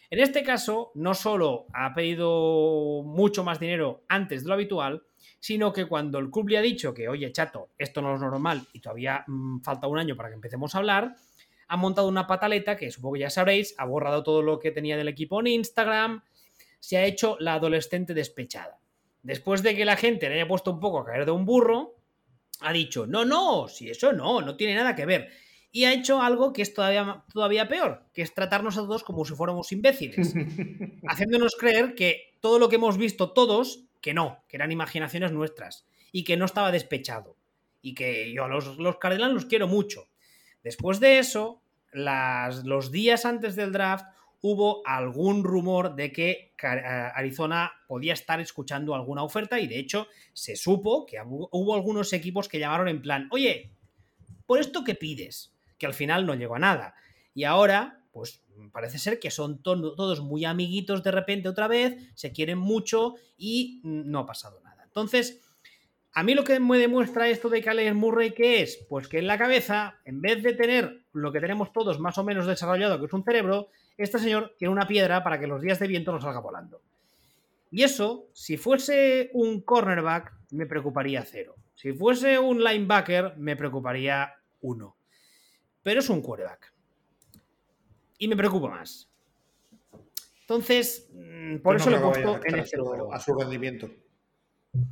En 0.10 0.20
este 0.20 0.42
caso, 0.42 0.92
no 0.96 1.14
solo 1.14 1.66
ha 1.74 1.94
pedido 1.94 3.04
mucho 3.04 3.44
más 3.44 3.60
dinero 3.60 4.04
antes 4.08 4.44
de 4.44 4.48
lo 4.48 4.54
habitual, 4.54 5.04
sino 5.40 5.74
que 5.74 5.86
cuando 5.86 6.18
el 6.20 6.32
club 6.32 6.50
le 6.50 6.58
ha 6.58 6.62
dicho 6.62 6.94
que, 6.94 7.10
oye, 7.10 7.32
chato, 7.34 7.70
esto 7.78 8.02
no 8.02 8.16
es 8.16 8.22
normal 8.22 8.66
y 8.72 8.80
todavía 8.80 9.26
mm, 9.28 9.60
falta 9.60 9.88
un 9.88 9.98
año 9.98 10.16
para 10.16 10.30
que 10.30 10.36
empecemos 10.36 10.74
a 10.74 10.78
hablar, 10.78 11.16
ha 11.68 11.78
montado 11.78 12.08
una 12.08 12.26
pataleta 12.26 12.78
que 12.78 12.90
supongo 12.90 13.16
que 13.16 13.22
ya 13.22 13.30
sabréis, 13.30 13.76
ha 13.78 13.86
borrado 13.86 14.24
todo 14.24 14.42
lo 14.42 14.60
que 14.60 14.72
tenía 14.72 14.96
del 14.96 15.10
equipo 15.10 15.42
en 15.42 15.48
Instagram, 15.48 16.24
se 16.80 16.98
ha 16.98 17.06
hecho 17.06 17.36
la 17.42 17.56
adolescente 17.56 18.14
despechada. 18.14 18.80
Después 19.24 19.62
de 19.62 19.76
que 19.76 19.84
la 19.84 19.98
gente 19.98 20.30
le 20.30 20.36
haya 20.36 20.48
puesto 20.48 20.72
un 20.72 20.80
poco 20.80 21.00
a 21.00 21.06
caer 21.06 21.26
de 21.26 21.32
un 21.32 21.44
burro, 21.44 21.96
ha 22.62 22.72
dicho, 22.72 23.06
no, 23.06 23.26
no, 23.26 23.68
si 23.68 23.90
eso 23.90 24.14
no, 24.14 24.40
no 24.40 24.56
tiene 24.56 24.76
nada 24.76 24.96
que 24.96 25.06
ver 25.06 25.30
y 25.72 25.86
ha 25.86 25.94
hecho 25.94 26.22
algo 26.22 26.54
que 26.54 26.62
es 26.62 26.74
todavía, 26.74 27.24
todavía 27.32 27.68
peor, 27.68 28.04
que 28.14 28.22
es 28.22 28.34
tratarnos 28.34 28.78
a 28.78 28.82
todos 28.82 29.04
como 29.04 29.26
si 29.26 29.36
fuéramos 29.36 29.72
imbéciles, 29.72 30.34
haciéndonos 31.08 31.56
creer 31.56 31.96
que 31.96 32.36
todo 32.40 32.60
lo 32.60 32.70
que 32.70 32.78
hemos 32.78 32.98
visto 32.98 33.32
todos, 33.32 33.84
que 34.02 34.14
no, 34.14 34.44
que 34.48 34.58
eran 34.58 34.72
imaginaciones 34.72 35.32
nuestras 35.32 35.86
y 36.12 36.24
que 36.24 36.38
no 36.38 36.46
estaba 36.46 36.72
despechado 36.72 37.36
y 37.82 37.94
que 37.94 38.32
yo 38.34 38.46
a 38.46 38.48
los, 38.48 38.78
los 38.78 38.98
Cardinals 38.98 39.34
los 39.34 39.46
quiero 39.46 39.68
mucho. 39.68 40.08
Después 40.64 41.00
de 41.00 41.20
eso, 41.20 41.62
las, 41.92 42.66
los 42.66 42.92
días 42.92 43.26
antes 43.26 43.56
del 43.56 43.72
draft 43.72 44.06
hubo 44.42 44.82
algún 44.86 45.44
rumor 45.44 45.96
de 45.96 46.12
que 46.12 46.54
Arizona 46.62 47.72
podía 47.88 48.14
estar 48.14 48.40
escuchando 48.40 48.94
alguna 48.94 49.24
oferta 49.24 49.60
y 49.60 49.68
de 49.68 49.80
hecho 49.80 50.08
se 50.34 50.56
supo 50.56 51.06
que 51.06 51.18
hubo 51.26 51.76
algunos 51.76 52.14
equipos 52.14 52.48
que 52.48 52.60
llamaron 52.60 52.88
en 52.88 53.02
plan, 53.02 53.28
oye, 53.32 53.72
¿por 54.46 54.60
esto 54.60 54.84
qué 54.84 54.96
pides? 54.96 55.54
Que 55.78 55.86
al 55.86 55.94
final 55.94 56.26
no 56.26 56.36
llegó 56.36 56.56
a 56.56 56.60
nada. 56.60 56.96
Y 57.34 57.44
ahora, 57.44 58.02
pues 58.12 58.42
parece 58.72 58.98
ser 58.98 59.20
que 59.20 59.32
son 59.32 59.62
todos 59.62 60.22
muy 60.22 60.46
amiguitos 60.46 61.04
de 61.04 61.12
repente 61.12 61.50
otra 61.50 61.68
vez, 61.68 62.12
se 62.16 62.32
quieren 62.32 62.58
mucho 62.58 63.16
y 63.38 63.82
no 63.84 64.20
ha 64.20 64.26
pasado 64.26 64.60
nada. 64.64 64.84
Entonces, 64.84 65.42
a 66.14 66.24
mí 66.24 66.34
lo 66.34 66.44
que 66.44 66.60
me 66.60 66.80
demuestra 66.80 67.30
esto 67.30 67.50
de 67.50 67.62
Kyler 67.62 67.94
Murray, 67.94 68.34
¿qué 68.34 68.64
es? 68.64 68.84
Pues 68.90 69.08
que 69.08 69.20
en 69.20 69.28
la 69.28 69.38
cabeza, 69.38 70.00
en 70.04 70.22
vez 70.22 70.42
de 70.42 70.54
tener 70.54 71.04
lo 71.14 71.32
que 71.32 71.40
tenemos 71.40 71.72
todos 71.72 72.00
más 72.00 72.18
o 72.18 72.24
menos 72.24 72.48
desarrollado, 72.48 73.00
que 73.00 73.06
es 73.06 73.14
un 73.14 73.24
cerebro, 73.24 73.70
este 73.98 74.18
señor 74.20 74.56
tiene 74.58 74.72
una 74.72 74.88
piedra 74.88 75.24
para 75.24 75.40
que 75.40 75.48
los 75.48 75.62
días 75.62 75.80
de 75.80 75.88
viento 75.88 76.12
no 76.12 76.20
salga 76.20 76.40
volando. 76.40 76.82
Y 77.70 77.84
eso, 77.84 78.30
si 78.34 78.58
fuese 78.58 79.30
un 79.34 79.62
cornerback, 79.62 80.34
me 80.52 80.66
preocuparía 80.66 81.24
cero. 81.24 81.56
Si 81.76 81.94
fuese 81.94 82.40
un 82.40 82.64
linebacker, 82.64 83.38
me 83.38 83.56
preocuparía 83.56 84.34
uno 84.62 84.97
pero 85.88 86.02
es 86.02 86.10
un 86.10 86.22
quarterback. 86.22 86.74
Y 88.18 88.28
me 88.28 88.36
preocupa 88.36 88.68
más. 88.68 89.10
Entonces, 90.42 91.10
mm, 91.14 91.60
por 91.60 91.78
eso 91.78 91.90
lo 91.90 91.96
he 91.96 92.02
puesto 92.02 92.42
en 92.44 92.60
este 92.60 92.76
número. 92.76 93.14
A 93.14 93.22
su 93.22 93.34
rendimiento. 93.34 93.90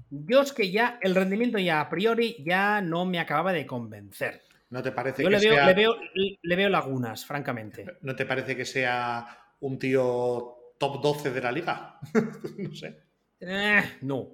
Yo 0.10 0.40
es 0.40 0.54
que 0.54 0.72
ya, 0.72 0.98
el 1.02 1.14
rendimiento 1.14 1.60
ya 1.60 1.82
a 1.82 1.90
priori 1.90 2.42
ya 2.48 2.80
no 2.80 3.06
me 3.06 3.20
acababa 3.20 3.52
de 3.52 3.66
convencer. 3.66 4.44
¿No 4.70 4.82
te 4.82 4.94
parece 4.94 5.22
Yo 5.22 5.28
que 5.30 5.36
le 5.36 5.42
veo, 5.42 5.54
sea... 5.56 5.66
le, 5.66 5.74
veo, 5.74 5.98
le 6.42 6.56
veo 6.56 6.70
lagunas, 6.70 7.26
francamente. 7.26 7.86
¿No 8.00 8.16
te 8.16 8.26
parece 8.26 8.56
que 8.56 8.64
sea 8.64 9.28
un 9.60 9.78
tío 9.78 10.76
top 10.80 11.02
12 11.02 11.32
de 11.32 11.42
la 11.42 11.52
liga? 11.52 12.00
no 12.58 12.74
sé. 12.74 13.04
Eh, 13.42 13.98
no. 14.00 14.30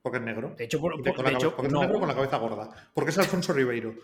Porque 0.00 0.18
es 0.18 0.22
negro. 0.22 0.54
De 0.56 0.62
hecho, 0.66 0.80
por, 0.80 1.02
de 1.02 1.10
hecho 1.10 1.56
porque 1.56 1.66
es 1.66 1.72
negro 1.72 1.98
con 1.98 2.06
la 2.06 2.14
cabeza 2.14 2.36
gorda. 2.36 2.70
Porque 2.94 3.10
es 3.10 3.18
Alfonso 3.18 3.52
Ribeiro. 3.52 3.96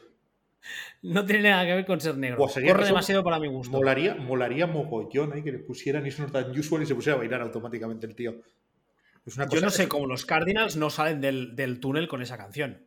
No 1.03 1.25
tiene 1.25 1.51
nada 1.51 1.65
que 1.65 1.75
ver 1.75 1.87
con 1.87 2.01
ser 2.01 2.17
negro. 2.17 2.37
Pues 2.37 2.55
Corre 2.55 2.85
demasiado 2.85 3.25
para 3.25 3.39
mi 3.39 3.49
gusto. 3.49 3.77
Molaría, 3.77 4.15
molaría 4.15 4.67
mogollón 4.67 5.37
¿eh? 5.37 5.43
que 5.43 5.53
le 5.53 5.59
pusieran 5.59 6.07
eso 6.07 6.23
no 6.23 6.31
tan 6.31 6.51
usual 6.59 6.83
y 6.83 6.87
se 6.87 6.95
pusiera 6.95 7.17
a 7.17 7.19
bailar 7.19 7.41
automáticamente 7.41 8.07
el 8.07 8.15
tío. 8.15 8.41
Yo 9.27 9.61
no 9.61 9.71
sé 9.71 9.87
cómo 9.87 10.07
los 10.07 10.25
Cardinals 10.25 10.77
no 10.77 10.91
salen 10.91 11.21
del, 11.21 11.81
túnel 11.81 12.09
con 12.09 12.23
esa 12.23 12.37
canción. 12.37 12.85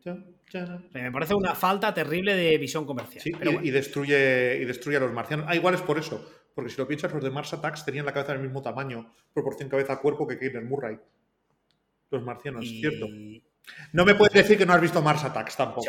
me 0.94 1.12
parece 1.12 1.36
una 1.36 1.56
falta 1.56 1.94
terrible 1.94 2.36
de 2.36 2.58
visión 2.58 2.86
comercial. 2.86 3.24
y, 3.62 3.70
destruye, 3.70 4.58
y 4.62 4.66
destruye 4.66 4.98
a 4.98 5.02
los 5.02 5.14
marcianos. 5.14 5.46
Ah, 5.48 5.56
igual 5.56 5.76
es 5.76 5.82
por 5.82 5.98
eso. 5.98 6.28
Porque 6.56 6.70
si 6.70 6.78
lo 6.78 6.88
piensas, 6.88 7.12
los 7.14 7.24
de 7.24 7.32
Mars 7.32 7.54
Attacks 7.54 7.86
tenían 7.86 8.06
la 8.06 8.14
cabeza 8.14 8.34
del 8.34 8.42
mismo 8.42 8.62
tamaño, 8.62 9.12
proporción 9.34 9.70
cabeza-cuerpo 9.70 10.28
que 10.28 10.38
Keener 10.38 10.64
Murray. 10.64 11.00
Los 12.12 12.24
marcianos, 12.24 12.68
¿cierto? 12.68 13.08
No 13.92 14.06
me 14.06 14.16
puedes 14.16 14.34
decir 14.34 14.58
que 14.58 14.66
no 14.66 14.74
has 14.74 14.82
visto 14.82 15.02
Mars 15.02 15.24
Attacks 15.24 15.56
tampoco. 15.56 15.86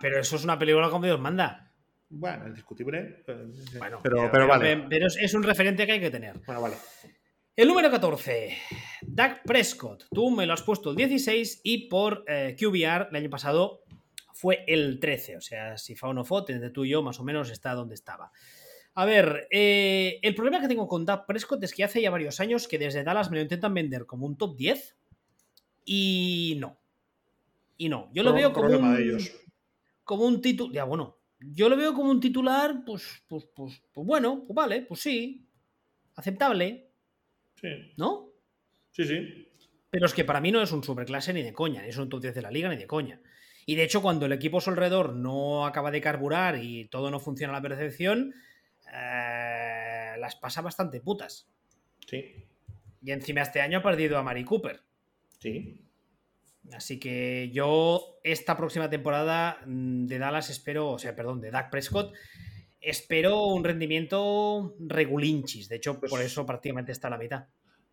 pero 0.00 0.20
eso 0.20 0.36
es 0.36 0.44
una 0.44 0.58
película 0.58 0.90
como 0.90 1.04
Dios 1.04 1.20
manda. 1.20 1.72
Bueno, 2.08 2.48
es 2.48 2.54
discutible. 2.54 3.22
Bueno, 3.78 4.00
pero, 4.02 4.46
vale. 4.46 4.84
Pero 4.88 5.06
es 5.06 5.34
un 5.34 5.42
referente 5.42 5.86
que 5.86 5.92
hay 5.92 6.00
que 6.00 6.10
tener. 6.10 6.38
Bueno, 6.44 6.62
vale. 6.62 6.76
El 7.60 7.68
número 7.68 7.90
14, 7.90 8.56
Doug 9.02 9.42
Prescott. 9.44 10.06
Tú 10.10 10.30
me 10.30 10.46
lo 10.46 10.54
has 10.54 10.62
puesto 10.62 10.90
el 10.90 10.96
16 10.96 11.60
y 11.62 11.88
por 11.88 12.24
eh, 12.26 12.56
QBR 12.58 13.08
el 13.10 13.16
año 13.16 13.28
pasado 13.28 13.82
fue 14.32 14.64
el 14.66 14.98
13. 14.98 15.36
O 15.36 15.40
sea, 15.42 15.76
si 15.76 15.94
fa 15.94 16.08
o 16.08 16.14
no 16.14 16.24
fue, 16.24 16.42
entre 16.48 16.70
tú 16.70 16.86
y 16.86 16.88
yo 16.88 17.02
más 17.02 17.20
o 17.20 17.22
menos 17.22 17.50
está 17.50 17.74
donde 17.74 17.96
estaba. 17.96 18.32
A 18.94 19.04
ver, 19.04 19.46
eh, 19.50 20.20
el 20.22 20.34
problema 20.34 20.62
que 20.62 20.68
tengo 20.68 20.88
con 20.88 21.04
Doug 21.04 21.26
Prescott 21.26 21.62
es 21.62 21.74
que 21.74 21.84
hace 21.84 22.00
ya 22.00 22.10
varios 22.10 22.40
años 22.40 22.66
que 22.66 22.78
desde 22.78 23.04
Dallas 23.04 23.30
me 23.30 23.36
lo 23.36 23.42
intentan 23.42 23.74
vender 23.74 24.06
como 24.06 24.24
un 24.24 24.38
top 24.38 24.56
10 24.56 24.96
y 25.84 26.56
no. 26.60 26.79
Y 27.80 27.88
no. 27.88 28.10
Yo 28.12 28.22
lo 28.22 28.34
veo 28.34 28.52
como 28.52 28.68
un, 28.68 29.18
como 30.04 30.26
un 30.26 30.42
título. 30.42 30.70
Ya, 30.70 30.84
bueno. 30.84 31.16
Yo 31.38 31.70
lo 31.70 31.78
veo 31.78 31.94
como 31.94 32.10
un 32.10 32.20
titular, 32.20 32.84
pues, 32.84 33.24
pues, 33.26 33.48
pues, 33.56 33.82
pues 33.90 34.06
bueno, 34.06 34.44
pues 34.46 34.54
vale, 34.54 34.82
pues 34.82 35.00
sí. 35.00 35.48
Aceptable. 36.14 36.90
Sí. 37.54 37.68
¿No? 37.96 38.34
Sí, 38.90 39.04
sí. 39.04 39.48
Pero 39.88 40.04
es 40.04 40.12
que 40.12 40.26
para 40.26 40.42
mí 40.42 40.52
no 40.52 40.60
es 40.60 40.70
un 40.72 40.84
superclase 40.84 41.32
ni 41.32 41.40
de 41.42 41.54
coña, 41.54 41.80
ni 41.80 41.88
es 41.88 41.96
un 41.96 42.10
top 42.10 42.20
10 42.20 42.34
de 42.34 42.42
la 42.42 42.50
liga 42.50 42.68
ni 42.68 42.76
de 42.76 42.86
coña. 42.86 43.22
Y 43.64 43.76
de 43.76 43.84
hecho, 43.84 44.02
cuando 44.02 44.26
el 44.26 44.32
equipo 44.32 44.58
a 44.58 44.60
su 44.60 44.68
alrededor 44.68 45.14
no 45.14 45.64
acaba 45.64 45.90
de 45.90 46.02
carburar 46.02 46.62
y 46.62 46.84
todo 46.88 47.10
no 47.10 47.18
funciona 47.18 47.54
a 47.54 47.56
la 47.56 47.62
percepción, 47.62 48.34
eh, 48.92 50.16
las 50.18 50.36
pasa 50.36 50.60
bastante 50.60 51.00
putas. 51.00 51.48
Sí. 52.06 52.44
Y 53.00 53.10
encima 53.10 53.40
este 53.40 53.62
año 53.62 53.78
ha 53.78 53.82
perdido 53.82 54.18
a 54.18 54.22
Mari 54.22 54.44
Cooper. 54.44 54.82
Sí. 55.38 55.89
Así 56.72 57.00
que 57.00 57.50
yo 57.52 58.20
esta 58.22 58.56
próxima 58.56 58.88
temporada 58.88 59.58
mm, 59.66 60.06
de 60.06 60.18
Dallas 60.18 60.50
espero, 60.50 60.90
o 60.90 60.98
sea, 60.98 61.14
perdón, 61.16 61.40
de 61.40 61.50
Dak 61.50 61.70
Prescott, 61.70 62.12
espero 62.80 63.46
un 63.46 63.64
rendimiento 63.64 64.76
regulinchis. 64.78 65.68
De 65.68 65.76
hecho, 65.76 65.98
Pues- 65.98 66.10
por 66.10 66.20
eso 66.22 66.46
prácticamente 66.46 66.92
está 66.92 67.08
a 67.08 67.12
la 67.12 67.18
mitad. 67.18 67.46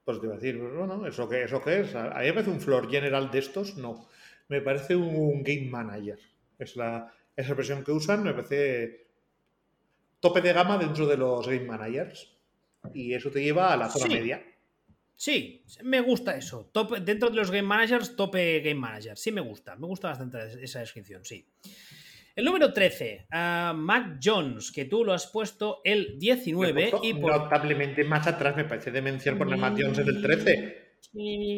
Pues 0.05 0.19
te 0.19 0.25
iba 0.25 0.35
a 0.35 0.37
decir, 0.37 0.59
pues, 0.59 0.73
bueno, 0.73 1.05
¿eso 1.05 1.27
qué, 1.27 1.43
¿eso 1.43 1.61
qué 1.61 1.81
es? 1.81 1.95
A 1.95 2.11
a 2.11 2.19
mí 2.21 2.27
me 2.27 2.33
parece 2.33 2.51
un 2.51 2.61
floor 2.61 2.89
general 2.89 3.29
de 3.31 3.39
estos, 3.39 3.75
no. 3.77 4.07
Me 4.47 4.61
parece 4.61 4.95
un 4.95 5.43
game 5.43 5.67
manager. 5.69 6.19
Es 6.57 6.75
la, 6.77 7.11
esa 7.35 7.49
expresión 7.49 7.83
que 7.83 7.91
usan, 7.91 8.23
me 8.23 8.33
parece 8.33 9.07
tope 10.21 10.39
de 10.41 10.53
gama 10.53 10.77
dentro 10.77 11.05
de 11.07 11.17
los 11.17 11.45
game 11.45 11.65
managers. 11.65 12.31
Y 12.93 13.13
eso 13.13 13.29
te 13.31 13.43
lleva 13.43 13.73
a 13.73 13.77
la 13.77 13.89
zona 13.89 14.05
Sí. 14.05 14.13
media. 14.13 14.41
Sí, 15.19 15.65
me 15.83 15.99
gusta 15.99 16.35
eso. 16.37 16.69
Top- 16.71 16.99
dentro 16.99 17.29
de 17.31 17.35
los 17.35 17.49
game 17.49 17.67
managers, 17.67 18.15
tope 18.15 18.59
game 18.59 18.75
manager. 18.79 19.17
Sí 19.17 19.31
me 19.31 19.41
gusta. 19.41 19.75
Me 19.75 19.87
gusta 19.87 20.09
bastante 20.09 20.37
esa 20.63 20.79
descripción, 20.79 21.25
sí. 21.25 21.43
El 22.35 22.45
número 22.45 22.71
13, 22.71 23.25
ah, 23.31 23.73
Mac 23.75 24.19
Jones, 24.23 24.71
que 24.71 24.85
tú 24.85 25.03
lo 25.03 25.11
has 25.13 25.25
puesto 25.25 25.81
el 25.83 26.13
Me 26.13 26.19
19 26.19 26.69
he 26.85 26.89
puesto 26.91 27.07
y 27.07 27.15
por... 27.15 27.31
Notablemente 27.35 28.03
más 28.03 28.27
atrás 28.27 28.55
me 28.55 28.65
parece 28.65 28.91
demencial 28.91 29.39
poner 29.39 29.57
Matt 29.57 29.79
Jones 29.81 29.97
en 29.97 30.07
el 30.07 30.21
13. 30.21 30.99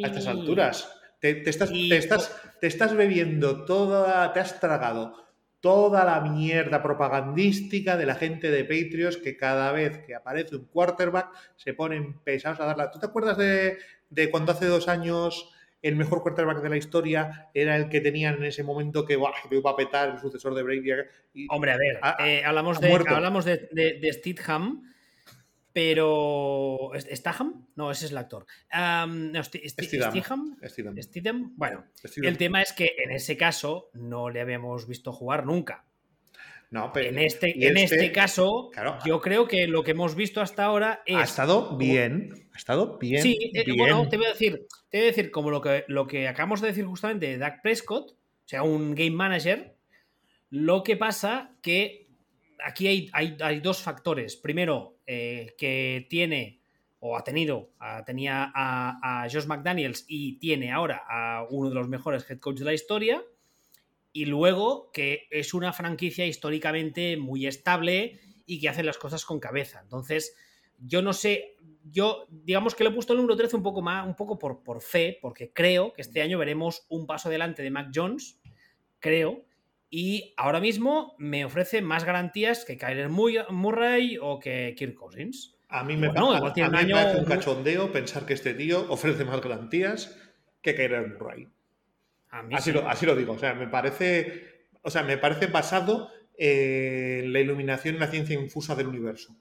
a 0.03 0.07
estas 0.07 0.27
alturas. 0.27 0.89
Te, 1.19 1.35
te 1.35 1.49
estás, 1.49 1.69
Y- 1.73 1.89
te, 1.89 1.97
estás, 1.97 2.33
te 2.61 2.67
estás 2.67 2.95
bebiendo 2.95 3.65
toda, 3.65 4.31
te 4.31 4.39
has 4.39 4.57
tragado 4.61 5.13
toda 5.61 6.05
la 6.05 6.21
mierda 6.21 6.81
propagandística 6.81 7.97
de 7.97 8.05
la 8.05 8.15
gente 8.15 8.49
de 8.51 8.63
Patriots 8.63 9.17
que 9.17 9.35
cada 9.35 9.71
vez 9.71 9.97
que 10.05 10.15
aparece 10.15 10.55
un 10.55 10.65
quarterback 10.65 11.29
se 11.55 11.73
ponen 11.73 12.13
pesados 12.19 12.59
a 12.59 12.65
darla. 12.65 12.91
¿Tú 12.91 12.99
te 12.99 13.07
acuerdas 13.07 13.37
de, 13.37 13.77
de 14.09 14.29
cuando 14.31 14.51
hace 14.53 14.65
dos 14.67 14.87
años 14.87 15.49
el 15.81 15.95
mejor 15.95 16.21
quarterback 16.23 16.61
de 16.61 16.69
la 16.69 16.77
historia 16.77 17.49
era 17.53 17.75
el 17.77 17.89
que 17.89 18.01
tenían 18.01 18.35
en 18.35 18.45
ese 18.45 18.63
momento 18.63 19.05
que 19.05 19.15
"Buah, 19.15 19.31
que 19.49 19.55
iba 19.55 19.71
a 19.71 19.75
petar 19.75 20.09
el 20.09 20.19
sucesor 20.19 20.53
de 20.53 20.63
Brady? 20.63 20.91
Y- 21.33 21.47
Hombre, 21.49 21.71
a 21.71 21.77
ver, 21.77 21.99
Ha- 22.01 22.27
eh, 22.27 22.43
hablamos, 22.43 22.77
ha 22.77 22.81
de, 22.81 22.91
hablamos 23.15 23.45
de, 23.45 23.69
de, 23.71 23.99
de 23.99 24.13
Stidham, 24.13 24.91
pero... 25.79 26.93
¿Es- 26.93 27.07
¿Staham? 27.09 27.67
No, 27.77 27.89
ese 27.89 28.07
es 28.07 28.11
el 28.11 28.17
actor. 28.17 28.45
Am, 28.69 29.31
no, 29.31 29.41
Stidham. 29.41 30.11
Stidham. 30.67 31.01
Stidham. 31.01 31.53
Bueno, 31.55 31.85
Stidham. 32.05 32.27
el 32.27 32.37
tema 32.37 32.61
es 32.61 32.73
que 32.73 32.95
en 33.01 33.11
ese 33.11 33.37
caso 33.37 33.89
no 33.93 34.29
le 34.29 34.41
habíamos 34.41 34.89
visto 34.89 35.13
jugar 35.13 35.45
nunca. 35.45 35.85
No, 36.69 36.91
pero 36.91 37.07
En 37.09 37.19
este, 37.19 37.65
en 37.65 37.77
este 37.77 38.11
caso, 38.11 38.69
claro, 38.73 38.99
yo 39.05 39.21
creo 39.21 39.47
que 39.47 39.67
lo 39.67 39.81
que 39.81 39.91
hemos 39.91 40.15
visto 40.15 40.41
hasta 40.41 40.65
ahora 40.65 41.01
es... 41.05 41.15
ha 41.15 41.23
estado 41.23 41.77
bien. 41.77 42.49
Ha 42.53 42.57
estado 42.57 42.97
bien. 42.97 43.23
Sí, 43.23 43.51
eh, 43.53 43.63
bien. 43.63 43.77
bueno, 43.77 44.09
te 44.09 44.17
voy 44.17 44.25
a 44.25 44.29
decir, 44.29 44.67
te 44.89 44.97
voy 44.97 45.05
a 45.05 45.09
decir 45.11 45.31
como 45.31 45.49
lo 45.49 45.61
que, 45.61 45.85
lo 45.87 46.05
que 46.07 46.27
acabamos 46.27 46.59
de 46.59 46.67
decir 46.67 46.85
justamente 46.85 47.27
de 47.27 47.37
Dak 47.37 47.61
Prescott, 47.63 48.11
o 48.11 48.17
sea, 48.45 48.63
un 48.63 48.93
game 48.95 49.11
manager, 49.11 49.77
lo 50.49 50.83
que 50.83 50.97
pasa 50.97 51.55
que 51.61 52.08
aquí 52.63 53.09
hay, 53.13 53.59
dos 53.61 53.81
factores. 53.81 54.35
Primero, 54.35 54.99
eh, 55.05 55.55
que 55.57 56.07
tiene 56.09 56.61
o 56.99 57.15
ha 57.17 57.23
tenido, 57.23 57.71
a- 57.79 58.03
tenía 58.03 58.51
a, 58.53 59.27
Josh 59.31 59.45
McDaniels 59.45 60.05
y 60.07 60.37
tiene 60.39 60.71
ahora 60.71 61.03
a 61.07 61.45
uno 61.49 61.69
de 61.69 61.75
los 61.75 61.87
mejores 61.87 62.29
head 62.29 62.39
coaches 62.39 62.59
de 62.59 62.65
la 62.65 62.73
historia. 62.73 63.23
Y 64.11 64.25
luego 64.25 64.91
que 64.91 65.27
es 65.29 65.53
una 65.53 65.71
franquicia 65.71 66.25
históricamente 66.25 67.15
muy 67.15 67.45
estable 67.45 68.19
y 68.45 68.59
que 68.59 68.69
hace 68.69 68.83
las 68.83 68.97
cosas 68.97 69.23
con 69.23 69.39
cabeza. 69.39 69.79
Entonces, 69.81 70.35
yo 70.79 71.01
no 71.01 71.13
sé, 71.13 71.55
yo 71.83 72.25
digamos 72.29 72.73
que 72.73 72.83
le 72.83 72.89
he 72.89 72.93
puesto 72.93 73.13
el 73.13 73.17
número 73.17 73.35
13 73.35 73.55
un 73.55 73.63
poco 73.63 73.81
más, 73.81 74.07
un 74.07 74.15
poco 74.15 74.39
por, 74.39 74.63
por 74.63 74.81
fe, 74.81 75.19
porque 75.21 75.51
creo 75.53 75.93
que 75.93 76.01
este 76.01 76.21
año 76.21 76.39
veremos 76.39 76.85
un 76.89 77.05
paso 77.05 77.29
adelante 77.29 77.61
de 77.61 77.69
Mac 77.69 77.91
Jones, 77.93 78.39
creo, 78.99 79.45
y 79.89 80.33
ahora 80.37 80.59
mismo 80.59 81.15
me 81.17 81.45
ofrece 81.45 81.81
más 81.81 82.03
garantías 82.05 82.65
que 82.65 82.77
Kyler 82.77 83.09
Murray- 83.09 84.17
o 84.21 84.39
que 84.39 84.75
Kirk 84.77 84.95
Cousins. 84.95 85.55
A 85.69 85.83
mí 85.83 85.95
me, 85.97 86.07
Bueno, 86.07 86.31
a 86.33 86.41
mí 86.41 86.61
me 86.85 86.91
parece 86.93 87.17
un 87.19 87.25
cachondeo 87.25 87.91
pensar 87.91 88.25
que 88.25 88.33
este 88.33 88.53
tío 88.53 88.85
ofrece 88.89 89.23
más 89.25 89.39
garantías 89.41 90.17
que 90.61 90.75
Kyler 90.75 91.07
Murray. 91.17 91.47
A 92.31 92.43
mí 92.43 92.53
Así 92.55 92.71
sí. 92.71 92.77
lo, 92.77 92.87
así 92.87 93.05
lo 93.05 93.15
digo. 93.15 93.33
O 93.33 93.37
sea, 93.39 93.53
me 93.53 93.67
parece, 93.67 94.67
o 94.83 94.89
sea, 94.89 95.03
me 95.03 95.17
parece 95.17 95.47
basado 95.47 96.09
en 96.37 97.33
la 97.33 97.39
iluminación 97.39 97.95
y 97.95 97.99
la 97.99 98.07
ciencia 98.07 98.33
infusa 98.39 98.75
del 98.75 98.87
universo, 98.87 99.35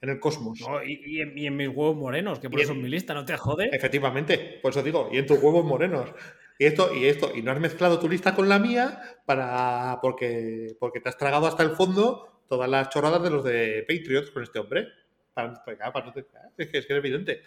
en 0.00 0.10
el 0.10 0.20
cosmos. 0.20 0.60
No, 0.60 0.82
y, 0.82 1.00
y 1.04 1.20
en, 1.20 1.36
y 1.36 1.46
en 1.46 1.56
mis 1.56 1.68
huevos 1.68 1.96
morenos, 1.96 2.38
que 2.38 2.48
por 2.50 2.60
eso 2.60 2.72
en- 2.72 2.78
es 2.78 2.84
mi 2.84 2.88
lista, 2.90 3.14
no 3.14 3.24
te 3.24 3.36
jode. 3.36 3.68
Efectivamente, 3.72 4.58
por 4.62 4.70
eso 4.70 4.82
digo, 4.82 5.08
y 5.12 5.18
en 5.18 5.26
tus 5.26 5.38
huevos 5.42 5.64
morenos. 5.64 6.10
Y 6.58 6.64
esto, 6.66 6.94
y 6.94 7.04
esto, 7.06 7.32
y 7.34 7.42
no 7.42 7.52
has 7.52 7.60
mezclado 7.60 7.98
tu 7.98 8.08
lista 8.08 8.34
con 8.34 8.48
la 8.48 8.58
mía 8.58 9.02
para 9.26 9.98
porque, 10.00 10.74
porque 10.80 11.00
te 11.00 11.08
has 11.10 11.18
tragado 11.18 11.46
hasta 11.46 11.62
el 11.62 11.70
fondo 11.72 12.42
todas 12.48 12.68
las 12.70 12.88
chorradas 12.88 13.22
de 13.22 13.30
los 13.30 13.44
de 13.44 13.84
Patriots 13.86 14.30
con 14.30 14.42
este 14.42 14.58
hombre. 14.58 14.88
Para, 15.34 15.52
para- 15.64 15.92
para 15.92 16.08
es, 16.56 16.68
que, 16.68 16.78
es 16.78 16.86
que 16.86 16.92
es 16.94 16.98
evidente. 16.98 17.42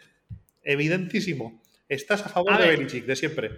Evidentísimo. 0.63 1.61
Estás 1.87 2.25
a 2.25 2.29
favor 2.29 2.53
A 2.53 2.59
de. 2.59 2.67
Belichick, 2.69 3.05
de 3.05 3.15
siempre. 3.15 3.51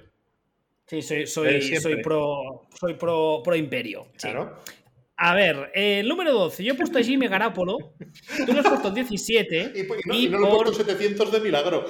Sí, 0.87 1.01
soy, 1.01 1.27
soy, 1.27 1.61
soy 1.77 2.01
pro, 2.01 2.67
soy 2.79 2.93
pro, 2.95 3.41
pro 3.43 3.55
imperio. 3.55 4.05
sí. 4.13 4.19
Claro. 4.29 4.57
A 5.23 5.35
ver, 5.35 5.71
eh, 5.75 5.99
el 5.99 6.07
número 6.07 6.33
12. 6.33 6.63
Yo 6.63 6.73
he 6.73 6.75
puesto 6.75 6.97
a 6.97 7.03
Jimmy 7.03 7.27
Garapolo. 7.27 7.77
Tú 8.45 8.53
lo 8.53 8.59
has 8.61 8.67
puesto 8.67 8.87
el 8.87 8.93
17. 8.95 9.71
Y, 9.75 10.07
no, 10.07 10.13
Y 10.15 10.25
y 10.25 10.29
no 10.29 10.39
le 10.39 10.47
he 10.47 10.49
puesto 10.55 10.73
700 10.73 11.31
de 11.31 11.39
milagro. 11.41 11.85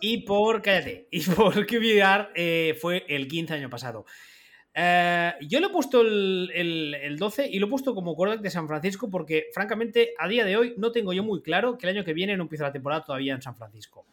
Y 0.00 0.18
por, 0.18 0.62
cállate, 0.62 1.08
y 1.10 1.20
por 1.22 1.66
QBR 1.66 2.30
eh, 2.34 2.76
fue 2.80 3.04
el 3.08 3.26
15 3.28 3.54
año 3.54 3.70
pasado. 3.70 4.04
Eh, 4.74 5.32
yo 5.42 5.58
le 5.60 5.66
he 5.66 5.70
puesto 5.70 6.02
el, 6.02 6.50
el- 6.54 6.94
el 6.94 7.16
12 7.18 7.48
y 7.50 7.58
lo 7.58 7.66
he 7.66 7.70
puesto 7.70 7.94
como 7.94 8.14
quarterback 8.14 8.42
de 8.44 8.50
San 8.50 8.68
Francisco 8.68 9.10
porque, 9.10 9.46
francamente, 9.52 10.14
a 10.18 10.28
día 10.28 10.44
de 10.44 10.56
hoy 10.56 10.74
no 10.76 10.92
tengo 10.92 11.12
yo 11.12 11.24
muy 11.24 11.42
claro 11.42 11.76
que 11.76 11.86
el 11.88 11.96
año 11.96 12.04
que 12.04 12.12
viene 12.14 12.36
no 12.36 12.44
empieza 12.44 12.64
la 12.64 12.72
temporada 12.72 13.04
todavía 13.04 13.34
en 13.34 13.42
San 13.42 13.56
Francisco. 13.56 14.06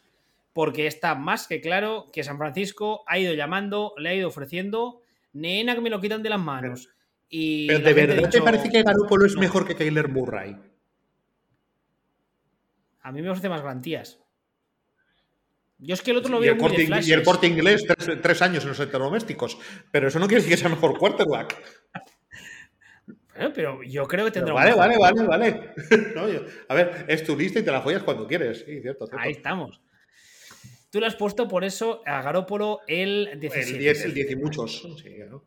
Porque 0.53 0.87
está 0.87 1.13
más 1.15 1.47
que 1.47 1.61
claro 1.61 2.09
que 2.13 2.23
San 2.23 2.37
Francisco 2.37 3.03
ha 3.07 3.19
ido 3.19 3.33
llamando, 3.33 3.93
le 3.97 4.09
ha 4.09 4.15
ido 4.15 4.27
ofreciendo, 4.29 5.01
nena 5.33 5.75
que 5.75 5.81
me 5.81 5.89
lo 5.89 5.99
quitan 6.01 6.23
de 6.23 6.29
las 6.29 6.39
manos. 6.39 6.89
Y 7.29 7.67
Pero 7.67 7.79
de 7.79 7.93
verdad 7.93 8.29
te 8.29 8.41
parece 8.41 8.69
que 8.69 8.81
Garoppolo 8.81 9.25
es 9.25 9.35
no. 9.35 9.41
mejor 9.41 9.67
que 9.67 9.75
Kyler 9.75 10.07
Murray. 10.07 10.55
A 13.01 13.11
mí 13.11 13.21
me 13.21 13.29
ofrece 13.29 13.49
más 13.49 13.61
garantías. 13.61 14.19
Yo 15.85 15.93
es 15.93 16.01
que 16.01 16.11
el 16.11 16.17
otro 16.17 16.31
lo 16.31 16.37
y, 16.39 16.41
veo 16.41 16.53
el 16.53 16.59
muy 16.59 16.69
corte, 16.69 16.85
de 16.85 17.01
y 17.05 17.11
el 17.11 17.23
corte 17.23 17.47
inglés, 17.47 17.85
tres, 17.85 18.21
tres 18.21 18.41
años 18.41 18.63
en 18.63 18.69
los 18.69 18.79
electrodomésticos. 18.79 19.57
Pero 19.91 20.07
eso 20.07 20.19
no 20.19 20.27
quiere 20.27 20.41
decir 20.43 20.55
que 20.55 20.61
sea 20.61 20.69
mejor 20.69 20.97
quarterback. 20.97 21.55
Bueno, 23.35 23.51
pero 23.53 23.83
yo 23.83 24.07
creo 24.07 24.25
que 24.25 24.31
tendrá 24.31 24.53
un 24.53 24.59
vale, 24.59 24.73
vale, 24.73 24.97
vale, 24.97 25.23
vale. 25.27 25.69
No, 26.15 26.29
yo- 26.29 26.45
a 26.69 26.73
ver, 26.73 27.05
es 27.07 27.23
tu 27.23 27.35
lista 27.37 27.59
y 27.59 27.63
te 27.63 27.71
la 27.71 27.81
follas 27.81 28.03
cuando 28.03 28.25
quieres. 28.27 28.59
Sí, 28.59 28.81
cierto, 28.81 29.05
cierto. 29.07 29.17
Ahí 29.19 29.31
estamos. 29.31 29.81
Tú 30.89 31.01
lo 31.01 31.07
has 31.07 31.15
puesto 31.15 31.47
por 31.47 31.65
eso 31.65 32.01
a 32.05 32.21
Garópolo 32.21 32.79
el 32.87 33.37
17. 33.39 33.71
el 33.71 33.79
10, 33.79 34.05
el 34.05 34.13
10 34.13 34.31
y 34.31 34.35
muchos. 34.37 34.87
Sí, 35.03 35.15
claro. 35.15 35.43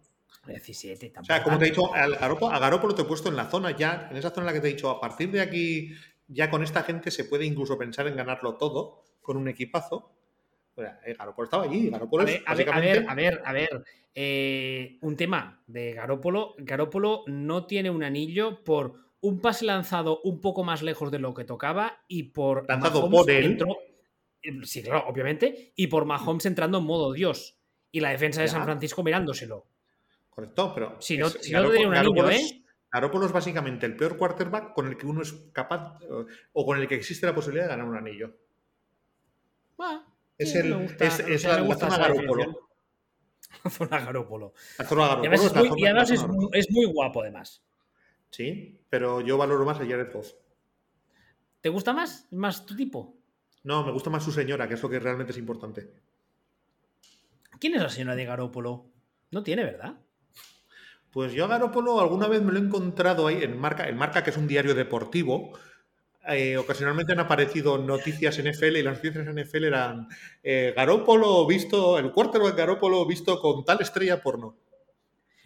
17, 0.47 1.07
O 1.07 1.12
tampoco 1.12 1.26
sea, 1.26 1.43
como 1.43 1.59
te 1.59 1.66
he 1.66 1.68
dicho, 1.70 1.95
a 1.95 2.59
Garoppolo 2.59 2.95
te 2.95 3.03
he 3.03 3.05
puesto 3.07 3.28
en 3.28 3.36
la 3.36 3.47
zona 3.47 3.76
ya, 3.76 4.09
en 4.11 4.16
esa 4.16 4.30
zona 4.30 4.43
en 4.43 4.47
la 4.47 4.53
que 4.53 4.61
te 4.61 4.68
he 4.68 4.72
dicho, 4.72 4.91
a 4.91 5.01
partir 5.01 5.30
de 5.30 5.41
aquí, 5.41 5.95
ya 6.26 6.51
con 6.51 6.62
esta 6.62 6.82
gente 6.82 7.11
se 7.11 7.24
puede 7.24 7.45
incluso 7.47 7.78
pensar 7.78 8.07
en 8.07 8.16
ganarlo 8.16 8.57
todo 8.57 9.05
con 9.22 9.36
un 9.39 9.49
equipazo. 9.49 10.18
Sea, 10.83 11.01
eh, 11.05 11.14
Garoppolo 11.18 11.45
estaba 11.45 11.64
allí. 11.64 11.91
Garoppolo 11.91 12.22
A 12.24 12.26
es 12.26 12.33
ver, 12.35 12.43
a 12.47 12.55
ver, 12.55 12.68
a 12.70 12.81
ver, 12.81 13.09
a 13.09 13.14
ver, 13.14 13.43
a 13.45 13.53
ver. 13.53 13.85
Eh, 14.14 14.99
un 15.03 15.16
tema 15.16 15.62
de 15.66 15.93
Garópolo. 15.93 16.55
Garópolo 16.59 17.24
no 17.26 17.66
tiene 17.66 17.91
un 17.91 18.03
anillo 18.03 18.62
por 18.64 18.95
un 19.20 19.41
pase 19.41 19.64
lanzado 19.64 20.20
un 20.22 20.41
poco 20.41 20.64
más 20.64 20.83
lejos 20.83 21.11
de 21.11 21.18
lo 21.18 21.35
que 21.35 21.45
tocaba 21.45 22.03
y 22.09 22.24
por 22.24 22.68
Lanzado 22.68 23.01
Mahomes 23.03 23.20
por 23.20 23.31
él. 23.31 23.45
entró- 23.53 23.79
Sí, 24.64 24.83
claro, 24.83 25.05
obviamente. 25.09 25.72
Y 25.74 25.89
por 25.89 26.05
Mahomes 26.05 26.47
entrando 26.47 26.79
en 26.79 26.85
modo 26.85 27.12
Dios. 27.12 27.59
Y 27.91 28.01
la 28.01 28.11
defensa 28.11 28.41
de 28.41 28.47
Ya. 28.47 28.53
San 28.53 28.64
Francisco 28.64 29.03
mirándoselo. 29.03 29.66
Correcto, 30.31 30.72
pero. 30.74 30.97
Si 31.01 31.16
no- 31.18 31.26
es- 31.26 31.39
si 31.41 31.53
no 31.53 31.62
tendría 31.62 31.89
un 31.89 31.95
anillo, 31.97 32.29
es- 32.31 32.53
¿eh? 32.53 32.62
Garoppolo 32.93 33.26
es 33.26 33.33
básicamente 33.33 33.85
el 33.87 33.97
peor 33.97 34.16
quarterback 34.16 34.72
con 34.72 34.87
el 34.87 34.97
que 34.97 35.07
uno 35.07 35.22
es 35.22 35.33
capaz 35.53 35.99
eh, 36.03 36.24
o 36.53 36.64
con 36.64 36.79
el 36.81 36.87
que 36.89 36.95
existe 36.95 37.26
la 37.26 37.35
posibilidad 37.35 37.64
de 37.64 37.70
ganar 37.70 37.87
un 37.87 37.97
anillo. 37.97 38.35
Ah, 39.79 40.05
Es, 40.39 40.55
el, 40.55 40.70
me 40.74 40.82
gusta, 40.84 41.05
es, 41.07 41.45
la, 41.45 41.62
me 41.62 41.68
la 41.68 41.74
zona 41.76 41.99
Garoppolo. 41.99 42.36
definición. 42.36 42.68
Zona 43.70 43.99
Garópolo. 44.05 44.55
La 44.78 44.84
zona 44.84 45.03
Y 45.03 45.09
Garoppolo 45.09 45.28
además, 45.28 45.41
es 45.45 45.53
la 45.53 45.59
muy, 45.61 45.68
zona- 45.68 45.80
y 45.80 45.84
además 45.84 46.11
la 46.11 46.14
es, 46.59 46.70
muy 46.70 46.86
guapo, 46.86 47.22
además. 47.22 47.62
Sí, 48.30 48.80
pero 48.89 49.20
yo 49.20 49.36
valoro 49.39 49.64
más 49.64 49.76
a 49.80 49.86
Jared 49.86 50.12
Goff. 50.12 50.32
¿Te 51.61 51.68
gusta 51.70 51.93
más? 51.93 52.26
¿Es 52.30 52.39
más 52.39 52.64
tu 52.66 52.76
tipo? 52.76 53.16
No, 53.64 53.84
me 53.84 53.91
gusta 53.93 54.11
más 54.11 54.22
su 54.24 54.30
señora, 54.32 54.68
que 54.68 54.74
es 54.74 54.82
lo 54.82 54.89
que 54.89 55.01
realmente 55.01 55.32
es 55.32 55.39
importante. 55.39 55.93
¿Quién 57.59 57.74
es 57.74 57.82
la 57.82 57.91
señora 57.91 58.14
de 58.14 58.24
Garópolo? 58.24 58.86
No 59.30 59.43
tiene, 59.43 59.64
¿verdad? 59.64 59.97
Pues 61.11 61.32
yo 61.32 61.47
a 61.47 61.49
Garoppolo 61.49 62.01
alguna 62.01 62.28
vez 62.28 62.43
me 62.43 62.53
lo 62.53 62.59
he 62.59 62.62
encontrado 62.62 63.26
ahí 63.26 63.43
en 63.43 63.59
Marca, 63.59 63.89
en 63.89 63.97
Marca, 63.97 64.22
que 64.22 64.30
es 64.30 64.36
un 64.36 64.47
diario 64.47 64.74
deportivo. 64.74 65.59
Eh, 66.31 66.57
ocasionalmente 66.59 67.12
han 67.12 67.20
aparecido 67.20 67.79
noticias 67.79 68.39
en 68.39 68.49
NFL 68.53 68.76
y 68.76 68.83
las 68.83 68.97
noticias 68.97 69.26
en 69.26 69.35
NFL 69.39 69.64
eran 69.64 70.09
eh, 70.43 70.72
Garópolo 70.76 71.47
visto, 71.47 71.99
el 71.99 72.12
quarterback 72.12 72.57
Garópolo 72.57 73.07
visto 73.07 73.41
con 73.41 73.64
tal 73.64 73.81
estrella 73.81 74.22
porno. 74.22 74.57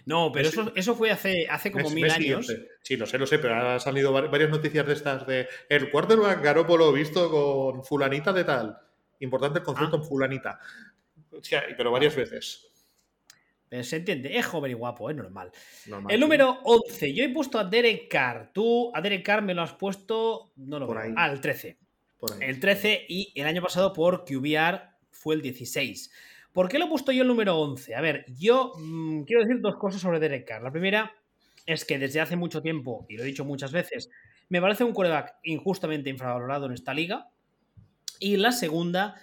No, 0.04 0.32
pero 0.32 0.48
eso, 0.48 0.72
eso 0.74 0.96
fue 0.96 1.12
hace, 1.12 1.46
hace 1.48 1.70
como 1.70 1.84
Mes- 1.84 1.94
mil 1.94 2.02
mes 2.04 2.12
años. 2.14 2.46
siguiente. 2.46 2.70
Sí, 2.82 2.96
lo 2.96 3.06
sé, 3.06 3.18
lo 3.18 3.26
sé, 3.26 3.38
pero 3.38 3.54
han 3.54 3.78
salido 3.78 4.12
var- 4.12 4.28
varias 4.28 4.50
noticias 4.50 4.84
de 4.84 4.92
estas 4.94 5.24
de 5.28 5.48
el 5.68 5.92
quarterback 5.92 6.42
Garópolo 6.42 6.92
visto 6.92 7.30
con 7.30 7.84
fulanita 7.84 8.32
de 8.32 8.42
tal. 8.42 8.76
Importante 9.20 9.60
el 9.60 9.64
concepto 9.64 9.94
Ah. 9.96 10.00
en 10.00 10.04
fulanita. 10.04 10.58
Sea, 11.42 11.62
pero 11.76 11.92
varias 11.92 12.16
veces. 12.16 12.71
Eh, 13.72 13.82
Se 13.84 13.96
entiende, 13.96 14.36
es 14.36 14.44
joven 14.44 14.70
y 14.70 14.74
guapo, 14.74 15.08
es 15.08 15.16
normal. 15.16 15.50
Normal, 15.86 16.14
El 16.14 16.20
número 16.20 16.58
11. 16.62 17.14
Yo 17.14 17.24
he 17.24 17.30
puesto 17.30 17.58
a 17.58 17.64
Derek 17.64 18.06
Carr. 18.08 18.50
Tú 18.52 18.92
a 18.94 19.00
Derek 19.00 19.24
Carr 19.24 19.40
me 19.40 19.54
lo 19.54 19.62
has 19.62 19.72
puesto. 19.72 20.52
No 20.56 20.78
lo 20.78 20.86
veo. 20.86 21.14
Ah, 21.16 21.32
el 21.32 21.40
13. 21.40 21.78
Por 22.18 22.34
ahí. 22.34 22.38
El 22.42 22.60
13 22.60 23.06
y 23.08 23.32
el 23.34 23.46
año 23.46 23.62
pasado 23.62 23.94
por 23.94 24.26
QBR 24.26 24.82
fue 25.10 25.36
el 25.36 25.40
16. 25.40 26.12
¿Por 26.52 26.68
qué 26.68 26.78
lo 26.78 26.84
he 26.84 26.88
puesto 26.88 27.12
yo 27.12 27.22
el 27.22 27.28
número 27.28 27.58
11? 27.58 27.94
A 27.94 28.02
ver, 28.02 28.26
yo 28.38 28.74
mm, 28.76 29.22
quiero 29.22 29.42
decir 29.42 29.62
dos 29.62 29.76
cosas 29.76 30.02
sobre 30.02 30.20
Derek 30.20 30.46
Carr. 30.46 30.62
La 30.62 30.70
primera 30.70 31.10
es 31.64 31.86
que 31.86 31.98
desde 31.98 32.20
hace 32.20 32.36
mucho 32.36 32.60
tiempo, 32.60 33.06
y 33.08 33.16
lo 33.16 33.22
he 33.22 33.26
dicho 33.26 33.46
muchas 33.46 33.72
veces, 33.72 34.10
me 34.50 34.60
parece 34.60 34.84
un 34.84 34.92
quarterback 34.92 35.36
injustamente 35.44 36.10
infravalorado 36.10 36.66
en 36.66 36.72
esta 36.72 36.92
liga. 36.92 37.30
Y 38.20 38.36
la 38.36 38.52
segunda 38.52 39.14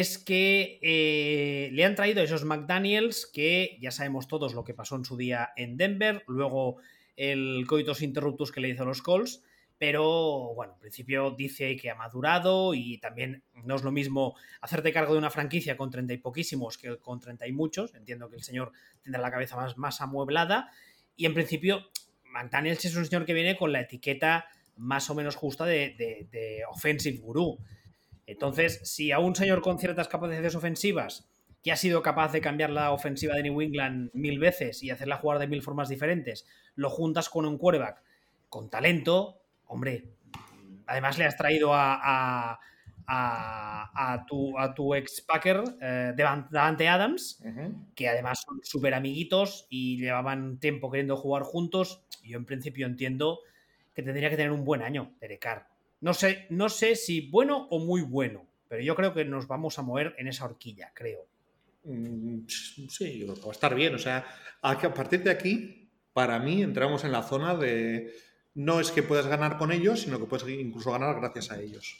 es 0.00 0.16
que 0.16 0.78
eh, 0.80 1.68
le 1.72 1.84
han 1.84 1.94
traído 1.94 2.22
esos 2.22 2.44
McDaniels 2.46 3.26
que 3.26 3.76
ya 3.78 3.90
sabemos 3.90 4.26
todos 4.26 4.54
lo 4.54 4.64
que 4.64 4.72
pasó 4.72 4.96
en 4.96 5.04
su 5.04 5.18
día 5.18 5.50
en 5.54 5.76
Denver, 5.76 6.24
luego 6.26 6.78
el 7.14 7.66
coitus 7.66 8.00
interruptus 8.00 8.50
que 8.52 8.62
le 8.62 8.70
hizo 8.70 8.84
a 8.84 8.86
los 8.86 9.02
Colts, 9.02 9.42
pero 9.76 10.54
bueno, 10.54 10.72
en 10.74 10.78
principio 10.78 11.32
dice 11.32 11.76
que 11.76 11.90
ha 11.90 11.94
madurado 11.94 12.72
y 12.72 12.96
también 12.98 13.42
no 13.64 13.74
es 13.74 13.82
lo 13.82 13.92
mismo 13.92 14.34
hacerte 14.62 14.94
cargo 14.94 15.12
de 15.12 15.18
una 15.18 15.28
franquicia 15.30 15.76
con 15.76 15.90
treinta 15.90 16.14
y 16.14 16.18
poquísimos 16.18 16.78
que 16.78 16.96
con 16.98 17.20
treinta 17.20 17.46
y 17.46 17.52
muchos, 17.52 17.94
entiendo 17.94 18.30
que 18.30 18.36
el 18.36 18.42
señor 18.42 18.72
tendrá 19.02 19.20
la 19.20 19.30
cabeza 19.30 19.58
más, 19.76 20.00
amueblada 20.00 20.70
y 21.16 21.26
en 21.26 21.34
principio 21.34 21.84
McDaniels 22.24 22.82
es 22.86 22.96
un 22.96 23.04
señor 23.04 23.26
que 23.26 23.34
viene 23.34 23.58
con 23.58 23.72
la 23.72 23.80
etiqueta 23.82 24.46
más 24.78 25.10
o 25.10 25.14
menos 25.14 25.36
justa 25.36 25.66
de, 25.66 25.90
de- 25.98 26.26
de 26.30 26.62
offensive 26.70 27.18
guru. 27.18 27.58
Entonces, 28.26 28.80
si 28.84 29.12
a 29.12 29.18
un 29.18 29.34
señor 29.34 29.60
con 29.62 29.78
ciertas 29.78 30.08
capacidades 30.08 30.54
ofensivas, 30.54 31.28
que 31.62 31.72
ha 31.72 31.76
sido 31.76 32.02
capaz 32.02 32.32
de 32.32 32.40
cambiar 32.40 32.70
la 32.70 32.90
ofensiva 32.92 33.34
de 33.36 33.44
New 33.44 33.60
England 33.60 34.10
mil 34.14 34.38
veces 34.38 34.82
y 34.82 34.90
hacerla 34.90 35.16
jugar 35.16 35.38
de 35.38 35.46
mil 35.46 35.62
formas 35.62 35.88
diferentes, 35.88 36.46
lo 36.74 36.90
juntas 36.90 37.28
con 37.28 37.46
un 37.46 37.58
quarterback 37.58 38.02
con 38.48 38.68
talento, 38.68 39.42
hombre, 39.66 40.10
además 40.86 41.18
le 41.18 41.24
has 41.24 41.36
traído 41.36 41.74
a, 41.74 41.94
a, 42.02 42.60
a- 43.06 44.12
a 44.12 44.26
tu, 44.26 44.58
a 44.58 44.74
tu 44.74 44.94
ex 44.94 45.20
Packer, 45.22 45.62
eh, 45.80 46.12
Davante 46.16 46.88
Adams, 46.88 47.42
que 47.94 48.08
además 48.08 48.42
son 48.46 48.60
súper 48.62 48.94
amiguitos 48.94 49.66
y 49.70 49.98
llevaban 49.98 50.58
tiempo 50.58 50.90
queriendo 50.90 51.16
jugar 51.16 51.42
juntos. 51.42 52.04
Yo 52.22 52.38
en 52.38 52.44
principio 52.46 52.86
entiendo 52.86 53.40
que 53.94 54.02
tendría 54.02 54.30
que 54.30 54.36
tener 54.36 54.52
un 54.52 54.64
buen 54.64 54.82
año, 54.82 55.14
Derek 55.20 55.40
Carr. 55.40 55.66
No 56.02 56.12
sé, 56.14 56.46
no 56.50 56.68
sé 56.68 56.94
si 56.96 57.30
bueno 57.30 57.66
o 57.70 57.78
muy 57.78 58.02
bueno, 58.02 58.46
pero 58.68 58.82
yo 58.82 58.94
creo 58.94 59.14
que 59.14 59.24
nos 59.24 59.46
vamos 59.46 59.78
a 59.78 59.82
mover 59.82 60.14
en 60.18 60.28
esa 60.28 60.44
horquilla, 60.44 60.92
creo. 60.94 61.26
Mm, 61.84 62.40
Sí, 62.48 63.18
yo 63.18 63.26
creo 63.26 63.34
que 63.36 63.40
va 63.42 63.48
a 63.48 63.52
estar 63.52 63.74
bien. 63.74 63.94
O 63.94 63.98
sea, 63.98 64.26
a 64.60 64.78
partir 64.94 65.22
de 65.22 65.30
aquí, 65.30 65.88
para 66.12 66.38
mí, 66.38 66.62
entramos 66.62 67.04
en 67.04 67.12
la 67.12 67.22
zona 67.22 67.54
de 67.56 68.12
no 68.54 68.80
es 68.80 68.90
que 68.90 69.02
puedas 69.02 69.26
ganar 69.26 69.56
con 69.56 69.72
ellos, 69.72 70.00
sino 70.02 70.18
que 70.18 70.26
puedes 70.26 70.46
incluso 70.48 70.92
ganar 70.92 71.18
gracias 71.18 71.50
a 71.50 71.58
ellos. 71.60 71.96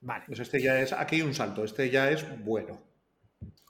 Vale. 0.00 0.24
Pues 0.26 0.38
este 0.40 0.62
ya 0.62 0.80
es, 0.80 0.92
aquí 0.92 1.16
hay 1.16 1.22
un 1.22 1.34
salto, 1.34 1.64
este 1.64 1.90
ya 1.90 2.10
es 2.10 2.24
bueno. 2.44 2.80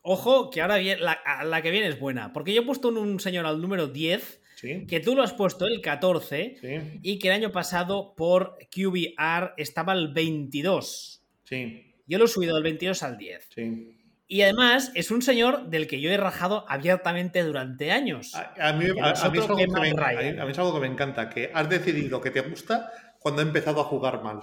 Ojo, 0.03 0.51
que 0.51 0.61
ahora 0.63 0.77
viene, 0.77 1.01
la, 1.01 1.13
a- 1.13 1.45
la 1.45 1.63
que 1.63 1.71
viene 1.71 1.89
es 1.89 1.99
buena, 1.99 2.33
porque 2.33 2.55
yo 2.55 2.63
he 2.63 2.65
puesto 2.65 2.89
un, 2.89 2.99
un 2.99 3.21
señor 3.21 3.47
al 3.47 3.61
número 3.61 3.89
10, 3.89 4.41
¿Sí? 4.61 4.87
que 4.89 4.99
tú 4.99 5.15
lo 5.15 5.23
has 5.23 5.33
puesto 5.35 5.67
el 5.67 5.81
14, 5.81 6.57
Sí, 6.61 6.99
y 7.03 7.19
que 7.21 7.29
el 7.29 7.35
año 7.35 7.53
pasado 7.53 8.15
por 8.17 8.59
QBR 8.75 9.55
estaba 9.57 9.93
el 9.93 10.09
22. 10.13 11.23
sí, 11.45 11.95
Yo 12.09 12.19
lo 12.19 12.25
he 12.25 12.29
subido 12.29 12.55
del 12.55 12.65
22 12.65 13.03
al 13.05 13.17
10. 13.19 13.49
sí. 13.55 13.95
Y 14.31 14.43
además 14.43 14.91
es 14.95 15.11
un 15.11 15.23
señor 15.23 15.71
del 15.71 15.87
que 15.87 16.01
yo 16.03 16.11
he 16.11 16.17
rajado 16.19 16.67
abiertamente 16.69 17.43
durante 17.45 17.93
años. 17.93 18.35
A, 18.35 18.53
a 18.69 18.73
mí, 18.75 18.85
a- 19.01 19.11
a 19.13 19.31
mí 19.31 19.39
es 19.39 19.45
algo 19.45 19.57
que 19.57 19.67
me, 19.69 19.81
mí 19.81 20.51
es 20.51 20.59
algo 20.59 20.75
que 20.75 20.81
me 20.81 20.87
encanta, 20.87 21.31
que 21.31 21.51
has 21.55 21.69
decidido 21.71 22.21
que 22.21 22.31
te 22.31 22.41
gusta 22.43 22.93
cuando 23.21 23.41
ha 23.41 23.45
empezado 23.47 23.81
a 23.81 23.85
jugar 23.85 24.23
mal. 24.23 24.41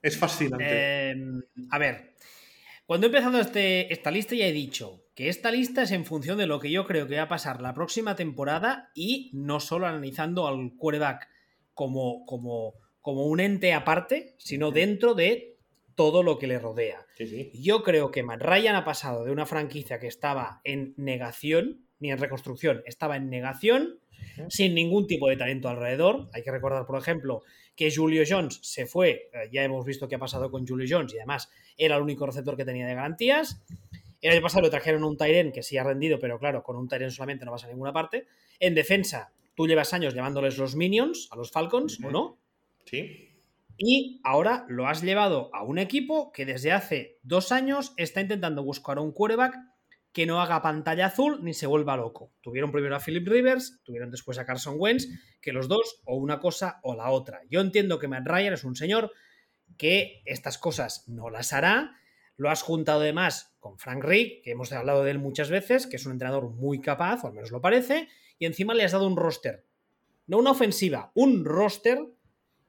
Es 0.00 0.16
fascinante. 0.16 0.64
Eh, 0.66 1.14
a 1.70 1.78
ver, 1.78 2.14
cuando 2.86 3.06
he 3.06 3.10
empezado 3.10 3.38
este, 3.38 3.92
esta 3.92 4.10
lista 4.10 4.34
ya 4.34 4.46
he 4.46 4.52
dicho 4.52 5.01
que 5.14 5.28
esta 5.28 5.50
lista 5.50 5.82
es 5.82 5.90
en 5.90 6.04
función 6.04 6.38
de 6.38 6.46
lo 6.46 6.58
que 6.58 6.70
yo 6.70 6.86
creo 6.86 7.06
que 7.06 7.16
va 7.16 7.22
a 7.22 7.28
pasar 7.28 7.60
la 7.60 7.74
próxima 7.74 8.16
temporada 8.16 8.90
y 8.94 9.30
no 9.34 9.60
solo 9.60 9.86
analizando 9.86 10.46
al 10.46 10.72
quarterback 10.76 11.28
como, 11.74 12.24
como, 12.24 12.74
como 13.00 13.26
un 13.26 13.40
ente 13.40 13.74
aparte, 13.74 14.34
sino 14.38 14.70
dentro 14.70 15.14
de 15.14 15.56
todo 15.94 16.22
lo 16.22 16.38
que 16.38 16.46
le 16.46 16.58
rodea. 16.58 17.06
Sí, 17.16 17.26
sí. 17.26 17.50
Yo 17.54 17.82
creo 17.82 18.10
que 18.10 18.22
Matt 18.22 18.42
Ryan 18.42 18.76
ha 18.76 18.84
pasado 18.84 19.24
de 19.24 19.32
una 19.32 19.46
franquicia 19.46 19.98
que 19.98 20.06
estaba 20.06 20.60
en 20.64 20.94
negación, 20.96 21.86
ni 21.98 22.10
en 22.10 22.18
reconstrucción, 22.18 22.82
estaba 22.86 23.16
en 23.16 23.28
negación, 23.28 24.00
sin 24.48 24.74
ningún 24.74 25.06
tipo 25.06 25.28
de 25.28 25.36
talento 25.36 25.68
alrededor. 25.68 26.28
Hay 26.32 26.42
que 26.42 26.50
recordar, 26.50 26.86
por 26.86 26.98
ejemplo, 26.98 27.42
que 27.76 27.94
Julio 27.94 28.22
Jones 28.26 28.60
se 28.62 28.86
fue, 28.86 29.30
eh, 29.32 29.48
ya 29.52 29.62
hemos 29.62 29.84
visto 29.84 30.08
qué 30.08 30.16
ha 30.16 30.18
pasado 30.18 30.50
con 30.50 30.66
Julio 30.66 30.86
Jones 30.88 31.12
y 31.14 31.18
además 31.18 31.50
era 31.76 31.96
el 31.96 32.02
único 32.02 32.26
receptor 32.26 32.56
que 32.56 32.64
tenía 32.64 32.86
de 32.86 32.94
garantías. 32.94 33.62
El 34.22 34.32
año 34.32 34.40
pasado 34.40 34.62
le 34.62 34.70
trajeron 34.70 35.04
un 35.04 35.16
Tyren 35.16 35.52
que 35.52 35.62
sí 35.62 35.76
ha 35.76 35.84
rendido, 35.84 36.18
pero 36.18 36.38
claro, 36.38 36.62
con 36.62 36.76
un 36.76 36.88
Tyren 36.88 37.10
solamente 37.10 37.44
no 37.44 37.50
vas 37.50 37.64
a 37.64 37.68
ninguna 37.68 37.92
parte. 37.92 38.26
En 38.60 38.74
defensa, 38.74 39.32
tú 39.54 39.66
llevas 39.66 39.92
años 39.92 40.14
llamándoles 40.14 40.56
los 40.56 40.76
Minions 40.76 41.28
a 41.30 41.36
los 41.36 41.50
Falcons, 41.50 41.98
¿o 42.02 42.10
no? 42.10 42.38
Sí. 42.86 43.28
Y 43.76 44.20
ahora 44.22 44.64
lo 44.68 44.86
has 44.86 45.02
llevado 45.02 45.50
a 45.52 45.64
un 45.64 45.78
equipo 45.78 46.30
que 46.32 46.46
desde 46.46 46.72
hace 46.72 47.18
dos 47.22 47.52
años 47.52 47.94
está 47.96 48.20
intentando 48.20 48.62
buscar 48.62 48.98
un 48.98 49.12
quarterback 49.12 49.56
que 50.12 50.26
no 50.26 50.40
haga 50.40 50.62
pantalla 50.62 51.06
azul 51.06 51.42
ni 51.42 51.54
se 51.54 51.66
vuelva 51.66 51.96
loco. 51.96 52.32
Tuvieron 52.42 52.70
primero 52.70 52.94
a 52.94 53.00
Philip 53.00 53.26
Rivers, 53.26 53.80
tuvieron 53.82 54.10
después 54.10 54.38
a 54.38 54.44
Carson 54.44 54.76
Wentz, 54.78 55.08
que 55.40 55.52
los 55.52 55.68
dos 55.68 56.00
o 56.04 56.16
una 56.16 56.38
cosa 56.38 56.78
o 56.82 56.94
la 56.94 57.10
otra. 57.10 57.40
Yo 57.50 57.60
entiendo 57.60 57.98
que 57.98 58.08
Matt 58.08 58.26
Ryan 58.26 58.52
es 58.52 58.64
un 58.64 58.76
señor 58.76 59.10
que 59.78 60.22
estas 60.26 60.58
cosas 60.58 61.08
no 61.08 61.30
las 61.30 61.52
hará. 61.52 61.96
Lo 62.36 62.50
has 62.50 62.62
juntado 62.62 63.00
además 63.00 63.54
con 63.60 63.78
Frank 63.78 64.02
Rick, 64.04 64.42
que 64.42 64.52
hemos 64.52 64.72
hablado 64.72 65.04
de 65.04 65.10
él 65.10 65.18
muchas 65.18 65.50
veces, 65.50 65.86
que 65.86 65.96
es 65.96 66.06
un 66.06 66.12
entrenador 66.12 66.50
muy 66.50 66.80
capaz, 66.80 67.22
o 67.22 67.28
al 67.28 67.34
menos 67.34 67.50
lo 67.50 67.60
parece, 67.60 68.08
y 68.38 68.46
encima 68.46 68.74
le 68.74 68.84
has 68.84 68.92
dado 68.92 69.06
un 69.06 69.16
roster. 69.16 69.64
No 70.26 70.38
una 70.38 70.50
ofensiva, 70.50 71.12
un 71.14 71.44
roster 71.44 72.00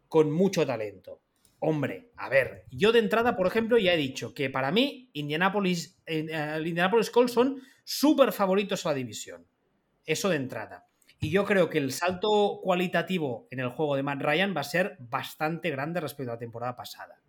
con 0.08 0.32
mucho 0.32 0.66
talento. 0.66 1.22
Hombre, 1.60 2.12
a 2.18 2.30
ver, 2.30 2.66
yo 2.72 2.92
de 2.92 3.00
entrada, 3.00 3.38
por 3.38 3.48
ejemplo, 3.48 3.78
ya 3.78 3.94
he 3.94 3.98
dicho 3.98 4.34
que 4.34 4.50
para 4.50 4.72
mí 4.72 5.10
Indianapolis, 5.14 5.98
eh, 6.06 6.28
el 6.30 6.68
Indianapolis 6.68 7.10
Colts 7.10 7.32
son 7.32 7.62
súper 7.84 8.34
favoritos 8.34 8.86
a 8.86 8.90
la 8.90 8.96
división. 8.96 9.48
Eso 10.06 10.30
de 10.30 10.36
entrada. 10.36 10.88
Y 11.20 11.30
yo 11.30 11.46
creo 11.46 11.70
que 11.70 11.78
el 11.78 11.94
salto 11.94 12.60
cualitativo 12.62 13.48
en 13.50 13.62
el 13.62 13.70
juego 13.70 13.96
de 13.96 14.04
Matt 14.04 14.22
Ryan 14.22 14.54
va 14.56 14.60
a 14.60 14.66
ser 14.66 14.98
bastante 15.00 15.70
grande 15.70 16.02
respecto 16.02 16.32
a 16.32 16.36
la 16.36 16.40
temporada 16.40 16.76
pasada. 16.76 17.22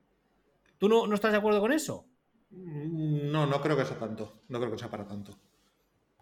¿Tú 0.78 0.88
no, 0.88 1.06
no 1.06 1.14
estás 1.14 1.30
de 1.30 1.38
acuerdo 1.38 1.60
con 1.60 1.70
eso? 1.70 2.08
No, 2.56 3.46
no 3.46 3.60
creo 3.60 3.76
que 3.76 3.84
sea 3.84 3.98
tanto. 3.98 4.42
No 4.48 4.58
creo 4.58 4.72
que 4.72 4.78
sea 4.78 4.90
para 4.90 5.06
tanto. 5.06 5.38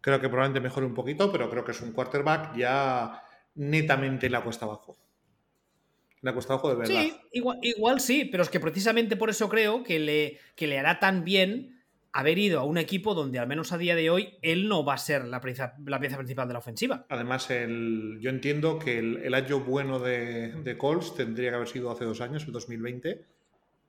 Creo 0.01 0.21
que 0.21 0.29
probablemente 0.29 0.61
mejore 0.61 0.87
un 0.87 0.95
poquito, 0.95 1.31
pero 1.31 1.49
creo 1.49 1.65
que 1.65 1.73
es 1.73 1.81
un 1.81 1.93
quarterback 1.93 2.57
ya 2.57 3.23
netamente 3.55 4.27
en 4.27 4.33
la 4.33 4.43
cuesta 4.43 4.65
abajo. 4.65 4.99
Le 6.21 6.31
ha 6.31 6.35
costado 6.35 6.69
de 6.69 6.77
verdad. 6.77 7.03
Sí, 7.03 7.15
igual, 7.33 7.59
igual, 7.63 8.01
sí, 8.01 8.25
pero 8.31 8.43
es 8.43 8.49
que 8.49 8.61
precisamente 8.61 9.17
por 9.17 9.31
eso 9.31 9.49
creo 9.49 9.83
que 9.83 9.99
le, 9.99 10.39
que 10.55 10.67
le 10.67 10.79
hará 10.79 10.99
tan 11.01 11.25
bien 11.25 11.83
haber 12.13 12.39
ido 12.39 12.61
a 12.61 12.65
un 12.65 12.79
equipo 12.79 13.15
donde 13.15 13.39
al 13.39 13.47
menos 13.47 13.73
a 13.73 13.79
día 13.79 13.97
de 13.97 14.11
hoy 14.11 14.39
él 14.43 14.69
no 14.69 14.85
va 14.85 14.95
a 14.95 14.99
ser 14.99 15.25
la 15.25 15.41
pieza, 15.41 15.75
la 15.85 15.99
pieza 15.99 16.17
principal 16.17 16.47
de 16.47 16.53
la 16.53 16.59
ofensiva. 16.59 17.07
Además, 17.09 17.51
el, 17.51 18.19
yo 18.21 18.31
entiendo 18.31 18.79
que 18.79 18.99
el, 18.99 19.35
año 19.35 19.61
bueno 19.61 19.99
de, 19.99 20.53
de, 20.63 20.79
Colts 20.79 21.15
tendría 21.15 21.51
que 21.51 21.57
haber 21.57 21.69
sido 21.69 21.91
hace 21.91 22.05
dos 22.05 22.21
años, 22.21 22.45
el 22.45 22.53
2020, 22.53 23.25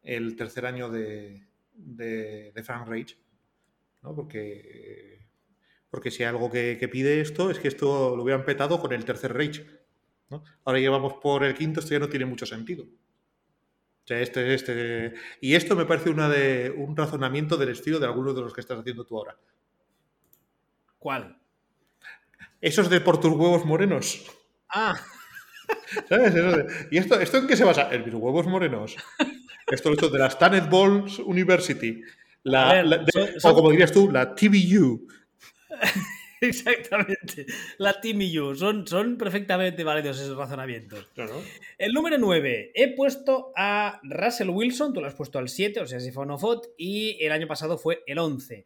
el 0.04 0.36
tercer 0.36 0.66
año 0.66 0.90
de, 0.90 1.44
de, 1.74 2.54
Frank 2.64 2.88
Rage, 2.88 3.18
¿no? 4.02 4.16
Porque, 4.16 5.28
porque 5.90 6.12
si 6.12 6.24
hay 6.24 6.30
algo 6.30 6.52
que, 6.52 6.90
pide 6.92 7.22
esto 7.22 7.50
es 7.50 7.60
que 7.60 7.68
esto 7.68 8.16
lo 8.16 8.24
hubieran 8.24 8.46
petado 8.46 8.80
con 8.80 8.94
el 8.94 9.06
tercer 9.06 9.34
Rage. 9.34 9.66
¿no? 10.30 10.44
Ahora 10.66 10.80
llevamos 10.80 11.14
por 11.16 11.44
el 11.44 11.54
quinto, 11.54 11.80
esto 11.80 11.94
ya 11.94 12.00
no 12.00 12.10
tiene 12.10 12.26
mucho 12.26 12.46
sentido. 12.46 12.84
O 12.84 14.08
sea, 14.08 14.20
este, 14.20 14.54
este, 14.54 15.14
y 15.40 15.56
esto 15.56 15.76
me 15.76 15.86
parece 15.86 16.10
una 16.10 16.28
de, 16.28 16.74
un 16.76 16.96
razonamiento 16.98 17.56
del 17.56 17.70
estilo 17.70 18.00
de 18.00 18.06
algunos 18.06 18.36
de 18.36 18.42
los 18.42 18.54
que 18.54 18.60
estás 18.60 18.80
haciendo 18.80 19.06
tú 19.06 19.18
ahora. 19.18 19.38
¿Cuál? 21.00 21.38
Esos 22.60 22.90
de 22.90 23.00
por 23.00 23.20
tus 23.20 23.32
huevos 23.32 23.66
morenos. 23.66 24.26
Ah. 24.70 24.94
¿Sabes? 26.10 26.34
¿Y 26.92 26.98
esto, 26.98 27.20
esto 27.20 27.38
en 27.38 27.48
qué 27.48 27.56
se 27.56 27.64
basa? 27.64 27.94
En 27.94 28.04
mis 28.04 28.14
huevos 28.14 28.46
morenos. 28.46 28.98
Esto 29.68 29.90
lo 29.90 29.96
he 29.96 29.98
hecho 29.98 30.10
de 30.10 30.20
la 30.20 30.28
Stanford 30.28 30.70
Balls 30.70 31.20
University. 31.20 32.02
La, 32.44 32.84
O 33.44 33.54
como 33.54 33.72
dirías 33.72 33.92
tú, 33.92 34.12
la 34.12 34.36
TVU. 34.36 35.08
Exactamente. 36.42 37.46
La 37.78 38.02
TVU. 38.02 38.54
Son, 38.56 38.86
son 38.86 39.18
perfectamente 39.18 39.84
válidos 39.84 40.20
esos 40.20 40.38
razonamientos. 40.38 41.10
El 41.78 41.94
número 41.94 42.18
9. 42.18 42.72
He 42.76 42.94
puesto 42.96 43.54
a 43.56 44.02
Russell 44.04 44.50
Wilson. 44.50 44.94
Tú 44.94 45.00
lo 45.00 45.08
has 45.08 45.16
puesto 45.16 45.40
al 45.40 45.48
7, 45.48 45.80
o 45.80 45.88
sea, 45.88 46.00
si 46.00 46.12
fue 46.12 46.26
Fot. 46.38 46.68
Y 46.78 47.24
el 47.24 47.32
año 47.32 47.48
pasado 47.48 47.78
fue 47.78 48.04
el 48.06 48.20
11. 48.20 48.66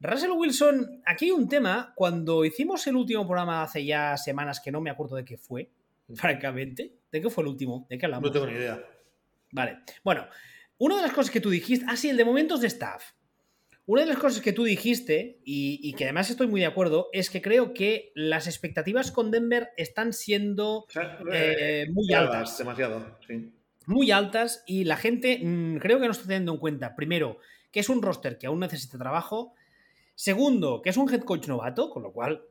Russell 0.00 0.30
Wilson, 0.30 1.02
aquí 1.04 1.26
hay 1.26 1.30
un 1.32 1.48
tema. 1.48 1.92
Cuando 1.94 2.44
hicimos 2.44 2.86
el 2.86 2.96
último 2.96 3.26
programa 3.26 3.62
hace 3.62 3.84
ya 3.84 4.16
semanas 4.16 4.60
que 4.60 4.72
no 4.72 4.80
me 4.80 4.90
acuerdo 4.90 5.16
de 5.16 5.24
qué 5.24 5.36
fue, 5.36 5.70
francamente. 6.14 6.92
¿De 7.12 7.20
qué 7.20 7.28
fue 7.28 7.44
el 7.44 7.48
último? 7.48 7.86
¿De 7.90 7.98
qué 7.98 8.06
hablamos? 8.06 8.28
No 8.28 8.32
tengo 8.32 8.46
ni 8.46 8.54
idea. 8.54 8.82
Vale. 9.52 9.78
Bueno, 10.04 10.26
una 10.78 10.96
de 10.96 11.02
las 11.02 11.12
cosas 11.12 11.30
que 11.30 11.40
tú 11.40 11.50
dijiste. 11.50 11.86
Ah, 11.88 11.96
sí, 11.96 12.08
el 12.08 12.16
de 12.16 12.24
momentos 12.24 12.60
de 12.60 12.68
staff. 12.68 13.12
Una 13.86 14.00
de 14.02 14.08
las 14.08 14.18
cosas 14.18 14.42
que 14.42 14.52
tú 14.52 14.64
dijiste, 14.64 15.38
y, 15.44 15.92
que 15.92 16.04
además 16.04 16.28
estoy 16.28 16.48
muy 16.48 16.60
de 16.60 16.66
acuerdo, 16.66 17.08
es 17.12 17.30
que 17.30 17.40
creo 17.40 17.72
que 17.72 18.10
las 18.16 18.48
expectativas 18.48 19.12
con 19.12 19.30
Denver 19.30 19.70
están 19.76 20.12
siendo 20.12 20.86
eh, 21.32 21.86
muy 21.92 22.12
altas. 22.12 22.58
Demasiado, 22.58 23.16
sí. 23.24 23.52
Muy 23.86 24.10
altas, 24.10 24.64
y 24.66 24.82
la 24.82 24.96
gente 24.96 25.38
mm, 25.40 25.76
creo 25.76 26.00
que 26.00 26.06
no 26.06 26.10
está 26.10 26.24
teniendo 26.24 26.52
en 26.52 26.58
cuenta, 26.58 26.96
primero, 26.96 27.38
que 27.70 27.78
es 27.78 27.88
un 27.88 28.02
roster 28.02 28.38
que 28.38 28.48
aún 28.48 28.58
necesita 28.58 28.98
trabajo. 28.98 29.54
Segundo, 30.16 30.82
que 30.82 30.90
es 30.90 30.96
un 30.96 31.08
head 31.12 31.20
coach 31.20 31.46
novato, 31.46 31.90
con 31.90 32.02
lo 32.02 32.12
cual, 32.12 32.42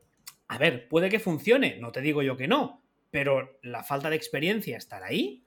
a 0.48 0.56
ver, 0.56 0.88
puede 0.88 1.10
que 1.10 1.18
funcione, 1.18 1.76
no 1.80 1.92
te 1.92 2.00
digo 2.00 2.22
yo 2.22 2.38
que 2.38 2.48
no, 2.48 2.80
pero 3.10 3.58
la 3.62 3.82
falta 3.82 4.08
de 4.08 4.16
experiencia 4.16 4.78
estará 4.78 5.08
ahí. 5.08 5.42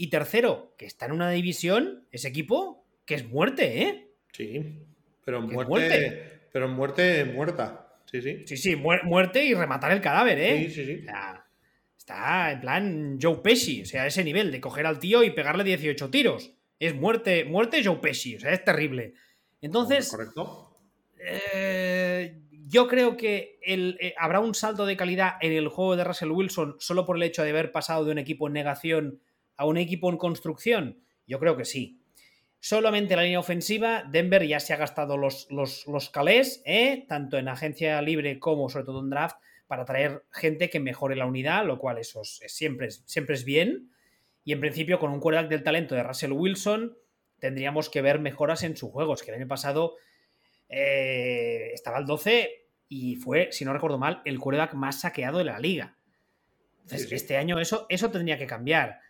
Y 0.00 0.06
tercero, 0.06 0.72
que 0.78 0.86
está 0.86 1.04
en 1.04 1.12
una 1.12 1.28
división, 1.28 2.06
ese 2.10 2.28
equipo, 2.28 2.86
que 3.04 3.16
es 3.16 3.28
muerte, 3.28 3.82
¿eh? 3.82 4.08
Sí, 4.32 4.78
pero 5.22 5.42
muerte, 5.42 6.40
pero 6.50 6.68
muerte 6.68 7.26
muerta. 7.26 7.98
Sí, 8.06 8.22
sí. 8.22 8.44
Sí, 8.46 8.56
sí, 8.56 8.76
muerte 8.76 9.44
y 9.44 9.52
rematar 9.52 9.92
el 9.92 10.00
cadáver, 10.00 10.38
¿eh? 10.38 10.64
Sí, 10.70 10.70
sí, 10.70 10.86
sí. 10.86 11.06
está 11.98 12.50
en 12.50 12.60
plan 12.62 13.18
Joe 13.20 13.42
Pesci, 13.44 13.82
o 13.82 13.84
sea, 13.84 14.06
ese 14.06 14.24
nivel 14.24 14.50
de 14.50 14.62
coger 14.62 14.86
al 14.86 14.98
tío 14.98 15.22
y 15.22 15.32
pegarle 15.32 15.64
18 15.64 16.08
tiros. 16.08 16.50
Es 16.78 16.94
muerte, 16.94 17.44
muerte 17.44 17.84
Joe 17.84 17.96
Pesci, 17.96 18.36
o 18.36 18.40
sea, 18.40 18.54
es 18.54 18.64
terrible. 18.64 19.12
Entonces. 19.60 20.08
Correcto. 20.08 20.78
Eh, 21.18 22.40
yo 22.68 22.88
creo 22.88 23.18
que 23.18 23.58
eh, 23.66 24.14
habrá 24.16 24.40
un 24.40 24.54
salto 24.54 24.86
de 24.86 24.96
calidad 24.96 25.34
en 25.42 25.52
el 25.52 25.68
juego 25.68 25.94
de 25.94 26.04
Russell 26.04 26.30
Wilson 26.30 26.76
solo 26.78 27.04
por 27.04 27.16
el 27.16 27.22
hecho 27.24 27.42
de 27.42 27.50
haber 27.50 27.70
pasado 27.70 28.06
de 28.06 28.12
un 28.12 28.18
equipo 28.18 28.46
en 28.46 28.54
negación 28.54 29.20
a 29.60 29.66
un 29.66 29.76
equipo 29.76 30.08
en 30.08 30.16
construcción? 30.16 31.02
Yo 31.26 31.38
creo 31.38 31.54
que 31.54 31.66
sí. 31.66 32.00
Solamente 32.60 33.14
la 33.14 33.24
línea 33.24 33.38
ofensiva, 33.38 34.04
Denver 34.10 34.46
ya 34.46 34.58
se 34.58 34.72
ha 34.72 34.78
gastado 34.78 35.18
los, 35.18 35.48
los, 35.50 36.10
calés, 36.10 36.62
¿eh? 36.64 37.04
tanto 37.06 37.36
en 37.36 37.46
agencia 37.46 38.00
libre 38.00 38.38
como 38.38 38.70
sobre 38.70 38.86
todo 38.86 39.00
en 39.00 39.10
draft, 39.10 39.36
para 39.66 39.84
traer 39.84 40.24
gente 40.32 40.70
que 40.70 40.80
mejore 40.80 41.14
la 41.14 41.26
unidad, 41.26 41.66
lo 41.66 41.78
cual 41.78 41.98
eso 41.98 42.24
siempre, 42.24 42.86
es, 42.86 43.02
siempre 43.04 43.34
es 43.34 43.44
bien. 43.44 43.90
Y 44.44 44.52
en 44.52 44.60
principio, 44.60 44.98
con 44.98 45.12
un 45.12 45.20
quarterback 45.20 45.50
del 45.50 45.62
talento 45.62 45.94
de 45.94 46.04
Russell 46.04 46.32
Wilson, 46.32 46.96
tendríamos 47.38 47.90
que 47.90 48.00
ver 48.00 48.18
mejoras 48.18 48.62
en 48.62 48.78
su 48.78 48.90
juego. 48.90 49.12
Es 49.12 49.22
que 49.22 49.30
el 49.30 49.36
año 49.36 49.46
pasado 49.46 49.96
eh, 50.70 51.70
estaba 51.74 51.98
al 51.98 52.06
12 52.06 52.66
y 52.88 53.16
fue, 53.16 53.52
si 53.52 53.66
no 53.66 53.74
recuerdo 53.74 53.98
mal, 53.98 54.22
el 54.24 54.38
quarterback 54.38 54.72
más 54.72 55.00
saqueado 55.00 55.36
de 55.36 55.44
la 55.44 55.58
liga. 55.58 55.98
Entonces, 56.80 57.12
este 57.12 57.36
año 57.36 57.60
eso, 57.60 57.84
eso 57.90 58.10
tendría 58.10 58.38
que 58.38 58.46
cambiar. 58.46 59.00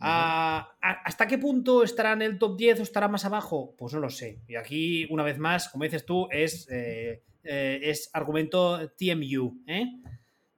Ah, 0.00 0.76
¿Hasta 0.80 1.26
qué 1.26 1.38
punto 1.38 1.82
estará 1.82 2.12
en 2.12 2.22
el 2.22 2.38
top 2.38 2.56
10 2.56 2.80
o 2.80 2.82
estará 2.82 3.08
más 3.08 3.24
abajo? 3.24 3.74
Pues 3.76 3.92
no 3.94 4.00
lo 4.00 4.10
sé. 4.10 4.42
Y 4.46 4.54
aquí, 4.54 5.06
una 5.10 5.24
vez 5.24 5.38
más, 5.38 5.68
como 5.68 5.84
dices 5.84 6.06
tú, 6.06 6.28
es, 6.30 6.68
eh, 6.70 7.22
eh, 7.42 7.80
es 7.82 8.10
argumento 8.12 8.90
TMU, 8.90 9.62
¿eh? 9.66 9.86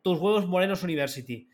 Tus 0.03 0.19
huevos 0.19 0.47
morenos 0.47 0.83
University. 0.83 1.49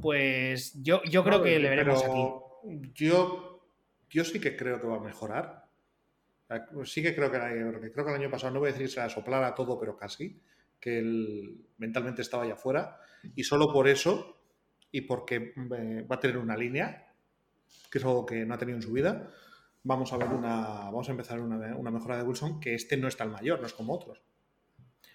Pues 0.00 0.74
yo, 0.82 1.02
yo 1.04 1.24
creo 1.24 1.42
que 1.42 1.58
le 1.58 1.70
veremos 1.70 2.04
aquí. 2.04 2.92
Yo, 2.94 3.66
yo 4.10 4.24
sí 4.24 4.38
que 4.38 4.56
creo 4.56 4.80
que 4.80 4.86
va 4.86 4.96
a 4.96 5.00
mejorar. 5.00 5.64
Sí 6.84 7.02
que 7.02 7.14
creo 7.14 7.30
que, 7.30 7.38
creo 7.38 8.04
que 8.04 8.10
el 8.12 8.20
año 8.20 8.30
pasado, 8.30 8.52
no 8.52 8.60
voy 8.60 8.68
a 8.68 8.72
decir 8.72 8.86
que 8.86 8.92
se 8.92 9.00
la 9.00 9.08
soplara 9.08 9.54
todo, 9.54 9.78
pero 9.80 9.96
casi, 9.96 10.40
que 10.78 10.98
él 10.98 11.66
mentalmente 11.78 12.22
estaba 12.22 12.44
allá 12.44 12.54
afuera. 12.54 13.00
Y 13.34 13.42
solo 13.44 13.72
por 13.72 13.88
eso, 13.88 14.38
y 14.92 15.02
porque 15.02 15.54
va 16.10 16.16
a 16.16 16.20
tener 16.20 16.38
una 16.38 16.56
línea, 16.56 17.05
que 17.90 17.98
es 17.98 18.04
algo 18.04 18.26
que 18.26 18.44
no 18.44 18.54
ha 18.54 18.58
tenido 18.58 18.76
en 18.76 18.82
su 18.82 18.92
vida, 18.92 19.30
vamos 19.82 20.12
a 20.12 20.16
ver 20.16 20.28
una. 20.28 20.90
Vamos 20.90 21.08
a 21.08 21.12
empezar 21.12 21.40
una, 21.40 21.76
una 21.76 21.90
mejora 21.90 22.16
de 22.16 22.22
Wilson, 22.22 22.60
que 22.60 22.74
este 22.74 22.96
no 22.96 23.08
es 23.08 23.16
tan 23.16 23.30
mayor, 23.30 23.60
no 23.60 23.66
es 23.66 23.72
como 23.72 23.94
otros. 23.94 24.22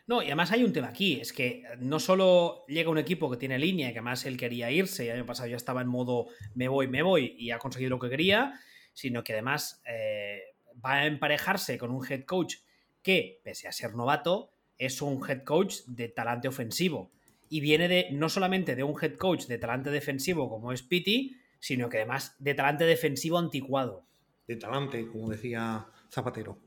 No, 0.08 0.22
y 0.22 0.26
además 0.26 0.52
hay 0.52 0.64
un 0.64 0.74
tema 0.74 0.90
aquí, 0.90 1.22
es 1.22 1.32
que 1.32 1.64
no 1.80 2.00
solo 2.00 2.66
llega 2.68 2.90
un 2.90 2.98
equipo 2.98 3.30
que 3.30 3.38
tiene 3.38 3.60
línea 3.60 3.94
que 3.94 4.00
además 4.00 4.26
él 4.26 4.36
quería 4.36 4.72
irse, 4.72 5.06
y 5.06 5.08
el 5.08 5.18
año 5.18 5.26
pasado 5.26 5.48
ya 5.48 5.56
estaba 5.56 5.82
en 5.82 5.88
modo 5.88 6.28
me 6.56 6.68
voy, 6.68 6.88
me 6.88 7.02
voy 7.02 7.36
y 7.38 7.52
ha 7.52 7.60
conseguido 7.60 7.92
lo 7.92 8.00
que 8.00 8.10
quería, 8.10 8.60
sino 8.94 9.24
que 9.24 9.34
además 9.34 9.82
eh, 9.86 10.56
va 10.84 10.96
a 10.96 11.06
emparejarse 11.06 11.78
con 11.78 11.92
un 11.92 12.06
head 12.06 12.24
coach 12.24 12.56
que, 13.02 13.40
pese 13.44 13.68
a 13.68 13.72
ser 13.72 13.96
novato, 13.96 14.52
es 14.78 15.02
un 15.02 15.22
head 15.28 15.44
coach 15.44 15.82
de 15.88 16.10
talante 16.10 16.48
ofensivo. 16.48 17.12
Y 17.48 17.60
viene 17.60 17.88
de 17.88 18.08
no 18.12 18.30
solamente 18.30 18.76
de 18.76 18.84
un 18.84 18.96
head 19.02 19.16
coach 19.16 19.46
de 19.46 19.58
talante 19.58 19.92
defensivo 19.92 20.50
como 20.50 20.72
es 20.72 20.84
Pitti, 20.84 21.38
sino 21.62 21.88
que 21.88 21.98
además 21.98 22.36
de 22.40 22.54
talante 22.54 22.84
defensivo 22.84 23.38
anticuado. 23.38 24.04
De 24.46 24.58
talante, 24.58 25.08
como 25.08 25.30
decía 25.30 25.88
Zapatero. 26.12 26.60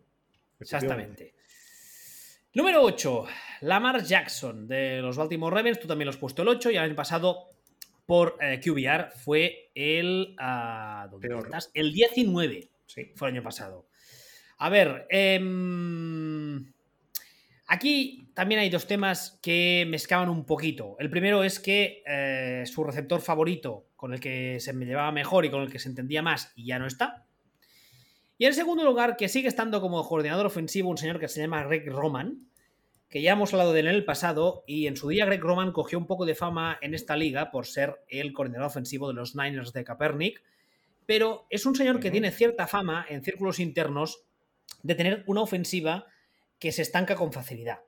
Exactamente. 0.58 1.34
Número 2.54 2.82
8, 2.82 3.26
Lamar 3.62 4.04
Jackson 4.04 4.68
de 4.68 5.02
los 5.02 5.16
Baltimore 5.16 5.54
Ravens. 5.54 5.80
Tú 5.80 5.88
también 5.88 6.06
lo 6.06 6.10
has 6.10 6.16
puesto 6.16 6.42
el 6.42 6.48
8 6.48 6.70
y 6.70 6.76
el 6.76 6.82
año 6.84 6.94
pasado 6.94 7.48
por 8.06 8.38
eh, 8.40 8.60
QBR 8.60 9.10
fue 9.10 9.70
el. 9.74 10.36
Uh, 10.38 11.10
¿dónde 11.10 11.28
estás? 11.36 11.70
El 11.74 11.92
19. 11.92 12.70
Sí. 12.86 13.12
Fue 13.16 13.28
el 13.28 13.34
año 13.34 13.42
pasado. 13.42 13.88
A 14.58 14.70
ver, 14.70 15.06
em, 15.10 16.72
aquí 17.66 18.30
también 18.34 18.60
hay 18.60 18.70
dos 18.70 18.86
temas 18.86 19.38
que 19.42 19.86
me 19.88 19.98
un 20.28 20.44
poquito. 20.44 20.96
El 20.98 21.10
primero 21.10 21.44
es 21.44 21.60
que 21.60 22.02
eh, 22.06 22.64
su 22.66 22.84
receptor 22.84 23.20
favorito 23.20 23.86
con 23.96 24.12
el 24.12 24.20
que 24.20 24.60
se 24.60 24.72
me 24.72 24.84
llevaba 24.84 25.12
mejor 25.12 25.44
y 25.44 25.50
con 25.50 25.62
el 25.62 25.70
que 25.70 25.78
se 25.78 25.88
entendía 25.88 26.22
más 26.22 26.52
y 26.56 26.66
ya 26.66 26.78
no 26.78 26.86
está. 26.86 27.26
Y 28.36 28.46
en 28.46 28.54
segundo 28.54 28.84
lugar, 28.84 29.16
que 29.16 29.28
sigue 29.28 29.48
estando 29.48 29.80
como 29.80 30.06
coordinador 30.06 30.46
ofensivo 30.46 30.90
un 30.90 30.98
señor 30.98 31.20
que 31.20 31.28
se 31.28 31.40
llama 31.40 31.64
Greg 31.64 31.88
Roman, 31.88 32.48
que 33.08 33.22
ya 33.22 33.32
hemos 33.32 33.52
hablado 33.52 33.72
de 33.72 33.80
él 33.80 33.86
en 33.86 33.94
el 33.94 34.04
pasado 34.04 34.64
y 34.66 34.88
en 34.88 34.96
su 34.96 35.08
día 35.08 35.24
Greg 35.24 35.40
Roman 35.40 35.70
cogió 35.70 35.98
un 35.98 36.06
poco 36.06 36.26
de 36.26 36.34
fama 36.34 36.78
en 36.82 36.94
esta 36.94 37.16
liga 37.16 37.52
por 37.52 37.66
ser 37.66 38.02
el 38.08 38.32
coordinador 38.32 38.66
ofensivo 38.66 39.06
de 39.06 39.14
los 39.14 39.36
Niners 39.36 39.72
de 39.72 39.84
Kaepernick, 39.84 40.42
pero 41.06 41.46
es 41.48 41.64
un 41.64 41.76
señor 41.76 42.00
que 42.00 42.10
tiene 42.10 42.32
cierta 42.32 42.66
fama 42.66 43.06
en 43.08 43.22
círculos 43.22 43.60
internos 43.60 44.24
de 44.82 44.96
tener 44.96 45.22
una 45.26 45.42
ofensiva 45.42 46.06
que 46.64 46.72
se 46.72 46.80
estanca 46.80 47.14
con 47.14 47.30
facilidad. 47.30 47.80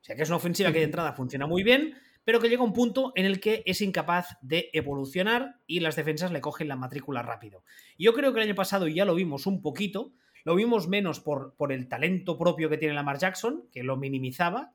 O 0.00 0.04
sea, 0.04 0.16
que 0.16 0.22
es 0.22 0.28
una 0.28 0.38
ofensiva 0.38 0.72
que 0.72 0.80
de 0.80 0.86
entrada 0.86 1.12
funciona 1.12 1.46
muy 1.46 1.62
bien, 1.62 1.94
pero 2.24 2.40
que 2.40 2.48
llega 2.48 2.62
a 2.62 2.64
un 2.64 2.72
punto 2.72 3.12
en 3.14 3.26
el 3.26 3.38
que 3.38 3.62
es 3.64 3.80
incapaz 3.80 4.26
de 4.42 4.70
evolucionar 4.72 5.60
y 5.68 5.78
las 5.78 5.94
defensas 5.94 6.32
le 6.32 6.40
cogen 6.40 6.66
la 6.66 6.74
matrícula 6.74 7.22
rápido. 7.22 7.62
Yo 7.96 8.12
creo 8.12 8.32
que 8.32 8.40
el 8.40 8.48
año 8.48 8.56
pasado 8.56 8.88
ya 8.88 9.04
lo 9.04 9.14
vimos 9.14 9.46
un 9.46 9.62
poquito, 9.62 10.14
lo 10.42 10.56
vimos 10.56 10.88
menos 10.88 11.20
por, 11.20 11.54
por 11.54 11.70
el 11.70 11.86
talento 11.86 12.36
propio 12.36 12.68
que 12.68 12.76
tiene 12.76 12.94
Lamar 12.94 13.18
Jackson, 13.18 13.68
que 13.70 13.84
lo 13.84 13.96
minimizaba, 13.96 14.72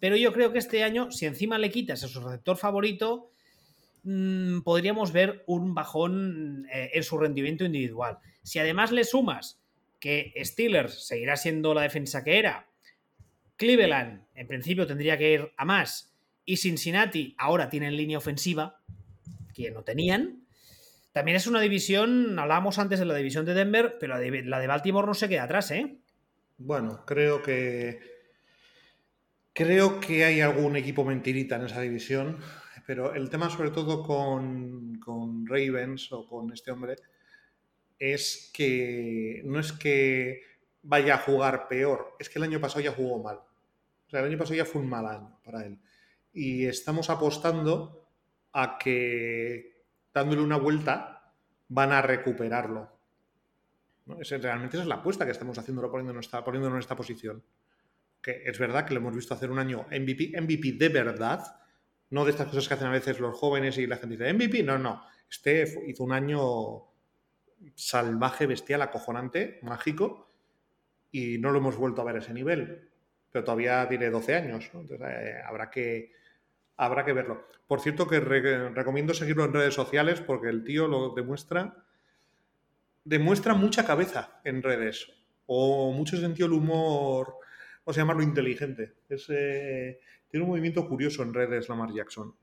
pero 0.00 0.16
yo 0.16 0.32
creo 0.32 0.50
que 0.50 0.58
este 0.58 0.82
año, 0.82 1.12
si 1.12 1.26
encima 1.26 1.58
le 1.58 1.70
quitas 1.70 2.02
a 2.04 2.08
su 2.08 2.18
receptor 2.22 2.56
favorito, 2.56 3.30
mm, 4.04 4.62
podríamos 4.62 5.12
ver 5.12 5.44
un 5.46 5.74
bajón 5.74 6.66
eh, 6.72 6.92
en 6.94 7.02
su 7.02 7.18
rendimiento 7.18 7.66
individual. 7.66 8.20
Si 8.42 8.58
además 8.58 8.90
le 8.90 9.04
sumas 9.04 9.60
que 10.00 10.32
Steelers 10.42 11.06
seguirá 11.06 11.36
siendo 11.36 11.74
la 11.74 11.82
defensa 11.82 12.24
que 12.24 12.38
era, 12.38 12.71
Cleveland 13.62 14.24
en 14.34 14.48
principio 14.48 14.88
tendría 14.88 15.16
que 15.16 15.34
ir 15.34 15.52
a 15.56 15.64
más 15.64 16.12
y 16.44 16.56
Cincinnati 16.56 17.36
ahora 17.38 17.70
tienen 17.70 17.96
línea 17.96 18.18
ofensiva 18.18 18.80
que 19.54 19.70
no 19.70 19.84
tenían. 19.84 20.48
También 21.12 21.36
es 21.36 21.46
una 21.46 21.60
división, 21.60 22.36
hablábamos 22.40 22.80
antes 22.80 22.98
de 22.98 23.04
la 23.04 23.14
división 23.14 23.44
de 23.44 23.54
Denver, 23.54 23.98
pero 24.00 24.14
la 24.14 24.18
de, 24.18 24.42
la 24.42 24.58
de 24.58 24.66
Baltimore 24.66 25.06
no 25.06 25.14
se 25.14 25.28
queda 25.28 25.44
atrás, 25.44 25.70
¿eh? 25.70 25.96
Bueno, 26.58 27.04
creo 27.06 27.40
que 27.40 28.00
creo 29.52 30.00
que 30.00 30.24
hay 30.24 30.40
algún 30.40 30.74
equipo 30.74 31.04
mentirita 31.04 31.54
en 31.54 31.66
esa 31.66 31.82
división, 31.82 32.38
pero 32.84 33.14
el 33.14 33.30
tema 33.30 33.48
sobre 33.48 33.70
todo 33.70 34.02
con, 34.02 34.98
con 34.98 35.46
Ravens 35.46 36.10
o 36.10 36.26
con 36.26 36.52
este 36.52 36.72
hombre 36.72 36.96
es 37.96 38.50
que 38.52 39.40
no 39.44 39.60
es 39.60 39.70
que 39.70 40.40
vaya 40.82 41.14
a 41.14 41.18
jugar 41.18 41.68
peor, 41.68 42.16
es 42.18 42.28
que 42.28 42.40
el 42.40 42.44
año 42.44 42.60
pasado 42.60 42.80
ya 42.80 42.90
jugó 42.90 43.22
mal. 43.22 43.38
El 44.12 44.24
año 44.26 44.38
pasado 44.38 44.56
ya 44.56 44.64
fue 44.64 44.80
un 44.80 44.88
mal 44.88 45.06
año 45.06 45.38
para 45.44 45.64
él. 45.64 45.78
Y 46.32 46.66
estamos 46.66 47.10
apostando 47.10 48.08
a 48.52 48.78
que 48.78 49.84
dándole 50.12 50.42
una 50.42 50.56
vuelta 50.56 51.34
van 51.68 51.92
a 51.92 52.02
recuperarlo. 52.02 52.90
¿no? 54.06 54.16
realmente 54.20 54.76
esa 54.76 54.82
es 54.82 54.88
la 54.88 54.96
apuesta 54.96 55.24
que 55.24 55.30
estamos 55.30 55.56
haciendo 55.58 55.88
poniéndonos, 55.90 56.28
poniéndonos 56.28 56.76
en 56.76 56.80
esta 56.80 56.96
posición. 56.96 57.42
Que 58.20 58.42
es 58.44 58.58
verdad 58.58 58.84
que 58.84 58.94
lo 58.94 59.00
hemos 59.00 59.14
visto 59.14 59.34
hacer 59.34 59.50
un 59.50 59.58
año 59.58 59.86
MVP, 59.90 60.40
MVP 60.40 60.72
de 60.72 60.88
verdad, 60.88 61.60
no 62.10 62.24
de 62.24 62.30
estas 62.30 62.48
cosas 62.48 62.68
que 62.68 62.74
hacen 62.74 62.88
a 62.88 62.92
veces 62.92 63.20
los 63.20 63.36
jóvenes 63.36 63.78
y 63.78 63.86
la 63.86 63.96
gente 63.96 64.16
dice 64.16 64.32
MVP, 64.32 64.62
no, 64.62 64.78
no. 64.78 65.02
Este 65.30 65.64
hizo 65.86 66.04
un 66.04 66.12
año 66.12 66.92
salvaje, 67.74 68.46
bestial, 68.46 68.82
acojonante, 68.82 69.58
mágico, 69.62 70.28
y 71.10 71.38
no 71.38 71.50
lo 71.50 71.58
hemos 71.58 71.76
vuelto 71.76 72.02
a 72.02 72.04
ver 72.04 72.16
a 72.16 72.18
ese 72.18 72.34
nivel. 72.34 72.91
Pero 73.32 73.44
todavía 73.44 73.88
tiene 73.88 74.10
12 74.10 74.34
años, 74.34 74.70
entonces 74.74 75.00
eh, 75.00 75.42
habrá, 75.44 75.70
que, 75.70 76.12
habrá 76.76 77.04
que 77.04 77.14
verlo. 77.14 77.48
Por 77.66 77.80
cierto, 77.80 78.06
que 78.06 78.20
recomiendo 78.20 79.14
seguirlo 79.14 79.44
en 79.44 79.54
redes 79.54 79.74
sociales 79.74 80.20
porque 80.20 80.50
el 80.50 80.62
tío 80.62 80.86
lo 80.86 81.14
demuestra, 81.14 81.84
demuestra 83.04 83.54
mucha 83.54 83.84
cabeza 83.86 84.40
en 84.44 84.62
redes, 84.62 85.10
o 85.46 85.92
mucho 85.92 86.18
sentido 86.18 86.48
del 86.48 86.58
humor, 86.58 87.36
vamos 87.84 87.96
a 87.96 88.00
llamarlo 88.00 88.22
inteligente. 88.22 88.96
Es, 89.08 89.26
eh, 89.30 90.00
tiene 90.28 90.44
un 90.44 90.50
movimiento 90.50 90.86
curioso 90.88 91.22
en 91.22 91.34
redes 91.34 91.68
Lamar 91.68 91.92
Jackson. 91.92 92.34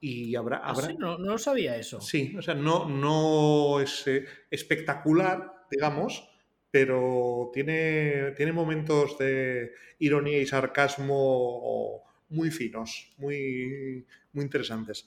Y 0.00 0.34
habrá. 0.34 0.58
¿Ah, 0.58 0.70
habrá... 0.70 0.92
no, 0.94 1.16
no, 1.16 1.38
sabía 1.38 1.76
eso. 1.76 2.00
Sí, 2.00 2.34
o 2.36 2.42
sea, 2.42 2.54
no, 2.54 2.88
no 2.88 3.80
es 3.80 4.06
eh, 4.08 4.24
espectacular, 4.50 5.66
digamos, 5.70 6.31
pero 6.72 7.50
tiene, 7.52 8.32
tiene 8.34 8.50
momentos 8.50 9.18
de 9.18 9.72
ironía 9.98 10.38
y 10.38 10.46
sarcasmo 10.46 12.02
muy 12.30 12.50
finos, 12.50 13.12
muy, 13.18 14.06
muy 14.32 14.44
interesantes. 14.44 15.06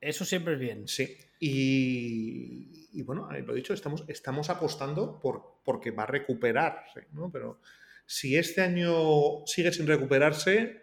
Eso 0.00 0.24
siempre 0.24 0.54
es 0.54 0.60
bien. 0.60 0.88
Sí. 0.88 1.14
Y, 1.38 2.88
y 2.94 3.02
bueno, 3.02 3.28
lo 3.30 3.54
dicho, 3.54 3.74
estamos, 3.74 4.04
estamos 4.08 4.48
apostando 4.48 5.20
por, 5.20 5.58
porque 5.62 5.90
va 5.90 6.04
a 6.04 6.06
recuperarse, 6.06 7.08
¿no? 7.12 7.30
Pero 7.30 7.60
si 8.06 8.38
este 8.38 8.62
año 8.62 9.44
sigue 9.44 9.72
sin 9.72 9.86
recuperarse, 9.86 10.80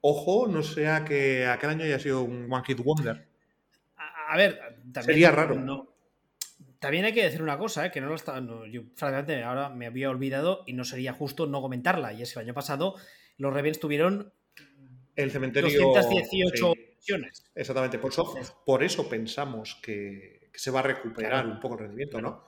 ojo, 0.00 0.46
no 0.46 0.62
sea 0.62 1.04
que 1.04 1.46
aquel 1.46 1.70
año 1.70 1.84
haya 1.84 1.98
sido 1.98 2.22
un 2.22 2.46
One 2.48 2.64
Hit 2.64 2.78
Wonder. 2.78 3.26
A, 3.96 4.36
ver, 4.36 4.56
también, 4.92 5.04
sería 5.04 5.32
raro. 5.32 5.96
También 6.78 7.04
hay 7.04 7.12
que 7.12 7.24
decir 7.24 7.42
una 7.42 7.58
cosa, 7.58 7.86
¿eh? 7.86 7.90
que 7.90 8.00
no 8.00 8.08
lo 8.08 8.14
estaba. 8.14 8.40
yo, 8.70 8.82
francamente, 8.94 9.42
ahora 9.42 9.68
me 9.68 9.86
había 9.86 10.10
olvidado 10.10 10.62
y 10.66 10.72
no 10.72 10.84
sería 10.84 11.12
justo 11.12 11.46
no 11.46 11.60
comentarla. 11.60 12.12
Y 12.12 12.22
es 12.22 12.32
que 12.32 12.40
el 12.40 12.46
año 12.46 12.54
pasado 12.54 12.94
los 13.36 13.52
Ravens 13.52 13.80
tuvieron 13.80 14.32
el 15.16 15.30
cementerio 15.30 15.70
218 15.70 16.74
sí, 16.98 17.14
Exactamente, 17.54 17.98
por 17.98 18.12
eso, 18.12 18.34
por 18.64 18.82
eso 18.82 19.08
pensamos 19.08 19.78
que, 19.82 20.48
que, 20.52 20.58
se 20.58 20.70
va 20.70 20.80
a 20.80 20.84
recuperar 20.84 21.42
claro. 21.42 21.50
un 21.50 21.60
poco 21.60 21.74
el 21.74 21.80
rendimiento, 21.80 22.20
¿no? 22.20 22.44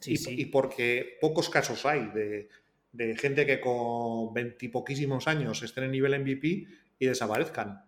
Sí, 0.00 0.12
y, 0.12 0.16
sí. 0.16 0.40
y, 0.40 0.46
porque 0.46 1.18
pocos 1.20 1.48
casos 1.48 1.84
hay 1.86 2.06
de, 2.06 2.48
de 2.92 3.16
gente 3.16 3.46
que 3.46 3.60
con 3.60 4.32
veintipoquísimos 4.32 5.28
años 5.28 5.62
estén 5.62 5.84
en 5.84 5.92
nivel 5.92 6.18
MVP 6.18 6.66
y 6.98 7.06
desaparezcan. 7.06 7.84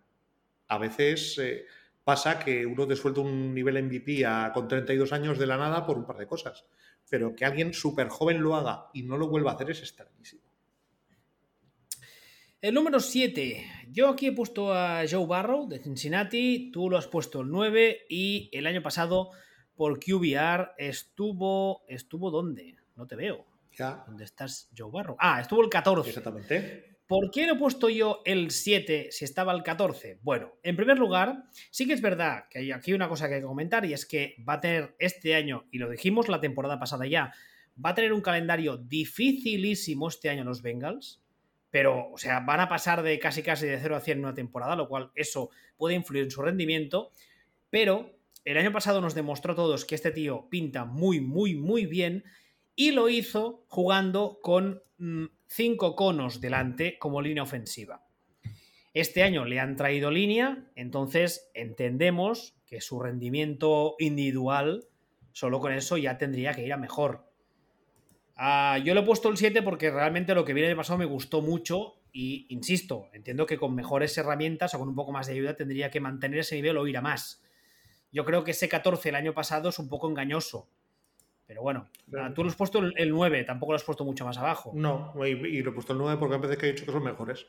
A 0.67 0.77
veces 0.77 1.37
eh, 1.39 1.65
pasa 2.11 2.37
que 2.37 2.65
uno 2.65 2.85
te 2.85 2.97
suelta 2.97 3.21
un 3.21 3.53
nivel 3.53 3.81
MVP 3.81 4.25
a, 4.25 4.51
con 4.53 4.67
32 4.67 5.13
años 5.13 5.39
de 5.39 5.47
la 5.47 5.55
nada 5.55 5.85
por 5.85 5.97
un 5.97 6.05
par 6.05 6.17
de 6.17 6.27
cosas. 6.27 6.65
Pero 7.09 7.33
que 7.33 7.45
alguien 7.45 7.73
súper 7.73 8.09
joven 8.09 8.41
lo 8.41 8.53
haga 8.53 8.89
y 8.93 9.03
no 9.03 9.15
lo 9.15 9.29
vuelva 9.29 9.51
a 9.51 9.53
hacer 9.53 9.69
es 9.69 9.79
extrañísimo. 9.79 10.41
El 12.59 12.73
número 12.73 12.99
7. 12.99 13.65
Yo 13.91 14.09
aquí 14.09 14.27
he 14.27 14.31
puesto 14.33 14.73
a 14.73 15.03
Joe 15.09 15.25
Barrow 15.25 15.69
de 15.69 15.79
Cincinnati, 15.79 16.69
tú 16.69 16.89
lo 16.89 16.97
has 16.97 17.07
puesto 17.07 17.39
el 17.39 17.49
9 17.49 18.07
y 18.09 18.49
el 18.51 18.67
año 18.67 18.83
pasado 18.83 19.31
por 19.73 19.97
QBR 19.97 20.73
estuvo... 20.77 21.85
¿Estuvo 21.87 22.29
dónde? 22.29 22.75
No 22.97 23.07
te 23.07 23.15
veo. 23.15 23.45
Ya. 23.77 24.03
¿Dónde 24.05 24.25
estás, 24.25 24.69
Joe 24.77 24.91
Barrow? 24.91 25.15
Ah, 25.17 25.39
estuvo 25.39 25.63
el 25.63 25.69
14. 25.69 26.09
Exactamente. 26.09 26.90
¿Por 27.11 27.29
qué 27.29 27.45
no 27.45 27.55
he 27.55 27.57
puesto 27.57 27.89
yo 27.89 28.21
el 28.23 28.51
7 28.51 29.09
si 29.11 29.25
estaba 29.25 29.51
el 29.51 29.63
14? 29.63 30.19
Bueno, 30.21 30.53
en 30.63 30.77
primer 30.77 30.97
lugar, 30.97 31.43
sí 31.69 31.85
que 31.85 31.91
es 31.91 31.99
verdad 31.99 32.45
que 32.49 32.59
hay 32.59 32.71
aquí 32.71 32.93
una 32.93 33.09
cosa 33.09 33.27
que 33.27 33.33
hay 33.33 33.41
que 33.41 33.47
comentar 33.47 33.83
y 33.83 33.91
es 33.91 34.05
que 34.05 34.37
va 34.47 34.53
a 34.53 34.61
tener 34.61 34.95
este 34.97 35.35
año, 35.35 35.65
y 35.71 35.79
lo 35.79 35.89
dijimos 35.89 36.29
la 36.29 36.39
temporada 36.39 36.79
pasada 36.79 37.05
ya, 37.05 37.33
va 37.85 37.89
a 37.89 37.95
tener 37.95 38.13
un 38.13 38.21
calendario 38.21 38.77
dificilísimo 38.77 40.07
este 40.07 40.29
año 40.29 40.45
los 40.45 40.61
Bengals, 40.61 41.21
pero, 41.69 42.11
o 42.13 42.17
sea, 42.17 42.39
van 42.39 42.61
a 42.61 42.69
pasar 42.69 43.03
de 43.03 43.19
casi 43.19 43.43
casi 43.43 43.67
de 43.67 43.77
0 43.77 43.97
a 43.97 43.99
100 43.99 44.19
en 44.19 44.23
una 44.23 44.33
temporada, 44.33 44.77
lo 44.77 44.87
cual 44.87 45.11
eso 45.13 45.49
puede 45.75 45.95
influir 45.95 46.23
en 46.23 46.31
su 46.31 46.41
rendimiento, 46.41 47.11
pero 47.69 48.09
el 48.45 48.57
año 48.57 48.71
pasado 48.71 49.01
nos 49.01 49.15
demostró 49.15 49.51
a 49.51 49.57
todos 49.57 49.83
que 49.83 49.95
este 49.95 50.11
tío 50.11 50.47
pinta 50.49 50.85
muy, 50.85 51.19
muy, 51.19 51.55
muy 51.55 51.87
bien 51.87 52.23
y 52.73 52.91
lo 52.91 53.09
hizo 53.09 53.65
jugando 53.67 54.39
con 54.41 54.81
cinco 55.47 55.95
conos 55.95 56.41
delante 56.41 56.97
como 56.99 57.21
línea 57.21 57.43
ofensiva. 57.43 58.05
Este 58.93 59.23
año 59.23 59.45
le 59.45 59.59
han 59.59 59.75
traído 59.75 60.11
línea, 60.11 60.65
entonces 60.75 61.49
entendemos 61.53 62.55
que 62.65 62.81
su 62.81 62.99
rendimiento 62.99 63.95
individual, 63.99 64.85
solo 65.31 65.59
con 65.59 65.71
eso 65.71 65.97
ya 65.97 66.17
tendría 66.17 66.53
que 66.53 66.65
ir 66.65 66.73
a 66.73 66.77
mejor. 66.77 67.31
Uh, 68.37 68.81
yo 68.83 68.93
le 68.93 69.01
he 69.01 69.03
puesto 69.03 69.29
el 69.29 69.37
7 69.37 69.61
porque 69.61 69.91
realmente 69.91 70.35
lo 70.35 70.43
que 70.43 70.53
viene 70.53 70.69
de 70.69 70.75
pasado 70.75 70.99
me 70.99 71.05
gustó 71.05 71.41
mucho 71.41 72.01
y, 72.11 72.47
insisto, 72.49 73.07
entiendo 73.13 73.45
que 73.45 73.57
con 73.57 73.73
mejores 73.75 74.17
herramientas 74.17 74.73
o 74.73 74.79
con 74.79 74.89
un 74.89 74.95
poco 74.95 75.11
más 75.11 75.27
de 75.27 75.33
ayuda 75.33 75.55
tendría 75.55 75.89
que 75.89 75.99
mantener 76.01 76.39
ese 76.39 76.55
nivel 76.55 76.77
o 76.77 76.87
ir 76.87 76.97
a 76.97 77.01
más. 77.01 77.43
Yo 78.11 78.25
creo 78.25 78.43
que 78.43 78.51
ese 78.51 78.67
14 78.67 79.09
el 79.09 79.15
año 79.15 79.33
pasado 79.33 79.69
es 79.69 79.79
un 79.79 79.87
poco 79.87 80.09
engañoso. 80.09 80.67
Pero 81.51 81.63
bueno, 81.63 81.89
claro. 82.09 82.33
tú 82.33 82.43
lo 82.43 82.49
has 82.49 82.55
puesto 82.55 82.79
el 82.79 83.09
9, 83.09 83.43
tampoco 83.43 83.73
lo 83.73 83.75
has 83.75 83.83
puesto 83.83 84.05
mucho 84.05 84.23
más 84.23 84.37
abajo. 84.37 84.71
No, 84.73 85.13
y, 85.25 85.31
y 85.31 85.61
lo 85.61 85.71
he 85.71 85.73
puesto 85.73 85.91
el 85.91 85.99
9 85.99 86.17
porque 86.17 86.35
a 86.35 86.37
veces 86.37 86.57
que 86.57 86.69
he 86.69 86.71
dicho 86.71 86.85
que 86.85 86.93
son 86.93 87.03
mejores. 87.03 87.45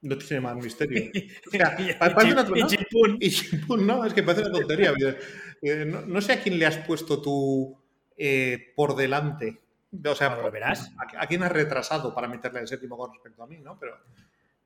No 0.00 0.16
tiene 0.16 0.40
más 0.40 0.56
misterio. 0.56 1.10
O 1.46 1.50
sea, 1.50 1.76
parece 1.98 2.32
una 2.32 2.46
tontería. 2.46 2.66
Y 3.20 3.30
chimpún, 3.30 3.86
no, 3.86 4.02
es 4.06 4.14
que 4.14 4.22
parece 4.22 4.48
una 4.48 4.60
tontería. 4.60 4.94
No, 5.88 6.00
no, 6.00 6.22
sé 6.22 6.32
a 6.32 6.42
quién 6.42 6.58
le 6.58 6.64
has 6.64 6.78
puesto 6.78 7.20
tú 7.20 7.78
eh, 8.16 8.72
por 8.74 8.96
delante. 8.96 9.60
O 10.02 10.14
sea. 10.14 10.28
A, 10.28 11.22
a, 11.22 11.26
quién 11.26 11.42
has 11.42 11.52
retrasado 11.52 12.14
para 12.14 12.28
meterle 12.28 12.60
el 12.60 12.66
séptimo 12.66 12.96
con 12.96 13.12
respecto 13.12 13.42
a 13.42 13.46
mí, 13.46 13.58
¿no? 13.58 13.78
Pero, 13.78 13.98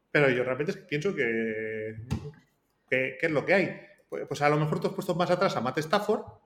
pero 0.09 0.31
yo 0.31 0.45
realmente 0.45 0.71
es 0.71 0.77
que 0.77 0.85
pienso 0.85 1.13
que, 1.17 1.97
que, 2.89 3.17
que, 3.19 3.27
es 3.27 3.33
lo 3.33 3.45
que 3.45 3.55
hay. 3.55 3.81
Pues, 4.09 4.25
pues 4.29 4.41
a 4.41 4.49
lo 4.49 4.57
mejor 4.57 4.79
tú 4.79 4.87
has 4.87 4.95
puesto 4.95 5.17
más 5.17 5.33
atrás 5.33 5.57
a 5.57 5.61
Matt 5.61 5.79
Stafford 5.79 6.44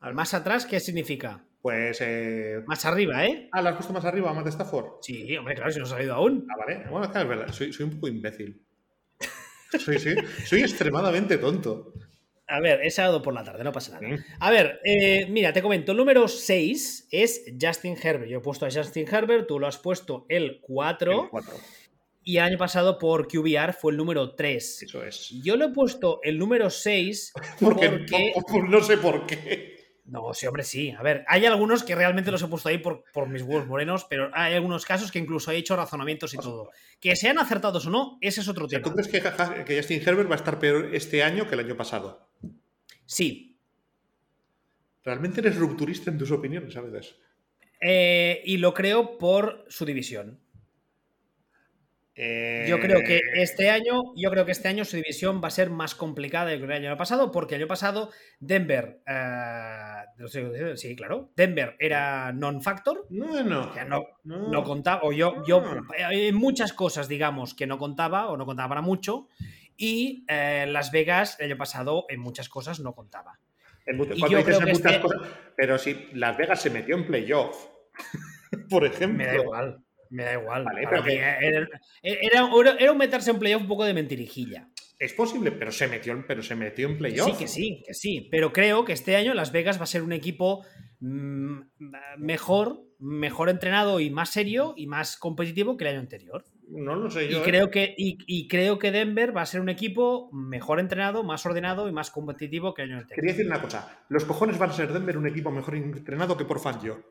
¿Al 0.00 0.14
más 0.14 0.32
atrás 0.34 0.66
qué 0.66 0.80
significa? 0.80 1.44
Pues. 1.60 1.98
Eh... 2.00 2.62
Más 2.66 2.84
arriba, 2.86 3.26
¿eh? 3.26 3.48
Ah, 3.52 3.60
¿lo 3.60 3.68
has 3.68 3.74
puesto 3.76 3.92
más 3.92 4.04
arriba 4.04 4.30
a 4.30 4.34
Matt 4.34 4.46
Stafford? 4.46 5.02
Sí, 5.02 5.36
hombre, 5.36 5.54
claro, 5.54 5.70
si 5.70 5.78
no 5.78 5.84
ha 5.84 5.88
salido 5.88 6.14
aún. 6.14 6.46
Ah, 6.50 6.56
vale. 6.58 6.84
Bueno, 6.88 7.04
es 7.04 7.12
que 7.12 7.18
es 7.20 7.28
verdad. 7.28 7.52
Soy, 7.52 7.72
soy 7.72 7.84
un 7.84 7.92
poco 7.92 8.08
imbécil. 8.08 8.62
soy, 9.78 9.98
sí, 9.98 10.14
soy 10.44 10.62
extremadamente 10.62 11.36
tonto. 11.36 11.92
A 12.48 12.60
ver, 12.60 12.80
he 12.82 12.90
sábado 12.90 13.22
por 13.22 13.32
la 13.32 13.44
tarde, 13.44 13.62
no 13.62 13.70
pasa 13.70 14.00
nada. 14.00 14.24
A 14.40 14.50
ver, 14.50 14.80
eh, 14.84 15.26
mira, 15.28 15.52
te 15.52 15.62
comento. 15.62 15.92
El 15.92 15.98
número 15.98 16.26
6 16.26 17.08
es 17.12 17.44
Justin 17.60 17.96
Herbert. 18.02 18.28
Yo 18.28 18.38
he 18.38 18.42
puesto 18.42 18.66
a 18.66 18.70
Justin 18.70 19.06
Herbert, 19.06 19.46
tú 19.46 19.60
lo 19.60 19.68
has 19.68 19.78
puesto 19.78 20.26
el 20.28 20.60
4. 20.60 21.24
El 21.24 21.28
4. 21.28 21.54
Y 22.24 22.38
el 22.38 22.44
año 22.44 22.58
pasado 22.58 22.98
por 22.98 23.28
QBR 23.28 23.72
fue 23.72 23.92
el 23.92 23.98
número 23.98 24.34
3. 24.34 24.82
Eso 24.82 25.04
es. 25.04 25.28
Yo 25.42 25.56
le 25.56 25.66
he 25.66 25.68
puesto 25.68 26.20
el 26.24 26.38
número 26.38 26.70
6 26.70 27.32
porque, 27.60 27.88
porque... 28.34 28.34
No, 28.58 28.68
no 28.68 28.82
sé 28.82 28.96
por 28.96 29.26
qué. 29.26 29.79
No, 30.10 30.34
sí, 30.34 30.44
hombre, 30.46 30.64
sí. 30.64 30.90
A 30.90 31.02
ver, 31.02 31.24
hay 31.28 31.46
algunos 31.46 31.84
que 31.84 31.94
realmente 31.94 32.32
los 32.32 32.42
he 32.42 32.48
puesto 32.48 32.68
ahí 32.68 32.78
por, 32.78 33.04
por 33.12 33.28
mis 33.28 33.42
huevos 33.42 33.68
morenos, 33.68 34.04
pero 34.10 34.28
hay 34.34 34.54
algunos 34.54 34.84
casos 34.84 35.12
que 35.12 35.20
incluso 35.20 35.52
he 35.52 35.56
hecho 35.56 35.76
razonamientos 35.76 36.34
y 36.34 36.38
todo. 36.38 36.70
Que 36.98 37.14
sean 37.14 37.38
acertados 37.38 37.86
o 37.86 37.90
no, 37.90 38.18
ese 38.20 38.40
es 38.40 38.48
otro 38.48 38.66
tema. 38.66 38.82
¿Tú 38.82 38.92
crees 38.92 39.06
que, 39.06 39.22
que 39.64 39.76
Justin 39.76 40.02
Herbert 40.04 40.28
va 40.28 40.34
a 40.34 40.38
estar 40.38 40.58
peor 40.58 40.90
este 40.92 41.22
año 41.22 41.46
que 41.46 41.54
el 41.54 41.60
año 41.60 41.76
pasado? 41.76 42.28
Sí. 43.06 43.56
Realmente 45.04 45.40
eres 45.40 45.56
rupturista 45.56 46.10
en 46.10 46.18
tus 46.18 46.32
opiniones 46.32 46.76
a 46.76 46.80
veces. 46.80 47.14
Eh, 47.80 48.42
y 48.44 48.56
lo 48.56 48.74
creo 48.74 49.16
por 49.16 49.64
su 49.68 49.84
división. 49.84 50.40
Yo 52.68 52.78
creo 52.80 53.00
que 53.00 53.16
Eh, 53.16 53.20
este 53.36 53.70
año, 53.70 54.02
yo 54.16 54.30
creo 54.30 54.44
que 54.44 54.52
este 54.52 54.68
año 54.68 54.84
su 54.84 54.96
división 54.96 55.40
va 55.42 55.48
a 55.48 55.50
ser 55.50 55.70
más 55.70 55.94
complicada 55.94 56.50
que 56.50 56.62
el 56.64 56.70
año 56.70 56.96
pasado, 56.96 57.30
porque 57.30 57.54
el 57.54 57.62
año 57.62 57.68
pasado 57.68 58.10
Denver, 58.40 59.00
no 60.18 60.28
sé, 60.28 60.76
sí, 60.76 60.94
claro, 60.96 61.30
Denver 61.36 61.76
era 61.78 62.32
non-factor, 62.32 63.06
Bueno, 63.08 63.70
o 63.70 63.74
sea, 63.74 63.84
no, 63.84 64.04
no, 64.24 64.48
no 64.48 64.62
contaba, 64.64 65.00
o 65.04 65.12
yo, 65.12 65.42
yo 65.46 65.62
Ah. 65.64 66.10
en 66.12 66.34
muchas 66.34 66.72
cosas, 66.72 67.08
digamos, 67.08 67.54
que 67.54 67.66
no 67.66 67.78
contaba 67.78 68.28
o 68.28 68.36
no 68.36 68.44
contaba 68.44 68.68
para 68.68 68.82
mucho, 68.82 69.28
y 69.76 70.24
eh, 70.28 70.66
Las 70.68 70.90
Vegas 70.92 71.36
el 71.40 71.46
año 71.50 71.56
pasado 71.56 72.04
en 72.10 72.20
muchas 72.20 72.48
cosas 72.48 72.80
no 72.80 72.94
contaba. 72.94 73.38
En 73.86 73.94
Y 73.96 73.98
cuando 74.20 74.28
yo 74.28 74.38
dices 74.38 74.44
creo 74.44 74.58
en 74.60 74.64
que 74.66 74.72
muchas 74.72 74.92
este- 74.92 75.00
cosas, 75.02 75.28
pero 75.56 75.78
si 75.78 76.08
Las 76.12 76.36
Vegas 76.36 76.60
se 76.60 76.68
metió 76.70 76.96
en 76.96 77.06
playoff, 77.06 77.66
por 78.68 78.84
ejemplo. 78.84 79.16
Me 79.18 79.26
da 79.26 79.36
igual, 79.36 79.82
me 80.10 80.24
da 80.24 80.34
igual. 80.34 80.64
Vale, 80.64 80.82
pero 80.88 81.02
que- 81.02 81.16
era, 81.16 81.38
era- 82.02 82.76
era 82.78 82.92
un 82.92 82.98
meterse 82.98 83.30
en 83.30 83.38
playoff 83.38 83.62
un 83.62 83.68
poco 83.68 83.84
de 83.84 83.94
mentirijilla. 83.94 84.68
Es 84.98 85.14
posible, 85.14 85.50
pero 85.52 85.72
se 85.72 85.88
metió, 85.88 86.12
en- 86.12 86.26
pero 86.26 86.42
se 86.42 86.54
metió 86.54 86.86
en 86.86 86.98
playoff. 86.98 87.30
Sí, 87.30 87.36
que 87.38 87.48
sí, 87.48 87.82
que 87.86 87.94
sí. 87.94 88.28
Pero 88.30 88.52
creo 88.52 88.84
que 88.84 88.92
este 88.92 89.16
año 89.16 89.32
Las 89.32 89.50
Vegas 89.50 89.78
va 89.78 89.84
a 89.84 89.86
ser 89.86 90.02
un 90.02 90.12
equipo 90.12 90.64
mm, 91.00 91.60
mejor, 92.18 92.82
mejor 92.98 93.48
entrenado 93.48 94.00
y 94.00 94.10
más 94.10 94.28
serio 94.30 94.74
y 94.76 94.86
más 94.86 95.16
competitivo 95.16 95.76
que 95.78 95.84
el 95.84 95.90
año 95.92 96.00
anterior. 96.00 96.44
No 96.68 96.94
lo 96.94 97.10
sé 97.10 97.24
Y 97.24 97.30
yo. 97.30 97.38
¿eh? 97.38 97.42
creo, 97.42 97.70
que, 97.70 97.94
y, 97.96 98.18
y 98.26 98.46
creo 98.46 98.78
que 98.78 98.92
Denver 98.92 99.34
va 99.36 99.40
a 99.42 99.46
ser 99.46 99.60
un 99.62 99.70
equipo 99.70 100.30
mejor 100.32 100.78
entrenado, 100.78 101.24
más 101.24 101.44
ordenado 101.46 101.88
y 101.88 101.92
más 101.92 102.10
competitivo 102.10 102.74
que 102.74 102.82
el 102.82 102.92
año 102.92 102.98
Quería 103.08 103.14
anterior. 103.14 103.26
decir 103.34 103.46
una 103.46 103.62
cosa. 103.62 104.04
Los 104.10 104.24
cojones 104.26 104.58
van 104.58 104.70
a 104.70 104.72
ser 104.74 104.92
Denver 104.92 105.16
un 105.16 105.26
equipo 105.26 105.50
mejor 105.50 105.74
entrenado 105.76 106.36
que 106.36 106.44
por 106.44 106.60
Fangio. 106.60 107.06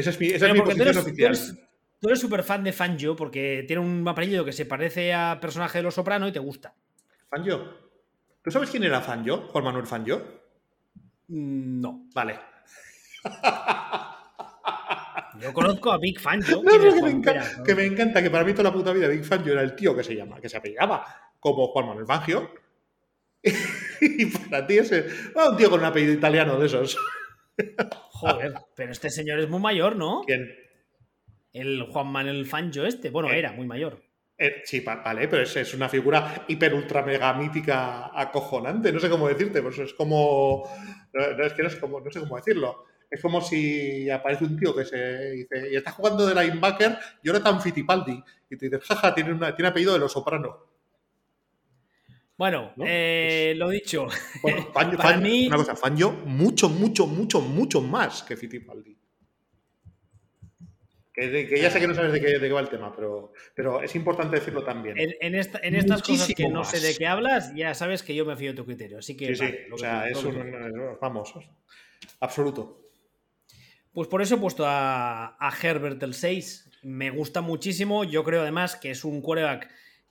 Esa 0.00 0.10
es 0.10 0.20
mi, 0.20 0.26
esa 0.28 0.46
es 0.48 0.52
mi 0.54 0.60
posición 0.60 0.88
eres, 0.88 0.96
tú 0.96 1.02
oficial. 1.08 1.28
eres- 1.28 1.54
tú 2.00 2.08
eres 2.08 2.20
súper 2.20 2.42
fan 2.42 2.64
de 2.64 2.72
Fangio 2.72 3.14
porque 3.14 3.64
tiene 3.66 3.82
un 3.82 4.06
apellido 4.08 4.44
que 4.44 4.52
se 4.52 4.66
parece 4.66 5.12
a 5.12 5.38
personaje 5.40 5.78
de 5.78 5.82
Los 5.84 5.94
Soprano 5.94 6.26
y 6.28 6.32
te 6.32 6.38
gusta. 6.38 6.74
Fangio. 7.28 7.90
¿Tú 8.42 8.50
sabes 8.50 8.70
quién 8.70 8.84
era 8.84 9.00
Fangio? 9.00 9.42
Juan 9.48 9.64
Manuel 9.64 9.86
Fangio. 9.86 10.18
Mm, 11.28 11.80
No. 11.80 12.06
Vale. 12.14 12.38
Yo 15.40 15.52
conozco 15.54 15.92
a 15.92 15.98
Big 15.98 16.18
Fangio. 16.20 16.62
No, 16.62 16.70
¿quién 16.70 16.82
no, 16.82 16.88
es 16.88 16.94
que, 16.94 17.02
me 17.02 17.10
encanta, 17.10 17.42
Pera? 17.42 17.62
que 17.64 17.74
me 17.74 17.84
encanta 17.84 18.22
que 18.22 18.30
para 18.30 18.44
mí 18.44 18.52
toda 18.52 18.64
la 18.64 18.72
puta 18.72 18.92
vida 18.92 19.08
Big 19.08 19.24
Fangio 19.24 19.52
era 19.52 19.62
el 19.62 19.74
tío 19.74 19.96
que 19.96 20.04
se 20.04 20.14
llama, 20.14 20.40
que 20.40 20.48
se 20.48 20.56
apellidaba 20.56 21.04
como 21.38 21.68
Juan 21.68 21.86
Manuel 21.86 22.06
Fangio. 22.06 22.50
y 24.00 24.26
para 24.26 24.66
ti 24.66 24.78
ese. 24.78 25.06
un 25.34 25.56
tío 25.56 25.70
con 25.70 25.80
un 25.80 25.86
apellido 25.86 26.12
italiano 26.12 26.58
de 26.58 26.66
esos. 26.66 26.96
Joder, 28.10 28.54
pero 28.74 28.92
este 28.92 29.10
señor 29.10 29.40
es 29.40 29.48
muy 29.48 29.60
mayor, 29.60 29.96
¿no? 29.96 30.22
¿Quién? 30.26 30.50
El 31.52 31.82
Juan 31.84 32.06
Manuel 32.08 32.46
Fangio 32.46 32.86
este. 32.86 33.10
Bueno, 33.10 33.30
Eh. 33.30 33.38
era 33.38 33.52
muy 33.52 33.66
mayor. 33.66 34.02
Eh, 34.38 34.62
sí, 34.64 34.80
vale, 34.80 35.28
pero 35.28 35.42
es, 35.42 35.54
es 35.56 35.74
una 35.74 35.88
figura 35.88 36.44
hiper 36.48 36.72
ultra 36.72 37.02
mega 37.02 37.32
mítica 37.34 38.10
acojonante. 38.18 38.90
No 38.90 38.98
sé 38.98 39.10
cómo 39.10 39.28
decirte, 39.28 39.60
pues 39.60 39.78
es 39.78 39.92
como. 39.94 40.64
no, 41.12 41.36
no, 41.36 41.44
es 41.44 41.52
que 41.52 41.62
no 41.62 41.68
sé 41.70 41.78
cómo, 41.78 42.00
no 42.00 42.10
sé 42.10 42.20
cómo 42.20 42.36
decirlo. 42.36 42.84
Es 43.10 43.20
como 43.20 43.40
si 43.40 44.08
aparece 44.08 44.44
un 44.44 44.56
tío 44.56 44.74
que 44.74 44.84
se 44.84 45.30
dice, 45.32 45.68
y 45.72 45.76
está 45.76 45.90
jugando 45.90 46.26
de 46.26 46.34
linebacker 46.42 46.96
y 47.22 47.28
ahora 47.28 47.42
tan 47.42 47.60
Fittipaldi. 47.60 48.22
Y 48.48 48.56
te 48.56 48.66
dices, 48.70 48.84
jaja, 48.84 49.12
tiene, 49.14 49.32
una, 49.32 49.54
tiene 49.54 49.68
apellido 49.68 49.92
de 49.92 49.98
los 49.98 50.12
soprano. 50.12 50.64
Bueno, 52.40 52.72
¿No? 52.74 52.84
eh, 52.88 53.52
lo 53.54 53.68
dicho. 53.68 54.06
Bueno, 54.40 54.66
Fangio- 54.72 54.96
Para 54.96 55.18
mí- 55.18 55.46
Una 55.46 55.58
cosa, 55.58 55.76
Fangio 55.76 56.10
mucho, 56.10 56.70
mucho, 56.70 57.06
mucho, 57.06 57.42
mucho 57.42 57.82
más 57.82 58.22
que 58.22 58.34
Fittipaldi. 58.34 58.96
Que, 61.12 61.60
ya 61.60 61.70
sé 61.70 61.80
que 61.80 61.86
no 61.86 61.94
sabes 61.94 62.12
de 62.12 62.20
qué, 62.22 62.38
de 62.38 62.40
qué 62.48 62.50
va 62.52 62.60
el 62.60 62.70
tema, 62.70 62.96
pero, 62.96 63.34
pero 63.54 63.82
es 63.82 63.94
importante 63.94 64.36
decirlo 64.36 64.64
también. 64.64 64.98
En, 64.98 65.10
en 65.20 65.34
esta- 65.34 65.60
en 65.62 65.74
estas 65.74 66.02
cosas 66.02 66.32
que 66.34 66.48
no 66.48 66.64
sé 66.64 66.80
de 66.80 66.96
qué 66.96 67.06
hablas, 67.06 67.54
ya 67.54 67.74
sabes 67.74 68.02
que 68.02 68.14
yo 68.14 68.24
me 68.24 68.36
fío 68.36 68.52
de 68.52 68.56
tu 68.56 68.64
criterio. 68.64 69.00
Así 69.00 69.18
que. 69.18 69.26
Sí, 69.26 69.36
sí, 69.36 69.42
vale, 69.44 69.66
o 69.70 69.76
sea, 69.76 70.08
es 70.08 70.24
un. 70.24 70.96
Vamos, 70.98 71.34
absoluto. 72.20 72.88
Pues 73.92 74.08
por 74.08 74.22
eso 74.22 74.36
he 74.36 74.38
puesto 74.38 74.64
a, 74.66 75.36
a 75.38 75.52
Herbert 75.62 76.02
el 76.04 76.14
6. 76.14 76.70
Me 76.84 77.10
gusta 77.10 77.42
muchísimo. 77.42 78.04
Yo 78.04 78.24
creo 78.24 78.40
además 78.40 78.76
que 78.76 78.92
es 78.92 79.04
un 79.04 79.20
quarterback 79.20 79.68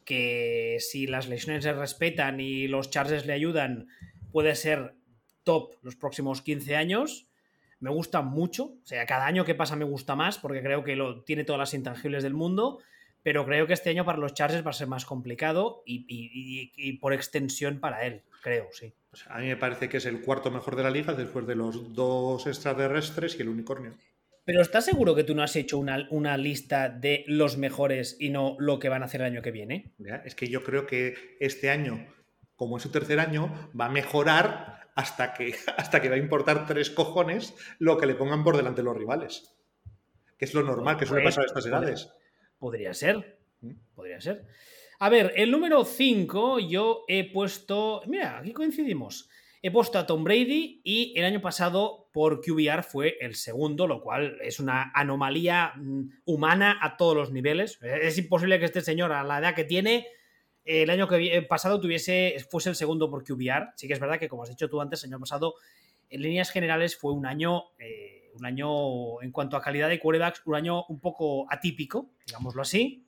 que 0.09 0.77
si 0.79 1.05
las 1.05 1.29
lesiones 1.29 1.63
se 1.63 1.71
respetan 1.71 2.39
y 2.39 2.67
los 2.67 2.89
charges 2.89 3.27
le 3.27 3.33
ayudan, 3.33 3.89
puede 4.31 4.55
ser 4.55 4.95
top 5.43 5.75
los 5.83 5.95
próximos 5.95 6.41
15 6.41 6.75
años. 6.75 7.27
Me 7.79 7.91
gusta 7.91 8.23
mucho. 8.23 8.63
O 8.63 8.85
sea, 8.85 9.05
cada 9.05 9.27
año 9.27 9.45
que 9.45 9.53
pasa 9.53 9.75
me 9.75 9.85
gusta 9.85 10.15
más 10.15 10.39
porque 10.39 10.63
creo 10.63 10.83
que 10.83 10.95
lo, 10.95 11.21
tiene 11.21 11.43
todas 11.43 11.59
las 11.59 11.75
intangibles 11.75 12.23
del 12.23 12.33
mundo. 12.33 12.79
Pero 13.21 13.45
creo 13.45 13.67
que 13.67 13.73
este 13.73 13.91
año 13.91 14.03
para 14.03 14.17
los 14.17 14.33
Chargers 14.33 14.65
va 14.65 14.71
a 14.71 14.73
ser 14.73 14.87
más 14.87 15.05
complicado 15.05 15.83
y, 15.85 16.97
por 16.97 17.13
extensión 17.13 17.79
para 17.79 18.03
él, 18.07 18.23
creo, 18.41 18.69
sí. 18.71 18.91
A 19.27 19.39
mí 19.39 19.47
me 19.47 19.57
parece 19.57 19.89
que 19.89 19.97
es 19.97 20.05
el 20.07 20.21
cuarto 20.21 20.49
mejor 20.49 20.75
de 20.75 20.83
la 20.83 20.89
liga 20.89 21.13
después 21.13 21.45
de 21.45 21.55
los 21.55 21.93
dos 21.93 22.47
extraterrestres 22.47 23.37
y 23.37 23.41
el 23.43 23.49
unicornio. 23.49 23.93
Pero 24.49 24.63
¿estás 24.63 24.83
seguro 24.83 25.13
que 25.13 25.23
tú 25.23 25.35
no 25.35 25.43
has 25.43 25.55
hecho 25.55 25.77
una, 25.77 26.07
una 26.09 26.35
lista 26.35 26.89
de 26.89 27.23
los 27.27 27.59
mejores 27.59 28.17
y 28.19 28.31
no 28.31 28.55
lo 28.57 28.79
que 28.79 28.89
van 28.89 29.03
a 29.03 29.05
hacer 29.05 29.21
el 29.21 29.27
año 29.27 29.43
que 29.43 29.51
viene? 29.51 29.93
Es 30.25 30.33
que 30.33 30.47
yo 30.47 30.63
creo 30.63 30.87
que 30.87 31.37
este 31.39 31.69
año, 31.69 32.07
como 32.55 32.77
es 32.77 32.81
su 32.81 32.89
tercer 32.89 33.19
año, 33.19 33.69
va 33.79 33.85
a 33.85 33.89
mejorar 33.89 34.89
hasta 34.95 35.35
que, 35.35 35.53
hasta 35.77 36.01
que 36.01 36.09
va 36.09 36.15
a 36.15 36.17
importar 36.17 36.65
tres 36.65 36.89
cojones 36.89 37.53
lo 37.77 37.99
que 37.99 38.07
le 38.07 38.15
pongan 38.15 38.43
por 38.43 38.57
delante 38.57 38.81
los 38.81 38.97
rivales. 38.97 39.55
Que 40.35 40.45
es 40.45 40.55
lo 40.55 40.63
normal 40.63 40.97
que 40.97 41.05
suele 41.05 41.21
Pues, 41.21 41.35
pasar 41.35 41.43
a 41.43 41.47
estas 41.49 41.65
edades. 41.67 42.09
Podría 42.57 42.95
ser. 42.95 43.37
¿Mm? 43.61 43.73
Podría 43.93 44.19
ser. 44.19 44.47
A 44.97 45.09
ver, 45.09 45.31
el 45.35 45.51
número 45.51 45.85
5 45.85 46.57
yo 46.61 47.05
he 47.07 47.31
puesto. 47.31 48.01
Mira, 48.07 48.39
aquí 48.39 48.53
coincidimos. 48.53 49.29
He 49.61 49.71
puesto 49.71 49.99
a 49.99 50.05
Tom 50.05 50.23
Brady 50.23 50.79
y 50.85 51.13
el 51.17 51.25
año 51.25 51.41
pasado 51.41 52.09
por 52.13 52.39
QBR 52.39 52.81
fue 52.81 53.17
el 53.19 53.35
segundo, 53.35 53.87
lo 53.87 54.01
cual 54.01 54.37
es 54.41 54.61
una 54.61 54.89
anomalía 54.95 55.73
mm, 55.75 56.21
humana 56.25 56.79
a 56.81 56.95
todos 56.95 57.15
los 57.15 57.31
niveles. 57.31 57.77
Es 57.81 58.17
imposible 58.17 58.57
que 58.57 58.65
este 58.65 58.79
señor, 58.79 59.11
a 59.11 59.23
la 59.23 59.39
edad 59.39 59.55
que 59.55 59.65
tiene, 59.65 60.07
el 60.63 60.89
año 60.89 61.09
que 61.09 61.35
eh, 61.35 61.41
pasado 61.41 61.81
tuviese, 61.81 62.37
fuese 62.49 62.69
el 62.69 62.75
segundo 62.75 63.09
por 63.09 63.25
QBR. 63.25 63.73
Sí 63.75 63.87
que 63.87 63.93
es 63.93 63.99
verdad 63.99 64.17
que, 64.17 64.29
como 64.29 64.43
has 64.43 64.49
dicho 64.49 64.69
tú 64.69 64.79
antes, 64.79 65.03
el 65.03 65.11
año 65.11 65.19
pasado, 65.19 65.55
en 66.09 66.21
líneas 66.21 66.51
generales 66.51 66.95
fue 66.97 67.11
un 67.11 67.25
año, 67.25 67.63
eh, 67.79 68.31
un 68.35 68.45
año 68.45 69.21
en 69.21 69.31
cuanto 69.33 69.57
a 69.57 69.61
calidad 69.61 69.89
de 69.89 69.99
quarterbacks, 69.99 70.41
un 70.45 70.55
año 70.55 70.85
un 70.87 71.01
poco 71.01 71.51
atípico, 71.51 72.11
digámoslo 72.25 72.61
así. 72.61 73.05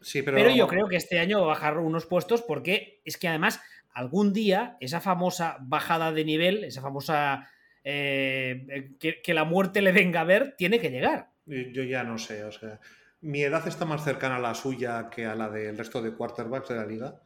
Sí, 0.00 0.22
pero, 0.22 0.36
Pero 0.36 0.50
yo 0.50 0.66
creo 0.66 0.88
que 0.88 0.96
este 0.96 1.20
año 1.20 1.38
va 1.38 1.44
a 1.44 1.48
bajar 1.48 1.78
unos 1.78 2.06
puestos 2.06 2.42
porque 2.42 3.00
es 3.04 3.16
que 3.16 3.28
además 3.28 3.60
algún 3.92 4.32
día 4.32 4.76
esa 4.80 5.00
famosa 5.00 5.58
bajada 5.60 6.12
de 6.12 6.24
nivel, 6.24 6.64
esa 6.64 6.82
famosa 6.82 7.48
eh, 7.84 8.94
que, 8.98 9.20
que 9.22 9.34
la 9.34 9.44
muerte 9.44 9.82
le 9.82 9.92
venga 9.92 10.20
a 10.20 10.24
ver, 10.24 10.54
tiene 10.56 10.80
que 10.80 10.90
llegar. 10.90 11.30
Yo 11.46 11.82
ya 11.82 12.04
no 12.04 12.18
sé, 12.18 12.44
o 12.44 12.52
sea, 12.52 12.80
mi 13.20 13.42
edad 13.42 13.66
está 13.66 13.84
más 13.84 14.04
cercana 14.04 14.36
a 14.36 14.40
la 14.40 14.54
suya 14.54 15.10
que 15.10 15.26
a 15.26 15.34
la 15.34 15.48
del 15.50 15.78
resto 15.78 16.00
de 16.00 16.12
quarterbacks 16.14 16.68
de 16.68 16.76
la 16.76 16.86
liga, 16.86 17.22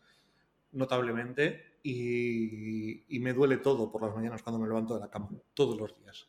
notablemente, 0.72 1.78
y 1.82 3.18
me 3.20 3.32
duele 3.32 3.58
todo 3.58 3.92
por 3.92 4.02
las 4.02 4.14
mañanas 4.14 4.42
cuando 4.42 4.58
me 4.58 4.68
levanto 4.68 4.94
de 4.94 5.00
la 5.00 5.10
cama, 5.10 5.28
todos 5.54 5.78
los 5.78 5.96
días. 5.98 6.28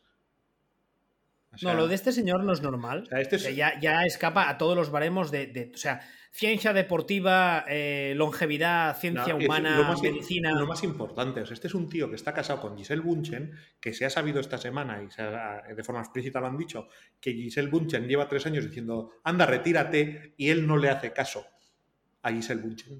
O 1.52 1.58
sea, 1.58 1.72
no, 1.72 1.80
lo 1.80 1.88
de 1.88 1.94
este 1.94 2.12
señor 2.12 2.44
no 2.44 2.52
es 2.52 2.60
normal. 2.62 3.02
o 3.04 3.06
sea, 3.06 3.20
este 3.20 3.36
O 3.36 3.38
sea, 3.38 3.50
es- 3.50 3.56
ya, 3.56 3.80
ya 3.80 4.04
escapa 4.04 4.48
a 4.48 4.58
todos 4.58 4.76
los 4.76 4.90
baremos 4.90 5.30
de, 5.30 5.46
de- 5.46 5.72
o 5.74 5.78
sea, 5.78 6.00
ciencia 6.30 6.72
deportiva, 6.72 7.64
eh, 7.68 8.12
longevidad, 8.16 8.96
ciencia 8.98 9.32
No, 9.34 9.44
humana, 9.44 9.76
lo 9.78 9.84
más, 9.84 10.02
medicina. 10.02 10.52
Lo 10.52 10.66
más 10.66 10.84
importante, 10.84 11.40
este 11.42 11.66
es 11.66 11.74
un 11.74 11.88
tío 11.88 12.08
que 12.10 12.16
está 12.16 12.32
casado 12.34 12.60
con 12.60 12.76
Giselle 12.76 13.00
Bunchen, 13.00 13.52
que 13.80 13.94
se 13.94 14.04
ha 14.04 14.10
sabido 14.10 14.38
esta 14.40 14.58
semana, 14.58 15.02
y 15.02 15.10
se 15.10 15.22
ha- 15.22 15.62
de 15.74 15.82
forma 15.82 16.00
explícita 16.02 16.38
lo 16.40 16.46
han 16.48 16.58
dicho, 16.58 16.86
que 17.20 17.32
Giselle 17.32 17.70
Bunchen 17.70 18.06
lleva 18.06 18.28
tres 18.28 18.44
años 18.46 18.64
diciendo, 18.64 19.10
anda, 19.24 19.46
retírate, 19.46 20.34
y 20.36 20.50
él 20.50 20.66
no 20.66 20.76
le 20.76 20.90
hace 20.90 21.12
caso 21.12 21.46
a 22.22 22.30
Giselle 22.30 22.60
Bunchen. 22.60 22.98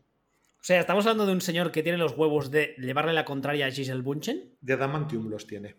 O 0.61 0.65
sea, 0.69 0.81
estamos 0.81 1.05
hablando 1.07 1.27
de 1.27 1.33
un 1.33 1.41
señor 1.41 1.71
que 1.71 1.83
tiene 1.83 1.99
los 1.99 2.17
huevos 2.17 2.51
de 2.51 2.75
llevarle 2.79 3.13
la 3.13 3.25
contraria 3.25 3.67
a 3.67 3.71
Giselle 3.71 4.03
Bunchen. 4.03 4.57
De 4.61 4.73
Adamantium 4.73 5.29
los 5.29 5.47
tiene. 5.47 5.77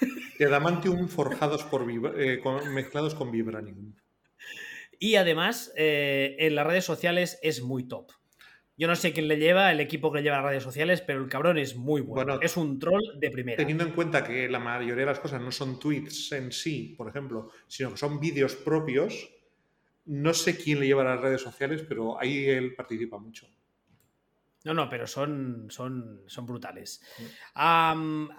De 0.38 0.44
Adamantium 0.44 1.08
forjados 1.08 1.64
por 1.64 1.86
eh, 2.18 2.40
con- 2.40 2.72
mezclados 2.74 3.14
con 3.14 3.30
Vibranium. 3.30 3.94
Y 4.98 5.16
además, 5.16 5.72
eh, 5.76 6.36
en 6.38 6.54
las 6.54 6.66
redes 6.66 6.84
sociales 6.84 7.38
es 7.42 7.62
muy 7.62 7.86
top. 7.86 8.12
Yo 8.78 8.88
no 8.88 8.96
sé 8.96 9.12
quién 9.12 9.26
le 9.28 9.38
lleva, 9.38 9.72
el 9.72 9.80
equipo 9.80 10.12
que 10.12 10.18
le 10.18 10.22
lleva 10.24 10.36
a 10.38 10.42
las 10.42 10.50
redes 10.50 10.62
sociales, 10.62 11.00
pero 11.00 11.22
el 11.22 11.30
cabrón 11.30 11.56
es 11.56 11.76
muy 11.76 12.02
bueno. 12.02 12.24
Bueno, 12.26 12.42
es 12.42 12.58
un 12.58 12.78
troll 12.78 13.02
de 13.18 13.30
primera. 13.30 13.56
Teniendo 13.56 13.84
en 13.84 13.92
cuenta 13.92 14.22
que 14.22 14.48
la 14.50 14.58
mayoría 14.58 14.94
de 14.94 15.06
las 15.06 15.18
cosas 15.18 15.40
no 15.40 15.50
son 15.50 15.78
tweets 15.78 16.32
en 16.32 16.52
sí, 16.52 16.94
por 16.96 17.08
ejemplo, 17.08 17.50
sino 17.66 17.92
que 17.92 17.96
son 17.96 18.20
vídeos 18.20 18.54
propios, 18.54 19.30
no 20.04 20.34
sé 20.34 20.58
quién 20.58 20.80
le 20.80 20.86
lleva 20.86 21.02
a 21.02 21.14
las 21.14 21.20
redes 21.22 21.40
sociales, 21.40 21.84
pero 21.88 22.20
ahí 22.20 22.44
él 22.46 22.74
participa 22.74 23.18
mucho. 23.18 23.48
No, 24.66 24.74
no, 24.74 24.88
pero 24.88 25.06
son, 25.06 25.68
son, 25.70 26.22
son 26.26 26.44
brutales. 26.44 27.00
A 27.54 27.94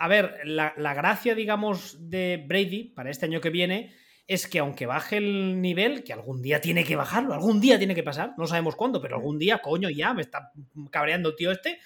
ver, 0.09 0.41
la, 0.43 0.73
la 0.75 0.93
gracia, 0.93 1.33
digamos, 1.35 2.09
de 2.09 2.43
Brady 2.45 2.89
para 2.89 3.09
este 3.09 3.27
año 3.27 3.39
que 3.39 3.49
viene 3.49 3.95
es 4.27 4.45
que 4.45 4.59
aunque 4.59 4.85
baje 4.85 5.15
el 5.15 5.61
nivel, 5.61 6.03
que 6.03 6.11
algún 6.11 6.41
día 6.41 6.59
tiene 6.59 6.83
que 6.83 6.97
bajarlo, 6.97 7.33
algún 7.33 7.61
día 7.61 7.77
tiene 7.77 7.95
que 7.95 8.03
pasar, 8.03 8.33
no 8.37 8.45
sabemos 8.45 8.75
cuándo, 8.75 9.01
pero 9.01 9.15
algún 9.15 9.39
día, 9.39 9.59
coño, 9.59 9.89
ya 9.89 10.13
me 10.13 10.21
está 10.21 10.51
cabreando 10.91 11.33
tío 11.33 11.49
este, 11.49 11.79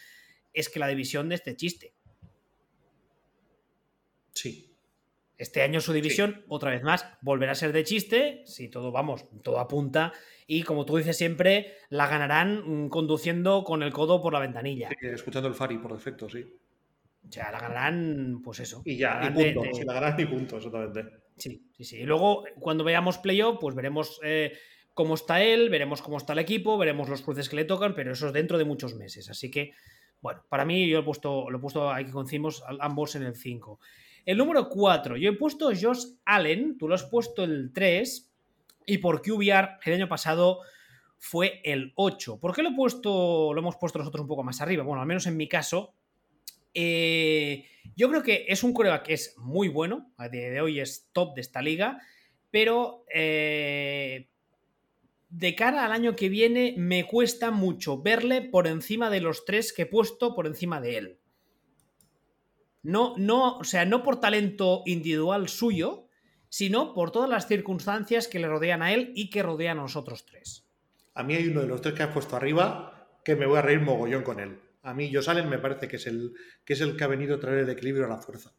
es 0.53 0.69
que 0.69 0.79
la 0.79 0.87
división 0.87 1.29
de 1.29 1.35
este 1.35 1.55
chiste. 1.55 1.93
Sí. 4.33 4.75
Este 5.37 5.61
año 5.61 5.81
su 5.81 5.93
división, 5.93 6.43
otra 6.47 6.71
vez 6.71 6.81
más, 6.81 7.05
volverá 7.21 7.51
a 7.51 7.55
ser 7.55 7.73
de 7.73 7.83
chiste, 7.83 8.41
si 8.47 8.69
todo, 8.69 8.91
vamos, 8.91 9.25
todo 9.43 9.59
apunta, 9.59 10.13
y 10.53 10.63
como 10.63 10.85
tú 10.85 10.97
dices 10.97 11.17
siempre, 11.17 11.75
la 11.89 12.07
ganarán 12.07 12.85
mm, 12.85 12.89
conduciendo 12.89 13.63
con 13.63 13.83
el 13.83 13.93
codo 13.93 14.21
por 14.21 14.33
la 14.33 14.39
ventanilla. 14.39 14.89
Sí, 14.89 14.95
escuchando 15.07 15.47
el 15.47 15.55
Fari 15.55 15.77
por 15.77 15.93
defecto, 15.93 16.27
sí. 16.29 16.43
O 17.25 17.31
sea, 17.31 17.51
la 17.51 17.59
ganarán, 17.59 18.41
pues 18.43 18.59
eso. 18.59 18.81
Y 18.83 18.97
ya, 18.97 19.11
y 19.11 19.13
ganarán 19.13 19.33
de- 19.35 19.53
punto. 19.53 19.61
de- 19.69 19.73
Si 19.75 19.85
la 19.85 19.93
ganas, 19.93 20.17
ni 20.17 20.25
punto, 20.25 20.57
exactamente. 20.57 21.05
Sí, 21.37 21.63
sí, 21.71 21.83
sí. 21.85 21.97
Y 21.99 22.03
luego, 22.03 22.43
cuando 22.59 22.83
veamos 22.83 23.17
playoff, 23.17 23.59
pues 23.61 23.75
veremos 23.75 24.19
eh, 24.23 24.51
cómo 24.93 25.13
está 25.13 25.41
él, 25.41 25.69
veremos 25.69 26.01
cómo 26.01 26.17
está 26.17 26.33
el 26.33 26.39
equipo, 26.39 26.77
veremos 26.77 27.07
los 27.07 27.21
cruces 27.21 27.47
que 27.47 27.55
le 27.55 27.63
tocan, 27.63 27.93
pero 27.95 28.11
eso 28.11 28.27
es 28.27 28.33
dentro 28.33 28.57
de 28.57 28.65
muchos 28.65 28.93
meses. 28.95 29.29
Así 29.29 29.49
que, 29.49 29.71
bueno, 30.19 30.43
para 30.49 30.65
mí 30.65 30.85
yo 30.89 30.99
he 30.99 31.03
puesto, 31.03 31.49
lo 31.49 31.59
he 31.59 31.61
puesto 31.61 31.89
aquí 31.89 32.11
con 32.11 32.27
Cimos, 32.27 32.61
ambos 32.81 33.15
en 33.15 33.23
el 33.23 33.35
5. 33.35 33.79
El 34.25 34.37
número 34.37 34.67
4, 34.67 35.15
yo 35.15 35.29
he 35.29 35.33
puesto 35.37 35.67
Josh 35.67 36.05
Allen, 36.25 36.77
tú 36.77 36.89
lo 36.89 36.95
has 36.95 37.05
puesto 37.05 37.43
el 37.45 37.71
3, 37.73 38.30
y 38.85 38.97
por 38.99 39.21
QBR 39.21 39.79
el 39.85 39.93
año 39.93 40.07
pasado 40.07 40.61
fue 41.17 41.61
el 41.63 41.93
8. 41.95 42.39
¿Por 42.39 42.55
qué 42.55 42.63
lo 42.63 42.75
puesto, 42.75 43.53
lo 43.53 43.59
hemos 43.59 43.75
puesto 43.75 43.99
nosotros 43.99 44.21
un 44.21 44.27
poco 44.27 44.43
más 44.43 44.59
arriba? 44.61 44.83
Bueno, 44.83 45.01
al 45.01 45.07
menos 45.07 45.27
en 45.27 45.37
mi 45.37 45.47
caso, 45.47 45.93
eh, 46.73 47.65
yo 47.95 48.09
creo 48.09 48.23
que 48.23 48.45
es 48.47 48.63
un 48.63 48.73
coreback 48.73 49.03
que 49.03 49.13
es 49.13 49.35
muy 49.37 49.67
bueno, 49.67 50.11
a 50.17 50.29
día 50.29 50.49
de 50.49 50.61
hoy 50.61 50.79
es 50.79 51.09
top 51.13 51.35
de 51.35 51.41
esta 51.41 51.61
liga, 51.61 52.01
pero 52.49 53.05
eh, 53.13 54.29
de 55.29 55.55
cara 55.55 55.85
al 55.85 55.91
año 55.91 56.15
que 56.15 56.29
viene 56.29 56.75
me 56.77 57.05
cuesta 57.05 57.51
mucho 57.51 58.01
verle 58.01 58.41
por 58.41 58.67
encima 58.67 59.09
de 59.09 59.21
los 59.21 59.45
tres 59.45 59.73
que 59.73 59.83
he 59.83 59.85
puesto 59.85 60.35
por 60.35 60.47
encima 60.47 60.81
de 60.81 60.97
él. 60.97 61.19
No, 62.83 63.13
no, 63.17 63.57
o 63.57 63.63
sea, 63.63 63.85
no 63.85 64.01
por 64.03 64.19
talento 64.19 64.81
individual 64.85 65.49
suyo, 65.49 66.07
sino 66.51 66.93
por 66.93 67.11
todas 67.11 67.29
las 67.29 67.47
circunstancias 67.47 68.27
que 68.27 68.37
le 68.37 68.47
rodean 68.49 68.81
a 68.81 68.93
él 68.93 69.13
y 69.15 69.29
que 69.29 69.41
rodean 69.41 69.79
a 69.79 69.83
nosotros 69.83 70.25
tres. 70.25 70.65
A 71.13 71.23
mí 71.23 71.33
hay 71.33 71.47
uno 71.47 71.61
de 71.61 71.67
los 71.67 71.81
tres 71.81 71.95
que 71.95 72.03
has 72.03 72.11
puesto 72.13 72.35
arriba 72.35 73.07
que 73.23 73.37
me 73.37 73.45
voy 73.45 73.57
a 73.57 73.61
reír 73.61 73.79
mogollón 73.79 74.21
con 74.23 74.39
él. 74.41 74.59
A 74.83 74.93
mí 74.93 75.09
Josh 75.13 75.29
Allen 75.29 75.47
me 75.49 75.59
parece 75.59 75.87
que 75.87 75.95
es 75.95 76.07
el 76.07 76.33
que, 76.65 76.73
es 76.73 76.81
el 76.81 76.97
que 76.97 77.03
ha 77.05 77.07
venido 77.07 77.35
a 77.35 77.39
traer 77.39 77.59
el 77.59 77.69
equilibrio 77.69 78.05
a 78.05 78.09
la 78.09 78.17
fuerza. 78.17 78.51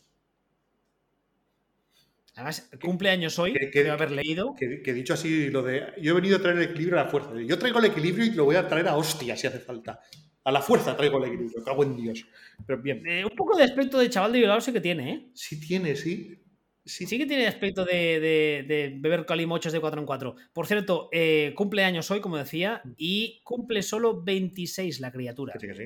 Además, 2.34 2.70
cumpleaños 2.80 3.38
hoy, 3.38 3.52
que- 3.52 3.70
que- 3.70 3.84
de 3.84 3.90
haber 3.90 4.10
leído. 4.10 4.54
Que, 4.58 4.80
que 4.82 4.94
dicho 4.94 5.12
así, 5.12 5.50
lo 5.50 5.62
de 5.62 5.92
yo 6.00 6.12
he 6.12 6.14
venido 6.14 6.38
a 6.38 6.40
traer 6.40 6.56
el 6.56 6.62
equilibrio 6.70 6.98
a 6.98 7.04
la 7.04 7.10
fuerza. 7.10 7.32
Yo 7.46 7.58
traigo 7.58 7.78
el 7.78 7.84
equilibrio 7.84 8.24
y 8.24 8.30
lo 8.30 8.46
voy 8.46 8.56
a 8.56 8.66
traer 8.66 8.88
a 8.88 8.96
hostia 8.96 9.36
si 9.36 9.46
hace 9.46 9.58
falta. 9.58 10.00
A 10.44 10.50
la 10.50 10.62
fuerza 10.62 10.96
traigo 10.96 11.18
el 11.18 11.30
equilibrio, 11.30 11.62
cago 11.62 11.82
en 11.84 11.96
Dios. 11.96 12.26
Pero 12.66 12.80
bien, 12.80 13.06
Eh, 13.06 13.22
un 13.24 13.36
poco 13.36 13.54
de 13.58 13.64
aspecto 13.64 13.98
de 13.98 14.08
chaval 14.08 14.32
de 14.32 14.38
violado 14.38 14.62
sí 14.62 14.72
que 14.72 14.80
tiene, 14.80 15.12
¿eh? 15.12 15.26
sí 15.34 15.60
tiene, 15.60 15.94
sí. 15.94 16.41
Sí, 16.84 17.06
Sí 17.06 17.16
que 17.16 17.26
tiene 17.26 17.46
aspecto 17.46 17.84
de, 17.84 18.18
de, 18.18 18.64
de 18.66 18.96
beber 18.98 19.24
calimochos 19.24 19.72
de 19.72 19.80
4 19.80 20.00
en 20.00 20.06
4. 20.06 20.34
Por 20.52 20.66
cierto, 20.66 21.08
eh, 21.12 21.52
cumple 21.56 21.84
años 21.84 22.10
hoy, 22.10 22.20
como 22.20 22.36
decía, 22.36 22.82
y 22.96 23.40
cumple 23.44 23.82
solo 23.82 24.22
26 24.22 24.98
la 25.00 25.12
criatura. 25.12 25.54
sí, 25.58 25.66
que 25.66 25.74
sí. 25.74 25.84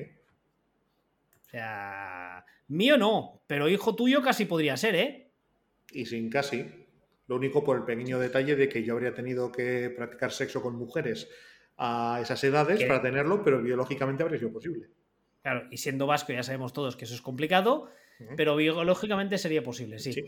O 1.45 1.49
sea, 1.49 2.45
mío 2.67 2.97
no, 2.97 3.43
pero 3.47 3.69
hijo 3.69 3.95
tuyo 3.95 4.21
casi 4.21 4.45
podría 4.45 4.75
ser, 4.75 4.95
¿eh? 4.95 5.31
Y 5.91 6.05
sin 6.05 6.29
casi. 6.29 6.65
Lo 7.27 7.35
único 7.35 7.63
por 7.63 7.77
el 7.77 7.83
pequeño 7.83 8.19
detalle 8.19 8.55
de 8.55 8.67
que 8.69 8.83
yo 8.83 8.93
habría 8.93 9.13
tenido 9.13 9.51
que 9.51 9.89
practicar 9.89 10.31
sexo 10.31 10.61
con 10.61 10.75
mujeres 10.75 11.29
a 11.77 12.19
esas 12.21 12.43
edades 12.43 12.79
¿Qué? 12.79 12.85
para 12.85 13.01
tenerlo, 13.01 13.43
pero 13.43 13.61
biológicamente 13.61 14.23
habría 14.23 14.39
sido 14.39 14.51
posible. 14.51 14.89
Claro, 15.41 15.67
y 15.71 15.77
siendo 15.77 16.07
vasco 16.07 16.33
ya 16.33 16.43
sabemos 16.43 16.73
todos 16.73 16.95
que 16.95 17.05
eso 17.05 17.13
es 17.13 17.21
complicado. 17.21 17.89
Pero 18.35 18.55
biológicamente 18.55 19.37
sería 19.37 19.63
posible, 19.63 19.99
sí. 19.99 20.13
Sí. 20.13 20.25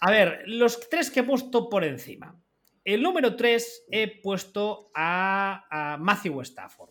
A 0.00 0.10
ver, 0.10 0.42
los 0.46 0.88
tres 0.88 1.10
que 1.10 1.20
he 1.20 1.24
puesto 1.24 1.68
por 1.68 1.84
encima. 1.84 2.40
El 2.84 3.02
número 3.02 3.34
3 3.36 3.86
he 3.90 4.20
puesto 4.20 4.90
a, 4.94 5.64
a 5.70 5.96
Matthew 5.96 6.42
Stafford. 6.42 6.90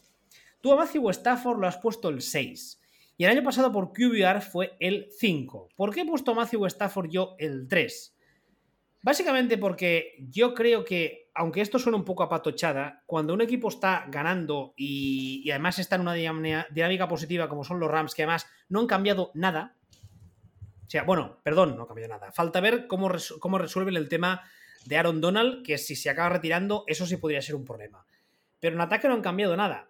Tú 0.60 0.72
a 0.72 0.76
Matthew 0.76 1.10
Stafford 1.11 1.60
lo 1.60 1.68
has 1.68 1.77
puesto 1.77 2.10
el 2.10 2.22
6. 2.22 2.81
Y 3.18 3.26
el 3.26 3.30
año 3.30 3.43
pasado 3.43 3.72
por 3.72 3.93
QBR 3.93 4.41
fue 4.41 4.76
el 4.80 5.07
5. 5.19 5.69
¿Por 5.76 5.93
qué 5.93 6.01
he 6.01 6.05
puesto 6.05 6.31
a 6.31 6.35
Matthew 6.35 6.65
Stafford 6.65 7.10
yo 7.11 7.35
el 7.38 7.68
3? 7.68 8.18
Básicamente 9.03 9.57
porque 9.57 10.15
yo 10.30 10.53
creo 10.53 10.84
que, 10.84 11.30
aunque 11.35 11.61
esto 11.61 11.77
suena 11.77 11.97
un 11.97 12.05
poco 12.05 12.23
a 12.23 12.30
patochada, 12.30 13.03
cuando 13.05 13.34
un 13.34 13.41
equipo 13.41 13.68
está 13.68 14.05
ganando 14.10 14.73
y, 14.77 15.41
y 15.45 15.51
además 15.51 15.77
está 15.77 15.97
en 15.97 16.01
una 16.01 16.14
dinámica, 16.14 17.07
positiva 17.07 17.49
como 17.49 17.65
son 17.65 17.80
los 17.80 17.91
Rams, 17.91 18.15
que 18.15 18.23
además 18.23 18.47
no 18.69 18.80
han 18.80 18.88
cambiado 18.88 19.31
nada, 19.35 19.76
sea, 20.94 21.03
bueno, 21.03 21.40
perdón, 21.44 21.76
no 21.76 21.84
ha 21.84 21.88
cambiado 21.88 22.14
nada. 22.14 22.32
Falta 22.32 22.61
ver 22.61 22.88
cómo, 22.88 23.11
cómo 23.40 23.57
resuelven 23.57 23.95
el 23.98 24.10
tema 24.10 24.41
de 24.86 24.98
Aaron 24.98 25.22
Donald, 25.22 25.65
que 25.65 25.78
si 25.78 25.95
se 25.95 26.10
acaba 26.10 26.30
retirando, 26.30 26.84
eso 26.88 27.06
sí 27.06 27.18
podría 27.18 27.41
ser 27.41 27.56
un 27.56 27.65
problema. 27.65 28.06
Pero 28.60 28.76
en 28.76 28.82
ataque 28.82 29.07
no 29.07 29.14
han 29.15 29.22
cambiado 29.22 29.57
nada. 29.57 29.90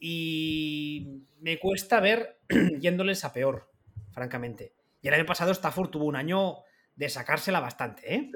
Y 0.00 1.22
me 1.40 1.58
cuesta 1.58 2.00
ver 2.00 2.38
yéndoles 2.80 3.24
a 3.24 3.32
peor, 3.32 3.70
francamente. 4.12 4.74
Y 5.02 5.08
el 5.08 5.14
año 5.14 5.26
pasado 5.26 5.52
Stafford 5.52 5.90
tuvo 5.90 6.06
un 6.06 6.16
año 6.16 6.56
de 6.96 7.08
sacársela 7.08 7.60
bastante, 7.60 8.14
¿eh? 8.14 8.30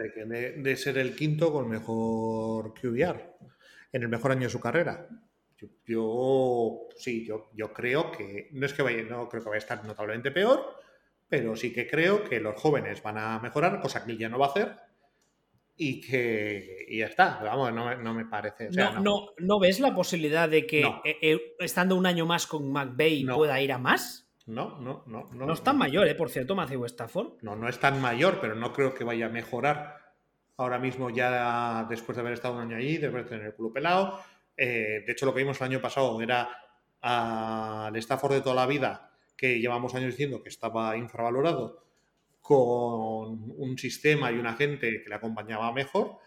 De 0.63 0.77
ser 0.77 0.99
el 0.99 1.15
quinto 1.15 1.53
con 1.53 1.69
mejor 1.69 2.75
QBR 2.75 3.37
en 3.93 4.03
el 4.03 4.09
mejor 4.09 4.33
año 4.33 4.43
de 4.43 4.51
su 4.51 4.61
carrera. 4.61 5.09
Yo, 5.57 5.69
yo- 5.87 6.89
sí, 6.97 7.25
yo, 7.27 7.51
yo 7.55 7.73
creo 7.73 8.13
que 8.13 8.49
no 8.53 8.67
es 8.67 8.73
que 8.75 8.83
vaya, 8.83 9.03
no 9.03 9.29
creo 9.29 9.43
que 9.43 9.49
vaya 9.49 9.57
a 9.59 9.65
estar 9.65 9.85
notablemente 9.85 10.31
peor, 10.31 10.77
pero 11.29 11.55
sí 11.57 11.73
que 11.73 11.87
creo 11.89 12.25
que 12.25 12.41
los 12.41 12.61
jóvenes 12.61 13.03
van 13.03 13.19
a 13.19 13.39
mejorar, 13.41 13.81
cosa 13.81 14.05
que 14.05 14.13
él 14.13 14.19
ya 14.19 14.29
no 14.29 14.39
va 14.39 14.47
a 14.47 14.51
hacer, 14.51 14.77
y 15.77 16.01
que 16.01 16.87
y 16.89 16.99
ya 16.99 17.07
está. 17.07 17.41
Vamos, 17.43 17.73
no, 17.73 17.87
me- 17.87 17.97
no 17.97 18.13
me 18.15 18.25
parece. 18.25 18.69
o 18.69 18.73
sea, 18.73 18.93
no, 18.93 19.01
no, 19.01 19.27
¿no 19.39 19.59
ves 19.61 19.79
la 19.81 19.95
posibilidad 19.95 20.49
de 20.49 20.67
que 20.67 20.81
eh, 20.83 21.17
eh, 21.23 21.55
estando 21.61 21.95
un 21.97 22.07
año 22.07 22.27
más 22.27 22.47
con 22.47 22.71
McVeigh 22.73 23.25
No. 23.25 23.37
pueda 23.37 23.61
ir 23.61 23.73
a 23.73 23.79
más? 23.79 24.25
No, 24.47 24.79
no, 24.81 25.05
no, 25.07 25.29
no. 25.33 25.53
Es 25.53 25.63
tan 25.63 25.77
mayor, 25.77 26.09
¿eh? 26.09 26.15
Por 26.15 26.31
cierto, 26.31 26.55
Matthew 26.55 26.87
Stafford. 26.87 27.35
No, 27.43 27.55
no 27.55 27.69
es 27.69 27.79
tan 27.79 28.01
mayor, 28.01 28.39
pero 28.41 28.55
no 28.55 28.73
creo 28.73 28.95
que 28.95 29.05
vaya 29.05 29.27
a 29.27 29.29
mejorar 29.29 29.99
ahora 30.57 30.79
mismo 30.79 31.11
ya 31.11 31.87
después 31.89 32.17
de 32.17 32.21
haber 32.23 32.33
estado 32.33 32.55
un 32.55 32.63
año 32.63 32.77
allí, 32.77 32.97
después 32.97 33.25
de 33.25 33.29
tener 33.31 33.47
el 33.49 33.55
culo 33.55 33.73
pelado. 33.73 34.19
Eh, 34.57 35.05
de 35.07 35.13
hecho, 35.13 35.27
lo 35.27 35.35
que 35.35 35.41
vimos 35.43 35.61
el 35.61 35.67
año 35.67 35.81
pasado 35.81 36.21
era 36.23 36.49
al 37.03 37.95
Stafford 37.97 38.33
de 38.35 38.41
toda 38.41 38.57
la 38.57 38.67
vida, 38.67 39.08
que 39.39 39.61
llevamos 39.61 39.95
años 39.95 40.11
diciendo 40.11 40.43
que 40.43 40.51
estaba 40.51 40.97
infravalorado, 40.97 41.87
con 42.43 43.53
un 43.57 43.79
sistema 43.79 44.33
y 44.33 44.39
una 44.39 44.55
gente 44.55 45.03
que 45.03 45.09
le 45.09 45.15
acompañaba 45.15 45.73
mejor. 45.73 46.19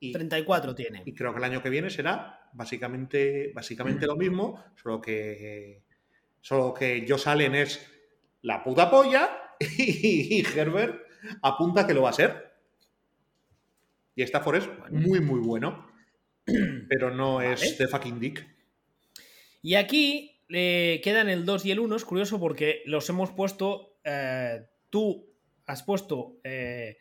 Y, 0.00 0.12
34 0.12 0.74
tiene. 0.74 1.02
y 1.04 1.14
creo 1.14 1.32
que 1.32 1.38
el 1.38 1.44
año 1.44 1.62
que 1.62 1.70
viene 1.70 1.90
será 1.90 2.48
básicamente, 2.52 3.52
básicamente 3.54 4.06
lo 4.06 4.16
mismo, 4.16 4.64
solo 4.82 5.00
que, 5.00 5.82
solo 6.40 6.72
que 6.72 7.04
Josh 7.08 7.28
Allen 7.28 7.54
es 7.54 7.86
la 8.42 8.62
puta 8.62 8.90
polla 8.90 9.56
y, 9.60 10.44
Herbert 10.56 11.02
apunta 11.42 11.86
que 11.86 11.94
lo 11.94 12.02
va 12.02 12.10
a 12.10 12.14
ser. 12.14 12.54
Y 14.16 14.22
Stafford 14.22 14.56
es 14.56 14.68
muy, 14.90 15.20
muy 15.20 15.40
bueno, 15.40 15.90
pero 16.88 17.10
no 17.10 17.36
Vale. 17.36 17.52
es 17.52 17.76
de 17.76 17.88
fucking 17.88 18.20
dick. 18.20 18.46
Y 19.60 19.74
aquí 19.74 20.33
eh, 20.48 21.00
quedan 21.02 21.28
el 21.28 21.44
2 21.44 21.64
y 21.66 21.70
el 21.70 21.80
1. 21.80 21.96
Es 21.96 22.04
curioso 22.04 22.38
porque 22.40 22.82
los 22.86 23.08
hemos 23.08 23.30
puesto. 23.32 23.96
eh, 24.04 24.62
tú 24.90 25.26
has 25.66 25.82
puesto. 25.82 26.36
eh, 26.44 26.96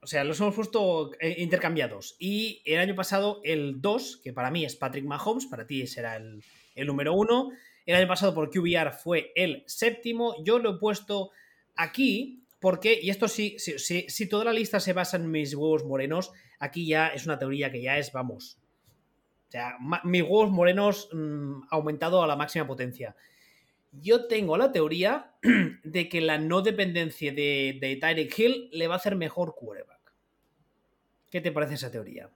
o 0.00 0.06
sea, 0.06 0.22
los 0.24 0.38
hemos 0.40 0.54
puesto 0.54 1.10
eh, 1.20 1.34
intercambiados. 1.38 2.16
Y 2.18 2.62
el 2.64 2.78
año 2.78 2.94
pasado 2.94 3.40
el 3.44 3.80
2, 3.80 4.20
que 4.22 4.32
para 4.32 4.50
mí 4.50 4.64
es 4.64 4.76
Patrick 4.76 5.04
Mahomes, 5.04 5.46
para 5.46 5.66
ti 5.66 5.86
será 5.86 6.16
el, 6.16 6.42
el 6.76 6.86
número 6.86 7.14
1. 7.14 7.50
El 7.86 7.94
año 7.96 8.06
pasado 8.06 8.34
por 8.34 8.50
QBR 8.50 8.92
fue 8.92 9.32
el 9.34 9.64
séptimo. 9.66 10.34
Yo 10.44 10.58
lo 10.58 10.76
he 10.76 10.78
puesto 10.78 11.30
aquí 11.74 12.44
porque, 12.60 12.98
y 13.00 13.10
esto 13.10 13.28
sí, 13.28 13.56
si, 13.58 13.78
si- 13.78 14.08
si 14.08 14.28
toda 14.28 14.44
la 14.44 14.52
lista 14.52 14.78
se 14.80 14.92
basa 14.92 15.16
en 15.16 15.30
mis 15.30 15.54
huevos 15.54 15.84
morenos, 15.84 16.32
aquí 16.58 16.86
ya 16.86 17.08
es 17.08 17.24
una 17.24 17.38
teoría 17.38 17.70
que 17.72 17.80
ya 17.82 17.98
es, 17.98 18.12
vamos, 18.12 18.58
O 19.48 19.50
sea, 19.50 19.76
mis 20.04 20.22
huevos 20.22 20.50
morenos 20.50 21.08
mm, 21.12 21.62
aumentado 21.70 22.22
a 22.22 22.26
la 22.26 22.36
máxima 22.36 22.66
potencia. 22.66 23.16
Yo 23.92 24.26
tengo 24.26 24.58
la 24.58 24.70
teoría 24.72 25.34
de 25.84 26.08
que 26.08 26.20
la 26.20 26.38
no 26.38 26.60
dependencia 26.60 27.32
de, 27.32 27.78
de 27.80 27.96
Tyreek 27.96 28.38
Hill 28.38 28.68
le 28.72 28.86
va 28.88 28.94
a 28.94 28.98
hacer 28.98 29.16
mejor 29.16 29.54
quarterback. 29.54 30.12
¿Qué 31.30 31.40
te 31.40 31.52
parece 31.52 31.74
esa 31.74 31.90
teoría? 31.90 32.30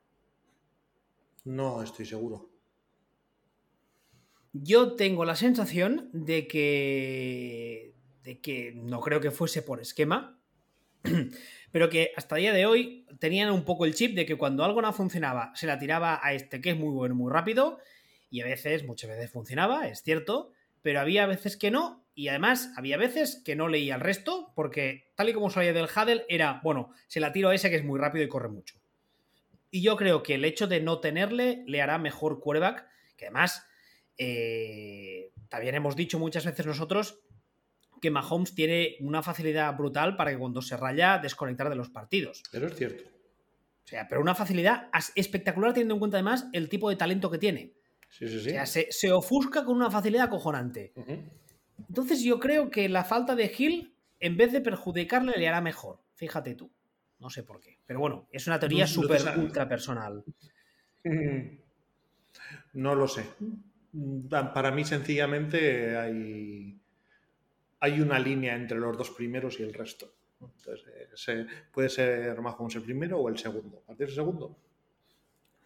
No 1.44 1.82
estoy 1.82 2.06
seguro. 2.06 2.51
Yo 4.52 4.97
tengo 4.97 5.24
la 5.24 5.36
sensación 5.36 6.10
de 6.12 6.47
que. 6.47 7.94
de 8.22 8.40
que 8.40 8.72
no 8.74 9.01
creo 9.01 9.20
que 9.20 9.30
fuese 9.30 9.62
por 9.62 9.80
esquema. 9.80 10.39
Pero 11.73 11.89
que 11.89 12.12
hasta 12.16 12.36
el 12.36 12.43
día 12.43 12.53
de 12.53 12.66
hoy 12.66 13.07
tenían 13.19 13.51
un 13.51 13.65
poco 13.65 13.86
el 13.86 13.94
chip 13.94 14.15
de 14.15 14.27
que 14.27 14.36
cuando 14.36 14.62
algo 14.62 14.82
no 14.82 14.93
funcionaba, 14.93 15.53
se 15.57 15.66
la 15.66 15.78
tiraba 15.78 16.20
a 16.23 16.35
este 16.35 16.61
que 16.61 16.70
es 16.70 16.77
muy 16.77 16.93
bueno, 16.93 17.15
muy 17.15 17.32
rápido. 17.32 17.78
Y 18.31 18.43
a 18.43 18.44
veces, 18.44 18.85
muchas 18.85 19.11
veces 19.11 19.31
funcionaba, 19.31 19.89
es 19.89 20.03
cierto. 20.03 20.53
Pero 20.82 21.01
había 21.01 21.27
veces 21.27 21.57
que 21.57 21.70
no. 21.70 22.07
Y 22.15 22.28
además 22.28 22.73
había 22.77 22.99
veces 22.99 23.43
que 23.44 23.57
no 23.57 23.69
leía 23.69 23.94
el 23.94 24.03
resto. 24.03 24.53
Porque 24.55 25.12
tal 25.16 25.31
y 25.31 25.32
como 25.32 25.51
salía 25.51 25.73
del 25.73 25.85
Huddle, 25.86 26.27
era, 26.28 26.61
bueno, 26.62 26.90
se 27.09 27.20
la 27.20 27.32
tiro 27.32 27.49
a 27.49 27.55
ese 27.55 27.70
que 27.70 27.77
es 27.77 27.85
muy 27.85 27.99
rápido 27.99 28.24
y 28.24 28.28
corre 28.28 28.49
mucho. 28.49 28.77
Y 29.70 29.82
yo 29.82 29.97
creo 29.97 30.23
que 30.23 30.35
el 30.35 30.44
hecho 30.44 30.66
de 30.66 30.81
no 30.81 31.01
tenerle 31.01 31.65
le 31.66 31.81
hará 31.81 31.99
mejor 31.99 32.39
quarterback. 32.39 32.86
Que 33.16 33.27
además 33.27 33.66
eh, 34.19 35.32
también 35.49 35.74
hemos 35.74 35.97
dicho 35.97 36.19
muchas 36.19 36.44
veces 36.44 36.66
nosotros 36.66 37.20
que 38.03 38.11
Mahomes 38.11 38.55
tiene 38.55 38.97
una 39.01 39.23
facilidad 39.23 39.74
brutal 39.77 40.16
para 40.16 40.33
que 40.33 40.39
cuando 40.39 40.61
se 40.61 40.77
raya 40.77 41.19
desconectar 41.19 41.69
de 41.70 41.77
los 41.77 41.89
partidos. 41.89 42.43
Eso 42.53 42.66
es 42.66 42.74
cierto. 42.74 43.05
O 43.05 43.87
sea, 43.87 44.09
pero 44.09 44.20
una 44.20 44.35
facilidad 44.35 44.91
espectacular 45.15 45.73
teniendo 45.73 45.95
en 45.95 46.01
cuenta 46.01 46.16
además 46.16 46.49
el 46.53 46.69
tipo 46.69 46.91
de 46.91 46.97
talento 46.97 47.31
que 47.31 47.39
tiene. 47.39 47.73
Sí, 48.09 48.29
sí, 48.29 48.41
sí. 48.41 48.51
O 48.51 48.66
sea, 48.66 48.66
se, 48.66 49.12
ofusca 49.12 49.65
con 49.65 49.77
una 49.77 49.91
facilidad 49.91 50.24
acojonante. 50.24 50.93
Entonces 51.89 52.23
yo 52.23 52.41
creo 52.41 52.70
que 52.70 52.89
la 52.89 53.05
falta 53.05 53.37
de 53.37 53.53
Hill, 53.57 53.95
en 54.19 54.37
vez 54.37 54.53
de 54.53 54.61
perjudicarle, 54.61 55.35
le 55.37 55.49
hará 55.49 55.61
mejor. 55.61 56.01
Fíjate 56.15 56.57
tú. 56.57 56.73
No 57.20 57.31
sé 57.31 57.45
por 57.45 57.61
qué. 57.61 57.79
Pero 57.87 58.01
bueno, 58.01 58.27
es 58.33 58.49
una 58.49 58.59
teoría 58.59 58.87
súper 58.87 59.23
ultra 59.39 59.69
personal. 59.69 60.24
No 62.74 62.95
lo 62.95 63.07
sé. 63.07 63.27
Mm, 63.93 64.29
para 64.29 64.70
mí, 64.70 64.85
sencillamente, 64.87 65.99
hay, 65.99 66.81
hay 67.82 68.00
una 68.00 68.16
línea 68.20 68.54
entre 68.54 68.78
los 68.78 68.96
dos 68.96 69.10
primeros 69.10 69.59
y 69.59 69.64
el 69.64 69.74
resto. 69.74 70.09
Entonces, 70.40 70.86
eh, 71.26 71.46
puede 71.72 71.88
ser 71.88 72.40
Mahomes 72.40 72.76
el 72.76 72.82
primero 72.82 73.18
o 73.18 73.28
el 73.28 73.36
segundo. 73.36 73.78
¿A 73.78 73.86
partir 73.88 74.06
del 74.06 74.14
segundo? 74.14 74.56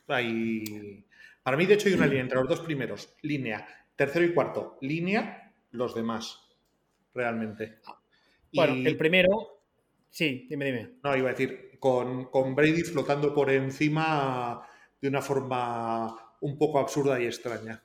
Hay... 0.09 1.05
Para 1.43 1.59
mí, 1.59 1.67
de 1.67 1.75
hecho, 1.75 1.89
hay 1.89 1.95
una 1.95 2.07
línea 2.07 2.23
entre 2.23 2.39
los 2.39 2.49
dos 2.49 2.61
primeros. 2.61 3.15
Línea. 3.21 3.69
Tercero 3.95 4.25
y 4.25 4.33
cuarto. 4.33 4.79
Línea. 4.81 5.53
Los 5.73 5.95
demás. 5.95 6.41
Realmente. 7.13 7.81
Bueno, 8.51 8.89
el 8.89 8.97
primero. 8.97 9.61
Sí, 10.09 10.47
dime, 10.49 10.65
dime. 10.65 10.93
No, 11.05 11.15
iba 11.15 11.29
a 11.29 11.33
decir, 11.33 11.77
con, 11.79 12.31
con 12.31 12.55
Brady 12.55 12.83
flotando 12.83 13.35
por 13.35 13.51
encima 13.51 14.67
de 15.03 15.09
una 15.09 15.21
forma 15.21 16.17
un 16.41 16.57
poco 16.57 16.79
absurda 16.79 17.21
y 17.21 17.27
extraña. 17.27 17.83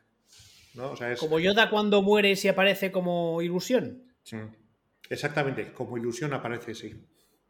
Como 1.19 1.37
Yoda 1.37 1.69
cuando 1.69 2.01
muere 2.01 2.33
y 2.41 2.47
aparece 2.47 2.93
como 2.93 3.41
ilusión. 3.41 4.10
Exactamente, 5.09 5.73
como 5.73 5.97
ilusión 5.97 6.33
aparece, 6.33 6.73
sí. 6.73 6.93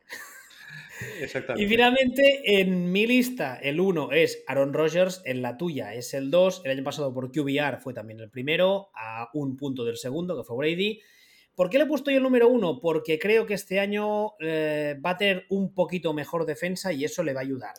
Exactamente. 1.22 1.64
Y 1.64 1.68
finalmente, 1.68 2.61
en 2.61 2.91
mi 2.91 3.06
lista, 3.06 3.57
el 3.57 3.80
1 3.80 4.11
es 4.11 4.43
Aaron 4.48 4.73
Rodgers, 4.73 5.22
en 5.26 5.41
la 5.41 5.57
tuya 5.57 5.93
es 5.93 6.14
el 6.14 6.31
2. 6.31 6.61
El 6.65 6.72
año 6.72 6.84
pasado 6.84 7.14
por 7.14 7.31
QBR 7.31 7.80
fue 7.80 7.93
también 7.93 8.19
el 8.19 8.30
primero, 8.30 8.89
a 8.95 9.30
un 9.34 9.57
punto 9.57 9.84
del 9.84 9.98
segundo, 9.98 10.38
que 10.38 10.43
fue 10.43 10.57
Brady. 10.57 11.02
¿Por 11.56 11.69
qué 11.69 11.77
le 11.77 11.84
he 11.84 11.88
puesto 11.88 12.10
yo 12.10 12.18
el 12.18 12.23
número 12.23 12.48
1? 12.48 12.80
Porque 12.80 13.19
creo 13.19 13.45
que 13.45 13.53
este 13.53 13.80
año 13.80 14.31
eh, 14.39 14.95
va 15.06 15.11
a 15.11 15.18
tener 15.18 15.45
un 15.49 15.73
poquito 15.73 16.14
mejor 16.14 16.45
defensa 16.45 16.93
y 16.93 17.03
eso 17.03 17.23
le 17.23 17.34
va 17.34 17.41
a 17.41 17.43
ayudar. 17.43 17.73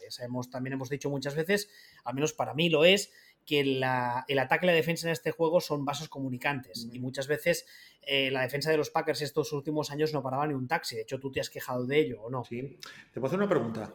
también 0.51 0.75
hemos 0.75 0.91
dicho 0.91 1.09
muchas 1.09 1.35
veces, 1.35 1.71
al 2.05 2.15
menos 2.15 2.35
para 2.35 2.55
mí 2.55 2.69
lo 2.69 2.85
es, 2.85 3.11
que 3.47 3.61
el 3.61 3.83
ataque 3.83 4.67
y 4.67 4.69
la 4.69 4.73
defensa 4.73 5.09
en 5.09 5.13
este 5.13 5.33
juego 5.33 5.61
son 5.61 5.85
vasos 5.85 6.09
comunicantes. 6.09 6.89
Y 6.93 6.99
muchas 6.99 7.27
veces 7.27 7.67
eh, 8.03 8.31
la 8.31 8.43
defensa 8.43 8.71
de 8.71 8.77
los 8.77 8.91
Packers 8.91 9.23
estos 9.23 9.53
últimos 9.53 9.91
años 9.91 10.13
no 10.13 10.23
paraba 10.23 10.47
ni 10.47 10.55
un 10.55 10.69
taxi. 10.69 10.97
De 10.97 11.03
hecho, 11.03 11.21
tú 11.21 11.31
te 11.31 11.41
has 11.41 11.51
quejado 11.51 11.87
de 11.87 11.99
ello, 11.99 12.23
¿o 12.23 12.31
no? 12.31 12.45
Sí. 12.45 12.79
Te 13.13 13.21
puedo 13.21 13.27
hacer 13.27 13.39
una 13.39 13.49
pregunta. 13.49 13.93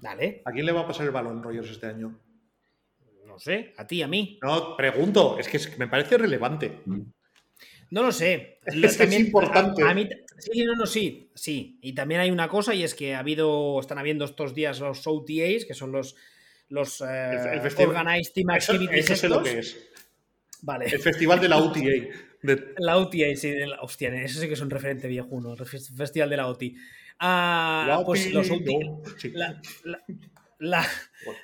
Dale. 0.00 0.42
¿A 0.44 0.52
quién 0.52 0.66
le 0.66 0.72
va 0.72 0.80
a 0.80 0.86
pasar 0.86 1.06
el 1.06 1.12
balón 1.12 1.42
Rogers 1.42 1.70
este 1.70 1.86
año? 1.86 2.18
No 3.26 3.38
sé, 3.38 3.72
a 3.78 3.86
ti, 3.86 4.02
a 4.02 4.08
mí. 4.08 4.38
No, 4.42 4.76
pregunto, 4.76 5.38
es 5.38 5.48
que 5.48 5.58
me 5.78 5.88
parece 5.88 6.18
relevante. 6.18 6.82
No 7.90 8.02
lo 8.02 8.12
sé. 8.12 8.58
Es, 8.66 9.00
es 9.00 9.18
importante. 9.18 9.82
A, 9.82 9.94
mí, 9.94 10.08
sí, 10.38 10.64
no, 10.64 10.74
no, 10.74 10.86
sí, 10.86 11.30
sí. 11.34 11.78
Y 11.82 11.94
también 11.94 12.20
hay 12.20 12.30
una 12.30 12.48
cosa 12.48 12.74
y 12.74 12.82
es 12.84 12.94
que 12.94 13.14
ha 13.14 13.20
habido, 13.20 13.80
están 13.80 13.98
habiendo 13.98 14.24
estos 14.24 14.54
días 14.54 14.80
los 14.80 15.06
OTAs, 15.06 15.64
que 15.66 15.74
son 15.74 15.92
los 15.92 16.16
los 16.72 17.02
eh, 17.02 17.60
Organized 17.78 18.32
Team 18.32 18.50
Activities. 18.50 19.10
Eso, 19.10 19.16
sé 19.16 19.28
lo 19.28 19.42
que 19.42 19.58
es. 19.58 19.76
Vale. 20.62 20.86
El 20.86 21.00
festival 21.00 21.40
de 21.40 21.48
la 21.48 21.58
UTA. 22.42 22.64
La 22.78 23.36
sí. 23.36 23.54
hostia, 23.80 24.14
eso 24.22 24.40
sí 24.40 24.48
que 24.48 24.54
es 24.54 24.60
un 24.60 24.70
referente 24.70 25.08
viejuno. 25.08 25.54
El 25.54 25.66
festival 25.66 26.30
de 26.30 26.36
la 26.36 26.48
UTI. 26.48 26.76
Ah, 27.18 28.02
pues 28.04 28.32
los 28.32 28.50
OTA. 28.50 29.60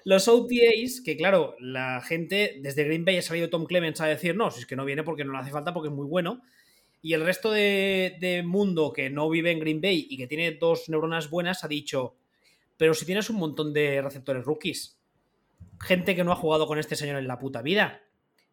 los 0.05 0.29
OTAs, 0.29 1.01
que 1.05 1.17
claro, 1.17 1.57
la 1.61 2.01
gente 2.01 2.59
desde 2.61 2.85
Green 2.85 3.05
Bay 3.05 3.19
ha 3.19 3.23
salido 3.23 3.49
Tom 3.49 3.65
Clements 3.67 4.01
a 4.01 4.07
decir 4.07 4.35
no, 4.35 4.51
si 4.51 4.61
es 4.61 4.67
que 4.67 4.77
no 4.77 4.85
viene 4.85 5.05
porque 5.05 5.25
no 5.25 5.33
le 5.33 5.39
hace 5.39 5.51
falta 5.51 5.73
porque 5.73 5.89
es 5.89 5.95
muy 5.95 6.07
bueno. 6.07 6.43
Y 7.01 7.13
el 7.13 7.25
resto 7.25 7.53
de, 7.53 8.17
de 8.21 8.43
mundo 8.43 8.93
que 8.93 9.09
no 9.09 9.31
vive 9.31 9.53
en 9.53 9.61
Green 9.61 9.81
Bay 9.81 10.09
y 10.11 10.17
que 10.17 10.27
tiene 10.27 10.53
dos 10.53 10.89
neuronas 10.89 11.31
buenas 11.31 11.63
ha 11.63 11.69
dicho, 11.69 12.17
pero 12.77 12.93
si 12.93 13.07
tienes 13.07 13.31
un 13.31 13.37
montón 13.37 13.73
de 13.73 14.03
receptores 14.03 14.45
rookies, 14.45 14.99
gente 15.81 16.17
que 16.17 16.25
no 16.25 16.33
ha 16.33 16.37
jugado 16.37 16.67
con 16.67 16.79
este 16.79 16.97
señor 16.97 17.19
en 17.19 17.29
la 17.29 17.39
puta 17.39 17.63
vida. 17.63 18.03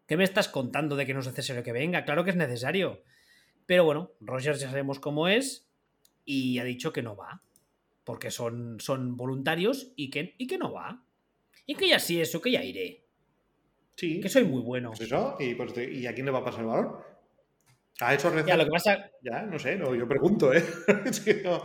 ¿Qué 0.08 0.18
me 0.18 0.24
estás 0.24 0.48
contando 0.48 0.96
de 0.96 1.06
que 1.06 1.14
no 1.14 1.22
es 1.22 1.28
necesario 1.28 1.64
que 1.64 1.72
venga? 1.72 2.06
Claro 2.06 2.24
que 2.24 2.30
es 2.30 2.36
necesario. 2.36 3.04
Pero 3.66 3.86
bueno, 3.86 4.12
Rogers 4.20 4.60
ya 4.60 4.70
sabemos 4.70 5.00
cómo 5.00 5.28
es 5.28 5.68
y 6.24 6.60
ha 6.60 6.64
dicho 6.64 6.94
que 6.94 7.02
no 7.02 7.16
va. 7.16 7.42
Porque 8.04 8.30
son, 8.30 8.80
son 8.80 9.18
voluntarios 9.18 9.94
y 9.96 10.12
que, 10.12 10.36
y 10.38 10.46
que 10.46 10.60
no 10.60 10.72
va. 10.72 11.04
Y 11.66 11.76
que 11.76 11.88
ya 11.88 12.00
sí, 12.00 12.22
eso, 12.22 12.40
que 12.40 12.52
ya 12.52 12.64
iré. 12.64 13.06
Sí. 13.96 14.20
Que 14.20 14.30
soy 14.30 14.44
muy 14.44 14.62
bueno. 14.62 14.90
Pues 14.90 15.02
eso, 15.02 15.38
y, 15.40 15.56
pues, 15.56 15.74
¿y 15.78 16.06
a 16.06 16.14
quién 16.14 16.26
le 16.26 16.32
va 16.32 16.40
a 16.40 16.44
pasar 16.44 16.62
el 16.62 16.68
balón? 16.68 16.98
¿Ha 18.02 18.14
hecho 18.14 18.46
Ya, 18.46 18.58
lo 18.58 18.66
que 18.66 18.72
pasa... 18.72 19.10
Ya, 19.22 19.42
no 19.44 19.58
sé, 19.58 19.78
no, 19.78 19.96
yo 19.96 20.08
pregunto, 20.08 20.54
¿eh? 20.54 20.64
no, 21.44 21.64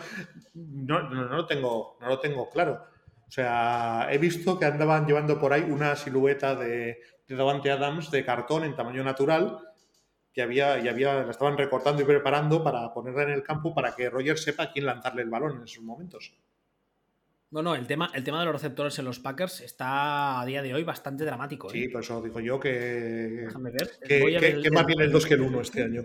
no, 0.55 1.11
no, 1.11 1.25
lo 1.25 1.47
tengo, 1.47 1.99
no 2.01 2.07
lo 2.07 2.21
tengo 2.21 2.49
claro. 2.49 2.85
O 3.31 3.33
sea, 3.33 4.09
he 4.11 4.19
visto 4.19 4.59
que 4.59 4.65
andaban 4.65 5.07
llevando 5.07 5.39
por 5.39 5.53
ahí 5.53 5.63
una 5.63 5.95
silueta 5.95 6.57
de, 6.57 6.99
de 7.29 7.37
Davante 7.37 7.71
Adams 7.71 8.11
de 8.11 8.25
cartón 8.25 8.65
en 8.65 8.75
tamaño 8.75 9.05
natural 9.05 9.61
que 10.33 10.43
había, 10.43 10.81
y 10.81 10.89
había, 10.89 11.23
la 11.23 11.31
estaban 11.31 11.57
recortando 11.57 12.03
y 12.03 12.05
preparando 12.05 12.65
para 12.65 12.93
ponerla 12.93 13.23
en 13.23 13.31
el 13.31 13.45
campo 13.45 13.73
para 13.73 13.95
que 13.95 14.11
Roger 14.11 14.37
sepa 14.37 14.73
quién 14.73 14.85
lanzarle 14.85 15.23
el 15.23 15.31
balón 15.31 15.59
en 15.59 15.63
esos 15.63 15.85
momentos. 15.85 16.33
No, 17.53 17.63
no, 17.63 17.77
el 17.77 17.87
tema, 17.87 18.11
el 18.15 18.25
tema 18.25 18.41
de 18.41 18.47
los 18.47 18.55
receptores 18.55 18.99
en 18.99 19.05
los 19.05 19.21
Packers 19.21 19.61
está 19.61 20.41
a 20.41 20.45
día 20.45 20.61
de 20.61 20.75
hoy 20.75 20.83
bastante 20.83 21.25
dramático. 21.25 21.69
¿eh? 21.69 21.73
Sí, 21.73 21.89
por 21.89 22.03
eso 22.03 22.21
digo 22.21 22.41
yo 22.41 22.59
que. 22.59 23.45
Déjame 23.47 23.71
ver. 23.71 23.93
Que, 24.05 24.71
más 24.73 24.87
bien 24.87 25.03
el 25.03 25.13
2 25.13 25.27
que 25.27 25.35
el 25.35 25.43
1 25.43 25.61
este 25.61 25.85
año. 25.85 26.03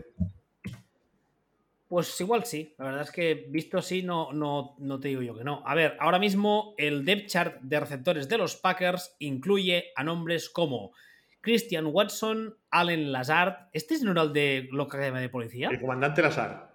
Pues 1.96 2.20
igual 2.20 2.44
sí, 2.44 2.76
la 2.78 2.84
verdad 2.84 3.04
es 3.04 3.12
que 3.12 3.46
visto 3.48 3.78
así 3.78 4.04
no, 4.04 4.34
no, 4.34 4.76
no, 4.80 5.00
te 5.00 5.08
digo 5.08 5.22
yo 5.22 5.34
que 5.34 5.46
no. 5.46 5.64
A 5.66 5.74
ver, 5.76 5.96
ahora 6.02 6.20
mismo 6.20 6.76
el 6.78 7.06
depth 7.06 7.28
chart 7.28 7.62
de 7.62 7.80
receptores 7.80 8.28
de 8.28 8.38
los 8.38 8.58
Packers 8.58 9.16
incluye 9.20 9.94
a 9.96 10.04
nombres 10.04 10.50
como 10.50 10.92
Christian 11.40 11.86
Watson, 11.86 12.58
Allen 12.70 13.14
Lazard. 13.14 13.70
¿Este 13.72 13.94
es 13.94 14.04
no 14.04 14.12
era 14.12 14.24
el 14.24 14.34
de 14.34 14.68
la 14.74 14.84
Academia 14.84 15.22
de 15.22 15.30
Policía? 15.30 15.70
El 15.70 15.80
comandante 15.80 16.22
Lazard. 16.22 16.68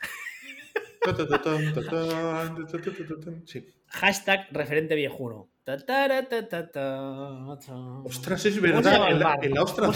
sí. 3.44 3.72
Hashtag 3.86 4.48
referente 4.50 4.96
viejuno. 4.96 5.48
Ostras, 8.04 8.46
es 8.46 8.60
verdad, 8.60 9.10
en 9.10 9.20
la, 9.20 9.38
en 9.40 9.54
la 9.54 9.62
ostra. 9.62 9.92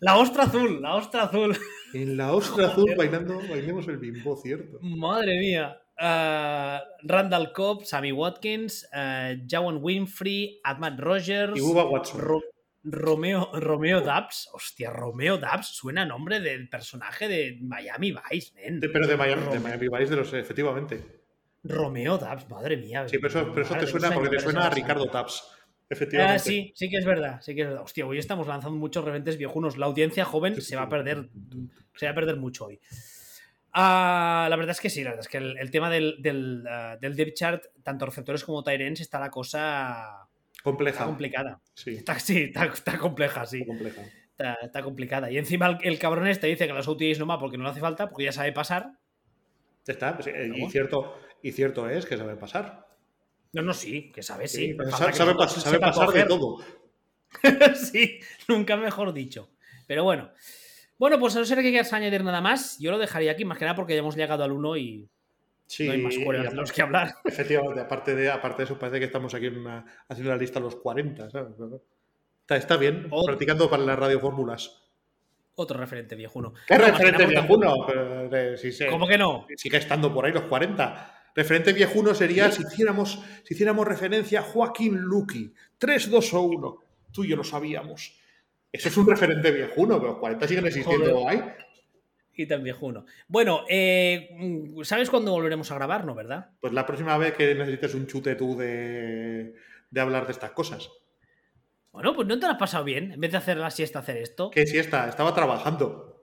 La 0.00 0.16
ostra 0.16 0.44
azul, 0.44 0.80
la 0.80 0.94
ostra 0.94 1.24
azul. 1.24 1.56
En 1.94 2.16
la 2.16 2.32
ostra 2.32 2.68
azul 2.68 2.94
bailando, 2.96 3.40
bailemos 3.48 3.88
el 3.88 3.96
bimbo, 3.96 4.36
cierto. 4.36 4.78
Madre 4.80 5.38
mía. 5.38 5.80
Uh, 6.00 6.78
Randall 7.02 7.52
Cobb, 7.52 7.84
Sammy 7.84 8.12
Watkins, 8.12 8.88
uh, 8.92 9.36
Jawan 9.48 9.78
Winfrey, 9.82 10.60
Admat 10.62 11.00
Rogers. 11.00 11.56
Y 11.56 11.60
Uba 11.60 11.84
Watson. 11.84 12.40
Romeo, 12.84 13.50
Romeo 13.52 14.00
Dubs. 14.00 14.48
Hostia, 14.52 14.90
Romeo 14.90 15.38
Dubs 15.38 15.66
suena 15.66 16.04
nombre 16.04 16.40
del 16.40 16.68
personaje 16.68 17.26
de 17.26 17.58
Miami 17.60 18.12
Vice, 18.12 18.52
men. 18.54 18.80
pero 18.80 19.06
de 19.06 19.16
Miami, 19.16 19.52
de 19.52 19.58
Miami 19.58 19.88
Vice, 19.88 20.10
de 20.10 20.16
los, 20.16 20.32
efectivamente. 20.32 21.04
Romeo 21.64 22.16
Dubs, 22.18 22.48
madre 22.48 22.76
mía. 22.76 23.08
Sí, 23.08 23.18
pero 23.18 23.28
eso, 23.28 23.52
pero 23.52 23.66
eso 23.66 23.74
te 23.76 23.86
suena 23.86 24.12
porque 24.12 24.30
te 24.30 24.40
suena 24.40 24.66
a 24.66 24.70
Ricardo 24.70 25.06
Dubs. 25.06 25.42
Efectivamente. 25.90 26.34
Ah, 26.34 26.38
sí, 26.38 26.72
sí 26.74 26.90
que 26.90 26.98
es 26.98 27.04
verdad, 27.04 27.40
sí 27.40 27.54
que 27.54 27.62
es 27.62 27.68
verdad. 27.68 27.82
Hostia, 27.82 28.06
hoy 28.06 28.18
estamos 28.18 28.46
lanzando 28.46 28.78
muchos 28.78 29.04
referentes 29.04 29.38
viejunos. 29.38 29.78
La 29.78 29.86
audiencia 29.86 30.24
joven 30.24 30.60
se 30.60 30.76
va 30.76 30.82
a 30.82 30.88
perder, 30.88 31.30
se 31.94 32.06
va 32.06 32.12
a 32.12 32.14
perder 32.14 32.36
mucho 32.36 32.66
hoy. 32.66 32.80
Ah, 33.72 34.46
la 34.50 34.56
verdad 34.56 34.72
es 34.72 34.80
que 34.80 34.90
sí, 34.90 35.04
la 35.04 35.10
verdad 35.10 35.24
es 35.24 35.28
que 35.28 35.38
el, 35.38 35.56
el 35.58 35.70
tema 35.70 35.88
del, 35.90 36.16
del, 36.20 36.64
ah, 36.68 36.96
del 37.00 37.16
depth 37.16 37.34
chart, 37.34 37.64
tanto 37.82 38.06
receptores 38.06 38.44
como 38.44 38.62
Tyrens, 38.62 39.00
está 39.00 39.20
la 39.20 39.30
cosa 39.30 40.26
compleja. 40.62 40.96
está 40.96 41.06
complicada. 41.06 41.60
Sí, 41.74 41.96
Está, 41.96 42.18
sí, 42.18 42.44
está, 42.44 42.64
está 42.66 42.98
compleja, 42.98 43.46
sí. 43.46 43.64
compleja. 43.64 44.02
Está, 44.30 44.54
está 44.62 44.82
complicada. 44.82 45.30
Y 45.30 45.38
encima 45.38 45.66
el, 45.66 45.78
el 45.82 45.98
cabrón 45.98 46.26
este 46.26 46.46
dice 46.48 46.66
que 46.66 46.72
las 46.72 46.88
OTAs 46.88 47.18
no 47.18 47.26
va 47.26 47.38
porque 47.38 47.56
no 47.56 47.64
le 47.64 47.70
hace 47.70 47.80
falta, 47.80 48.08
porque 48.08 48.24
ya 48.24 48.32
sabe 48.32 48.52
pasar. 48.52 48.92
Está. 49.86 50.14
pues, 50.16 50.26
eh, 50.26 50.50
y, 50.54 50.68
cierto, 50.70 51.18
y 51.42 51.52
cierto 51.52 51.88
es 51.88 52.04
que 52.04 52.16
sabe 52.16 52.36
pasar. 52.36 52.87
No, 53.52 53.62
no, 53.62 53.72
sí, 53.72 54.10
que 54.12 54.22
sabe, 54.22 54.46
sí. 54.48 54.72
Sí, 54.72 54.76
sabe, 54.90 55.12
que 55.12 55.80
pasar 55.80 56.08
de 56.12 56.24
todo. 56.24 56.58
sí, 57.74 58.20
nunca 58.46 58.76
mejor 58.76 59.12
dicho. 59.12 59.50
Pero 59.86 60.04
bueno. 60.04 60.30
Bueno, 60.98 61.18
pues 61.20 61.36
a 61.36 61.38
no 61.38 61.44
ser 61.44 61.58
que 61.58 61.70
quieras 61.70 61.92
añadir 61.92 62.24
nada 62.24 62.40
más, 62.40 62.76
yo 62.80 62.90
lo 62.90 62.98
dejaría 62.98 63.30
aquí, 63.32 63.44
más 63.44 63.56
que 63.56 63.64
nada 63.64 63.76
porque 63.76 63.94
ya 63.94 64.00
hemos 64.00 64.16
llegado 64.16 64.42
al 64.42 64.50
1 64.52 64.76
y 64.76 65.08
Sí, 65.66 65.86
no 65.86 65.92
hay 65.92 66.02
más 66.02 66.16
cuerdas 66.18 66.50
de 66.50 66.56
los 66.56 66.72
que 66.72 66.82
hablar. 66.82 67.14
Efectivamente, 67.24 67.80
aparte 67.80 68.14
de, 68.14 68.30
aparte 68.30 68.58
de 68.58 68.64
eso, 68.64 68.78
parece 68.78 68.98
que 68.98 69.04
estamos 69.04 69.32
aquí 69.34 69.46
en 69.46 69.58
una- 69.58 69.84
haciendo 70.08 70.30
la 70.32 70.36
lista 70.38 70.58
a 70.58 70.62
los 70.62 70.76
40, 70.76 71.30
¿sabes? 71.30 71.52
Está, 72.40 72.56
está 72.56 72.76
bien, 72.78 73.08
practicando 73.26 73.68
para 73.70 73.82
las 73.84 73.98
radiofórmulas. 73.98 74.82
Otro 75.54 75.78
referente 75.78 76.16
viejuno. 76.16 76.54
¿Qué 76.66 76.78
No, 76.78 76.86
referente 76.86 77.26
viejuno? 77.26 77.74
Pero, 77.86 78.34
eh, 78.36 78.56
si 78.56 78.72
se- 78.72 78.86
¿Cómo 78.86 79.06
que 79.06 79.18
no? 79.18 79.46
sigue 79.56 79.76
estando 79.76 80.12
por 80.12 80.24
ahí 80.24 80.32
los 80.32 80.44
40. 80.44 81.17
Referente 81.38 81.72
viejuno 81.72 82.16
sería 82.16 82.50
si 82.50 82.64
hiciéramos, 82.64 83.22
si 83.44 83.54
hiciéramos 83.54 83.86
referencia 83.86 84.40
a 84.40 84.42
Joaquín 84.42 84.96
Luqui. 84.96 85.54
3, 85.78 86.10
2 86.10 86.34
o 86.34 86.42
1. 86.42 86.78
Tú 87.12 87.22
y 87.22 87.28
yo 87.28 87.36
lo 87.36 87.44
sabíamos. 87.44 88.18
Eso 88.72 88.88
es 88.88 88.96
un 88.96 89.06
referente 89.06 89.52
viejuno, 89.52 90.00
pero 90.00 90.14
los 90.14 90.18
40 90.18 90.48
siguen 90.48 90.66
existiendo 90.66 91.28
ahí. 91.28 91.40
Y 92.34 92.46
tan 92.46 92.64
viejuno. 92.64 93.04
Bueno, 93.28 93.62
eh, 93.68 94.74
¿sabes 94.82 95.10
cuándo 95.10 95.30
volveremos 95.30 95.70
a 95.70 95.76
grabar? 95.76 96.04
No, 96.04 96.16
¿verdad? 96.16 96.50
Pues 96.58 96.72
la 96.72 96.84
próxima 96.84 97.16
vez 97.16 97.34
que 97.34 97.54
necesites 97.54 97.94
un 97.94 98.08
chute 98.08 98.34
tú 98.34 98.56
de, 98.56 99.54
de 99.92 100.00
hablar 100.00 100.26
de 100.26 100.32
estas 100.32 100.50
cosas. 100.50 100.90
Bueno, 101.92 102.16
pues 102.16 102.26
no 102.26 102.36
te 102.36 102.46
lo 102.46 102.52
has 102.54 102.58
pasado 102.58 102.82
bien. 102.82 103.12
En 103.12 103.20
vez 103.20 103.30
de 103.30 103.38
hacer 103.38 103.58
la 103.58 103.70
siesta, 103.70 104.00
hacer 104.00 104.16
esto. 104.16 104.50
Que 104.50 104.66
si 104.66 104.76
está, 104.76 105.08
estaba 105.08 105.32
trabajando. 105.32 106.17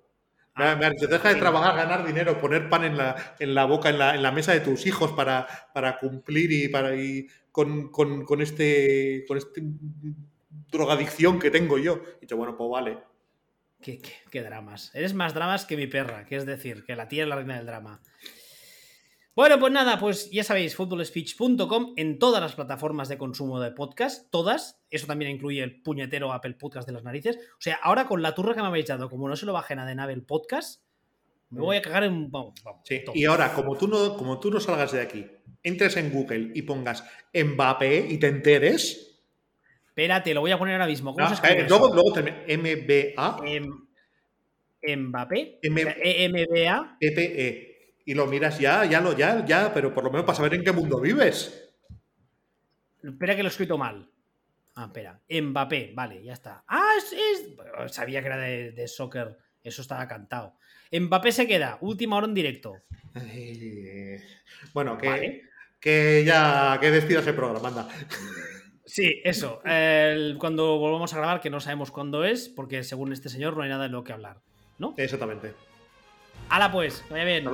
Me 0.57 0.85
ha 0.85 0.89
dicho, 0.89 1.07
deja 1.07 1.29
de 1.29 1.35
trabajar, 1.35 1.75
ganar 1.75 2.05
dinero, 2.05 2.39
poner 2.39 2.69
pan 2.69 2.85
en 2.85 2.95
la, 2.95 3.35
en 3.39 3.53
la 3.53 3.65
boca, 3.65 3.89
en 3.89 3.99
la, 3.99 4.15
en 4.15 4.23
la 4.23 4.31
mesa 4.31 4.53
de 4.53 4.61
tus 4.61 4.85
hijos 4.85 5.11
para, 5.11 5.47
para 5.73 5.97
cumplir 5.97 6.51
y 6.53 6.69
para 6.69 6.95
y 6.95 7.27
con, 7.51 7.89
con, 7.89 8.23
con 8.23 8.41
este 8.41 9.25
con 9.27 9.37
este 9.37 9.61
drogadicción 10.71 11.39
que 11.39 11.51
tengo 11.51 11.77
yo. 11.77 12.01
Y 12.17 12.21
dicho, 12.21 12.37
bueno, 12.37 12.55
pues 12.55 12.69
vale. 12.69 12.99
¿Qué, 13.81 13.99
qué, 13.99 14.13
qué 14.31 14.41
dramas. 14.43 14.91
Eres 14.95 15.13
más 15.13 15.33
dramas 15.33 15.65
que 15.65 15.75
mi 15.75 15.87
perra, 15.87 16.25
que 16.25 16.37
es 16.37 16.45
decir, 16.45 16.85
que 16.85 16.95
la 16.95 17.09
tía 17.09 17.23
es 17.23 17.29
la 17.29 17.35
reina 17.35 17.57
del 17.57 17.65
drama. 17.65 18.01
Bueno, 19.35 19.59
pues 19.59 19.73
nada, 19.73 19.99
pues 19.99 20.31
ya 20.31 20.45
sabéis, 20.45 20.77
footballspeech.com 20.77 21.93
en 21.97 22.19
todas 22.19 22.41
las 22.41 22.55
plataformas 22.55 23.09
de 23.09 23.17
consumo 23.17 23.59
de 23.59 23.71
podcast, 23.71 24.31
todas. 24.31 24.79
Eso 24.89 25.07
también 25.07 25.29
incluye 25.31 25.61
el 25.61 25.81
puñetero 25.81 26.31
Apple 26.31 26.53
Podcast 26.53 26.87
de 26.87 26.93
las 26.93 27.03
narices. 27.03 27.37
O 27.37 27.59
sea, 27.59 27.75
ahora 27.83 28.07
con 28.07 28.21
la 28.21 28.33
turra 28.33 28.53
que 28.53 28.61
me 28.61 28.67
habéis 28.67 28.85
dado, 28.87 29.09
como 29.09 29.27
no 29.27 29.35
se 29.35 29.45
lo 29.45 29.51
bajen 29.51 29.79
a 29.79 29.85
de 29.85 30.13
el 30.13 30.23
podcast, 30.23 30.85
me 31.49 31.59
voy 31.61 31.75
a 31.75 31.81
cagar 31.81 32.05
en. 32.05 32.31
Vamos, 32.31 32.53
vamos, 32.63 32.81
Sí. 32.85 33.03
Y 33.13 33.25
ahora, 33.25 33.53
como 33.53 33.77
tú, 33.77 33.89
no, 33.89 34.15
como 34.15 34.39
tú 34.39 34.49
no 34.51 34.61
salgas 34.61 34.93
de 34.93 35.01
aquí, 35.01 35.27
entres 35.63 35.97
en 35.97 36.11
Google 36.13 36.51
y 36.55 36.61
pongas 36.61 37.03
Mbappé 37.33 38.07
y 38.09 38.17
te 38.17 38.27
enteres. 38.27 39.21
Espérate, 39.87 40.33
lo 40.33 40.41
voy 40.41 40.51
a 40.51 40.57
poner 40.57 40.75
ahora 40.75 40.87
mismo. 40.87 41.13
¿Cómo 41.13 41.23
No, 41.23 41.27
se 41.29 41.35
escribe 41.35 41.61
eh, 41.61 41.65
luego, 41.67 41.93
luego 41.93 42.13
MBA, 42.13 43.37
Em- 43.45 45.07
Mbappé. 45.07 45.59
M- 45.61 45.81
O 45.81 45.83
sea, 45.83 45.95
EMBA. 46.01 46.97
PPE. 47.01 47.74
Y 48.05 48.13
lo 48.13 48.27
miras 48.27 48.59
ya, 48.59 48.85
ya, 48.85 49.01
lo, 49.01 49.17
ya, 49.17 49.43
ya, 49.45 49.73
pero 49.73 49.93
por 49.93 50.03
lo 50.03 50.11
menos 50.11 50.25
para 50.25 50.35
saber 50.37 50.53
en 50.53 50.63
qué 50.63 50.71
mundo 50.71 50.99
vives. 51.01 51.71
Espera 53.03 53.35
que 53.35 53.43
lo 53.43 53.49
he 53.49 53.51
escrito 53.51 53.77
mal. 53.77 54.09
Ah, 54.75 54.85
espera. 54.85 55.19
Mbappé, 55.29 55.91
vale, 55.95 56.23
ya 56.23 56.33
está. 56.33 56.63
Ah, 56.67 56.93
es. 56.97 57.13
es- 57.13 57.93
Sabía 57.95 58.21
que 58.21 58.27
era 58.27 58.37
de, 58.37 58.71
de 58.71 58.87
soccer. 58.87 59.37
Eso 59.63 59.81
estaba 59.81 60.07
cantado. 60.07 60.55
Mbappé 60.91 61.31
se 61.31 61.47
queda. 61.47 61.77
Última 61.81 62.17
hora 62.17 62.27
en 62.27 62.33
directo. 62.33 62.75
Ay, 63.15 64.17
Bueno, 64.73 64.97
que, 64.97 65.07
Vale. 65.09 65.41
que 65.79 66.23
ya 66.25 66.77
que 66.79 66.91
despidas 66.91 67.25
el 67.27 67.35
programa, 67.35 67.67
anda. 67.69 67.87
Sí, 68.85 69.19
eso. 69.23 69.61
El- 69.65 70.37
cuando 70.39 70.77
volvamos 70.77 71.11
a 71.13 71.17
grabar, 71.17 71.41
que 71.41 71.49
no 71.49 71.59
sabemos 71.59 71.89
cuándo 71.89 72.23
es, 72.23 72.49
porque 72.49 72.83
según 72.83 73.13
este 73.13 73.29
señor 73.29 73.57
no 73.57 73.63
hay 73.63 73.69
nada 73.69 73.83
de 73.83 73.89
lo 73.89 74.03
que 74.03 74.13
hablar. 74.13 74.41
¿No? 74.77 74.93
Exactamente. 74.97 75.53
Hala 76.49 76.71
pues, 76.71 77.03
vaya 77.09 77.25
bien. 77.25 77.45